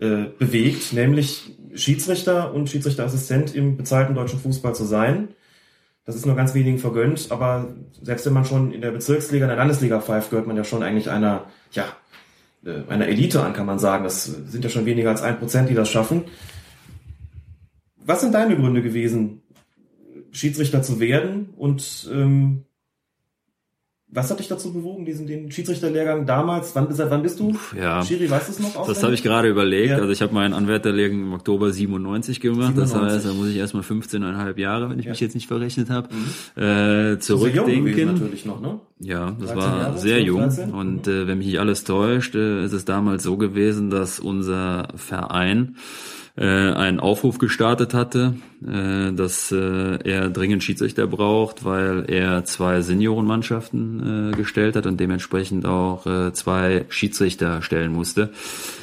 äh, 0.00 0.24
bewegt, 0.38 0.92
nämlich 0.92 1.56
Schiedsrichter 1.74 2.54
und 2.54 2.70
Schiedsrichterassistent 2.70 3.54
im 3.54 3.76
bezahlten 3.76 4.14
deutschen 4.14 4.38
Fußball 4.40 4.74
zu 4.74 4.84
sein. 4.84 5.28
Das 6.06 6.16
ist 6.16 6.26
nur 6.26 6.36
ganz 6.36 6.54
wenigen 6.54 6.78
vergönnt, 6.78 7.28
aber 7.30 7.74
selbst 8.02 8.26
wenn 8.26 8.34
man 8.34 8.44
schon 8.44 8.72
in 8.72 8.82
der 8.82 8.90
Bezirksliga, 8.90 9.46
in 9.46 9.48
der 9.48 9.56
Landesliga 9.56 10.00
pfeift, 10.00 10.30
gehört 10.30 10.46
man 10.46 10.56
ja 10.56 10.64
schon 10.64 10.82
eigentlich 10.82 11.10
einer, 11.10 11.46
ja, 11.72 11.84
äh, 12.64 12.90
einer 12.90 13.08
Elite 13.08 13.42
an, 13.42 13.54
kann 13.54 13.66
man 13.66 13.78
sagen. 13.78 14.04
Das 14.04 14.24
sind 14.24 14.64
ja 14.64 14.70
schon 14.70 14.84
weniger 14.84 15.10
als 15.10 15.22
ein 15.22 15.38
Prozent, 15.38 15.70
die 15.70 15.74
das 15.74 15.90
schaffen. 15.90 16.24
Was 18.06 18.20
sind 18.20 18.34
deine 18.34 18.56
Gründe 18.56 18.82
gewesen, 18.82 19.42
Schiedsrichter 20.30 20.82
zu 20.82 21.00
werden? 21.00 21.50
Und 21.56 22.08
ähm, 22.12 22.64
Was 24.08 24.30
hat 24.30 24.38
dich 24.38 24.46
dazu 24.48 24.72
bewogen, 24.72 25.04
diesen 25.04 25.26
den 25.26 25.50
Schiedsrichterlehrgang 25.50 26.24
damals? 26.26 26.74
Wann, 26.76 26.92
seit 26.94 27.10
wann 27.10 27.22
bist 27.22 27.40
du? 27.40 27.56
Ja. 27.76 28.04
Schiri, 28.04 28.30
weißt 28.30 28.48
du 28.48 28.52
es 28.52 28.60
noch? 28.60 28.86
Das 28.86 29.02
habe 29.02 29.14
ich 29.14 29.22
gerade 29.24 29.48
überlegt. 29.48 29.90
Ja. 29.90 29.96
Also 29.98 30.10
ich 30.10 30.22
habe 30.22 30.32
meinen 30.34 30.54
Anwärterlehrgang 30.54 31.20
im 31.20 31.32
Oktober 31.32 31.72
97 31.72 32.40
gemacht. 32.40 32.74
Das 32.76 32.90
97. 32.90 33.00
heißt, 33.14 33.26
da 33.26 33.32
muss 33.32 33.48
ich 33.48 33.56
erstmal 33.56 33.82
15,5 33.82 34.58
Jahre, 34.60 34.88
wenn 34.90 34.98
ich 35.00 35.06
mich 35.08 35.18
jetzt 35.20 35.34
nicht 35.34 35.48
verrechnet 35.48 35.90
habe, 35.90 36.08
äh, 36.56 36.60
Sehr 36.60 37.10
jung 37.12 37.20
zurückdenken. 37.20 38.06
natürlich 38.12 38.44
noch, 38.44 38.60
ne? 38.60 38.78
Ja, 39.00 39.32
das 39.40 39.52
13 39.52 39.56
war 39.56 39.78
Jahre, 39.80 39.98
sehr 39.98 40.16
12, 40.16 40.26
jung. 40.26 40.40
13? 40.40 40.70
Und 40.72 41.08
äh, 41.08 41.26
wenn 41.26 41.38
mich 41.38 41.46
nicht 41.48 41.58
alles 41.58 41.82
täuscht, 41.84 42.34
äh, 42.36 42.64
ist 42.64 42.72
es 42.72 42.84
damals 42.84 43.22
so 43.24 43.36
gewesen, 43.36 43.90
dass 43.90 44.20
unser 44.20 44.88
Verein 44.94 45.76
äh, 46.36 46.44
einen 46.44 46.98
Aufruf 46.98 47.38
gestartet 47.38 47.94
hatte, 47.94 48.34
äh, 48.66 49.12
dass 49.12 49.52
äh, 49.52 49.98
er 50.04 50.30
dringend 50.30 50.64
Schiedsrichter 50.64 51.06
braucht, 51.06 51.64
weil 51.64 52.04
er 52.08 52.44
zwei 52.44 52.80
Seniorenmannschaften 52.80 54.32
äh, 54.32 54.36
gestellt 54.36 54.74
hat 54.76 54.86
und 54.86 54.98
dementsprechend 54.98 55.64
auch 55.64 56.06
äh, 56.06 56.32
zwei 56.32 56.86
Schiedsrichter 56.88 57.62
stellen 57.62 57.92
musste. 57.92 58.32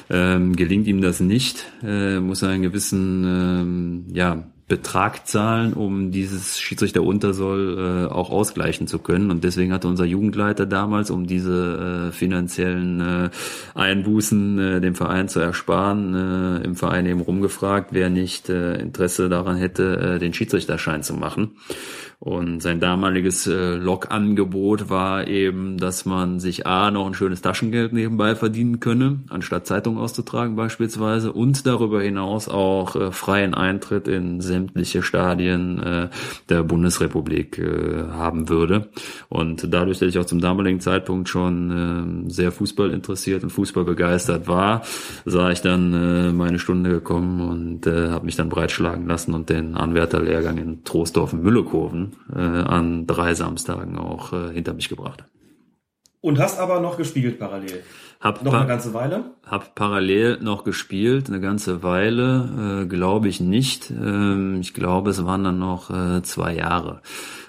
Ähm, 0.10 0.56
gelingt 0.56 0.88
ihm 0.88 1.02
das 1.02 1.20
nicht, 1.20 1.66
äh, 1.84 2.20
muss 2.20 2.42
er 2.42 2.50
einen 2.50 2.64
gewissen 2.64 3.24
ähm, 3.26 4.06
ja, 4.14 4.44
Betrag 4.72 5.28
zahlen, 5.28 5.74
um 5.74 6.12
dieses 6.12 6.58
Schiedsrichteruntersoll 6.58 8.08
äh, 8.08 8.10
auch 8.10 8.30
ausgleichen 8.30 8.88
zu 8.88 9.00
können. 9.00 9.30
Und 9.30 9.44
deswegen 9.44 9.74
hatte 9.74 9.90
unser 9.90 10.06
Jugendleiter 10.06 10.66
damals, 10.66 11.12
um 11.12 11.28
diese 11.28 12.08
äh, 12.08 12.12
finanziellen 12.14 13.02
äh, 13.02 13.30
Einbußen 13.76 14.60
äh, 14.60 14.80
dem 14.80 14.96
Verein 14.96 15.28
zu 15.28 15.42
ersparen, 15.42 16.16
äh, 16.16 16.64
im 16.64 16.78
Verein 16.78 17.06
eben 17.06 17.20
rumgefragt, 17.20 17.90
wer 17.92 18.10
nicht 18.10 18.48
äh, 18.48 18.76
Interesse 18.76 19.28
daran 19.28 19.58
hätte, 19.58 19.98
äh, 20.16 20.20
den 20.20 20.34
Schiedsrichterschein 20.34 21.04
zu 21.04 21.16
machen. 21.16 21.52
Und 22.24 22.62
sein 22.62 22.80
damaliges 22.80 23.48
äh, 23.48 23.78
Log-Angebot 23.78 24.92
war 24.92 25.28
eben, 25.28 25.80
dass 25.80 26.06
man 26.06 26.40
sich 26.40 26.68
A, 26.68 26.92
noch 26.92 27.08
ein 27.08 27.16
schönes 27.16 27.42
Taschengeld 27.42 27.94
nebenbei 27.94 28.36
verdienen 28.36 28.80
könne, 28.80 29.22
anstatt 29.30 29.66
Zeitung 29.66 29.98
auszutragen 29.98 30.56
beispielsweise, 30.56 31.34
und 31.34 31.66
darüber 31.66 32.04
hinaus 32.04 32.48
auch 32.48 32.96
äh, 32.96 33.12
freien 33.12 33.56
Eintritt 33.56 34.08
in 34.08 34.40
sämtliche 34.40 35.02
Stadien 35.02 35.82
äh, 35.82 36.10
der 36.48 36.62
Bundesrepublik 36.62 37.58
äh, 37.58 38.04
haben 38.12 38.50
würde. 38.50 38.90
Und 39.28 39.74
dadurch, 39.74 39.98
dass 39.98 40.10
ich 40.10 40.20
auch 40.20 40.26
zum 40.26 40.42
damaligen 40.42 40.80
Zeitpunkt 40.80 41.28
schon 41.28 42.28
äh, 42.28 42.32
sehr 42.32 42.52
Fußball 42.52 42.92
interessiert 42.92 43.42
und 43.42 43.50
Fußball 43.50 43.84
begeistert 43.84 44.48
war, 44.48 44.84
sah 45.26 45.50
ich 45.50 45.62
dann 45.62 45.92
äh, 45.96 46.32
meine 46.32 46.60
Stunde 46.60 46.92
gekommen 46.92 47.42
und 47.42 47.88
äh, 47.88 48.10
habe 48.10 48.28
mich 48.28 48.36
dann 48.36 48.50
breitschlagen 48.50 49.08
lassen 49.08 49.34
und 49.34 49.50
den 49.50 49.76
Anwärterlehrgang 49.76 50.60
in 50.60 50.84
Troisdorf 50.84 51.34
und 51.34 51.42
Müllekurven 51.42 52.11
äh, 52.34 52.40
an 52.40 53.08
drei 53.08 53.34
Samstagen 53.34 53.98
auch 53.98 54.34
äh, 54.34 54.54
hinter 54.54 54.74
mich 54.74 54.90
gebracht. 54.90 55.24
Und 56.22 56.40
hast 56.40 56.60
aber 56.60 56.80
noch 56.80 56.98
gespielt 56.98 57.40
parallel. 57.40 57.84
Hab, 58.22 58.44
Noch 58.44 58.54
eine 58.54 58.68
ganze 58.68 58.94
Weile? 58.94 59.24
hab 59.52 59.76
parallel 59.76 60.38
noch 60.42 60.64
gespielt, 60.64 61.28
eine 61.28 61.42
ganze 61.42 61.84
Weile, 61.84 62.84
äh, 62.84 62.86
glaube 62.86 63.28
ich 63.28 63.42
nicht. 63.42 63.92
Ähm, 63.92 64.60
ich 64.62 64.74
glaube, 64.74 65.10
es 65.10 65.26
waren 65.26 65.44
dann 65.44 65.60
noch 65.60 65.90
äh, 65.90 66.24
zwei 66.24 66.56
Jahre. 66.56 67.02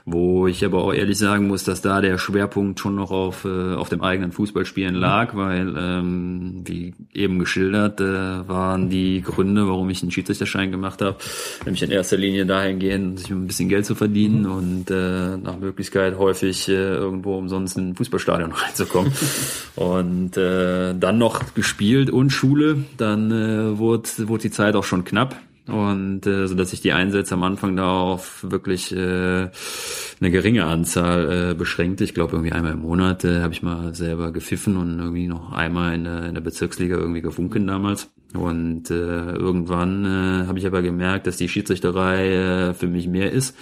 Wo 0.04 0.48
ich 0.48 0.64
aber 0.64 0.82
auch 0.82 0.92
ehrlich 0.92 1.16
sagen 1.16 1.46
muss, 1.46 1.62
dass 1.62 1.80
da 1.80 2.00
der 2.00 2.18
Schwerpunkt 2.18 2.80
schon 2.80 2.96
noch 2.96 3.12
auf, 3.12 3.44
äh, 3.44 3.74
auf 3.74 3.88
dem 3.88 4.02
eigenen 4.02 4.32
Fußballspielen 4.32 4.96
lag, 4.96 5.36
weil, 5.36 5.76
ähm, 5.78 6.64
wie 6.64 6.92
eben 7.14 7.38
geschildert, 7.38 8.00
äh, 8.00 8.48
waren 8.48 8.90
die 8.90 9.22
Gründe, 9.22 9.68
warum 9.68 9.90
ich 9.90 10.02
einen 10.02 10.10
Schiedsrichterschein 10.10 10.72
gemacht 10.72 11.02
habe, 11.02 11.18
nämlich 11.64 11.84
in 11.84 11.92
erster 11.92 12.16
Linie 12.16 12.46
dahingehend, 12.46 13.20
sich 13.20 13.30
ein 13.30 13.46
bisschen 13.46 13.68
Geld 13.68 13.86
zu 13.86 13.94
verdienen 13.94 14.46
und 14.46 14.90
äh, 14.90 15.36
nach 15.36 15.58
Möglichkeit 15.60 16.18
häufig 16.18 16.68
äh, 16.68 16.72
irgendwo 16.72 17.38
umsonst 17.38 17.78
in 17.78 17.90
ein 17.90 17.94
Fußballstadion 17.94 18.50
reinzukommen. 18.64 19.12
und 19.76 20.36
äh, 20.36 20.61
dann 20.94 21.18
noch 21.18 21.54
gespielt 21.54 22.10
und 22.10 22.30
Schule, 22.30 22.84
dann 22.96 23.30
äh, 23.30 23.78
wurde, 23.78 24.08
wurde 24.28 24.42
die 24.42 24.50
Zeit 24.50 24.76
auch 24.76 24.84
schon 24.84 25.04
knapp. 25.04 25.36
Und 25.68 26.26
äh, 26.26 26.48
so 26.48 26.56
dass 26.56 26.70
sich 26.70 26.80
die 26.80 26.92
Einsätze 26.92 27.34
am 27.34 27.44
Anfang 27.44 27.76
da 27.76 27.88
auf 27.88 28.44
wirklich 28.48 28.92
äh, 28.92 28.96
eine 28.96 30.30
geringe 30.30 30.64
Anzahl 30.64 31.50
äh, 31.50 31.54
beschränkte. 31.54 32.02
Ich 32.02 32.14
glaube 32.14 32.32
irgendwie 32.32 32.50
einmal 32.50 32.72
im 32.72 32.80
Monat 32.80 33.24
äh, 33.24 33.42
habe 33.42 33.52
ich 33.52 33.62
mal 33.62 33.94
selber 33.94 34.32
gepfiffen 34.32 34.76
und 34.76 34.98
irgendwie 34.98 35.28
noch 35.28 35.52
einmal 35.52 35.94
in 35.94 36.04
der, 36.04 36.24
in 36.26 36.34
der 36.34 36.40
Bezirksliga 36.40 36.96
irgendwie 36.96 37.22
gefunken 37.22 37.68
damals. 37.68 38.10
Und 38.34 38.90
äh, 38.90 38.94
irgendwann 38.94 40.04
äh, 40.04 40.46
habe 40.48 40.58
ich 40.58 40.66
aber 40.66 40.82
gemerkt, 40.82 41.28
dass 41.28 41.36
die 41.36 41.48
Schiedsrichterei 41.48 42.32
äh, 42.32 42.74
für 42.74 42.88
mich 42.88 43.06
mehr 43.06 43.30
ist 43.30 43.54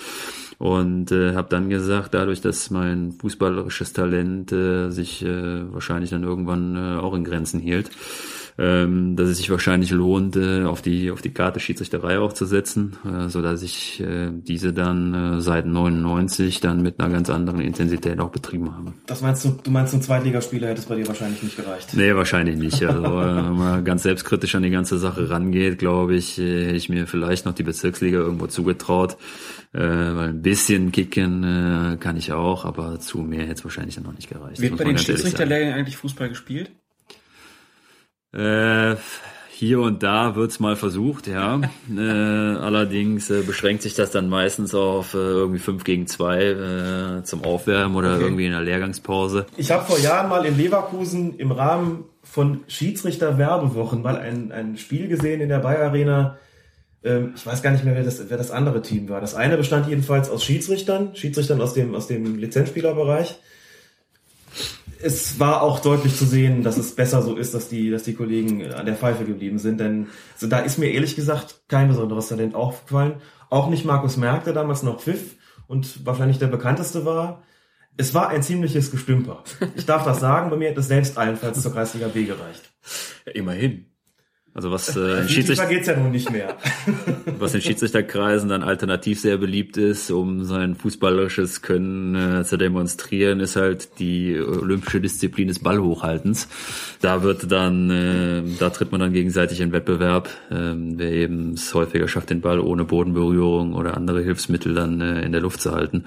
und 0.61 1.11
äh, 1.11 1.35
habe 1.35 1.49
dann 1.49 1.71
gesagt, 1.71 2.13
dadurch, 2.13 2.43
dass 2.43 2.69
mein 2.69 3.13
fußballerisches 3.13 3.95
Talent 3.95 4.53
äh, 4.53 4.91
sich 4.91 5.25
äh, 5.25 5.73
wahrscheinlich 5.73 6.11
dann 6.11 6.23
irgendwann 6.23 6.77
äh, 6.77 7.01
auch 7.01 7.15
in 7.15 7.25
Grenzen 7.25 7.61
hielt, 7.61 7.91
ähm, 8.61 9.17
dass 9.17 9.31
es 9.31 9.39
sich 9.39 9.49
wahrscheinlich 9.49 9.91
lohnt, 9.91 10.37
äh, 10.37 10.65
auf 10.65 10.83
die 10.83 11.11
auf 11.11 11.23
die 11.23 11.31
Karte 11.31 11.61
Schiedsrichterei 11.61 12.19
aufzusetzen, 12.19 12.95
äh, 13.07 13.29
so 13.31 13.41
dass 13.41 13.63
ich 13.63 14.01
äh, 14.01 14.31
diese 14.33 14.75
dann 14.75 15.15
äh, 15.15 15.41
seit 15.41 15.65
99 15.65 16.61
dann 16.61 16.83
mit 16.83 17.01
einer 17.01 17.09
ganz 17.09 17.31
anderen 17.31 17.63
Intensität 17.63 18.21
auch 18.21 18.29
betrieben 18.29 18.77
habe. 18.77 18.93
Das 19.07 19.23
meinst 19.23 19.47
du, 19.47 19.57
du 19.63 19.71
meinst, 19.71 19.95
ein 19.95 20.03
Zweitligaspieler 20.03 20.69
hätte 20.69 20.81
es 20.81 20.87
bei 20.87 20.97
dir 20.97 21.09
wahrscheinlich 21.09 21.43
nicht 21.43 21.57
gereicht. 21.57 21.95
Nee, 21.95 22.15
wahrscheinlich 22.15 22.57
nicht. 22.57 22.85
Also, 22.85 23.03
äh, 23.07 23.37
wenn 23.37 23.57
man 23.57 23.85
ganz 23.85 24.03
selbstkritisch 24.03 24.55
an 24.55 24.63
die 24.63 24.71
ganze 24.71 24.99
Sache 24.99 25.31
rangeht, 25.31 25.79
glaube 25.79 26.15
ich, 26.15 26.39
äh, 26.39 26.67
hätte 26.67 26.77
ich 26.77 26.91
mir 26.91 27.07
vielleicht 27.07 27.47
noch 27.47 27.55
die 27.55 27.63
Bezirksliga 27.63 28.19
irgendwo 28.19 28.47
zugetraut. 28.47 29.17
Äh, 29.73 29.79
weil 29.79 30.29
ein 30.31 30.43
bisschen 30.43 30.91
kicken 30.91 31.45
äh, 31.45 31.97
kann 31.99 32.17
ich 32.17 32.33
auch, 32.33 32.65
aber 32.65 32.99
zu 32.99 33.19
mehr 33.19 33.43
hätte 33.43 33.53
es 33.53 33.65
wahrscheinlich 33.65 33.95
dann 33.95 34.05
noch 34.05 34.15
nicht 34.15 34.29
gereicht. 34.29 34.61
Wird 34.61 34.77
bei 34.77 34.85
den. 34.85 34.99
Schiedsrichterlehrgängen 34.99 35.75
eigentlich 35.75 35.97
Fußball 35.97 36.29
gespielt? 36.29 36.73
Äh, 38.33 38.97
hier 39.51 39.81
und 39.81 40.03
da 40.03 40.37
wird's 40.37 40.59
mal 40.59 40.75
versucht, 40.77 41.27
ja. 41.27 41.61
äh, 41.95 42.01
allerdings 42.01 43.29
äh, 43.29 43.43
beschränkt 43.43 43.83
sich 43.83 43.95
das 43.95 44.11
dann 44.11 44.29
meistens 44.29 44.75
auf 44.75 45.13
äh, 45.15 45.19
irgendwie 45.19 45.59
5 45.59 45.85
gegen 45.85 46.07
2 46.07 46.43
äh, 46.45 47.25
zum 47.25 47.45
Aufwärmen 47.45 47.97
oder 47.97 48.15
Okay. 48.15 48.23
irgendwie 48.23 48.47
in 48.47 48.53
der 48.53 48.63
Lehrgangspause. 48.63 49.47
Ich 49.57 49.71
habe 49.71 49.85
vor 49.85 49.99
Jahren 49.99 50.29
mal 50.29 50.47
in 50.47 50.57
Leverkusen 50.57 51.37
im 51.39 51.53
Rahmen 51.53 52.05
von 52.23 52.61
Schiedsrichter-Werbewochen 52.69 54.01
mal 54.03 54.17
ein, 54.17 54.53
ein 54.53 54.77
Spiel 54.79 55.09
gesehen 55.09 55.41
in 55.41 55.49
der 55.49 55.59
Bayer 55.59 55.89
Arena. 55.89 56.39
Ähm, 57.03 57.33
ich 57.35 57.45
weiß 57.45 57.63
gar 57.63 57.73
nicht 57.73 57.85
mehr, 57.85 57.95
wer 57.95 58.05
das, 58.05 58.31
wer 58.31 58.39
das 58.39 58.51
andere 58.51 58.81
Team 58.83 59.09
war. 59.09 59.21
Das 59.21 59.35
eine 59.35 59.57
bestand 59.57 59.89
jedenfalls 59.89 60.31
aus 60.31 60.45
Schiedsrichtern, 60.45 61.15
Schiedsrichtern 61.15 61.61
aus 61.61 61.75
dem, 61.75 61.95
aus 61.95 62.07
dem 62.07 62.37
Lizenzspielerbereich. 62.39 63.39
Es 65.03 65.41
war 65.41 65.63
auch 65.63 65.81
deutlich 65.81 66.15
zu 66.17 66.27
sehen, 66.27 66.63
dass 66.63 66.77
es 66.77 66.95
besser 66.95 67.23
so 67.23 67.37
ist, 67.37 67.55
dass 67.55 67.69
die, 67.69 67.91
dass 67.91 68.03
die 68.03 68.15
Kollegen 68.15 68.71
an 68.73 68.85
der 68.85 68.97
Pfeife 68.97 69.25
geblieben 69.25 69.59
sind, 69.59 69.81
denn 69.81 70.09
so, 70.37 70.47
da 70.47 70.59
ist 70.59 70.79
mir 70.79 70.91
ehrlich 70.91 71.17
gesagt 71.17 71.63
kein 71.69 71.89
besonderes 71.89 72.29
Talent 72.29 72.55
aufgefallen. 72.55 73.15
Auch 73.49 73.69
nicht 73.69 73.85
Markus 73.85 74.17
Merck, 74.17 74.45
der 74.45 74.53
damals 74.53 74.83
noch 74.83 75.01
pfiff 75.01 75.37
und 75.67 76.05
wahrscheinlich 76.05 76.39
der 76.39 76.49
bekannteste 76.49 77.05
war. 77.05 77.43
Es 77.97 78.15
war 78.15 78.29
ein 78.29 78.43
ziemliches 78.43 78.91
Gestümper. 78.91 79.43
Ich 79.75 79.87
darf 79.87 80.05
das 80.05 80.21
sagen, 80.21 80.51
bei 80.51 80.57
mir 80.57 80.71
hat 80.71 80.79
es 80.79 80.89
selbst 80.89 81.19
allenfalls 81.19 81.61
zur 81.61 81.73
Kreisliga 81.73 82.09
B 82.09 82.25
gereicht. 82.25 82.71
Immerhin. 83.33 83.90
Also 84.53 84.73
was 84.73 84.97
äh, 84.97 85.21
in 85.21 85.29
Schiedsrichter 85.29 85.67
geht's 85.67 85.87
ja 85.87 85.97
nun 85.97 86.11
nicht 86.11 86.31
mehr. 86.33 86.57
was 87.39 87.55
in 87.55 87.61
Schiedsrichterkreisen 87.61 88.49
dann 88.49 88.65
alternativ 88.65 89.21
sehr 89.21 89.39
beliebt 89.39 89.77
ist, 89.77 90.11
um 90.11 90.45
sein 90.45 90.75
fußballerisches 90.75 91.63
Können 91.63 92.17
äh, 92.17 92.45
zu 92.45 92.57
demonstrieren, 92.57 93.39
ist 93.39 93.55
halt 93.55 94.01
die 94.01 94.41
olympische 94.41 95.01
Disziplin 95.01 95.47
des 95.47 95.61
Ballhochhaltens. 95.61 96.49
Da 97.01 97.23
wird 97.23 97.53
dann, 97.53 97.91
äh, 97.91 98.43
da 98.59 98.71
tritt 98.71 98.91
man 98.91 99.01
dann 99.01 99.13
gegenseitig 99.13 99.61
in 99.61 99.71
Wettbewerb, 99.71 100.29
ähm, 100.51 100.95
wer 100.97 101.13
eben 101.13 101.53
es 101.53 101.73
häufiger 101.73 102.09
schafft, 102.09 102.31
den 102.31 102.41
Ball 102.41 102.59
ohne 102.59 102.85
Bodenberührung 102.85 103.75
oder 103.75 103.97
andere 103.97 104.21
Hilfsmittel 104.21 104.75
dann 104.75 105.01
äh, 105.01 105.23
in 105.23 105.31
der 105.31 105.43
Luft 105.43 105.61
zu 105.61 105.71
halten. 105.71 106.07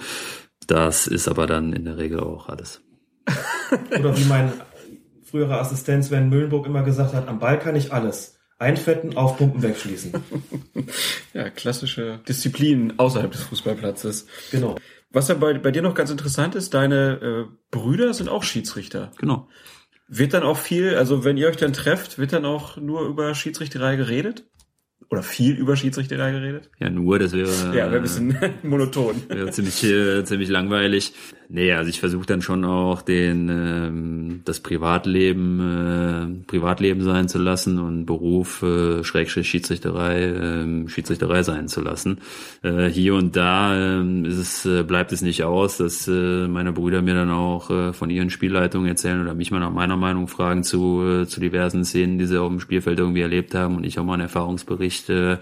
Das 0.67 1.07
ist 1.07 1.29
aber 1.29 1.47
dann 1.47 1.71
in 1.71 1.85
der 1.85 1.97
Regel 1.97 2.19
auch 2.19 2.49
alles. 2.49 2.81
Oder 3.97 4.17
wie 4.17 4.25
mein 4.25 4.51
früherer 5.33 5.59
Assistent 5.59 6.05
Sven 6.05 6.29
Mühlenburg 6.29 6.67
immer 6.67 6.83
gesagt 6.83 7.15
hat, 7.15 7.27
am 7.27 7.39
Ball 7.39 7.57
kann 7.57 7.75
ich 7.75 7.91
alles. 7.91 8.37
Einfetten, 8.59 9.17
aufpumpen, 9.17 9.63
wegschließen. 9.63 10.13
Ja, 11.33 11.49
klassische 11.49 12.19
Disziplin 12.27 12.93
außerhalb 12.97 13.31
des 13.31 13.41
Fußballplatzes. 13.41 14.27
Genau. 14.51 14.75
Was 15.11 15.29
ja 15.29 15.33
bei, 15.33 15.57
bei 15.57 15.71
dir 15.71 15.81
noch 15.81 15.95
ganz 15.95 16.11
interessant 16.11 16.53
ist, 16.53 16.75
deine 16.75 17.47
äh, 17.49 17.55
Brüder 17.71 18.13
sind 18.13 18.29
auch 18.29 18.43
Schiedsrichter. 18.43 19.11
Genau. 19.17 19.47
Wird 20.07 20.35
dann 20.35 20.43
auch 20.43 20.57
viel, 20.57 20.93
also 20.95 21.23
wenn 21.23 21.37
ihr 21.37 21.47
euch 21.47 21.57
dann 21.57 21.73
trefft, 21.73 22.19
wird 22.19 22.33
dann 22.33 22.45
auch 22.45 22.77
nur 22.77 23.07
über 23.07 23.33
Schiedsrichterei 23.33 23.95
geredet? 23.95 24.45
oder 25.13 25.21
viel 25.23 25.55
über 25.55 25.75
Schiedsrichter 25.75 26.17
da 26.17 26.31
geredet? 26.31 26.71
Ja, 26.79 26.89
nur, 26.89 27.19
das 27.19 27.33
wäre, 27.33 27.49
Ja, 27.67 27.91
wäre 27.91 27.97
ein 27.97 28.01
bisschen 28.01 28.35
monoton. 28.63 29.21
wäre 29.27 29.51
ziemlich, 29.51 29.83
äh, 29.83 30.23
ziemlich 30.25 30.49
langweilig. 30.49 31.13
Nee, 31.55 31.71
also 31.71 31.87
ich 31.87 31.99
versuche 31.99 32.25
dann 32.25 32.41
schon 32.41 32.65
auch 32.65 33.03
den 33.03 33.47
ähm, 33.47 34.41
das 34.43 34.59
Privatleben 34.59 35.59
äh, 35.59 36.47
Privatleben 36.47 37.03
sein 37.03 37.27
zu 37.27 37.37
lassen 37.37 37.77
und 37.77 38.07
Beruf 38.07 38.63
äh, 38.63 39.03
Schrägstrich 39.03 39.47
Schiedsrichterei 39.47 40.23
äh, 40.23 40.89
Schiedsrichterei 40.89 41.43
sein 41.43 41.67
zu 41.67 41.81
lassen. 41.81 42.21
Äh, 42.63 42.87
hier 42.87 43.13
und 43.13 43.35
da 43.35 43.75
äh, 43.75 44.27
ist 44.27 44.39
es, 44.39 44.65
äh, 44.65 44.81
bleibt 44.81 45.11
es 45.11 45.21
nicht 45.21 45.43
aus, 45.43 45.77
dass 45.77 46.07
äh, 46.07 46.47
meine 46.47 46.71
Brüder 46.71 47.03
mir 47.03 47.13
dann 47.13 47.29
auch 47.29 47.69
äh, 47.69 47.93
von 47.93 48.09
ihren 48.09 48.31
Spielleitungen 48.31 48.87
erzählen 48.87 49.21
oder 49.21 49.35
mich 49.35 49.51
mal 49.51 49.59
nach 49.59 49.69
meiner 49.69 49.95
Meinung 49.95 50.27
fragen 50.27 50.63
zu, 50.63 51.03
äh, 51.05 51.27
zu 51.27 51.39
diversen 51.39 51.85
Szenen, 51.85 52.17
die 52.17 52.25
sie 52.25 52.41
auf 52.41 52.49
dem 52.49 52.61
Spielfeld 52.61 52.97
irgendwie 52.97 53.21
erlebt 53.21 53.53
haben 53.53 53.75
und 53.75 53.83
ich 53.83 53.99
auch 53.99 54.05
mal 54.05 54.13
einen 54.13 54.23
Erfahrungsbericht 54.23 55.11
äh, 55.11 55.37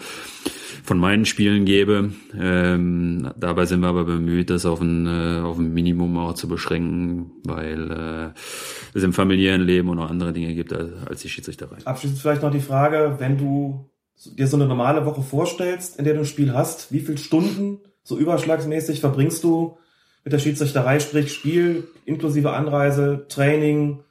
von 0.83 0.99
meinen 0.99 1.25
Spielen 1.25 1.65
gebe. 1.65 2.11
Ähm, 2.39 3.31
dabei 3.37 3.65
sind 3.65 3.81
wir 3.81 3.87
aber 3.87 4.03
bemüht, 4.03 4.49
das 4.49 4.65
auf 4.65 4.81
ein, 4.81 5.05
äh, 5.05 5.41
auf 5.41 5.57
ein 5.57 5.73
Minimum 5.73 6.17
auch 6.17 6.33
zu 6.33 6.47
beschränken, 6.47 7.31
weil 7.43 7.91
äh, 7.91 8.97
es 8.97 9.03
im 9.03 9.13
familiären 9.13 9.61
Leben 9.61 9.89
auch 9.89 9.95
noch 9.95 10.09
andere 10.09 10.33
Dinge 10.33 10.53
gibt 10.53 10.73
als, 10.73 10.91
als 11.07 11.21
die 11.21 11.29
Schiedsrichterei. 11.29 11.77
Abschließend 11.85 12.19
vielleicht 12.19 12.41
noch 12.41 12.51
die 12.51 12.59
Frage, 12.59 13.15
wenn 13.19 13.37
du 13.37 13.89
dir 14.25 14.47
so 14.47 14.57
eine 14.57 14.67
normale 14.67 15.05
Woche 15.05 15.21
vorstellst, 15.21 15.97
in 15.97 16.05
der 16.05 16.13
du 16.13 16.19
ein 16.21 16.25
Spiel 16.25 16.53
hast, 16.53 16.91
wie 16.91 16.99
viele 16.99 17.17
Stunden 17.17 17.79
so 18.03 18.17
überschlagsmäßig 18.17 18.99
verbringst 18.99 19.43
du 19.43 19.77
mit 20.23 20.33
der 20.33 20.39
Schiedsrichterei, 20.39 20.99
sprich 20.99 21.33
Spiel 21.33 21.87
inklusive 22.05 22.51
Anreise, 22.51 23.25
Training, 23.29 24.03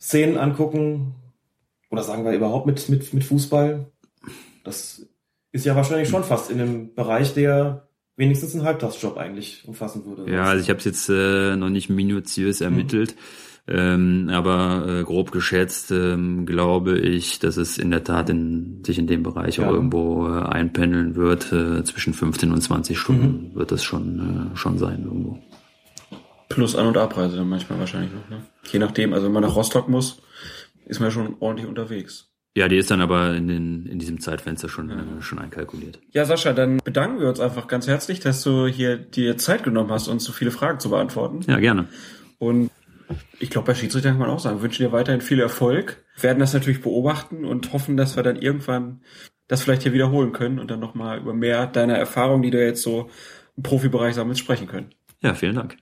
Szenen 0.00 0.38
angucken 0.38 1.14
oder 1.90 2.02
sagen 2.02 2.24
wir 2.24 2.32
überhaupt 2.32 2.66
mit, 2.66 2.88
mit, 2.88 3.12
mit 3.12 3.24
Fußball? 3.24 3.86
Das 4.64 5.06
ist 5.52 5.64
ja 5.66 5.76
wahrscheinlich 5.76 6.08
schon 6.08 6.24
fast 6.24 6.50
in 6.50 6.60
einem 6.60 6.94
Bereich, 6.94 7.34
der 7.34 7.88
wenigstens 8.16 8.54
einen 8.54 8.64
Halbtagsjob 8.64 9.16
eigentlich 9.16 9.66
umfassen 9.66 10.04
würde. 10.04 10.30
Ja, 10.32 10.44
also 10.44 10.62
ich 10.62 10.68
habe 10.68 10.78
es 10.78 10.84
jetzt 10.84 11.08
äh, 11.08 11.56
noch 11.56 11.70
nicht 11.70 11.88
minutiös 11.90 12.60
ermittelt, 12.60 13.14
ähm, 13.68 14.28
aber 14.32 14.86
äh, 14.88 15.02
grob 15.04 15.30
geschätzt 15.30 15.90
ähm, 15.92 16.46
glaube 16.46 16.98
ich, 16.98 17.38
dass 17.38 17.56
es 17.56 17.78
in 17.78 17.90
der 17.90 18.02
Tat 18.04 18.28
in, 18.28 18.82
sich 18.84 18.98
in 18.98 19.06
dem 19.06 19.22
Bereich 19.22 19.58
Ja. 19.58 19.68
auch 19.68 19.72
irgendwo 19.72 20.26
äh, 20.28 20.42
einpendeln 20.42 21.14
wird. 21.16 21.52
Äh, 21.52 21.84
zwischen 21.84 22.12
15 22.12 22.50
und 22.52 22.60
20 22.60 22.98
Stunden 22.98 23.54
wird 23.54 23.70
das 23.72 23.84
schon, 23.84 24.50
äh, 24.52 24.56
schon 24.56 24.78
sein 24.78 25.04
irgendwo. 25.04 25.38
Plus 26.48 26.74
An- 26.76 26.86
und 26.86 26.98
Abreise 26.98 27.36
dann 27.36 27.48
manchmal 27.48 27.78
wahrscheinlich 27.78 28.10
noch. 28.12 28.28
Ne? 28.28 28.42
Je 28.70 28.78
nachdem, 28.78 29.12
also 29.14 29.26
wenn 29.26 29.32
man 29.32 29.42
nach 29.42 29.56
Rostock 29.56 29.88
muss, 29.88 30.20
ist 30.84 31.00
man 31.00 31.08
ja 31.08 31.12
schon 31.12 31.36
ordentlich 31.40 31.66
unterwegs. 31.68 32.31
Ja, 32.54 32.68
die 32.68 32.76
ist 32.76 32.90
dann 32.90 33.00
aber 33.00 33.34
in, 33.34 33.48
den, 33.48 33.86
in 33.86 33.98
diesem 33.98 34.20
Zeitfenster 34.20 34.68
schon, 34.68 34.90
äh, 34.90 35.22
schon 35.22 35.38
einkalkuliert. 35.38 35.98
Ja, 36.10 36.26
Sascha, 36.26 36.52
dann 36.52 36.78
bedanken 36.84 37.20
wir 37.20 37.28
uns 37.28 37.40
einfach 37.40 37.66
ganz 37.66 37.86
herzlich, 37.86 38.20
dass 38.20 38.42
du 38.42 38.66
hier 38.66 38.98
dir 38.98 39.38
Zeit 39.38 39.62
genommen 39.62 39.90
hast, 39.90 40.08
uns 40.08 40.24
so 40.24 40.32
viele 40.32 40.50
Fragen 40.50 40.78
zu 40.78 40.90
beantworten. 40.90 41.40
Ja, 41.46 41.58
gerne. 41.58 41.88
Und 42.38 42.70
ich 43.38 43.48
glaube, 43.48 43.66
bei 43.66 43.74
Schiedsrichtern 43.74 44.12
kann 44.12 44.20
man 44.20 44.30
auch 44.30 44.38
sagen, 44.38 44.58
wir 44.58 44.62
wünschen 44.62 44.84
dir 44.84 44.92
weiterhin 44.92 45.22
viel 45.22 45.40
Erfolg, 45.40 46.04
werden 46.20 46.40
das 46.40 46.52
natürlich 46.52 46.82
beobachten 46.82 47.44
und 47.44 47.72
hoffen, 47.72 47.96
dass 47.96 48.16
wir 48.16 48.22
dann 48.22 48.36
irgendwann 48.36 49.00
das 49.48 49.62
vielleicht 49.62 49.82
hier 49.82 49.92
wiederholen 49.92 50.32
können 50.32 50.58
und 50.58 50.70
dann 50.70 50.80
nochmal 50.80 51.18
über 51.18 51.34
mehr 51.34 51.66
deiner 51.66 51.96
Erfahrungen, 51.96 52.42
die 52.42 52.50
du 52.50 52.64
jetzt 52.64 52.82
so 52.82 53.10
im 53.56 53.62
Profibereich 53.62 54.14
sammelst, 54.14 54.40
sprechen 54.40 54.66
können. 54.66 54.90
Ja, 55.22 55.34
vielen 55.34 55.54
Dank. 55.54 55.76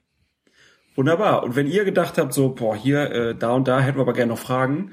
Wunderbar. 0.97 1.43
Und 1.45 1.57
wenn 1.57 1.67
ihr 1.67 1.85
gedacht 1.85 2.19
habt, 2.19 2.33
so, 2.33 2.51
boah, 2.55 2.77
hier, 2.77 3.11
äh, 3.11 3.35
da 3.35 3.53
und 3.53 3.69
da 3.69 3.81
hätten 3.81 3.99
wir 3.99 4.03
aber 4.03 4.13
gerne 4.13 4.33
noch 4.33 4.39
Fragen, 4.39 4.93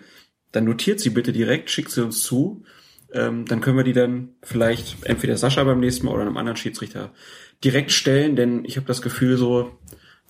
dann 0.51 0.65
notiert 0.65 0.99
sie 0.99 1.09
bitte 1.09 1.31
direkt, 1.31 1.69
schickt 1.69 1.91
sie 1.91 2.03
uns 2.03 2.23
zu. 2.23 2.63
Ähm, 3.13 3.45
dann 3.45 3.61
können 3.61 3.77
wir 3.77 3.83
die 3.83 3.93
dann 3.93 4.35
vielleicht 4.43 5.05
entweder 5.05 5.37
Sascha 5.37 5.63
beim 5.63 5.79
nächsten 5.79 6.05
Mal 6.05 6.13
oder 6.13 6.23
einem 6.23 6.37
anderen 6.37 6.57
Schiedsrichter 6.57 7.13
direkt 7.63 7.91
stellen, 7.91 8.35
denn 8.35 8.65
ich 8.65 8.75
habe 8.77 8.87
das 8.87 9.01
Gefühl, 9.01 9.37
so 9.37 9.71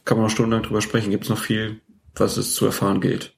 kann 0.05 0.17
man 0.17 0.25
noch 0.25 0.31
stundenlang 0.31 0.63
drüber 0.63 0.81
sprechen, 0.81 1.11
gibt 1.11 1.23
es 1.25 1.29
noch 1.29 1.39
viel, 1.41 1.81
was 2.15 2.37
es 2.37 2.53
zu 2.55 2.65
erfahren 2.65 3.01
gilt. 3.01 3.33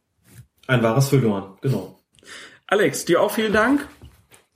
Ein 0.68 0.84
wahres 0.84 1.10
Füllhorn, 1.10 1.58
genau. 1.62 2.00
Alex, 2.68 3.06
dir 3.06 3.22
auch 3.22 3.32
vielen 3.32 3.54
Dank 3.54 3.88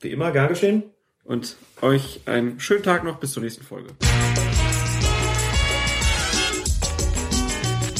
Wie 0.02 0.12
immer, 0.12 0.32
gern 0.32 0.50
geschehen. 0.50 0.84
und 1.24 1.56
euch 1.82 2.22
einen 2.26 2.60
schönen 2.60 2.84
Tag 2.84 3.04
noch 3.04 3.20
bis 3.20 3.32
zur 3.32 3.41
nächsten 3.41 3.64
Folge. 3.64 3.90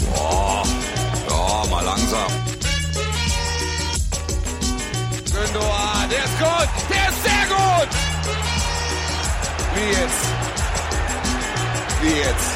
Boah, 0.06 0.64
ja, 1.30 1.70
mal 1.72 1.84
langsam. 1.84 2.53
Gut, 6.44 6.70
der 6.90 7.06
ist 7.10 7.24
sehr 7.24 7.46
gut. 7.48 7.90
Wie 9.76 9.90
jetzt? 10.00 10.24
Wie 12.02 12.16
jetzt? 12.20 12.52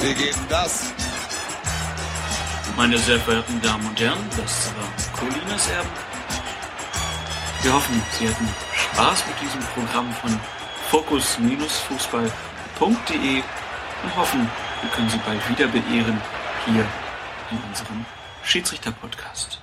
Wir 0.00 0.14
geben 0.14 0.46
das. 0.48 0.72
Meine 2.76 2.98
sehr 2.98 3.20
verehrten 3.20 3.60
Damen 3.60 3.86
und 3.86 4.00
Herren, 4.00 4.28
das 4.36 4.70
war 4.76 4.88
Colinas 5.18 5.68
Erben. 5.68 5.90
Wir 7.60 7.72
hoffen, 7.74 8.02
Sie 8.18 8.28
hatten 8.28 8.48
Spaß 8.72 9.26
mit 9.26 9.40
diesem 9.42 9.60
Programm 9.74 10.10
von 10.14 10.40
fokus-fußball.de 10.90 13.42
und 14.02 14.16
hoffen, 14.16 14.50
wir 14.80 14.90
können 14.90 15.10
Sie 15.10 15.18
bald 15.18 15.48
wieder 15.50 15.66
beehren 15.68 16.20
hier 16.64 16.86
in 17.50 17.58
unserem 17.68 18.06
Schiedsrichter-Podcast. 18.42 19.61